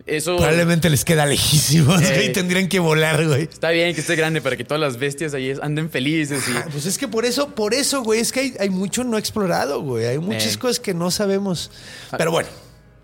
Eso. 0.04 0.36
probablemente 0.36 0.90
les 0.90 1.04
queda 1.04 1.24
lejísimos, 1.26 2.02
Eh. 2.02 2.12
güey. 2.14 2.32
Tendrían 2.32 2.68
que 2.68 2.80
volar, 2.80 3.26
güey. 3.26 3.42
Está 3.44 3.70
bien 3.70 3.94
que 3.94 4.00
esté 4.00 4.14
grande 4.16 4.40
para 4.42 4.56
que 4.56 4.64
todas 4.64 4.80
las 4.80 4.98
bestias 4.98 5.32
ahí 5.32 5.54
anden 5.62 5.88
felices. 5.90 6.42
Y... 6.48 6.52
Ah, 6.56 6.66
Pues 6.70 6.86
es 6.86 6.98
que 6.98 7.08
por 7.08 7.24
eso, 7.24 7.54
por 7.54 7.72
eso, 7.72 8.02
güey, 8.02 8.20
es 8.20 8.30
que 8.32 8.40
hay, 8.40 8.54
hay 8.60 8.68
mucho 8.70 9.04
no 9.04 9.16
explorado, 9.16 9.80
güey. 9.80 10.06
Hay 10.06 10.18
muchas 10.18 10.56
Eh. 10.56 10.58
cosas 10.58 10.80
que 10.80 10.92
no 10.92 11.10
sabemos. 11.10 11.70
Pero 12.18 12.30
bueno, 12.32 12.48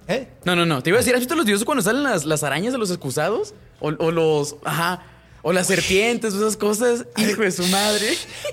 ¿eh? 0.09 0.29
No, 0.45 0.55
no, 0.57 0.67
no. 0.67 0.83
Te 0.83 0.91
iba 0.91 0.99
a 0.99 1.01
decir, 1.01 1.15
¿has 1.15 1.21
visto 1.21 1.35
los 1.37 1.47
videos 1.47 1.65
cuando 1.65 1.83
salen 1.83 2.03
las, 2.03 2.25
las 2.27 2.43
arañas 2.43 2.73
de 2.73 2.79
los 2.79 2.91
excusados? 2.91 3.55
O, 3.81 3.89
o 3.89 4.11
los. 4.11 4.57
Ajá. 4.65 5.03
O 5.43 5.53
las 5.53 5.69
serpientes, 5.69 6.35
esas 6.35 6.57
cosas. 6.57 7.05
Hijo 7.17 7.43
de 7.43 7.53
su 7.53 7.65
madre. 7.69 8.07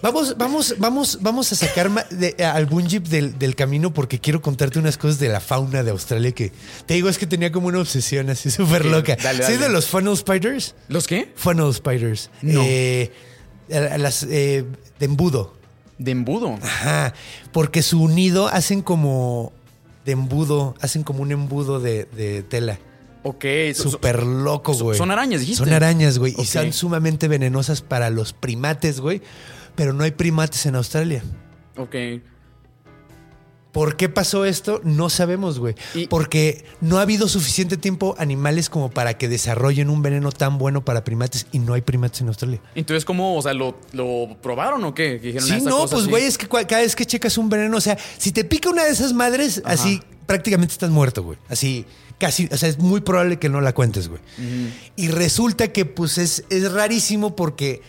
Vamos, 0.03 0.38
vamos, 0.38 0.75
vamos, 0.77 1.17
vamos 1.21 1.51
a 1.51 1.55
sacar 1.55 1.89
de- 2.09 2.36
al 2.45 2.67
Boon 2.67 2.88
Jeep 2.88 3.05
del, 3.07 3.38
del 3.39 3.55
camino 3.55 3.91
porque 3.93 4.19
quiero 4.19 4.41
contarte 4.41 4.77
unas 4.79 4.97
cosas 4.97 5.17
de 5.19 5.29
la 5.29 5.39
fauna 5.39 5.83
de 5.83 5.91
Australia 5.91 6.31
que 6.31 6.51
te 6.86 6.93
digo 6.93 7.09
es 7.09 7.17
que 7.17 7.25
tenía 7.25 7.51
como 7.51 7.67
una 7.67 7.79
obsesión 7.79 8.29
así 8.29 8.51
súper 8.51 8.86
loca. 8.86 9.15
dale, 9.21 9.43
¿Sí 9.45 9.57
de 9.57 9.69
los 9.69 9.88
funnel 9.88 10.15
spiders? 10.15 10.75
¿Los 10.88 11.07
qué? 11.07 11.31
Funnel 11.36 11.73
spiders. 11.73 12.29
No. 12.43 12.61
Eh, 12.63 13.11
las 13.67 14.23
eh, 14.23 14.63
de 14.99 15.05
embudo. 15.05 15.53
De 15.97 16.11
embudo. 16.11 16.59
Ajá. 16.61 17.13
Porque 17.51 17.81
su 17.81 18.07
nido 18.09 18.47
hacen 18.47 18.81
como 18.83 19.51
de 20.05 20.11
embudo, 20.11 20.75
hacen 20.81 21.01
como 21.03 21.23
un 21.23 21.31
embudo 21.31 21.79
de, 21.79 22.05
de 22.15 22.43
tela. 22.43 22.77
Ok. 23.28 23.43
Súper 23.73 24.21
loco, 24.21 24.73
güey. 24.73 24.95
son 24.95 25.09
arañas, 25.09 25.39
dijiste. 25.41 25.63
Son 25.63 25.73
arañas, 25.73 26.19
güey. 26.19 26.36
Y 26.38 26.45
son 26.45 26.71
sumamente 26.73 27.28
venenosas 27.28 27.82
para 27.82 28.11
los 28.11 28.34
primates, 28.34 28.99
güey. 28.99 29.23
Pero 29.73 29.93
no 29.93 30.03
hay 30.03 30.11
primates 30.11 30.67
en 30.67 30.76
Australia. 30.76 31.23
Ok. 31.76 31.95
¿Por 33.76 33.97
qué 33.97 34.07
pasó 34.07 34.45
esto? 34.45 34.80
No 34.86 35.09
sabemos, 35.09 35.59
güey. 35.59 35.76
Y- 35.93 36.07
Porque 36.07 36.63
no 36.80 36.97
ha 36.97 37.01
habido 37.01 37.28
suficiente 37.28 37.76
tiempo 37.76 38.15
animales 38.17 38.69
como 38.69 38.89
para 38.89 39.17
que 39.17 39.28
desarrollen 39.28 39.89
un 39.89 40.01
veneno 40.01 40.32
tan 40.32 40.57
bueno 40.57 40.86
para 40.86 41.03
primates 41.03 41.45
y 41.51 41.59
no 41.59 41.73
hay 41.73 41.82
primates 41.82 42.21
en 42.21 42.30
Australia. 42.30 42.61
Entonces, 42.73 43.03
¿cómo? 43.03 43.36
O 43.36 43.41
sea, 43.41 43.53
¿lo, 43.53 43.78
lo 43.91 44.38
probaron 44.41 44.82
o 44.86 44.93
qué? 44.93 45.19
Que 45.19 45.28
dijeron, 45.28 45.43
"Ah, 45.43 45.51
Sí, 45.51 45.57
esta 45.57 45.69
no, 45.69 45.78
cosa 45.80 45.95
pues 45.95 46.05
sí". 46.05 46.09
güey, 46.09 46.23
es 46.23 46.38
que 46.38 46.47
cada 46.47 46.82
vez 46.84 46.95
que 46.95 47.05
checas 47.05 47.38
un 47.38 47.49
veneno, 47.49 47.76
o 47.76 47.82
sea, 47.82 47.97
si 48.17 48.32
te 48.32 48.45
pica 48.45 48.69
una 48.69 48.86
de 48.86 48.91
esas 48.91 49.11
madres, 49.11 49.61
así 49.65 50.01
prácticamente 50.26 50.71
estás 50.71 50.89
muerto, 50.89 51.21
güey. 51.23 51.38
Así, 51.49 51.86
casi, 52.17 52.47
o 52.49 52.55
sea, 52.55 52.69
es 52.69 52.80
muy 52.80 53.01
probable 53.01 53.39
que 53.39 53.49
no 53.49 53.59
la 53.59 53.73
cuentes, 53.73 54.07
güey. 54.07 54.21
Y 54.95 55.09
resulta 55.09 55.73
que 55.73 55.84
pues 55.84 56.17
es, 56.17 56.45
es 56.49 56.71
rarísimo 56.71 57.36
porque 57.36 57.82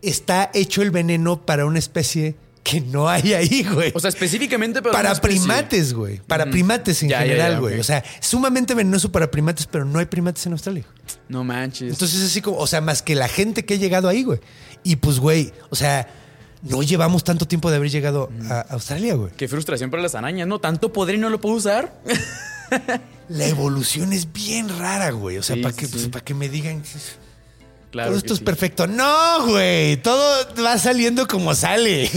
está 0.00 0.50
hecho 0.54 0.80
el 0.80 0.90
veneno 0.90 1.44
para 1.44 1.66
una 1.66 1.78
especie 1.78 2.34
que 2.64 2.80
no 2.80 3.08
hay 3.08 3.32
ahí, 3.34 3.62
güey. 3.62 3.92
O 3.94 4.00
sea, 4.00 4.08
específicamente 4.08 4.82
para. 4.82 4.92
para 4.94 5.14
primates, 5.20 5.92
güey. 5.92 6.18
Para 6.26 6.46
primates 6.50 7.02
en 7.02 7.10
Ya, 7.10 7.20
general, 7.20 7.52
ya, 7.52 7.58
güey. 7.60 7.78
O 7.78 7.84
sea, 7.84 7.98
es 7.98 8.26
sumamente 8.26 8.74
venenoso 8.74 9.12
para 9.12 9.30
primates, 9.30 9.66
pero 9.66 9.84
no 9.84 9.98
hay 10.00 10.06
primates 10.06 10.44
en 10.46 10.52
Australia. 10.52 10.84
No 11.28 11.44
manches. 11.44 11.90
Entonces, 11.92 12.22
así 12.24 12.40
como, 12.40 12.56
o 12.58 12.66
sea, 12.66 12.80
más 12.80 13.02
que 13.02 13.14
la 13.14 13.28
gente 13.28 13.64
que 13.64 13.74
ha 13.74 13.76
llegado 13.76 14.08
ahí, 14.08 14.24
güey. 14.24 14.40
Y 14.82 14.96
pues, 14.96 15.20
güey, 15.20 15.52
o 15.70 15.76
sea, 15.76 16.08
no 16.62 16.82
llevamos 16.82 17.22
tanto 17.22 17.46
tiempo 17.46 17.70
de 17.70 17.76
haber 17.76 17.90
llegado 17.90 18.30
a 18.48 18.60
Australia, 18.70 19.14
güey. 19.14 19.30
Qué 19.36 19.46
frustración 19.46 19.90
para 19.90 20.02
las 20.02 20.14
arañas, 20.14 20.48
¿no? 20.48 20.58
Tanto 20.58 20.92
poder 20.92 21.16
y 21.16 21.18
no 21.18 21.28
lo 21.30 21.40
puedo 21.40 21.56
usar. 21.56 22.00
La 23.28 23.46
evolución 23.46 24.12
es 24.14 24.32
bien 24.32 24.68
rara, 24.78 25.10
güey. 25.10 25.36
O 25.38 25.42
sea, 25.42 25.56
Sí, 25.56 25.62
para 25.62 25.74
sí, 25.74 25.80
que, 25.80 25.86
sí. 25.86 25.92
pues, 25.92 26.08
para 26.08 26.24
que 26.24 26.34
me 26.34 26.48
digan. 26.48 26.82
Claro. 27.94 28.08
todo 28.10 28.18
esto 28.18 28.34
es 28.34 28.40
perfecto. 28.40 28.88
No, 28.88 29.46
güey. 29.46 29.96
Todo 29.98 30.48
va 30.64 30.76
saliendo 30.78 31.28
como 31.28 31.54
sale. 31.54 32.10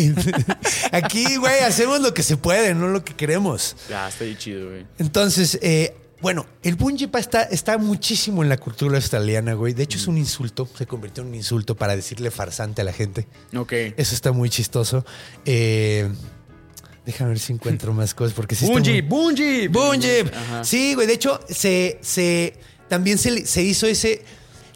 Aquí, 0.92 1.36
güey, 1.38 1.60
hacemos 1.60 2.02
lo 2.02 2.14
que 2.16 2.24
se 2.24 2.36
puede, 2.36 2.74
no 2.74 2.88
lo 2.88 3.04
que 3.06 3.14
queremos. 3.16 3.76
Ya, 3.88 4.08
está 4.10 4.24
ahí 4.24 4.36
chido, 4.36 4.70
güey. 4.70 4.88
Entonces, 4.98 5.60
eh, 5.62 5.96
bueno, 6.20 6.48
el 6.64 6.78
punjipa 6.78 7.20
está, 7.20 7.44
está 7.44 7.78
muchísimo 7.78 8.42
en 8.42 8.50
la 8.50 8.58
cultura 8.58 8.96
australiana, 8.98 9.54
güey. 9.54 9.74
De 9.74 9.84
hecho, 9.84 10.00
es 10.00 10.08
un 10.08 10.18
insulto. 10.18 10.68
Se 10.76 10.88
convirtió 10.88 11.22
en 11.22 11.30
un 11.30 11.36
insulto 11.36 11.76
para 11.76 11.96
decirle 11.96 12.32
farsante 12.32 12.82
a 12.82 12.84
la 12.84 12.92
gente. 12.94 13.28
Ok. 13.56 13.72
Eso 13.98 14.16
está 14.16 14.32
muy 14.32 14.50
chistoso. 14.50 15.06
Eh, 15.46 16.10
déjame 17.06 17.30
ver 17.30 17.40
si 17.40 17.54
encuentro 17.54 17.94
más 17.94 18.16
cosas 18.16 18.34
porque 18.34 18.56
sí 18.56 18.66
está 18.66 18.74
Bungie, 18.74 19.04
muy- 19.04 19.10
Bungie. 19.10 19.68
Bungie. 19.68 20.22
Ajá. 20.34 20.64
Sí, 20.64 20.96
güey. 20.96 21.06
De 21.06 21.14
hecho, 21.14 21.40
se, 21.50 22.00
se 22.02 22.56
también 22.90 23.20
se, 23.20 23.46
se 23.46 23.62
hizo 23.62 23.86
ese. 23.86 24.24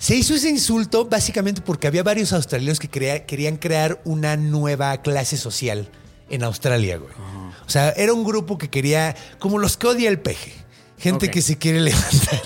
Se 0.02 0.16
hizo 0.16 0.34
ese 0.34 0.50
insulto 0.50 1.06
básicamente 1.06 1.62
porque 1.62 1.86
había 1.86 2.02
varios 2.02 2.34
australianos 2.34 2.80
que 2.80 2.90
crea- 2.90 3.28
querían 3.28 3.58
crear 3.58 4.02
una 4.04 4.36
nueva 4.36 5.00
clase 5.04 5.38
social 5.38 5.88
en 6.28 6.44
Australia, 6.44 6.98
güey. 6.98 7.14
O 7.14 7.52
O 7.68 7.70
sea, 7.70 7.92
era 7.92 8.12
un 8.12 8.24
grupo 8.24 8.58
que 8.58 8.68
quería, 8.70 9.16
como 9.38 9.60
los 9.60 9.78
que 9.78 9.86
odia 9.86 10.10
el 10.10 10.18
peje. 10.20 10.54
Gente 10.98 11.30
que 11.30 11.44
se 11.44 11.58
quiere 11.60 11.80
levantar. 11.90 12.42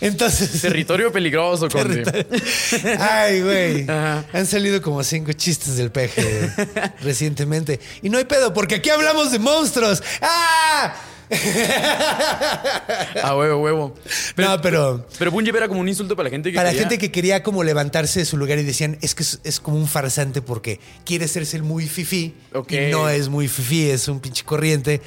Entonces. 0.00 0.62
Territorio 0.62 1.12
peligroso, 1.12 1.68
Conde. 1.68 2.02
Ay, 2.98 3.42
güey. 3.42 3.86
Han 3.88 4.46
salido 4.46 4.80
como 4.80 5.04
cinco 5.04 5.32
chistes 5.34 5.76
del 5.76 5.90
peje 5.90 6.50
recientemente. 7.02 7.78
Y 8.02 8.08
no 8.08 8.16
hay 8.16 8.24
pedo, 8.24 8.54
porque 8.54 8.76
aquí 8.76 8.88
hablamos 8.88 9.32
de 9.32 9.38
monstruos. 9.38 10.02
¡Ah! 10.22 10.94
A 13.22 13.36
huevo, 13.36 13.62
huevo. 13.62 13.94
Pero, 14.34 14.48
no, 14.48 14.60
pero 14.60 15.06
pero 15.18 15.30
Bungie 15.30 15.52
era 15.56 15.68
como 15.68 15.80
un 15.80 15.88
insulto 15.88 16.16
para 16.16 16.24
la 16.28 16.30
gente 16.30 16.50
que 16.50 16.56
para 16.56 16.68
la 16.68 16.72
quería- 16.72 16.88
gente 16.88 16.98
que 16.98 17.10
quería 17.12 17.42
como 17.42 17.62
levantarse 17.64 18.20
de 18.20 18.24
su 18.24 18.36
lugar 18.36 18.58
y 18.58 18.62
decían, 18.62 18.98
es 19.00 19.14
que 19.14 19.22
es, 19.22 19.40
es 19.44 19.60
como 19.60 19.76
un 19.76 19.86
farsante 19.88 20.42
porque 20.42 20.80
quiere 21.04 21.28
serse 21.28 21.56
el 21.56 21.62
muy 21.62 21.86
fifí. 21.88 22.34
Ok. 22.52 22.72
Y 22.72 22.90
no 22.90 23.08
es 23.08 23.28
muy 23.28 23.48
fifí, 23.48 23.88
es 23.90 24.08
un 24.08 24.20
pinche 24.20 24.44
corriente. 24.44 25.00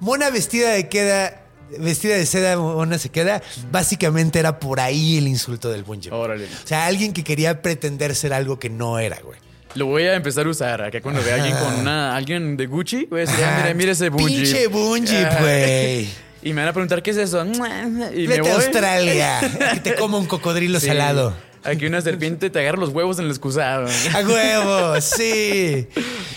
Mona 0.00 0.30
vestida 0.30 0.70
de 0.70 0.88
queda, 0.88 1.42
vestida 1.78 2.14
de 2.14 2.26
seda, 2.26 2.56
mona 2.56 2.98
se 2.98 3.08
queda. 3.10 3.42
Básicamente 3.70 4.38
era 4.38 4.60
por 4.60 4.80
ahí 4.80 5.18
el 5.18 5.26
insulto 5.28 5.70
del 5.70 5.82
Bungie. 5.84 6.12
Órale. 6.12 6.44
O 6.44 6.66
sea, 6.66 6.86
alguien 6.86 7.12
que 7.12 7.24
quería 7.24 7.62
pretender 7.62 8.14
ser 8.14 8.32
algo 8.32 8.58
que 8.58 8.70
no 8.70 8.98
era, 8.98 9.18
güey. 9.22 9.38
Lo 9.78 9.86
voy 9.86 10.02
a 10.04 10.14
empezar 10.14 10.44
a 10.46 10.50
usar 10.50 10.82
acá 10.82 11.00
cuando 11.00 11.22
vea 11.22 11.36
alguien 11.36 11.56
con 11.56 11.72
una, 11.80 12.16
alguien 12.16 12.56
de 12.56 12.66
Gucci. 12.66 13.06
Voy 13.06 13.20
a 13.20 13.24
decir, 13.26 13.44
ah, 13.44 13.58
mira, 13.62 13.74
mira 13.74 13.92
ese 13.92 14.08
Bungie. 14.08 14.36
Pinche 14.42 14.66
Bungie, 14.66 15.24
Ah. 15.24 15.36
güey. 15.40 16.08
Y 16.42 16.52
me 16.52 16.60
van 16.62 16.68
a 16.68 16.72
preguntar, 16.72 17.02
¿qué 17.02 17.10
es 17.10 17.16
eso? 17.16 17.44
Y 18.14 18.26
me 18.28 18.40
voy. 18.40 18.50
a 18.50 18.54
Australia, 18.54 19.40
que 19.74 19.80
te 19.80 19.94
coma 19.94 20.18
un 20.18 20.26
cocodrilo 20.26 20.78
Sí. 20.80 20.86
salado. 20.88 21.32
Aquí 21.64 21.86
una 21.86 22.00
serpiente 22.00 22.50
te 22.50 22.58
agarra 22.60 22.78
los 22.78 22.90
huevos 22.90 23.18
en 23.18 23.24
el 23.26 23.30
excusado. 23.30 23.86
A 24.14 24.20
huevo, 24.26 25.00
sí. 25.00 25.86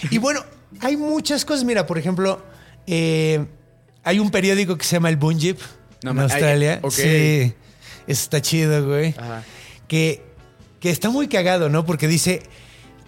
Y 0.10 0.18
bueno, 0.20 0.44
hay 0.82 0.98
muchas 0.98 1.46
cosas. 1.46 1.64
Mira, 1.64 1.86
por 1.88 1.98
ejemplo, 1.98 2.44
eh, 2.88 3.46
hay 4.04 4.20
un 4.20 4.30
periódico 4.32 4.78
que 4.78 4.84
se 4.86 4.96
llama 4.98 5.10
El 5.10 5.18
Bunjip 5.18 5.60
No 6.04 6.12
en 6.12 6.20
Australia. 6.20 6.80
Sí, 6.90 7.54
eso 8.08 8.24
está 8.24 8.42
chido, 8.42 8.86
güey. 8.88 9.14
Ajá. 9.18 9.44
Que, 9.88 10.24
que 10.80 10.90
está 10.90 11.10
muy 11.12 11.28
cagado, 11.28 11.70
¿no? 11.70 11.86
Porque 11.86 12.08
dice 12.08 12.42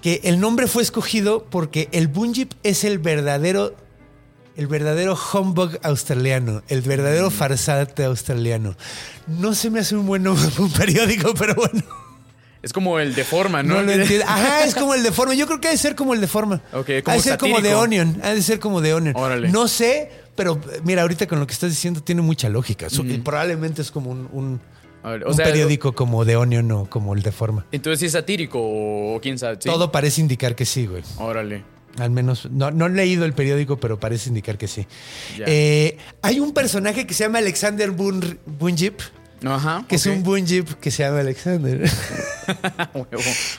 que 0.04 0.20
el 0.26 0.40
nombre 0.40 0.68
fue 0.68 0.84
escogido 0.84 1.46
porque 1.50 1.90
el 1.94 2.08
Bunjip 2.10 2.52
es 2.62 2.84
el 2.84 3.00
verdadero 3.00 3.76
el 4.56 4.68
verdadero 4.68 5.18
humbug 5.34 5.80
australiano, 5.82 6.62
el 6.68 6.82
verdadero 6.84 7.30
Mm. 7.30 7.34
farsante 7.34 8.04
australiano. 8.04 8.76
No 9.28 9.56
se 9.56 9.72
me 9.72 9.80
hace 9.80 9.96
un 9.96 10.06
buen 10.06 10.22
nombre 10.22 10.46
un 10.60 10.72
periódico, 10.72 11.34
pero 11.40 11.56
bueno. 11.56 11.82
Es 12.62 12.72
como 12.72 13.00
el 13.00 13.16
de 13.16 13.24
forma, 13.24 13.64
¿no? 13.64 13.76
No, 13.76 13.82
lo 13.82 13.92
entiendo. 13.92 14.26
Ajá, 14.30 14.64
es 14.64 14.76
como 14.76 14.94
el 14.94 15.02
de 15.02 15.12
forma. 15.12 15.34
Yo 15.34 15.48
creo 15.48 15.60
que 15.60 15.70
ha 15.70 15.72
de 15.72 15.78
ser 15.78 15.96
como 15.96 16.14
el 16.14 16.22
de 16.22 16.28
forma. 16.28 16.62
Ok, 16.72 16.90
Ha 17.00 17.02
como 17.02 17.18
de 17.18 17.24
ser 17.24 17.38
como 17.40 17.62
de. 17.62 17.74
Onion. 17.74 18.20
Ha 18.24 18.30
de 18.36 18.42
ser 18.44 18.60
como 18.60 18.80
de 18.80 18.94
Onion. 18.94 19.16
Órale. 19.18 19.50
No 19.50 19.68
sé, 19.68 20.12
pero 20.36 20.62
mira, 20.84 21.02
ahorita 21.02 21.26
con 21.28 21.40
lo 21.40 21.48
que 21.48 21.54
estás 21.54 21.72
diciendo 21.72 22.04
tiene 22.04 22.22
mucha 22.22 22.48
lógica. 22.48 22.90
Su- 22.92 23.06
Probablemente 23.24 23.82
es 23.82 23.90
como 23.90 24.12
un, 24.12 24.30
un- 24.32 24.62
A 25.04 25.12
ver, 25.12 25.26
o 25.26 25.30
un 25.30 25.34
sea, 25.36 25.46
periódico 25.46 25.94
como 25.94 26.26
de 26.26 26.36
Onion 26.38 26.72
o 26.72 26.90
como 26.90 27.14
el 27.14 27.22
de 27.22 27.32
forma. 27.32 27.66
Entonces 27.72 28.00
sí 28.00 28.06
es 28.08 28.14
satírico 28.14 28.60
o 28.62 29.20
quién 29.22 29.38
sabe. 29.38 29.58
¿sí? 29.60 29.70
Todo 29.70 29.92
parece 29.92 30.22
indicar 30.22 30.56
que 30.56 30.66
sí, 30.66 30.86
güey. 30.88 31.04
Órale. 31.18 31.64
Al 32.00 32.10
menos, 32.10 32.50
no, 32.50 32.72
no 32.72 32.88
he 32.88 32.90
leído 32.90 33.24
el 33.26 33.34
periódico, 33.34 33.78
pero 33.78 34.00
parece 34.00 34.30
indicar 34.30 34.58
que 34.58 34.68
sí. 34.68 34.88
Eh, 35.46 35.98
hay 36.24 36.40
un 36.40 36.52
personaje 36.54 37.06
que 37.06 37.14
se 37.14 37.26
llama 37.26 37.38
Alexander 37.38 37.92
Bun- 37.92 38.40
Bunjip, 38.48 39.00
Ajá. 39.46 39.86
que 39.88 39.96
es 39.96 40.06
un 40.06 40.24
Bunjip 40.24 40.70
que 40.80 40.90
se 40.92 41.04
llama 41.04 41.20
Alexander. 41.20 41.90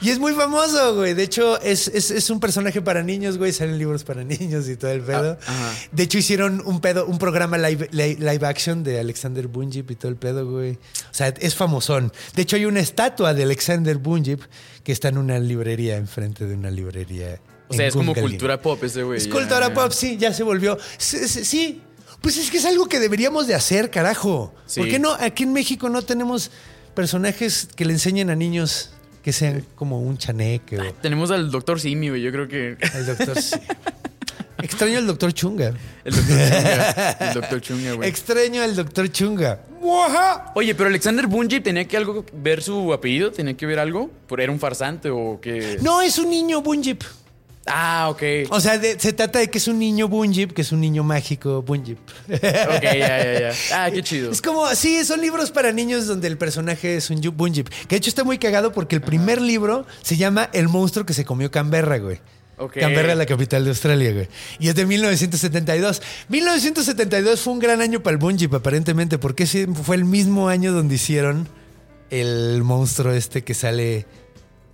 Y 0.02 0.10
es 0.10 0.18
muy 0.18 0.32
famoso, 0.34 0.94
güey. 0.96 1.14
De 1.14 1.22
hecho, 1.22 1.60
es, 1.62 1.88
es- 1.88 2.10
es 2.10 2.28
un 2.30 2.40
personaje 2.40 2.82
para 2.82 3.02
niños, 3.02 3.38
güey. 3.38 3.52
Salen 3.52 3.78
libros 3.78 4.04
para 4.04 4.24
niños 4.24 4.68
y 4.68 4.76
todo 4.76 4.90
el 4.90 5.00
pedo. 5.00 5.38
Ah, 5.46 5.50
ajá. 5.50 5.72
de 5.92 6.02
hecho, 6.02 6.18
hicieron 6.18 6.62
un 6.66 6.80
pedo, 6.80 7.06
un 7.06 7.18
programa 7.18 7.56
live, 7.58 7.88
li- 7.92 8.16
live 8.16 8.46
action 8.46 8.82
de 8.84 9.00
Alexander 9.00 9.46
Bunjip 9.48 9.90
y 9.90 9.94
todo 9.96 10.10
el 10.10 10.16
pedo, 10.16 10.46
güey. 10.50 10.72
O 10.72 10.78
sea, 11.12 11.28
es 11.28 11.54
famosón. 11.54 12.12
De 12.34 12.42
hecho, 12.42 12.56
hay 12.56 12.66
una 12.66 12.80
estatua 12.80 13.32
de 13.34 13.44
Alexander 13.44 13.96
Bunjip 13.96 14.42
que 14.82 14.92
está 14.92 15.08
en 15.08 15.18
una 15.18 15.38
librería, 15.38 15.96
enfrente 15.96 16.46
de 16.46 16.54
una 16.54 16.70
librería. 16.70 17.40
O 17.68 17.72
sea, 17.74 17.86
es 17.86 17.94
como 17.94 18.14
cultura 18.14 18.60
pop 18.60 18.82
ese 18.84 19.02
güey. 19.02 19.16
Es 19.18 19.26
cultura 19.28 19.72
pop, 19.72 19.90
sí, 19.92 20.18
ya 20.18 20.32
se 20.34 20.42
volvió. 20.42 20.76
Sí. 20.98 21.80
Pues 22.24 22.38
es 22.38 22.50
que 22.50 22.56
es 22.56 22.64
algo 22.64 22.86
que 22.86 23.00
deberíamos 23.00 23.46
de 23.46 23.54
hacer, 23.54 23.90
carajo. 23.90 24.54
Sí. 24.64 24.80
¿Por 24.80 24.88
qué 24.88 24.98
no? 24.98 25.12
Aquí 25.12 25.42
en 25.42 25.52
México 25.52 25.90
no 25.90 26.00
tenemos 26.00 26.50
personajes 26.94 27.68
que 27.76 27.84
le 27.84 27.92
enseñen 27.92 28.30
a 28.30 28.34
niños 28.34 28.94
que 29.22 29.30
sean 29.30 29.62
como 29.74 30.00
un 30.00 30.16
chaneque 30.16 30.78
o 30.78 30.94
Tenemos 30.94 31.30
al 31.30 31.50
doctor 31.50 31.78
Simi, 31.78 32.08
güey. 32.08 32.22
Yo 32.22 32.32
creo 32.32 32.48
que. 32.48 32.78
al 32.94 33.04
doctor. 33.04 33.36
Extraño 34.62 34.96
al 34.96 35.06
doctor 35.06 35.34
Chunga. 35.34 35.74
El 36.02 36.14
doctor 36.14 36.38
Chunga. 36.38 37.10
El 37.20 37.34
doctor 37.34 37.60
Chunga, 37.60 37.92
güey. 37.92 38.08
Extraño 38.08 38.62
al 38.62 38.74
doctor 38.74 39.12
Chunga. 39.12 39.60
Oye, 40.54 40.74
pero 40.74 40.88
Alexander 40.88 41.26
Bungie 41.26 41.60
tenía 41.60 41.86
que 41.86 41.98
algo 41.98 42.24
ver 42.32 42.62
su 42.62 42.90
apellido, 42.94 43.32
tenía 43.32 43.54
que 43.54 43.66
ver 43.66 43.78
algo, 43.78 44.10
por 44.26 44.40
era 44.40 44.50
un 44.50 44.58
farsante 44.58 45.10
o 45.10 45.38
qué. 45.42 45.78
No, 45.82 46.00
es 46.00 46.16
un 46.16 46.30
niño 46.30 46.62
Bunjip. 46.62 47.02
Ah, 47.66 48.08
ok. 48.10 48.22
O 48.50 48.60
sea, 48.60 48.78
de- 48.78 48.98
se 49.00 49.12
trata 49.14 49.38
de 49.38 49.48
que 49.48 49.56
es 49.58 49.68
un 49.68 49.78
niño 49.78 50.06
Bunjip, 50.08 50.52
que 50.52 50.60
es 50.62 50.70
un 50.72 50.80
niño 50.80 51.02
mágico 51.02 51.62
Bunjip. 51.62 51.98
Ok, 52.28 52.82
ya, 52.82 52.90
ya, 52.92 53.40
ya. 53.40 53.52
Ah, 53.72 53.90
qué 53.90 54.02
chido. 54.02 54.30
Es 54.30 54.42
como, 54.42 54.66
sí, 54.74 55.02
son 55.04 55.20
libros 55.22 55.50
para 55.50 55.72
niños 55.72 56.06
donde 56.06 56.28
el 56.28 56.36
personaje 56.36 56.96
es 56.96 57.08
un 57.10 57.20
Bunjip. 57.34 57.68
Que 57.68 57.86
de 57.88 57.96
hecho 57.96 58.10
está 58.10 58.22
muy 58.22 58.36
cagado 58.38 58.72
porque 58.72 58.94
el 58.96 59.00
primer 59.02 59.40
libro 59.40 59.86
se 60.02 60.16
llama 60.16 60.50
El 60.52 60.68
monstruo 60.68 61.06
que 61.06 61.14
se 61.14 61.24
comió 61.24 61.50
Canberra, 61.50 61.98
güey. 61.98 62.18
Ok. 62.58 62.74
Canberra, 62.78 63.14
la 63.14 63.26
capital 63.26 63.64
de 63.64 63.70
Australia, 63.70 64.12
güey. 64.12 64.28
Y 64.60 64.68
es 64.68 64.74
de 64.74 64.84
1972. 64.86 66.02
1972 66.28 67.40
fue 67.40 67.52
un 67.54 67.58
gran 67.58 67.80
año 67.80 68.00
para 68.02 68.12
el 68.14 68.18
Bunjip, 68.18 68.52
aparentemente, 68.54 69.18
porque 69.18 69.46
fue 69.46 69.96
el 69.96 70.04
mismo 70.04 70.48
año 70.48 70.72
donde 70.72 70.96
hicieron 70.96 71.48
el 72.10 72.62
monstruo 72.62 73.12
este 73.12 73.42
que 73.42 73.54
sale 73.54 74.06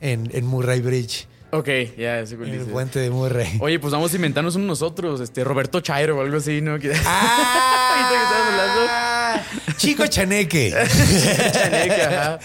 en, 0.00 0.28
en 0.34 0.44
Murray 0.46 0.80
Bridge. 0.80 1.26
Ok, 1.52 1.68
ya, 1.98 2.24
cuál 2.36 2.48
En 2.48 2.60
el 2.60 2.66
puente 2.66 3.00
de 3.00 3.10
Murray. 3.10 3.58
Oye, 3.60 3.78
pues 3.80 3.92
vamos 3.92 4.12
a 4.12 4.16
inventarnos 4.16 4.54
uno 4.54 4.66
nosotros, 4.66 5.20
este, 5.20 5.42
Roberto 5.42 5.80
Chairo 5.80 6.16
o 6.16 6.20
algo 6.20 6.36
así, 6.36 6.60
¿no? 6.60 6.72
¡Ah! 7.04 7.96
Ahorita 7.96 8.08
que 8.08 8.22
estabas 8.22 8.46
hablando. 8.52 9.76
Chico 9.78 10.06
Chaneque. 10.06 10.70
Chaneque, 11.52 12.02
ajá. 12.02 12.38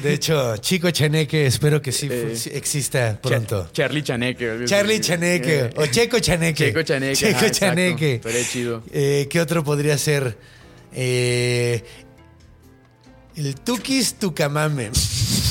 De 0.00 0.12
hecho, 0.12 0.56
Chico 0.58 0.90
Chaneque, 0.90 1.46
espero 1.46 1.80
que 1.82 1.90
sí, 1.90 2.08
Eh, 2.10 2.36
exista 2.52 3.18
pronto. 3.20 3.64
Cha- 3.72 3.84
Charlie 3.84 4.02
Chaneque. 4.02 4.50
algo 4.50 4.64
así. 4.64 4.70
Charlie 4.72 5.00
Chaneque 5.00 5.60
Eh, 5.60 5.70
o 5.76 5.86
Checo 5.86 6.18
Chaneque. 6.20 6.66
Checo 6.66 6.82
Chaneque, 6.82 7.14
Checo 7.16 7.36
ajá. 7.38 7.50
Chaneque. 7.50 8.14
Estaría 8.16 8.44
chido. 8.46 8.82
Eh, 8.92 9.26
¿Qué 9.30 9.40
otro 9.40 9.64
podría 9.64 9.98
ser? 9.98 10.36
Eh, 10.92 11.82
el 13.36 13.54
Tukis 13.56 14.14
Tucamame. 14.14 14.90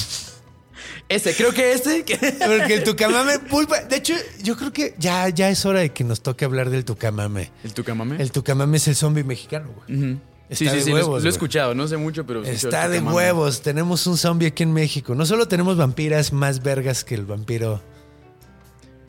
Ese, 1.13 1.35
creo 1.35 1.51
que 1.53 1.73
ese. 1.73 2.03
que- 2.03 2.17
Porque 2.17 2.73
el 2.75 2.83
Tucamame, 2.83 3.39
pulpa. 3.39 3.81
De 3.81 3.97
hecho, 3.97 4.13
yo 4.41 4.55
creo 4.57 4.71
que 4.73 4.95
ya, 4.97 5.29
ya 5.29 5.49
es 5.49 5.65
hora 5.65 5.79
de 5.81 5.91
que 5.91 6.03
nos 6.03 6.21
toque 6.21 6.45
hablar 6.45 6.69
del 6.69 6.85
Tucamame. 6.85 7.51
¿El 7.63 7.73
Tucamame? 7.73 8.21
El 8.21 8.31
Tucamame 8.31 8.77
es 8.77 8.87
el 8.87 8.95
zombie 8.95 9.23
mexicano, 9.23 9.69
güey. 9.87 10.17
Sí, 10.51 10.65
Está 10.65 10.77
sí, 10.77 10.83
sí, 10.83 10.89
lo 10.91 10.97
he- 10.97 11.01
huevos, 11.01 11.23
lo 11.23 11.29
he 11.29 11.31
escuchado, 11.31 11.73
no 11.73 11.87
sé 11.87 11.97
mucho, 11.97 12.25
pero... 12.27 12.43
sí, 12.43 12.51
Está 12.51 12.87
de 12.89 12.99
huevos. 12.99 13.61
Tenemos 13.61 14.05
un 14.07 14.17
zombie 14.17 14.47
aquí 14.47 14.63
en 14.63 14.73
México. 14.73 15.15
No 15.15 15.25
solo 15.25 15.47
tenemos 15.47 15.77
vampiras 15.77 16.31
más 16.33 16.61
vergas 16.61 17.03
que 17.03 17.15
el 17.15 17.25
vampiro. 17.25 17.81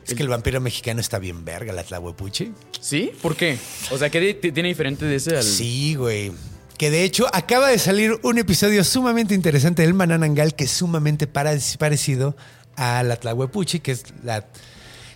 Es 0.07 0.13
que 0.13 0.21
el 0.23 0.29
vampiro 0.29 0.61
mexicano 0.61 1.01
está 1.01 1.17
bien 1.19 1.43
verga, 1.45 1.73
la 1.73 1.83
Tlahuepuchi. 1.83 2.51
¿Sí? 2.79 3.11
¿Por 3.21 3.35
qué? 3.35 3.57
O 3.91 3.97
sea, 3.97 4.09
¿qué 4.11 4.33
tiene 4.35 4.69
diferente 4.69 5.05
de 5.05 5.15
ese 5.15 5.35
al...? 5.35 5.43
Sí, 5.43 5.95
güey. 5.95 6.31
Que 6.77 6.89
de 6.89 7.03
hecho 7.03 7.27
acaba 7.33 7.69
de 7.69 7.79
salir 7.79 8.19
un 8.23 8.37
episodio 8.37 8.83
sumamente 8.83 9.33
interesante 9.33 9.81
del 9.83 9.93
Mananangal 9.93 10.55
que 10.55 10.65
es 10.65 10.71
sumamente 10.71 11.27
parecido 11.27 12.35
a 12.75 13.03
la 13.03 13.15
Tlahuepuchi, 13.15 13.79
que 13.79 13.91
es 13.91 14.03
la. 14.23 14.45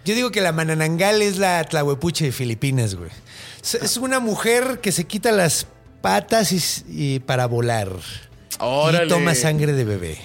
Yo 0.05 0.15
digo 0.15 0.31
que 0.31 0.41
la 0.41 0.53
Mananangal 0.53 1.21
es 1.21 1.37
la 1.37 1.63
Tlahuepuchi 1.63 2.25
de 2.25 2.31
Filipinas, 2.31 2.95
güey. 2.95 3.11
Es, 3.61 3.97
una 3.97 4.19
mujer 4.19 4.79
que 4.81 4.93
se 4.93 5.03
quita 5.03 5.31
las 5.31 5.67
patas 6.01 6.53
y 6.87 7.19
para 7.19 7.45
volar. 7.45 7.89
Órale. 8.59 9.05
Y 9.05 9.09
toma 9.09 9.35
sangre 9.35 9.73
de 9.73 9.83
bebé. 9.83 10.17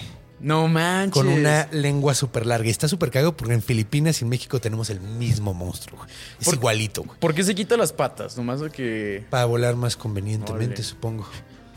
No 0.45 0.67
manches. 0.67 1.11
Con 1.13 1.27
una 1.27 1.67
lengua 1.71 2.13
súper 2.13 2.45
larga. 2.45 2.67
Y 2.67 2.69
está 2.69 2.87
súper 2.87 3.09
cagado 3.09 3.35
porque 3.35 3.53
en 3.55 3.63
Filipinas 3.63 4.21
y 4.21 4.25
en 4.25 4.29
México 4.29 4.61
tenemos 4.61 4.91
el 4.91 4.99
mismo 5.01 5.53
monstruo. 5.55 5.97
güey. 5.97 6.09
Es 6.39 6.45
Por- 6.45 6.53
igualito, 6.53 7.01
güey. 7.03 7.19
¿Por 7.19 7.33
qué 7.33 7.43
se 7.43 7.55
quita 7.55 7.75
las 7.77 7.91
patas? 7.91 8.37
Nomás 8.37 8.59
de 8.59 8.69
que... 8.69 9.25
Para 9.31 9.45
volar 9.45 9.75
más 9.75 9.95
convenientemente, 9.97 10.83
supongo. 10.83 11.27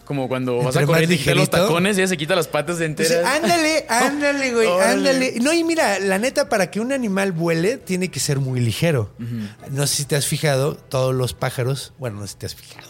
Como 0.04 0.26
cuando 0.28 0.56
vas 0.58 0.66
Entre 0.76 0.82
a 0.84 0.86
correr 0.86 1.10
y 1.12 1.34
los 1.34 1.50
tacones 1.50 1.96
y 1.98 2.00
ella 2.00 2.08
se 2.08 2.16
quita 2.16 2.34
las 2.34 2.48
patas 2.48 2.76
Pues, 2.76 2.86
enteras. 2.88 3.26
ándale, 3.26 3.84
ándale, 3.90 4.52
güey, 4.54 4.68
ándale. 4.68 5.34
No, 5.40 5.52
y 5.52 5.64
mira, 5.64 5.98
la 5.98 6.18
neta, 6.18 6.48
para 6.48 6.70
que 6.70 6.80
un 6.80 6.92
animal 6.92 7.32
vuele, 7.32 7.76
tiene 7.76 8.10
que 8.10 8.18
ser 8.20 8.38
muy 8.38 8.60
ligero. 8.60 9.12
No 9.70 9.86
sé 9.86 9.96
si 9.96 10.04
te 10.06 10.16
has 10.16 10.26
fijado, 10.26 10.76
todos 10.76 11.14
los 11.14 11.34
pájaros, 11.34 11.92
bueno, 11.98 12.20
no 12.20 12.26
sé 12.26 12.32
si 12.32 12.38
te 12.38 12.46
has 12.46 12.54
fijado. 12.54 12.87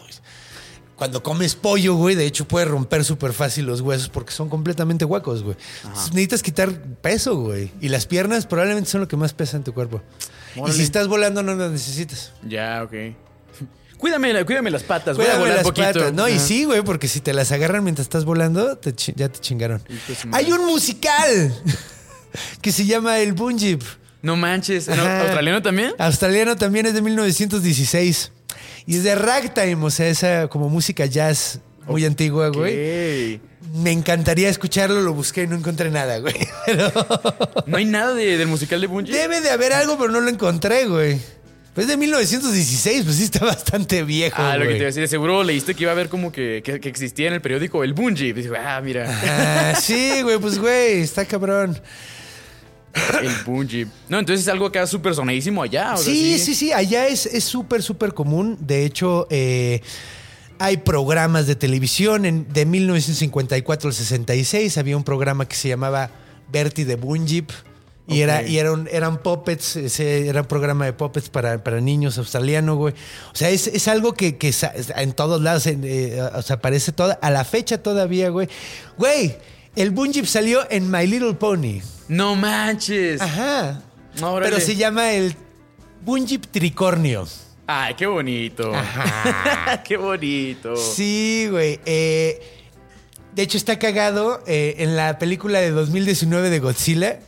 Cuando 0.98 1.22
comes 1.22 1.54
pollo, 1.54 1.94
güey, 1.94 2.16
de 2.16 2.26
hecho 2.26 2.46
puedes 2.48 2.68
romper 2.68 3.04
súper 3.04 3.32
fácil 3.32 3.66
los 3.66 3.80
huesos 3.80 4.08
porque 4.08 4.32
son 4.32 4.48
completamente 4.48 5.04
huecos, 5.04 5.44
güey. 5.44 5.56
Entonces, 5.84 6.12
Necesitas 6.12 6.42
quitar 6.42 6.72
peso, 7.00 7.36
güey. 7.36 7.70
Y 7.80 7.88
las 7.88 8.06
piernas 8.06 8.46
probablemente 8.46 8.90
son 8.90 9.02
lo 9.02 9.06
que 9.08 9.16
más 9.16 9.32
pesa 9.32 9.56
en 9.56 9.62
tu 9.62 9.72
cuerpo. 9.72 10.02
Y 10.66 10.72
si 10.72 10.82
estás 10.82 11.06
volando, 11.06 11.44
no 11.44 11.54
las 11.54 11.70
necesitas. 11.70 12.32
Ya, 12.46 12.82
ok. 12.82 12.92
Cuídame, 13.98 14.44
cuídame 14.44 14.70
las 14.72 14.82
patas, 14.82 15.16
voy 15.16 15.26
a 15.26 15.30
Cuídame 15.30 15.40
volar 15.40 15.56
las 15.56 15.64
poquito. 15.64 15.86
patas. 15.86 16.12
No, 16.12 16.28
y 16.28 16.38
sí, 16.40 16.64
güey, 16.64 16.82
porque 16.82 17.06
si 17.06 17.20
te 17.20 17.32
las 17.32 17.52
agarran 17.52 17.84
mientras 17.84 18.04
estás 18.06 18.24
volando, 18.24 18.76
te 18.76 18.92
ya 19.14 19.28
te 19.28 19.38
chingaron. 19.38 19.80
Hay 20.32 20.50
un 20.50 20.66
musical 20.66 21.54
que 22.60 22.72
se 22.72 22.86
llama 22.86 23.18
El 23.20 23.34
Bunjip. 23.34 23.82
No 24.22 24.34
manches. 24.36 24.88
¿Australiano 24.88 25.62
también? 25.62 25.92
Australiano 25.98 26.56
también 26.56 26.86
es 26.86 26.94
de 26.94 27.02
1916. 27.02 28.32
Y 28.86 28.96
es 28.96 29.02
de 29.04 29.14
ragtime, 29.14 29.84
o 29.84 29.90
sea, 29.90 30.08
esa 30.08 30.48
como 30.48 30.68
música 30.68 31.06
jazz 31.06 31.60
muy 31.86 32.04
antigua, 32.04 32.48
güey. 32.48 33.40
Me 33.74 33.92
encantaría 33.92 34.48
escucharlo, 34.48 35.02
lo 35.02 35.12
busqué 35.12 35.42
y 35.42 35.46
no 35.46 35.56
encontré 35.56 35.90
nada, 35.90 36.18
güey. 36.20 36.34
Pero 36.66 36.90
¿No 37.66 37.76
hay 37.76 37.84
nada 37.84 38.14
de- 38.14 38.38
del 38.38 38.48
musical 38.48 38.80
de 38.80 38.86
Bungie? 38.86 39.12
debe 39.14 39.40
de 39.40 39.50
haber 39.50 39.72
algo, 39.72 39.98
pero 39.98 40.10
no 40.10 40.20
lo 40.20 40.28
encontré, 40.30 40.86
güey. 40.86 41.18
Pues 41.74 41.86
de 41.86 41.96
1916, 41.96 43.04
pues 43.04 43.16
sí 43.16 43.24
está 43.24 43.44
bastante 43.44 44.02
viejo, 44.02 44.36
Ah, 44.40 44.56
lo 44.56 44.64
que 44.64 44.70
te 44.70 44.76
iba 44.78 44.84
a 44.84 44.86
decir, 44.86 45.02
de 45.02 45.06
seguro 45.08 45.44
leíste 45.44 45.74
que 45.74 45.82
iba 45.84 45.92
a 45.92 45.94
haber 45.94 46.08
como 46.08 46.32
que, 46.32 46.60
que, 46.64 46.80
que 46.80 46.88
existía 46.88 47.28
en 47.28 47.34
el 47.34 47.40
periódico 47.40 47.84
el 47.84 47.92
Bungie. 47.94 48.34
Ah, 48.58 48.80
mira, 48.82 49.06
Ah, 49.08 49.78
sí, 49.80 50.22
güey, 50.22 50.38
pues 50.38 50.58
güey, 50.58 51.00
está 51.02 51.24
cabrón. 51.24 51.78
el 53.22 53.32
Bungie. 53.44 53.86
No, 54.08 54.18
entonces 54.18 54.46
es 54.46 54.52
algo 54.52 54.66
acá 54.66 54.86
súper 54.86 55.14
sonadísimo 55.14 55.62
allá. 55.62 55.94
o 55.94 55.96
sea, 55.96 56.12
Sí, 56.12 56.38
sí, 56.38 56.54
sí, 56.54 56.72
allá 56.72 57.06
es 57.06 57.26
es 57.26 57.44
súper, 57.44 57.82
súper 57.82 58.14
común. 58.14 58.56
De 58.60 58.84
hecho, 58.84 59.26
eh, 59.30 59.80
hay 60.58 60.78
programas 60.78 61.46
de 61.46 61.54
televisión. 61.54 62.24
En, 62.24 62.52
de 62.52 62.66
1954 62.66 63.88
al 63.88 63.94
66 63.94 64.78
había 64.78 64.96
un 64.96 65.04
programa 65.04 65.46
que 65.46 65.56
se 65.56 65.68
llamaba 65.68 66.10
Bertie 66.50 66.84
de 66.84 66.96
Bunjip. 66.96 67.50
Y, 68.10 68.22
era, 68.22 68.42
y 68.42 68.56
eran, 68.56 68.88
eran 68.90 69.18
puppets, 69.18 69.76
ese 69.76 70.28
era 70.28 70.40
un 70.40 70.46
programa 70.46 70.86
de 70.86 70.94
puppets 70.94 71.28
para, 71.28 71.62
para 71.62 71.78
niños 71.78 72.16
australiano, 72.16 72.74
güey. 72.74 72.94
O 73.34 73.36
sea, 73.36 73.50
es, 73.50 73.66
es 73.66 73.86
algo 73.86 74.14
que, 74.14 74.38
que 74.38 74.54
en 74.96 75.12
todos 75.12 75.42
lados, 75.42 75.66
en, 75.66 75.82
eh, 75.84 76.18
o 76.34 76.40
sea, 76.40 76.56
aparece 76.56 76.92
toda, 76.92 77.18
a 77.20 77.30
la 77.30 77.44
fecha 77.44 77.82
todavía, 77.82 78.30
güey. 78.30 78.48
Güey, 78.96 79.36
el 79.76 79.90
Bunjip 79.90 80.24
salió 80.24 80.66
en 80.70 80.90
My 80.90 81.06
Little 81.06 81.34
Pony. 81.34 81.82
No 82.08 82.34
manches. 82.36 83.20
Ajá. 83.20 83.82
Órale. 84.22 84.50
Pero 84.50 84.64
se 84.64 84.76
llama 84.76 85.12
el 85.12 85.34
Bunjip 86.04 86.46
Tricornio. 86.46 87.26
Ay, 87.66 87.94
qué 87.94 88.06
bonito. 88.06 88.72
qué 89.84 89.96
bonito. 89.96 90.74
Sí, 90.76 91.48
güey. 91.50 91.78
Eh, 91.84 92.40
de 93.34 93.42
hecho, 93.42 93.58
está 93.58 93.78
cagado. 93.78 94.42
eh, 94.46 94.76
en 94.78 94.96
la 94.96 95.18
película 95.18 95.60
de 95.60 95.70
2019 95.70 96.50
de 96.50 96.58
Godzilla 96.60 97.20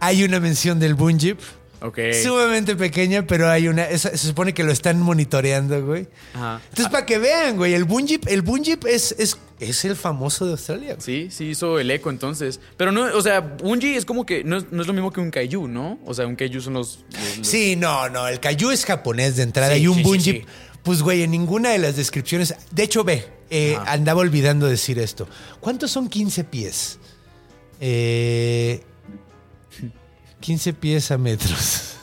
hay 0.00 0.22
una 0.22 0.38
mención 0.40 0.78
del 0.78 0.94
Bunjip. 0.94 1.40
Ok. 1.80 1.98
Sumamente 2.22 2.74
pequeña, 2.76 3.26
pero 3.26 3.48
hay 3.48 3.68
una. 3.68 3.86
se 3.96 4.16
supone 4.18 4.52
que 4.52 4.64
lo 4.64 4.72
están 4.72 5.00
monitoreando, 5.00 5.84
güey. 5.86 6.08
Ajá. 6.34 6.60
Entonces, 6.70 6.90
para 6.90 7.06
que 7.06 7.18
vean, 7.18 7.56
güey, 7.56 7.74
el 7.74 7.84
Bunjip, 7.84 8.26
el 8.28 8.42
Bunjip 8.42 8.84
es, 8.86 9.14
es, 9.18 9.38
es 9.60 9.84
el 9.84 9.94
famoso 9.94 10.44
de 10.44 10.52
Australia. 10.52 10.94
güey. 10.94 11.00
Sí, 11.00 11.28
sí 11.30 11.44
hizo 11.50 11.78
el 11.78 11.90
eco 11.90 12.10
entonces. 12.10 12.58
Pero 12.76 12.90
no, 12.90 13.02
o 13.16 13.22
sea, 13.22 13.40
Bungie 13.40 13.96
es 13.96 14.04
como 14.04 14.26
que 14.26 14.42
no 14.42 14.56
es, 14.56 14.72
no 14.72 14.82
es 14.82 14.88
lo 14.88 14.92
mismo 14.92 15.12
que 15.12 15.20
un 15.20 15.30
kaiju, 15.30 15.68
¿no? 15.68 15.98
O 16.04 16.14
sea, 16.14 16.26
un 16.26 16.34
kaiju 16.34 16.60
son 16.60 16.74
los. 16.74 17.04
los- 17.12 17.38
los- 17.38 17.46
Sí, 17.46 17.76
no, 17.76 18.08
no. 18.08 18.26
El 18.26 18.40
Kaiju 18.40 18.70
es 18.72 18.84
japonés 18.84 19.36
de 19.36 19.44
entrada 19.44 19.74
Sí, 19.74 19.82
y 19.82 19.86
un 19.86 20.20
sí. 20.20 20.44
Pues, 20.82 21.02
güey, 21.02 21.22
en 21.22 21.30
ninguna 21.32 21.70
de 21.70 21.78
las 21.78 21.96
descripciones. 21.96 22.54
De 22.70 22.82
hecho, 22.82 23.04
ve, 23.04 23.24
eh, 23.50 23.76
andaba 23.86 24.20
olvidando 24.20 24.66
decir 24.66 24.98
esto. 24.98 25.28
¿Cuántos 25.60 25.90
son 25.90 26.08
15 26.08 26.44
pies? 26.44 26.98
Eh, 27.80 28.82
15 30.40 30.72
pies 30.74 31.10
a 31.10 31.18
metros. 31.18 31.94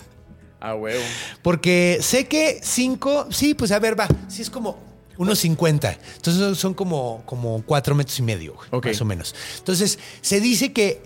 Ah, 0.60 0.74
huevo. 0.76 1.04
Porque 1.42 2.00
sé 2.02 2.28
que 2.28 2.60
5, 2.64 3.28
sí, 3.30 3.54
pues 3.54 3.72
a 3.72 3.80
ver, 3.80 4.00
va. 4.00 4.08
Sí, 4.28 4.42
es 4.42 4.50
como 4.50 4.80
unos 5.18 5.40
50. 5.40 5.98
Entonces 6.16 6.58
son- 6.58 6.74
como, 6.74 7.22
como 7.26 7.64
4 7.66 7.94
metros 7.96 8.18
y 8.20 8.24
medio, 8.24 8.56
güey, 8.56 8.68
Ok. 8.72 8.86
más 8.88 9.02
o 9.02 9.06
menos. 9.06 9.36
Entonces, 9.60 10.00
se 10.22 10.40
dice 10.42 10.74
que 10.74 11.02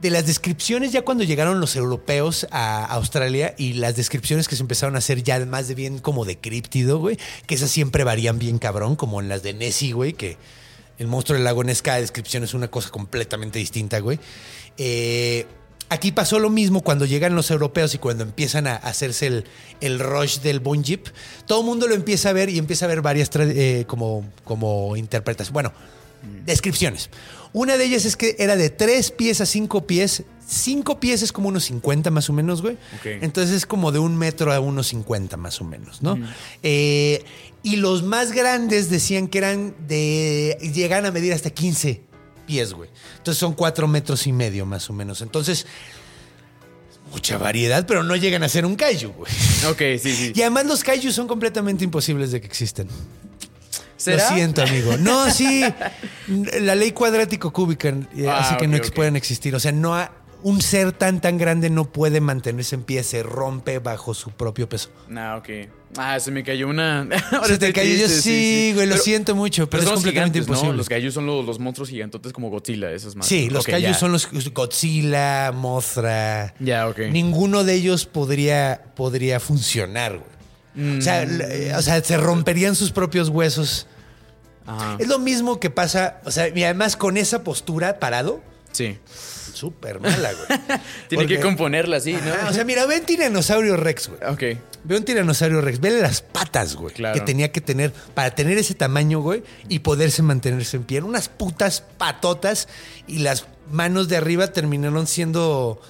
de 0.00 0.10
las 0.10 0.26
descripciones, 0.26 0.90
ya 0.92 1.02
cuando 1.02 1.22
llegaron 1.24 1.60
los 1.60 1.76
europeos 1.76 2.46
a 2.50 2.84
Australia 2.86 3.54
y 3.56 3.74
las 3.74 3.94
descripciones 3.94 4.48
que 4.48 4.56
se 4.56 4.62
empezaron 4.62 4.96
a 4.96 4.98
hacer 4.98 5.22
ya 5.22 5.38
más 5.46 5.68
de 5.68 5.74
bien 5.76 5.98
como 6.00 6.24
de 6.24 6.38
críptido, 6.38 6.98
güey, 6.98 7.18
que 7.46 7.54
esas 7.54 7.70
siempre 7.70 8.02
varían 8.02 8.38
bien 8.40 8.58
cabrón, 8.58 8.96
como 8.96 9.20
en 9.20 9.28
las 9.28 9.42
de 9.44 9.52
Nessie, 9.52 9.92
güey, 9.92 10.14
que 10.14 10.38
el 10.98 11.06
monstruo 11.06 11.36
del 11.36 11.44
lago 11.44 11.62
Ness, 11.62 11.82
cada 11.82 11.98
descripción 11.98 12.42
es 12.42 12.54
una 12.54 12.68
cosa 12.68 12.90
completamente 12.90 13.58
distinta, 13.60 14.00
güey. 14.00 14.18
Eh, 14.76 15.46
aquí 15.92 16.12
pasó 16.12 16.38
lo 16.38 16.50
mismo 16.50 16.82
cuando 16.82 17.06
llegan 17.06 17.34
los 17.34 17.50
europeos 17.50 17.94
y 17.94 17.98
cuando 17.98 18.24
empiezan 18.24 18.66
a 18.66 18.76
hacerse 18.76 19.26
el, 19.26 19.44
el 19.80 19.98
rush 19.98 20.40
del 20.40 20.60
Bunjip. 20.60 21.06
Todo 21.46 21.60
el 21.60 21.66
mundo 21.66 21.86
lo 21.86 21.94
empieza 21.94 22.30
a 22.30 22.32
ver 22.32 22.48
y 22.48 22.58
empieza 22.58 22.86
a 22.86 22.88
ver 22.88 23.02
varias 23.02 23.30
eh, 23.34 23.84
como, 23.86 24.24
como 24.44 24.96
interpretaciones. 24.96 25.52
Bueno, 25.52 25.72
descripciones. 26.44 27.10
Una 27.52 27.76
de 27.76 27.84
ellas 27.84 28.04
es 28.04 28.16
que 28.16 28.36
era 28.38 28.56
de 28.56 28.70
tres 28.70 29.10
pies 29.10 29.40
a 29.40 29.46
cinco 29.46 29.86
pies. 29.86 30.24
Cinco 30.46 30.98
pies 30.98 31.22
es 31.22 31.32
como 31.32 31.48
unos 31.48 31.64
50 31.64 32.10
más 32.10 32.30
o 32.30 32.32
menos, 32.32 32.62
güey. 32.62 32.78
Entonces 33.04 33.54
es 33.54 33.66
como 33.66 33.92
de 33.92 33.98
un 33.98 34.16
metro 34.16 34.52
a 34.52 34.60
unos 34.60 34.88
50 34.88 35.36
más 35.36 35.60
o 35.60 35.64
menos, 35.64 36.02
¿no? 36.02 36.18
Eh, 36.62 37.24
y 37.62 37.76
los 37.76 38.02
más 38.02 38.32
grandes 38.32 38.90
decían 38.90 39.28
que 39.28 39.38
eran 39.38 39.74
de. 39.86 40.58
llegan 40.74 41.06
a 41.06 41.10
medir 41.10 41.32
hasta 41.32 41.50
15 41.50 42.11
pies, 42.52 42.72
güey. 42.74 42.90
Entonces 43.16 43.38
son 43.38 43.54
cuatro 43.54 43.88
metros 43.88 44.26
y 44.26 44.32
medio 44.32 44.66
más 44.66 44.90
o 44.90 44.92
menos. 44.92 45.22
Entonces, 45.22 45.66
mucha 47.10 47.38
variedad, 47.38 47.86
pero 47.86 48.02
no 48.02 48.14
llegan 48.16 48.42
a 48.42 48.48
ser 48.48 48.66
un 48.66 48.76
kaiju, 48.76 49.10
güey. 49.12 49.32
Ok, 49.70 49.78
sí, 50.02 50.14
sí. 50.14 50.32
Y 50.34 50.40
además 50.42 50.66
los 50.66 50.84
kaiju 50.84 51.10
son 51.12 51.26
completamente 51.26 51.84
imposibles 51.84 52.30
de 52.32 52.40
que 52.40 52.46
existan. 52.46 52.88
¿Será? 53.96 54.28
Lo 54.30 54.34
siento, 54.36 54.62
amigo. 54.62 54.96
No, 54.98 55.30
sí. 55.30 55.64
La 56.60 56.74
ley 56.74 56.92
cuadrático 56.92 57.52
cúbica 57.52 57.88
eh, 57.88 58.26
Ah, 58.28 58.40
hace 58.40 58.56
que 58.58 58.66
no 58.66 58.76
ok, 58.76 58.80
ex- 58.80 58.88
ok. 58.90 58.94
puedan 58.96 59.16
existir. 59.16 59.54
O 59.54 59.60
sea, 59.60 59.72
no 59.72 59.94
ha- 59.94 60.12
un 60.42 60.60
ser 60.60 60.92
tan 60.92 61.20
tan 61.20 61.38
grande 61.38 61.70
no 61.70 61.84
puede 61.90 62.20
mantenerse 62.20 62.74
en 62.74 62.82
pie, 62.82 63.02
se 63.04 63.22
rompe 63.22 63.78
bajo 63.78 64.12
su 64.12 64.30
propio 64.32 64.68
peso. 64.68 64.90
Ah, 65.16 65.36
ok. 65.38 65.48
Ah, 65.96 66.18
se 66.20 66.30
me 66.30 66.42
cayó 66.42 66.68
una. 66.68 67.00
Ahora 67.32 67.46
Se 67.48 67.58
te 67.58 67.72
cayó, 67.72 67.90
yo 67.94 68.06
triste, 68.06 68.22
sí, 68.22 68.72
güey, 68.74 68.86
lo 68.86 68.92
Pero- 68.94 69.04
siento 69.04 69.34
mucho, 69.34 69.68
pero, 69.68 69.82
es 69.82 69.88
completamente 69.90 70.38
gigantes, 70.38 70.48
¿no? 70.48 70.54
imposible. 70.54 70.76
Los 70.78 70.88
kaiju 70.88 71.10
son 71.12 71.26
los, 71.26 71.44
los 71.44 71.58
monstruos 71.58 71.90
gigantotes 71.90 72.32
como 72.32 72.48
Godzilla, 72.48 72.90
esos 72.92 73.14
más. 73.14 73.26
Sí, 73.26 73.50
los 73.50 73.64
Ok, 73.64 73.70
kaiju 73.72 73.88
ya. 73.88 73.94
son 73.94 74.10
los 74.12 74.26
Godzilla, 74.54 75.52
Mothra. 75.52 76.54
Ya, 76.60 76.88
ok. 76.88 76.98
Ninguno 77.10 77.64
de 77.64 77.74
ellos 77.74 78.06
podría, 78.06 78.82
podría 78.96 79.38
funcionar, 79.40 80.18
güey. 80.18 80.98
O, 80.98 81.02
sea, 81.02 81.26
Mm. 81.26 81.40
l- 81.40 81.74
o 81.76 81.82
sea, 81.82 82.02
se 82.02 82.16
romperían 82.16 82.74
sus 82.74 82.90
propios 82.92 83.28
huesos. 83.28 83.86
Ajá. 84.66 84.96
Es 84.98 85.08
lo 85.08 85.18
mismo 85.18 85.60
que 85.60 85.68
pasa, 85.68 86.20
o 86.24 86.30
sea, 86.30 86.48
y 86.48 86.64
además 86.64 86.96
con 86.96 87.18
esa 87.18 87.44
postura 87.44 87.98
parado, 87.98 88.40
Sí. 88.72 88.96
súper 89.52 90.00
mala, 90.00 90.30
güey. 90.32 90.60
Tiene 91.08 91.26
que 91.26 91.40
componerla 91.40 91.98
así, 91.98 92.12
¿no? 92.14 92.48
O 92.48 92.52
sea, 92.54 92.64
mira, 92.64 92.86
ve 92.86 93.00
un 93.00 93.04
tiranosaurio 93.04 93.76
rex, 93.76 94.08
güey. 94.08 94.20
ok. 94.32 94.58
Ve 94.84 94.96
un 94.96 95.04
tiranosaurio 95.04 95.60
rex, 95.60 95.80
vele 95.80 96.00
las 96.00 96.22
patas, 96.22 96.74
güey. 96.74 96.94
Claro. 96.94 97.14
Que 97.14 97.20
tenía 97.20 97.52
que 97.52 97.60
tener 97.60 97.92
para 97.92 98.34
tener 98.34 98.58
ese 98.58 98.74
tamaño, 98.74 99.20
güey, 99.20 99.42
y 99.68 99.80
poderse 99.80 100.22
mantenerse 100.22 100.76
en 100.76 100.84
pie. 100.84 100.98
Eran 100.98 101.08
unas 101.08 101.28
putas 101.28 101.82
patotas 101.98 102.68
y 103.06 103.18
las 103.18 103.46
manos 103.70 104.08
de 104.08 104.16
arriba 104.16 104.48
terminaron 104.48 105.06
siendo 105.06 105.80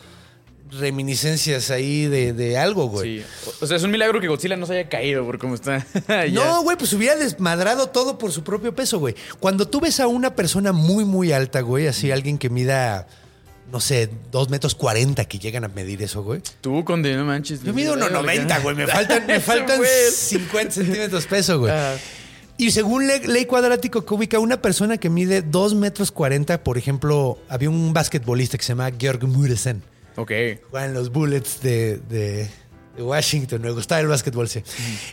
reminiscencias 0.79 1.71
ahí 1.71 2.07
de, 2.07 2.33
de 2.33 2.59
algo, 2.59 2.89
güey. 2.89 3.21
Sí. 3.21 3.27
O 3.61 3.67
sea, 3.67 3.77
es 3.77 3.83
un 3.83 3.91
milagro 3.91 4.21
que 4.21 4.29
Godzilla 4.29 4.57
no 4.57 4.67
se 4.67 4.75
haya 4.79 4.89
caído 4.89 5.25
por 5.25 5.39
cómo 5.39 5.55
está. 5.55 5.87
No, 6.33 6.63
güey, 6.63 6.77
pues 6.77 6.93
hubiera 6.93 7.17
desmadrado 7.17 7.89
todo 7.89 8.19
por 8.19 8.33
su 8.33 8.43
propio 8.43 8.75
peso, 8.75 8.99
güey. 8.99 9.15
Cuando 9.39 9.69
tú 9.69 9.81
ves 9.81 10.01
a 10.01 10.07
una 10.07 10.35
persona 10.35 10.73
muy, 10.73 11.05
muy 11.05 11.33
alta, 11.33 11.61
güey, 11.61 11.87
así 11.87 12.11
alguien 12.11 12.39
que 12.39 12.49
mida, 12.51 13.07
no 13.71 13.81
sé, 13.81 14.11
dos 14.31 14.51
metros 14.51 14.75
40 14.75 15.25
que 15.27 15.39
llegan 15.39 15.65
a 15.65 15.69
medir 15.69 16.03
eso, 16.03 16.23
güey. 16.23 16.43
Tú, 16.61 16.85
conde, 16.85 17.17
no 17.17 17.25
manches. 17.25 17.63
Yo 17.63 17.73
mido 17.73 17.95
1,90, 17.97 18.63
güey. 18.63 18.77
Me 18.77 18.87
faltan, 18.87 19.27
me 19.27 19.41
faltan 19.41 19.79
Güey. 19.79 19.89
50 20.11 20.73
centímetros 20.73 21.27
peso, 21.27 21.59
güey. 21.61 21.73
Y 22.59 22.71
según 22.71 23.07
le- 23.07 23.27
ley 23.27 23.47
cuadrático 23.47 24.05
cúbica, 24.05 24.39
una 24.39 24.61
persona 24.61 24.99
que 24.99 25.09
mide 25.09 25.41
2 25.43 25.75
metros 25.75 26.13
40, 26.13 26.63
por 26.63 26.77
ejemplo, 26.79 27.39
había 27.49 27.71
un 27.71 27.93
basquetbolista 27.93 28.59
que 28.59 28.65
se 28.65 28.69
llama 28.73 28.91
Georg 28.99 29.25
Muresen. 29.27 29.83
Ok. 30.17 30.31
Jugaba 30.69 30.87
en 30.87 30.93
los 30.95 31.11
Bullets 31.11 31.63
de, 31.63 31.97
de- 32.11 32.51
de 32.97 33.03
Washington. 33.03 33.63
Me 33.63 33.71
gustaba 33.71 34.01
el 34.01 34.09
básquetbol, 34.09 34.49
sí. 34.49 34.63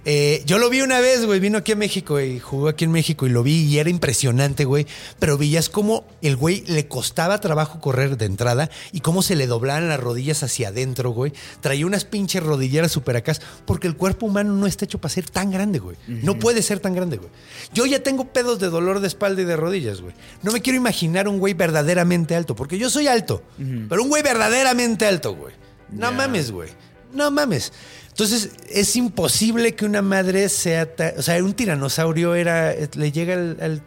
Eh, 0.06 0.44
yo 0.46 0.58
lo 0.60 0.70
vi 0.70 0.82
una 0.82 1.00
vez, 1.00 1.26
güey. 1.26 1.40
Vino 1.40 1.58
aquí 1.58 1.72
a 1.72 1.76
México 1.76 2.20
y 2.20 2.40
jugó 2.40 2.68
aquí 2.68 2.86
en 2.86 2.92
México 2.92 3.26
y 3.26 3.30
lo 3.30 3.44
vi 3.44 3.64
y 3.66 3.80
era 3.80 3.90
impresionante, 3.90 4.66
güey. 4.66 4.86
Pero 5.20 5.38
veías 5.38 5.70
cómo 5.70 6.06
el 6.22 6.36
güey 6.36 6.64
le 6.68 6.88
costaba 6.88 7.40
trabajo 7.40 7.80
correr 7.80 8.18
de 8.18 8.26
entrada 8.26 8.70
y 8.92 9.00
cómo 9.00 9.22
se 9.22 9.36
le 9.36 9.48
doblaban 9.48 9.88
las 9.88 10.00
rodillas 10.00 10.44
hacia 10.44 10.70
adentro, 10.70 11.12
güey. 11.12 11.34
Traía 11.62 11.86
unas 11.86 12.06
pinches 12.06 12.44
rodilleras 12.44 12.92
super 12.92 13.16
acá 13.16 13.30
porque 13.66 13.88
el 13.88 13.96
cuerpo 13.96 14.26
humano 14.26 14.54
no 14.54 14.66
está 14.66 14.86
hecho 14.86 15.00
para 15.00 15.14
ser 15.14 15.30
tan 15.30 15.52
grande, 15.52 15.80
güey. 15.80 15.98
No 16.08 16.40
puede 16.40 16.62
ser 16.62 16.80
tan 16.80 16.96
grande, 16.96 17.18
güey. 17.18 17.30
Yo 17.74 17.86
ya 17.86 18.02
tengo 18.02 18.26
pedos 18.26 18.60
de 18.60 18.70
dolor 18.70 19.00
de 19.00 19.08
espalda 19.08 19.42
y 19.42 19.46
de 19.46 19.56
rodillas, 19.56 20.02
güey. 20.02 20.14
No 20.42 20.52
me 20.52 20.62
quiero 20.62 20.78
imaginar 20.78 21.28
un 21.28 21.40
güey 21.40 21.54
verdaderamente 21.54 22.36
alto 22.36 22.56
porque 22.56 22.78
yo 22.78 22.90
soy 22.90 23.08
alto, 23.08 23.44
pero 23.88 24.04
un 24.04 24.10
güey 24.10 24.24
verdaderamente 24.24 25.06
alto, 25.06 25.36
güey. 25.36 25.54
No 25.92 26.12
mames, 26.12 26.52
güey. 26.52 26.70
No 27.14 27.32
mames. 27.32 27.74
Entonces, 28.10 28.52
es 28.70 28.96
imposible 28.96 29.76
que 29.76 29.86
una 29.86 30.02
madre 30.02 30.50
sea. 30.50 30.90
o 31.18 31.22
sea, 31.22 31.44
un 31.44 31.54
tiranosaurio 31.54 32.36
era. 32.36 32.74
le 32.74 33.12
llega 33.12 33.34
al, 33.36 33.58
al 33.62 33.82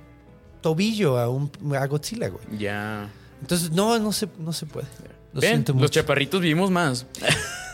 tobillo 0.61 1.19
a, 1.19 1.29
un, 1.29 1.51
a 1.79 1.87
Godzilla, 1.87 2.29
güey. 2.29 2.45
Ya. 2.59 3.11
Entonces, 3.41 3.71
no, 3.71 3.99
no 3.99 4.13
se, 4.13 4.29
no 4.39 4.53
se 4.53 4.67
puede. 4.67 4.87
Lo 5.33 5.41
Ven, 5.41 5.51
siento 5.51 5.75
los 5.75 5.91
chaparritos 5.91 6.41
vivimos 6.41 6.71
más. 6.71 7.07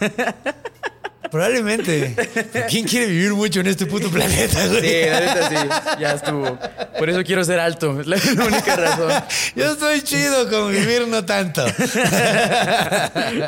Probablemente. 1.30 2.14
¿Quién 2.68 2.86
quiere 2.86 3.06
vivir 3.06 3.34
mucho 3.34 3.60
en 3.60 3.66
este 3.68 3.86
puto 3.86 4.10
planeta, 4.10 4.66
güey? 4.66 4.80
Sí, 4.80 5.10
la 5.10 5.20
neta 5.20 5.48
sí. 5.48 6.00
Ya 6.00 6.12
estuvo. 6.12 6.58
Por 6.98 7.10
eso 7.10 7.22
quiero 7.24 7.44
ser 7.44 7.58
alto. 7.60 8.00
Es 8.00 8.06
la 8.06 8.16
la 8.16 8.44
única 8.46 8.76
razón. 8.76 9.12
Yo 9.54 9.72
estoy 9.72 10.02
chido 10.02 10.48
con 10.48 10.72
vivir 10.72 11.06
no 11.08 11.24
tanto. 11.24 11.64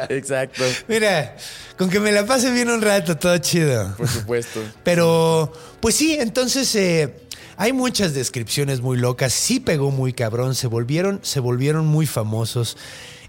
Exacto. 0.08 0.64
Mira, 0.88 1.36
con 1.76 1.90
que 1.90 2.00
me 2.00 2.12
la 2.12 2.26
pase 2.26 2.50
bien 2.50 2.68
un 2.70 2.82
rato, 2.82 3.16
todo 3.16 3.36
chido. 3.38 3.94
Por 3.96 4.08
supuesto. 4.08 4.60
Pero, 4.84 5.52
pues 5.80 5.94
sí, 5.94 6.16
entonces 6.20 6.74
eh, 6.74 7.14
hay 7.56 7.72
muchas 7.72 8.14
descripciones 8.14 8.80
muy 8.80 8.98
locas. 8.98 9.32
Sí 9.32 9.60
pegó 9.60 9.90
muy 9.90 10.12
cabrón. 10.12 10.54
Se 10.54 10.66
volvieron, 10.66 11.20
se 11.22 11.40
volvieron 11.40 11.86
muy 11.86 12.06
famosos. 12.06 12.76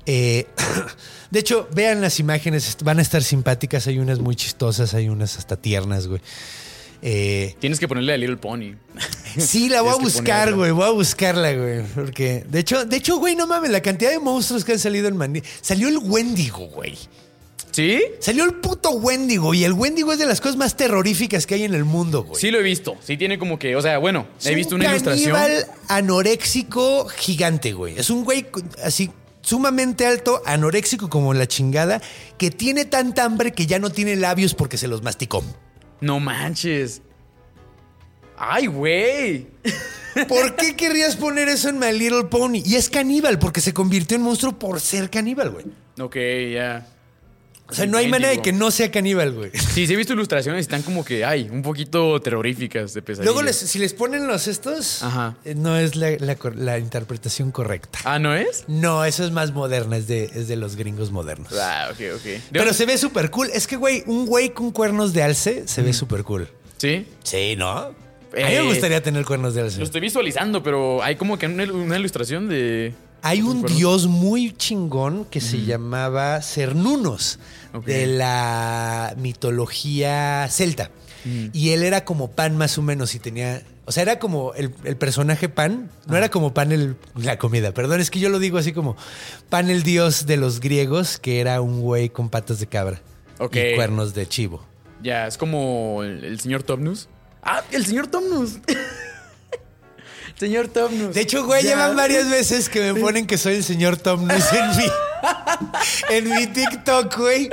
Eh, 0.05 0.47
de 1.31 1.39
hecho, 1.39 1.67
vean 1.73 2.01
las 2.01 2.19
imágenes, 2.19 2.77
van 2.83 2.99
a 2.99 3.01
estar 3.01 3.23
simpáticas. 3.23 3.87
Hay 3.87 3.99
unas 3.99 4.19
muy 4.19 4.35
chistosas, 4.35 4.93
hay 4.93 5.09
unas 5.09 5.37
hasta 5.37 5.55
tiernas, 5.57 6.07
güey. 6.07 6.21
Eh, 7.03 7.55
Tienes 7.59 7.79
que 7.79 7.87
ponerle 7.87 8.13
a 8.13 8.17
Little 8.17 8.37
Pony. 8.37 8.75
Sí, 9.37 9.69
la 9.69 9.81
voy 9.81 9.93
a 9.93 9.95
buscar, 9.95 10.53
güey. 10.53 10.71
Voy 10.71 10.83
a 10.85 10.89
buscarla, 10.89 11.53
güey. 11.53 11.83
Porque, 11.95 12.43
de 12.49 12.59
hecho, 12.59 12.83
de 12.83 12.97
hecho, 12.97 13.15
güey, 13.17 13.33
no 13.33 13.47
mames, 13.47 13.71
la 13.71 13.81
cantidad 13.81 14.11
de 14.11 14.19
monstruos 14.19 14.65
que 14.65 14.73
han 14.73 14.79
salido 14.79 15.07
en 15.07 15.15
Mandy. 15.15 15.41
Salió 15.61 15.87
el 15.87 15.99
Wendigo, 15.99 16.67
güey. 16.67 16.97
¿Sí? 17.71 18.01
Salió 18.19 18.43
el 18.43 18.55
puto 18.55 18.89
Wendigo. 18.91 19.53
Y 19.53 19.63
el 19.63 19.71
Wendigo 19.71 20.11
es 20.11 20.19
de 20.19 20.25
las 20.25 20.41
cosas 20.41 20.57
más 20.57 20.75
terroríficas 20.75 21.47
que 21.47 21.55
hay 21.55 21.63
en 21.63 21.73
el 21.73 21.85
mundo, 21.85 22.23
güey. 22.23 22.41
Sí 22.41 22.51
lo 22.51 22.59
he 22.59 22.61
visto. 22.63 22.97
Sí 23.01 23.15
tiene 23.15 23.39
como 23.39 23.57
que, 23.57 23.77
o 23.77 23.81
sea, 23.81 23.97
bueno, 23.99 24.27
Es 24.37 24.47
he 24.47 24.55
visto 24.55 24.75
un 24.75 24.81
una 24.81 24.89
ilustración. 24.91 25.31
caníbal 25.31 25.65
anoréxico 25.87 27.07
gigante, 27.07 27.71
güey. 27.71 27.97
Es 27.97 28.09
un 28.09 28.25
güey 28.25 28.47
así 28.83 29.09
sumamente 29.41 30.05
alto, 30.05 30.41
anoréxico 30.45 31.09
como 31.09 31.33
la 31.33 31.47
chingada, 31.47 32.01
que 32.37 32.51
tiene 32.51 32.85
tanta 32.85 33.23
hambre 33.23 33.51
que 33.51 33.65
ya 33.65 33.79
no 33.79 33.89
tiene 33.89 34.15
labios 34.15 34.53
porque 34.53 34.77
se 34.77 34.87
los 34.87 35.03
masticó. 35.03 35.43
No 35.99 36.19
manches. 36.19 37.01
Ay, 38.37 38.67
güey. 38.67 39.47
¿Por 40.27 40.55
qué 40.55 40.75
querrías 40.75 41.15
poner 41.15 41.47
eso 41.47 41.69
en 41.69 41.79
My 41.79 41.91
Little 41.91 42.25
Pony? 42.25 42.61
Y 42.65 42.75
es 42.75 42.89
caníbal 42.89 43.39
porque 43.39 43.61
se 43.61 43.73
convirtió 43.73 44.17
en 44.17 44.23
monstruo 44.23 44.57
por 44.57 44.79
ser 44.81 45.09
caníbal, 45.09 45.51
güey. 45.51 45.65
Ok, 45.99 46.15
ya. 46.51 46.87
O 47.71 47.73
sea, 47.73 47.85
no 47.87 47.97
hay 47.97 48.07
manera 48.09 48.31
de 48.31 48.41
que 48.41 48.51
no 48.53 48.69
sea 48.71 48.91
caníbal, 48.91 49.31
güey. 49.33 49.51
Sí, 49.73 49.87
sí 49.87 49.93
he 49.93 49.95
visto 49.95 50.13
ilustraciones 50.13 50.59
y 50.59 50.61
están 50.61 50.81
como 50.81 51.05
que, 51.05 51.23
ay, 51.25 51.49
un 51.51 51.61
poquito 51.61 52.21
terroríficas 52.21 52.93
de 52.93 53.01
pesadilla. 53.01 53.25
Luego, 53.31 53.41
les- 53.41 53.55
si 53.57 53.79
les 53.79 53.93
ponen 53.93 54.27
los 54.27 54.47
estos, 54.47 55.01
Ajá. 55.01 55.35
eh, 55.45 55.55
no 55.55 55.77
es 55.77 55.95
la, 55.95 56.11
la 56.19 56.35
cor- 56.35 56.55
la 56.57 56.77
interpretación 56.77 57.51
correcta. 57.51 57.99
Ah, 58.03 58.19
¿no 58.19 58.35
es? 58.35 58.65
No, 58.67 59.05
eso 59.05 59.23
es 59.23 59.31
más 59.31 59.53
moderna, 59.53 59.97
es 59.97 60.07
de, 60.07 60.25
es 60.25 60.47
de 60.47 60.57
los 60.57 60.75
gringos 60.75 61.11
modernos. 61.11 61.53
Ah, 61.53 61.87
ok, 61.91 61.99
ok. 62.17 62.41
Pero 62.51 62.73
se 62.73 62.85
ve 62.85 62.97
súper 62.97 63.29
cool. 63.31 63.49
Es 63.53 63.65
que, 63.67 63.77
güey, 63.77 64.03
un 64.07 64.25
güey 64.25 64.49
con 64.49 64.71
cuernos 64.71 65.13
de 65.13 65.23
alce 65.23 65.67
se 65.67 65.81
ve 65.81 65.93
súper 65.93 66.23
cool. 66.23 66.49
Sí. 66.77 67.05
Sí, 67.23 67.55
¿no? 67.57 67.69
A 67.69 67.89
mí 67.89 68.43
Eh, 68.43 68.59
me 68.61 68.67
gustaría 68.69 69.01
tener 69.03 69.25
cuernos 69.25 69.53
de 69.55 69.61
alce. 69.61 69.77
Lo 69.77 69.83
estoy 69.85 70.01
visualizando, 70.01 70.61
pero 70.63 71.01
hay 71.03 71.15
como 71.15 71.37
que 71.37 71.45
una, 71.47 71.63
una 71.71 71.97
ilustración 71.97 72.47
de. 72.49 72.93
Hay 73.23 73.41
un 73.43 73.61
dios 73.63 74.07
muy 74.07 74.51
chingón 74.57 75.25
que 75.25 75.41
se 75.41 75.61
llamaba 75.63 76.41
Cernunos, 76.41 77.37
De 77.85 78.05
la 78.07 79.13
mitología 79.17 80.47
celta. 80.49 80.91
Y 81.53 81.69
él 81.69 81.83
era 81.83 82.03
como 82.03 82.31
Pan 82.31 82.57
más 82.57 82.77
o 82.77 82.81
menos 82.81 83.13
y 83.15 83.19
tenía... 83.19 83.61
O 83.85 83.91
sea, 83.91 84.03
era 84.03 84.17
como 84.19 84.53
el, 84.55 84.73
el 84.83 84.95
personaje 84.97 85.49
Pan, 85.49 85.89
no 86.07 86.15
era 86.17 86.29
como 86.29 86.53
Pan 86.53 86.71
el, 86.71 86.95
la 87.15 87.37
comida, 87.37 87.73
perdón, 87.73 87.99
es 87.99 88.09
que 88.09 88.19
yo 88.19 88.29
lo 88.29 88.39
digo 88.39 88.57
así 88.57 88.73
como 88.73 88.95
Pan 89.49 89.69
el 89.69 89.83
dios 89.83 90.25
de 90.25 90.37
los 90.37 90.59
griegos, 90.59 91.17
que 91.19 91.39
era 91.41 91.61
un 91.61 91.81
güey 91.81 92.09
con 92.09 92.29
patas 92.29 92.59
de 92.59 92.67
cabra 92.67 93.01
Ok. 93.39 93.55
y 93.55 93.75
cuernos 93.75 94.13
de 94.13 94.27
chivo. 94.27 94.65
Ya, 95.03 95.27
es 95.27 95.37
como 95.37 96.03
el, 96.03 96.23
el 96.23 96.39
señor 96.39 96.63
Tomnus. 96.63 97.07
Ah, 97.43 97.63
el 97.71 97.85
señor 97.85 98.07
Tomnus. 98.07 98.59
señor 100.39 100.67
Tomnus. 100.69 101.13
De 101.15 101.21
hecho, 101.21 101.45
güey, 101.45 101.63
Ya. 101.63 101.71
llevan 101.71 101.95
varias 101.95 102.29
veces 102.29 102.69
que 102.69 102.93
me 102.93 102.99
ponen 102.99 103.27
que 103.27 103.37
soy 103.37 103.55
el 103.55 103.63
señor 103.63 103.97
Tom 103.97 104.25
Nuss 104.27 104.51
en 104.53 104.69
mi, 104.77 104.85
en 106.09 106.29
mi 106.29 106.47
TikTok, 106.47 107.17
güey. 107.17 107.49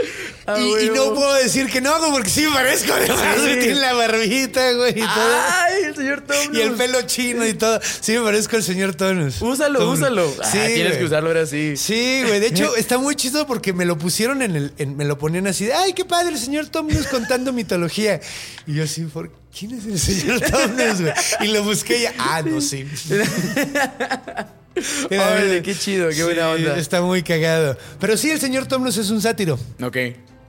Ah, 0.47 0.59
y, 0.59 0.89
no 0.91 1.13
puedo 1.15 1.35
decir 1.35 1.67
que 1.71 1.81
no, 1.81 1.99
güey, 1.99 2.11
porque 2.13 2.31
sí 2.31 2.43
me 2.43 2.53
parezco 2.53 2.93
además, 2.95 3.21
Sí. 3.37 3.41
güey, 3.43 3.59
Tiene 3.61 3.75
la 3.75 3.93
barbita, 3.93 4.73
güey, 4.73 4.93
y 4.99 5.01
todo. 5.01 5.39
Ay, 5.61 5.83
el 5.85 5.95
señor 5.97 6.21
Tomnus. 6.23 6.57
Y 6.57 6.61
el 6.63 6.73
pelo 6.73 7.03
chino 7.03 7.47
y 7.47 7.55
todo. 7.55 7.79
Sí 8.01 8.13
me 8.13 8.23
parezco 8.23 8.57
al 8.57 8.63
señor 8.63 8.95
Tonus. 8.95 9.43
Úsalo, 9.43 9.91
úsalo. 9.91 10.35
Ah, 10.43 10.49
Sí, 10.51 10.59
tienes 10.59 10.87
güey. 10.89 10.99
que 10.99 11.05
usarlo 11.05 11.29
ahora 11.29 11.47
sí. 11.47 11.77
Sí, 11.77 12.23
güey. 12.27 12.41
De 12.41 12.47
hecho, 12.47 12.75
está 12.77 12.97
muy 12.99 13.15
chido 13.17 13.47
porque 13.47 13.73
me 13.73 13.85
lo 13.85 13.99
pusieron 13.99 14.41
en 14.43 14.57
el. 14.57 14.73
en- 14.79 14.97
me 14.97 15.05
lo 15.05 15.19
ponían 15.19 15.47
así 15.47 15.67
de, 15.67 15.75
ay, 15.75 15.93
qué 15.93 16.05
padre, 16.05 16.33
el 16.33 16.39
señor 16.39 16.67
Tomnus 16.69 17.07
contando 17.09 17.53
mitología. 17.53 18.21
Y 18.67 18.75
yo 18.75 18.85
así, 18.85 19.03
¿por 19.05 19.31
quién 19.57 19.73
es 19.79 19.85
el 19.85 19.99
señor 19.99 20.41
Tomnus, 20.41 21.01
güey? 21.03 21.13
Y 21.41 21.47
lo 21.49 21.63
busqué 21.63 21.99
y 22.03 22.07
ah, 22.19 22.43
no, 22.45 22.61
sí. 22.61 22.87
Órale, 25.11 25.63
qué 25.63 25.75
chido, 25.75 26.09
qué 26.11 26.25
buena 26.25 26.51
onda. 26.51 26.77
Está 26.77 27.03
muy 27.03 27.23
cagado. 27.23 27.77
Pero 28.01 28.17
sí, 28.17 28.31
el 28.31 28.41
señor 28.41 28.67
Tomnus 28.67 28.97
es 28.97 29.11
un 29.11 29.21
sátiro. 29.21 29.59
Ok. 29.83 29.97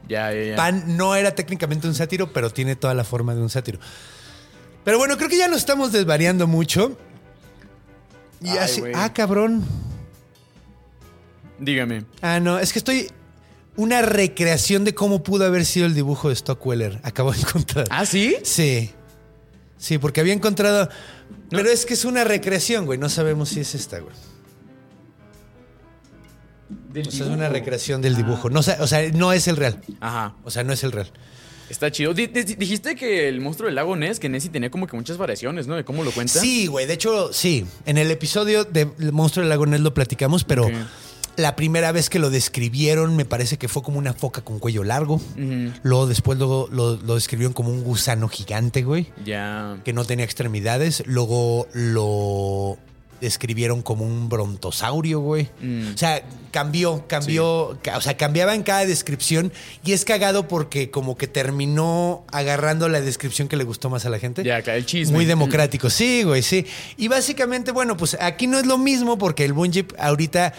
Ya, 0.08 0.34
ya, 0.34 0.44
ya. 0.44 0.56
Pan 0.56 0.98
no 0.98 1.16
era 1.16 1.36
técnicamente 1.36 1.88
un 1.88 1.94
sátiro, 1.96 2.34
pero 2.34 2.50
tiene 2.50 2.76
toda 2.76 2.94
la 2.94 3.04
forma 3.04 3.36
de 3.36 3.42
un 3.42 3.50
sátiro. 3.50 3.80
Pero 4.84 4.98
bueno, 4.98 5.18
creo 5.18 5.30
que 5.30 5.38
ya 5.38 5.48
nos 5.48 5.58
estamos 5.60 5.92
desvariando 5.92 6.48
mucho. 6.48 6.98
Y 8.42 8.50
Ay, 8.50 8.58
así, 8.60 8.80
güey. 8.82 8.94
ah, 8.96 9.14
cabrón. 9.14 9.64
Dígame. 11.60 12.06
Ah, 12.22 12.40
no, 12.40 12.58
es 12.60 12.72
que 12.74 12.80
estoy. 12.80 13.12
Una 13.76 14.02
recreación 14.02 14.84
de 14.84 14.94
cómo 14.94 15.24
pudo 15.24 15.46
haber 15.46 15.66
sido 15.66 15.86
el 15.86 15.94
dibujo 15.94 16.30
de 16.30 16.36
Stockweller. 16.36 17.00
Acabo 17.04 17.32
de 17.32 17.40
encontrar. 17.40 17.86
¿Ah, 17.90 18.06
sí? 18.06 18.36
Sí. 18.44 18.92
Sí, 19.78 19.98
porque 19.98 20.20
había 20.22 20.34
encontrado. 20.34 20.90
Pero 21.50 21.70
es 21.70 21.86
que 21.86 21.94
es 21.96 22.06
una 22.06 22.24
recreación, 22.24 22.86
güey. 22.86 23.00
No 23.00 23.10
sabemos 23.10 23.50
si 23.50 23.60
es 23.62 23.74
esta, 23.76 24.00
güey. 24.00 24.14
O 27.08 27.12
sea, 27.12 27.26
es 27.26 27.32
una 27.32 27.50
recreación 27.50 28.02
del 28.02 28.16
dibujo. 28.16 28.50
No, 28.50 28.60
o 28.60 28.88
sea, 28.88 29.12
no 29.14 29.34
es 29.34 29.48
el 29.48 29.58
real. 29.58 29.82
Ajá. 30.00 30.36
O 30.44 30.52
sea, 30.52 30.64
no 30.64 30.74
es 30.74 30.84
el 30.84 30.92
real. 30.92 31.12
Está 31.70 31.92
chido. 31.92 32.14
Di- 32.14 32.28
di- 32.28 32.56
dijiste 32.56 32.96
que 32.96 33.28
el 33.28 33.42
monstruo 33.42 33.68
del 33.68 33.76
lago 33.76 33.96
Ness, 33.96 34.20
que 34.20 34.28
Nessie 34.30 34.50
tenía 34.50 34.72
como 34.72 34.88
que 34.88 34.96
muchas 34.96 35.18
variaciones, 35.18 35.68
¿no? 35.68 35.76
De 35.76 35.84
cómo 35.86 36.04
lo 36.04 36.12
cuenta. 36.12 36.40
Sí, 36.40 36.66
güey. 36.68 36.86
De 36.88 36.94
hecho, 36.94 37.32
sí. 37.32 37.66
En 37.86 37.98
el 38.00 38.10
episodio 38.10 38.64
de 38.66 38.90
El 39.00 39.12
monstruo 39.12 39.42
del 39.44 39.50
lago 39.50 39.66
Ness 39.66 39.82
lo 39.82 39.94
platicamos, 39.94 40.44
pero. 40.44 40.70
La 41.40 41.56
primera 41.56 41.92
vez 41.92 42.10
que 42.10 42.20
lo 42.20 42.30
describieron 42.30 43.16
me 43.16 43.26
parece 43.26 43.58
que 43.58 43.68
fue 43.68 43.82
como 43.82 43.98
una 43.98 44.14
foca 44.14 44.42
con 44.42 44.60
cuello 44.60 44.84
largo. 44.84 45.20
Luego, 45.84 46.06
después 46.08 46.38
lo, 46.38 46.68
lo 46.68 47.16
describieron 47.16 47.54
como 47.54 47.70
un 47.70 47.84
gusano 47.84 48.28
gigante, 48.28 48.84
güey, 48.84 49.08
Ya. 49.26 49.78
que 49.84 49.94
no 49.94 50.06
tenía 50.06 50.26
extremidades. 50.26 51.04
Luego 51.06 51.68
lo 51.74 52.78
describieron 53.22 53.82
como 53.82 54.06
un 54.06 54.30
brontosaurio, 54.30 55.20
güey. 55.20 55.50
Mm. 55.62 55.94
O 55.94 55.98
sea, 55.98 56.24
cambió, 56.52 57.04
cambió, 57.08 57.78
ca- 57.84 57.98
o 57.98 58.02
sea, 58.02 58.16
cambiaba 58.16 58.56
en 58.56 58.64
cada 58.64 58.86
descripción 58.86 59.52
y 59.84 59.92
es 59.92 60.06
cagado 60.06 60.48
porque 60.48 60.90
como 60.90 61.18
que 61.18 61.28
terminó 61.28 62.24
agarrando 62.32 62.88
la 62.88 63.02
descripción 63.02 63.50
que 63.50 63.58
le 63.58 63.66
gustó 63.66 63.90
más 63.90 64.06
a 64.06 64.10
la 64.10 64.20
gente. 64.20 64.44
Ya, 64.46 64.56
acá 64.58 64.74
el 64.76 64.86
chisme. 64.86 65.16
Muy 65.18 65.26
democrático, 65.26 65.90
sí, 65.90 66.24
güey, 66.24 66.42
sí. 66.42 66.66
Y 66.96 67.10
básicamente, 67.10 67.72
bueno, 67.72 67.98
pues 67.98 68.16
aquí 68.22 68.48
no 68.48 68.58
es 68.58 68.66
lo 68.66 68.78
mismo 68.78 69.18
porque 69.18 69.44
el 69.44 69.52
Bungie 69.52 69.86
ahorita, 69.98 70.54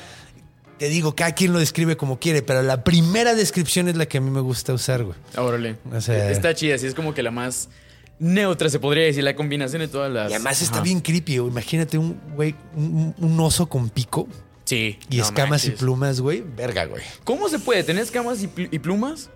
te 0.81 0.89
digo, 0.89 1.15
cada 1.15 1.32
quien 1.32 1.52
lo 1.52 1.59
describe 1.59 1.98
como 1.98 2.19
quiere, 2.19 2.40
pero 2.40 2.62
la 2.62 2.82
primera 2.85 3.35
descripción 3.35 3.86
es 3.89 3.97
la 3.97 4.07
que 4.07 4.16
a 4.16 4.20
mí 4.23 4.31
me 4.31 4.40
gusta 4.40 4.73
usar, 4.73 5.05
güey. 5.05 5.16
Órale. 5.36 5.77
O 5.94 6.01
sea- 6.01 6.31
Está 6.31 6.55
chida, 6.55 6.78
sí, 6.78 6.86
es 6.86 6.94
como 6.94 7.12
que 7.12 7.23
la 7.23 7.31
más 7.31 7.69
neutra, 8.19 8.70
se 8.70 8.78
podría 8.81 9.05
decir, 9.05 9.23
la 9.23 9.36
combinación 9.36 9.81
de 9.81 9.89
todas 9.89 10.11
las. 10.11 10.31
Y 10.31 10.35
además 10.35 10.62
está 10.62 10.77
Ajá. 10.77 10.82
bien 10.85 11.01
creepy, 11.01 11.36
güey. 11.36 11.51
Imagínate 11.52 11.98
un 11.98 12.19
güey, 12.35 12.55
un, 12.74 13.15
un 13.19 13.40
oso 13.40 13.66
con 13.66 13.90
pico 13.90 14.27
Sí. 14.65 14.98
y 15.11 15.19
no 15.19 15.24
escamas 15.24 15.66
y 15.66 15.70
plumas, 15.73 16.19
güey. 16.23 16.40
Verga, 16.57 16.86
güey. 16.86 17.02
¿Cómo 17.24 17.51
se 17.51 17.59
puede? 17.59 17.85
¿Tener 17.85 18.02
escamas 18.02 18.43
y, 18.43 18.47
pl- 18.47 18.69
y 18.73 18.78
plumas? 18.78 19.28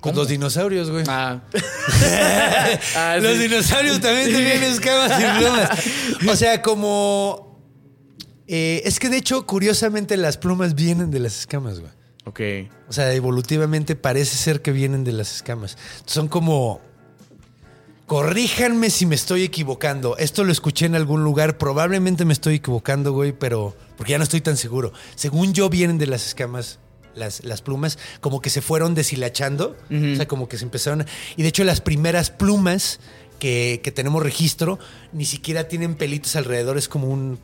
Con 0.00 0.12
¿Cómo? 0.12 0.20
los 0.20 0.28
dinosaurios, 0.28 0.88
güey. 0.90 1.02
Ah. 1.08 1.40
Ah, 2.96 3.16
los 3.20 3.36
sí. 3.36 3.48
dinosaurios 3.48 4.00
también 4.00 4.28
tienen 4.28 4.62
escamas 4.62 5.12
y 5.20 5.38
plumas. 5.40 5.70
O 6.32 6.36
sea, 6.36 6.62
como. 6.62 7.45
Eh, 8.48 8.82
es 8.84 8.98
que 9.00 9.08
de 9.08 9.16
hecho, 9.16 9.46
curiosamente, 9.46 10.16
las 10.16 10.36
plumas 10.38 10.74
vienen 10.74 11.10
de 11.10 11.20
las 11.20 11.38
escamas, 11.40 11.80
güey. 11.80 11.92
Ok. 12.24 12.40
O 12.88 12.92
sea, 12.92 13.12
evolutivamente 13.14 13.94
parece 13.96 14.36
ser 14.36 14.60
que 14.62 14.72
vienen 14.72 15.04
de 15.04 15.12
las 15.12 15.34
escamas. 15.36 15.76
Son 16.06 16.28
como. 16.28 16.80
Corríjanme 18.06 18.90
si 18.90 19.04
me 19.04 19.16
estoy 19.16 19.42
equivocando. 19.42 20.16
Esto 20.16 20.44
lo 20.44 20.52
escuché 20.52 20.86
en 20.86 20.94
algún 20.94 21.24
lugar. 21.24 21.58
Probablemente 21.58 22.24
me 22.24 22.32
estoy 22.32 22.56
equivocando, 22.56 23.12
güey, 23.12 23.32
pero. 23.32 23.76
Porque 23.96 24.12
ya 24.12 24.18
no 24.18 24.24
estoy 24.24 24.40
tan 24.40 24.56
seguro. 24.56 24.92
Según 25.16 25.52
yo, 25.54 25.68
vienen 25.68 25.98
de 25.98 26.06
las 26.06 26.26
escamas 26.26 26.78
las, 27.16 27.44
las 27.44 27.62
plumas, 27.62 27.98
como 28.20 28.40
que 28.40 28.50
se 28.50 28.60
fueron 28.62 28.94
deshilachando. 28.94 29.76
O 29.90 30.16
sea, 30.16 30.28
como 30.28 30.48
que 30.48 30.56
se 30.58 30.64
empezaron. 30.64 31.00
a- 31.00 31.06
Y 31.36 31.42
de 31.42 31.48
hecho, 31.48 31.64
las 31.64 31.80
primeras 31.80 32.30
plumas 32.30 33.00
que, 33.40 33.80
que 33.82 33.90
tenemos 33.90 34.22
registro 34.22 34.78
ni 35.12 35.24
siquiera 35.24 35.66
tienen 35.66 35.96
pelitos 35.96 36.36
alrededor, 36.36 36.78
es 36.78 36.88
como 36.88 37.08
un. 37.08 37.38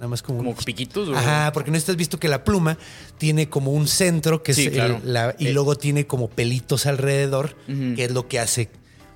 Nada 0.00 0.08
más 0.08 0.22
como, 0.22 0.38
Como 0.38 0.50
un. 0.52 0.56
piquitos. 0.56 1.10
o- 1.10 1.14
Ajá, 1.14 1.52
porque 1.52 1.70
no 1.70 1.76
estás 1.76 1.94
visto 1.94 2.18
que 2.18 2.26
la 2.28 2.42
pluma 2.42 2.78
tiene 3.18 3.50
como 3.50 3.72
un 3.72 3.86
centro 3.86 4.42
que 4.42 4.54
Sí, 4.54 4.62
es 4.62 4.66
el- 4.68 4.72
claro. 4.72 5.00
la- 5.04 5.36
y 5.38 5.48
Eh. 5.48 5.52
luego 5.52 5.74
tiene 5.76 6.06
como 6.06 6.28
pelitos 6.30 6.86
alrededor, 6.86 7.54
que 7.66 8.04
es 8.04 8.10
lo 8.10 8.26
que 8.26 8.38
hace. 8.40 8.70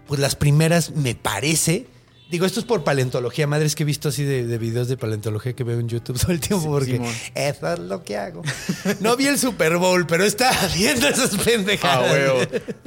Pues 0.06 0.20
las 0.20 0.36
primeras, 0.36 0.90
me 0.94 1.14
parece. 1.14 1.86
Digo, 2.34 2.46
esto 2.46 2.58
es 2.58 2.66
por 2.66 2.82
paleontología. 2.82 3.46
Madres 3.46 3.76
que 3.76 3.84
he 3.84 3.86
visto 3.86 4.08
así 4.08 4.24
de, 4.24 4.44
de 4.44 4.58
videos 4.58 4.88
de 4.88 4.96
paleontología 4.96 5.52
que 5.52 5.62
veo 5.62 5.78
en 5.78 5.88
YouTube 5.88 6.18
todo 6.20 6.32
el 6.32 6.40
tiempo, 6.40 6.66
porque 6.66 6.94
Simón. 6.94 7.12
eso 7.34 7.72
es 7.72 7.78
lo 7.78 8.02
que 8.02 8.16
hago. 8.16 8.42
No 8.98 9.16
vi 9.16 9.26
el 9.28 9.38
Super 9.38 9.76
Bowl, 9.76 10.04
pero 10.06 10.24
está 10.24 10.50
viendo 10.74 11.06
esas 11.06 11.32
Ah, 11.34 11.38
pendejadas. 11.44 12.10
huevo. 12.12 12.40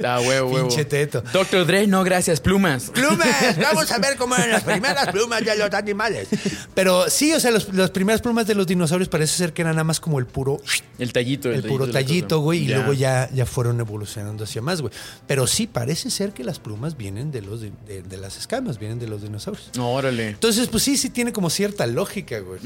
Ah, 0.04 0.20
huevo, 0.20 0.50
huevo. 0.50 0.68
Pinche 0.68 0.84
teto. 0.84 1.22
Doctor 1.32 1.64
Dre, 1.66 1.86
no, 1.86 2.04
gracias. 2.04 2.40
Plumas. 2.42 2.90
Plumas, 2.90 3.56
vamos 3.62 3.90
a 3.90 3.98
ver 3.98 4.16
cómo 4.18 4.34
eran 4.36 4.50
las 4.50 4.64
primeras 4.64 5.08
plumas 5.12 5.42
de 5.42 5.56
los 5.56 5.72
animales. 5.72 6.28
Pero 6.74 7.08
sí, 7.08 7.32
o 7.32 7.40
sea, 7.40 7.50
los- 7.50 7.72
las 7.72 7.90
primeras 7.90 8.20
plumas 8.20 8.46
de 8.46 8.54
los 8.54 8.66
dinosaurios 8.66 9.08
parece 9.08 9.34
ser 9.34 9.54
que 9.54 9.62
eran 9.62 9.76
nada 9.76 9.84
más 9.84 9.98
como 9.98 10.18
el 10.18 10.26
puro, 10.26 10.60
El 10.98 11.12
tallito. 11.14 11.50
el 11.50 11.62
puro 11.62 11.86
de 11.86 11.92
la 11.94 12.00
tallito, 12.00 12.40
güey, 12.40 12.64
y 12.64 12.68
luego 12.68 12.92
ya, 12.92 13.30
ya 13.32 13.46
fueron 13.46 13.80
evolucionando 13.80 14.44
hacia 14.44 14.60
más, 14.60 14.82
güey. 14.82 14.92
Pero 15.26 15.46
sí, 15.46 15.66
parece 15.66 16.10
ser 16.10 16.32
que 16.34 16.44
las 16.44 16.58
plumas 16.58 16.96
vienen 16.98 17.30
de 17.30 17.40
los 17.40 17.62
de, 17.62 17.72
de- 17.86 18.02
de 18.02 18.16
las 18.18 18.36
escamas, 18.36 18.78
vienen 18.78 18.98
de 18.98 19.06
los 19.08 19.22
dinosaurios. 19.22 19.37
Órale. 19.78 20.30
Entonces, 20.30 20.68
pues 20.68 20.82
sí, 20.82 20.96
sí 20.96 21.10
tiene 21.10 21.32
como 21.32 21.50
cierta 21.50 21.86
lógica, 21.86 22.40
güey. 22.40 22.60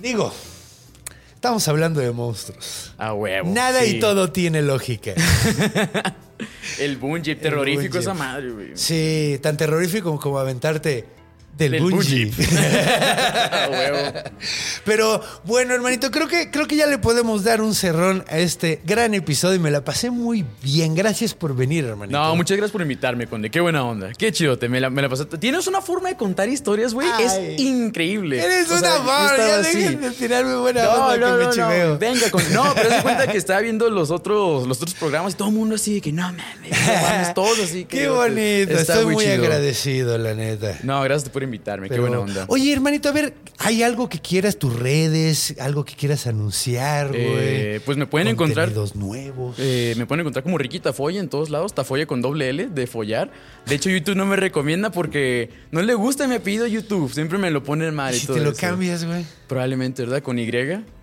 Digo, 0.00 0.32
estamos 1.34 1.66
hablando 1.68 2.00
de 2.00 2.10
monstruos. 2.12 2.92
Ah, 2.98 3.14
huevo. 3.14 3.50
Nada 3.52 3.82
sí. 3.82 3.96
y 3.96 4.00
todo 4.00 4.30
tiene 4.32 4.62
lógica. 4.62 5.12
El 6.78 6.96
bungee, 6.96 7.36
terrorífico 7.36 7.94
bungee. 7.94 8.00
esa 8.00 8.14
madre, 8.14 8.50
güey. 8.50 8.70
Sí, 8.74 9.38
tan 9.42 9.56
terrorífico 9.56 10.18
como 10.18 10.38
aventarte 10.38 11.04
del, 11.56 11.72
Del 11.72 11.82
bungee. 11.82 12.30
Pero 14.84 15.20
bueno, 15.44 15.74
hermanito, 15.74 16.10
creo 16.10 16.28
que, 16.28 16.50
creo 16.50 16.66
que 16.66 16.76
ya 16.76 16.86
le 16.86 16.98
podemos 16.98 17.44
dar 17.44 17.60
un 17.60 17.74
cerrón 17.74 18.24
a 18.28 18.38
este 18.38 18.80
gran 18.84 19.14
episodio 19.14 19.56
y 19.56 19.58
me 19.58 19.70
la 19.70 19.84
pasé 19.84 20.10
muy 20.10 20.44
bien. 20.62 20.94
Gracias 20.94 21.34
por 21.34 21.54
venir, 21.56 21.84
hermanito. 21.84 22.18
No, 22.18 22.36
muchas 22.36 22.56
gracias 22.56 22.72
por 22.72 22.82
invitarme, 22.82 23.26
Conde. 23.26 23.50
Qué 23.50 23.60
buena 23.60 23.84
onda. 23.84 24.10
Qué 24.16 24.32
chidote. 24.32 24.68
Me 24.68 24.80
la, 24.80 24.90
me 24.90 25.02
la 25.02 25.08
pasé. 25.08 25.24
Tienes 25.26 25.66
una 25.66 25.80
forma 25.80 26.08
de 26.08 26.16
contar 26.16 26.48
historias, 26.48 26.94
güey. 26.94 27.08
Es 27.20 27.58
increíble. 27.60 28.42
Eres 28.44 28.70
O 28.70 28.74
un 28.74 28.80
sea, 28.80 28.90
yo 28.90 28.96
amor, 29.02 29.30
estaba 29.32 29.48
ya 29.48 29.58
así. 29.60 29.78
dejen 29.78 30.00
de 30.00 30.10
tirarme 30.10 30.56
buena 30.56 30.82
No, 30.84 31.06
onda 31.06 31.16
no, 31.16 31.26
que 31.32 31.38
me 31.38 31.44
no, 31.44 31.52
chiveo. 31.52 31.98
Venga, 31.98 32.30
con- 32.30 32.52
no, 32.52 32.72
pero 32.74 32.90
se 32.90 33.02
cuenta 33.02 33.26
que 33.28 33.38
estaba 33.44 33.60
viendo 33.60 33.88
los 33.90 34.10
otros, 34.10 34.66
los 34.66 34.78
otros 34.78 34.94
programas 34.94 35.34
y 35.34 35.36
todo 35.36 35.48
el 35.48 35.54
mundo 35.54 35.74
así 35.76 35.94
de 35.94 36.00
que 36.00 36.12
no 36.12 36.22
mames, 36.32 37.34
todos 37.34 37.58
así. 37.60 37.84
que 37.84 37.98
Qué 38.04 38.08
bonito, 38.08 38.72
está 38.72 38.94
estoy 38.94 39.14
muy, 39.14 39.24
chido. 39.24 39.34
agradecido, 39.36 40.18
la 40.18 40.34
neta. 40.34 40.78
No, 40.82 41.00
gracias 41.02 41.28
por 41.30 41.42
invitarme. 41.44 41.88
Pero- 41.88 42.02
Qué 42.04 42.08
buena 42.08 42.22
onda. 42.22 42.44
Oye, 42.48 42.72
hermanito, 42.72 43.08
a 43.08 43.12
ver, 43.12 43.34
¿hay 43.58 43.82
algo 43.82 44.08
que 44.08 44.18
quieras 44.18 44.58
tus 44.58 44.74
redes? 44.78 45.54
¿Algo 45.60 45.84
que 45.84 45.94
quieras 45.94 46.26
anunciar, 46.26 47.08
güey? 47.08 47.22
Eh, 47.24 47.80
pues 47.84 47.96
me 47.96 48.06
pueden 48.06 48.28
encontrar. 48.28 48.72
Nuevos. 48.94 49.56
Eh, 49.58 49.94
me 49.96 50.06
pueden 50.06 50.20
encontrar 50.20 50.42
como 50.42 50.58
Ricky 50.58 50.80
Tafoya 50.80 51.20
en 51.20 51.28
todos 51.28 51.50
lados, 51.50 51.74
Tafoya 51.74 52.06
con 52.06 52.22
doble 52.22 52.48
L, 52.50 52.66
de 52.68 52.86
follar. 52.86 53.30
De 53.66 53.74
hecho, 53.74 53.90
YouTube 53.90 54.16
no 54.16 54.26
me 54.26 54.36
recomienda 54.36 54.90
porque 54.90 55.50
no 55.70 55.82
le 55.82 55.94
gusta 55.94 56.26
mi 56.26 56.34
apellido 56.34 56.66
YouTube, 56.66 57.12
siempre 57.12 57.38
me 57.38 57.50
lo 57.50 57.62
ponen 57.62 57.94
mal 57.94 58.14
y 58.14 58.18
si 58.18 58.26
todo 58.26 58.36
te 58.38 58.42
lo 58.42 58.50
eso. 58.50 58.60
cambias, 58.60 59.04
güey. 59.04 59.24
Probablemente, 59.46 60.02
¿verdad? 60.02 60.22
Con 60.22 60.38
Y, 60.38 60.50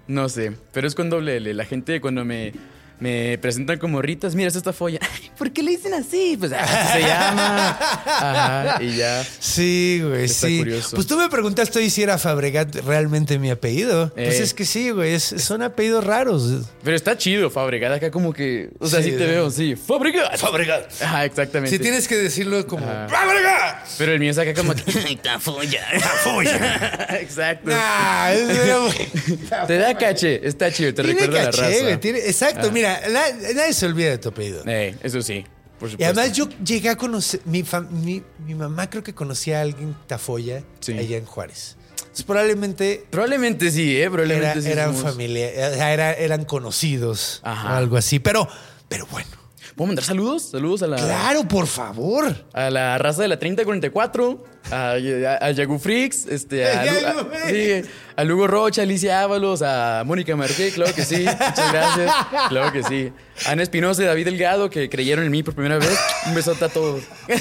no 0.07 0.27
sé, 0.29 0.53
pero 0.73 0.87
es 0.87 0.95
con 0.95 1.09
doble 1.09 1.37
L. 1.37 1.53
La 1.53 1.65
gente 1.65 2.01
cuando 2.01 2.25
me, 2.25 2.53
me 3.01 3.37
presentan 3.39 3.77
como 3.79 4.01
Ritas, 4.01 4.33
mira, 4.35 4.47
esta 4.47 4.69
es. 4.69 4.75
Ay, 4.81 5.31
¿Por 5.37 5.51
qué 5.51 5.61
le 5.63 5.71
dicen 5.71 5.93
así? 5.93 6.37
Pues 6.39 6.53
así 6.53 6.93
se 6.93 6.99
llama. 7.01 7.69
Ajá, 8.05 8.77
y 8.83 8.95
ya. 8.95 9.25
Sí, 9.39 10.01
güey, 10.03 10.25
Está 10.25 10.47
sí. 10.47 10.59
curioso. 10.59 10.95
Pues 10.95 11.07
tú 11.07 11.17
me 11.17 11.27
preguntaste 11.29 11.79
hoy 11.79 11.89
si 11.89 12.03
era 12.03 12.17
Fabregat 12.17 12.75
realmente 12.85 13.37
mi 13.39 13.49
apellido. 13.49 14.11
Pues 14.13 14.39
Eh. 14.39 14.43
es 14.43 14.53
que 14.53 14.65
sí, 14.65 14.91
güey, 14.91 15.13
es- 15.15 15.33
son 15.39 15.61
apellidos 15.63 16.03
raros. 16.05 16.43
Pero 16.83 16.95
está 16.95 17.17
chido, 17.17 17.49
Fabregat. 17.49 17.91
Acá 17.93 18.11
como 18.11 18.31
que. 18.33 18.69
O 18.79 18.87
sea, 18.87 18.99
Sí, 19.01 19.05
sí, 19.11 19.17
te 19.17 19.25
de- 19.25 19.31
veo, 19.31 19.49
sí. 19.51 19.75
Fabregat. 19.75 20.37
Fabregat. 20.37 21.01
Ajá, 21.01 21.25
exactamente. 21.25 21.75
Si 21.75 21.81
tienes 21.81 22.07
que 22.07 22.15
decirlo 22.15 22.65
como 22.67 22.85
Ajá. 22.87 23.07
¡Fabregat! 23.09 23.87
Pero 23.97 24.11
el 24.13 24.19
mío 24.19 24.31
es 24.31 24.37
acá 24.37 24.53
como 24.53 24.75
que. 24.75 24.83
Tafoya. 25.23 25.83
Tafoya. 25.99 27.07
Exacto. 27.19 27.69
Nah, 27.71 28.31
muy- 28.79 29.67
Te 29.67 29.77
da 29.77 29.97
caché, 29.97 30.47
está 30.47 30.71
chido, 30.71 30.93
te 30.93 31.03
Tiene 31.03 31.19
recuerda 31.19 31.41
a 31.41 31.45
la 31.45 31.51
caché, 31.51 31.61
raza. 31.61 31.83
güey, 31.83 31.97
tiene- 31.99 32.19
exacto, 32.19 32.67
Ah. 32.67 32.71
mira, 32.71 32.90
na- 33.09 33.53
nadie 33.55 33.73
se 33.73 33.85
olvida 33.85 34.09
de 34.11 34.17
tu 34.17 34.29
apellido. 34.29 34.63
Eh, 34.65 34.95
eso 35.03 35.21
sí, 35.21 35.43
por 35.79 35.89
Y 35.89 35.91
supuesto. 35.93 36.19
además 36.19 36.37
yo 36.37 36.49
llegué 36.63 36.89
a 36.89 36.95
conocer, 36.97 37.41
mi, 37.45 37.63
fam- 37.63 37.89
mi, 37.89 38.23
mi 38.45 38.55
mamá 38.55 38.89
creo 38.89 39.03
que 39.03 39.13
conocía 39.13 39.59
a 39.59 39.61
alguien 39.61 39.95
Tafoya 40.07 40.63
Sí. 40.79 40.97
allá 40.97 41.17
en 41.17 41.25
Juárez. 41.25 41.77
Entonces 41.99 42.25
probablemente 42.25 43.05
Probablemente 43.09 43.71
sí, 43.71 43.95
¿eh? 43.97 44.01
era- 44.01 44.11
Probablemente 44.11 44.61
sí. 44.61 44.69
eran 44.71 44.89
somos- 44.95 45.03
familia, 45.11 45.49
era- 45.93 46.13
eran 46.13 46.43
conocidos 46.45 47.39
Ajá. 47.43 47.73
o 47.73 47.77
algo 47.77 47.97
así. 47.97 48.19
Pero, 48.19 48.47
pero 48.89 49.05
bueno. 49.11 49.29
¿Puedo 49.75 49.87
mandar 49.87 50.03
saludos? 50.03 50.49
Saludos 50.51 50.83
a 50.83 50.87
la, 50.87 50.97
Claro, 50.97 51.47
por 51.47 51.65
favor. 51.65 52.45
a 52.53 52.69
la 52.69 52.97
raza 52.97 53.21
de 53.21 53.29
la 53.29 53.39
3044, 53.39 54.43
a, 54.69 54.91
a, 54.91 55.45
a 55.45 55.51
Yagu 55.51 55.79
Freaks, 55.79 56.25
este, 56.27 56.67
a, 56.69 56.81
a- 56.81 57.25
Freaks. 57.25 57.85
sí, 57.85 57.89
a 58.21 58.23
Lugo 58.23 58.45
Rocha, 58.47 58.83
Alicia 58.83 59.21
Ábalos, 59.23 59.61
a 59.63 60.03
Mónica 60.05 60.35
Marqué, 60.35 60.71
claro 60.71 60.93
que 60.93 61.03
sí, 61.03 61.17
muchas 61.25 61.71
gracias, 61.71 62.13
claro 62.49 62.71
que 62.71 62.83
sí. 62.83 63.11
A 63.47 63.51
Ana 63.51 63.63
Espinosa 63.63 64.03
y 64.03 64.05
David 64.05 64.25
Delgado, 64.25 64.69
que 64.69 64.87
creyeron 64.89 65.25
en 65.25 65.31
mí 65.31 65.41
por 65.41 65.55
primera 65.55 65.77
vez, 65.79 65.97
un 66.27 66.35
besote 66.35 66.65
a 66.65 66.69
todos. 66.69 67.01
Ay, 67.27 67.37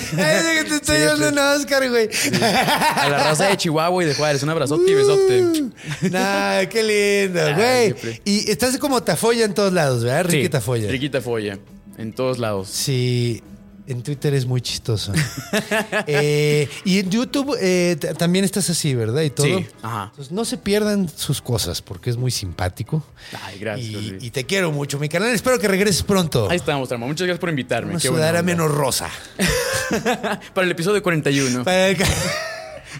que 0.63 0.65
te 0.69 0.75
estoy 0.77 0.97
Sí, 0.97 1.03
dando 1.03 1.19
pues. 1.29 1.33
un 1.33 1.39
Oscar, 1.39 1.91
güey. 1.91 2.09
A 2.97 3.09
la 3.11 3.19
raza 3.25 3.47
de 3.49 3.57
Chihuahua 3.59 4.03
y 4.03 4.07
de 4.07 4.15
Juárez, 4.15 4.43
un 4.43 4.49
abrazote 4.51 4.91
y 4.91 4.95
besote. 4.95 5.63
Nah, 6.11 6.65
qué 6.71 6.83
lindo, 7.27 7.41
güey. 7.55 7.85
siempre. 7.87 8.23
Y 8.25 8.51
estás 8.51 8.79
como 8.79 9.03
Tafoya 9.03 9.45
en 9.45 9.53
todos 9.55 9.73
lados, 9.75 10.03
¿verdad? 10.05 10.25
Ricky 10.25 10.45
Sí, 10.45 10.49
Tafoya. 10.49 10.91
Ricky 10.91 11.11
Tafoya, 11.11 11.59
en 11.99 12.13
todos 12.15 12.39
lados. 12.39 12.69
Sí, 12.69 13.43
en 13.91 14.03
Twitter 14.03 14.33
es 14.35 14.47
muy 14.47 14.61
chistoso. 14.61 15.13
Eh, 16.07 16.69
y 16.85 16.99
en 16.99 17.11
YouTube 17.11 17.57
eh, 17.61 17.97
también 18.19 18.45
estás 18.45 18.69
así, 18.71 18.95
¿verdad? 18.95 19.23
Y 19.23 19.31
todo. 19.31 19.47
Sí, 19.47 19.67
ajá. 19.83 20.05
Entonces, 20.11 20.33
no 20.33 20.45
se 20.45 20.57
pierdan 20.57 21.09
sus 21.09 21.41
cosas 21.41 21.83
porque 21.83 22.11
es 22.11 22.17
muy 22.17 22.31
simpático. 22.31 23.05
Ay, 23.43 23.59
gracias. 23.59 24.03
Y, 24.21 24.31
te 24.31 24.45
quiero 24.45 24.73
mucho, 24.73 24.99
mi 24.99 25.09
canal. 25.09 25.29
Espero 25.31 25.59
que 25.59 25.69
regreses 25.69 26.03
pronto. 26.03 26.49
Ahí 26.51 26.57
estamos, 26.57 26.89
Trama. 26.89 27.07
Muchas 27.07 27.27
gracias 27.27 27.41
por 27.41 27.51
invitarme. 27.51 27.93
Una 27.93 28.01
Qué 28.01 28.09
sudadera 28.09 28.43
menos 28.43 28.71
rosa. 28.71 29.09
Para 30.55 30.65
el 30.65 30.71
episodio 30.71 31.03
41. 31.03 31.65
Para 31.65 31.89
el 31.89 31.99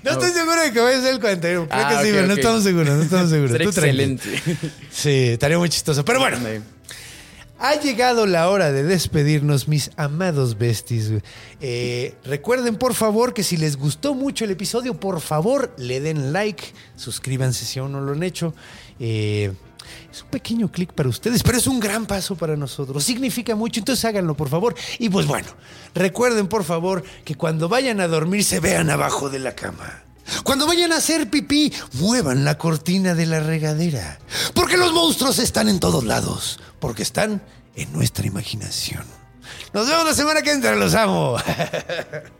No 0.05 0.11
estoy 0.13 0.31
seguro 0.31 0.61
de 0.61 0.73
que 0.73 0.81
vaya 0.81 0.99
a 0.99 1.03
ser 1.03 1.15
el 1.15 1.21
41. 1.21 1.69
Creo 1.69 1.81
Ah, 1.81 1.89
que 1.89 1.95
sí, 2.05 2.11
ok, 2.11 2.15
pero 2.15 2.27
no 2.27 2.35
estamos 2.35 2.63
seguros, 2.63 2.97
no 2.97 3.03
estamos 3.03 3.31
seguros. 3.31 3.57
Tú 3.59 3.69
excelente. 3.69 4.43
Sí, 4.91 5.29
estaría 5.31 5.59
muy 5.59 5.69
chistoso. 5.69 6.05
Pero 6.05 6.21
bueno, 6.21 6.39
Ha 7.63 7.79
llegado 7.79 8.27
la 8.27 8.49
hora 8.49 8.73
de 8.73 8.83
despedirnos, 8.83 9.69
mis 9.69 9.91
amados 9.97 10.57
besties. 10.57 11.13
Eh, 11.61 12.15
recuerden, 12.25 12.77
por 12.77 12.95
favor, 12.95 13.35
que 13.35 13.43
si 13.43 13.59
les 13.59 13.77
gustó 13.77 14.15
mucho 14.15 14.47
el 14.47 14.51
episodio, 14.51 14.99
por 14.99 15.21
favor, 15.21 15.75
le 15.77 16.01
den 16.01 16.33
like, 16.33 16.65
suscríbanse 16.97 17.67
si 17.67 17.79
aún 17.79 17.93
no 17.93 18.01
lo 18.01 18.13
han 18.13 18.23
hecho. 18.23 18.55
Eh, 18.99 19.53
es 20.11 20.23
un 20.23 20.31
pequeño 20.31 20.73
clic 20.73 20.95
para 20.95 21.11
ustedes, 21.11 21.43
pero 21.43 21.59
es 21.59 21.67
un 21.67 21.81
gran 21.81 22.07
paso 22.07 22.35
para 22.35 22.57
nosotros. 22.57 23.05
Significa 23.05 23.55
mucho, 23.55 23.81
entonces 23.81 24.07
háganlo, 24.07 24.35
por 24.35 24.49
favor. 24.49 24.75
Y 24.99 25.11
pues 25.11 25.27
bueno, 25.27 25.49
recuerden, 25.95 26.49
por 26.49 26.65
favor, 26.65 27.05
que 27.27 27.35
cuando 27.35 27.69
vayan 27.69 28.01
a 28.01 28.09
dormir 28.09 28.43
se 28.43 28.61
vean 28.61 28.89
abajo 28.89 29.29
de 29.29 29.39
la 29.39 29.55
cama. 29.55 30.05
Cuando 30.45 30.67
vayan 30.67 30.93
a 30.93 30.97
hacer 30.97 31.31
pipí, 31.31 31.73
muevan 31.95 32.45
la 32.45 32.59
cortina 32.59 33.15
de 33.15 33.27
la 33.27 33.41
regadera. 33.41 34.19
Porque 34.55 34.77
los 34.77 34.93
monstruos 34.93 35.39
están 35.39 35.69
en 35.69 35.81
todos 35.81 36.05
lados. 36.05 36.61
Porque 36.79 37.03
están 37.03 37.43
en 37.75 37.93
nuestra 37.93 38.27
imaginación. 38.27 39.05
Nos 39.73 39.89
vemos 39.89 40.05
la 40.05 40.15
semana 40.15 40.43
que 40.43 40.53
entra, 40.53 40.75
los 40.75 40.95
amo. 40.95 41.37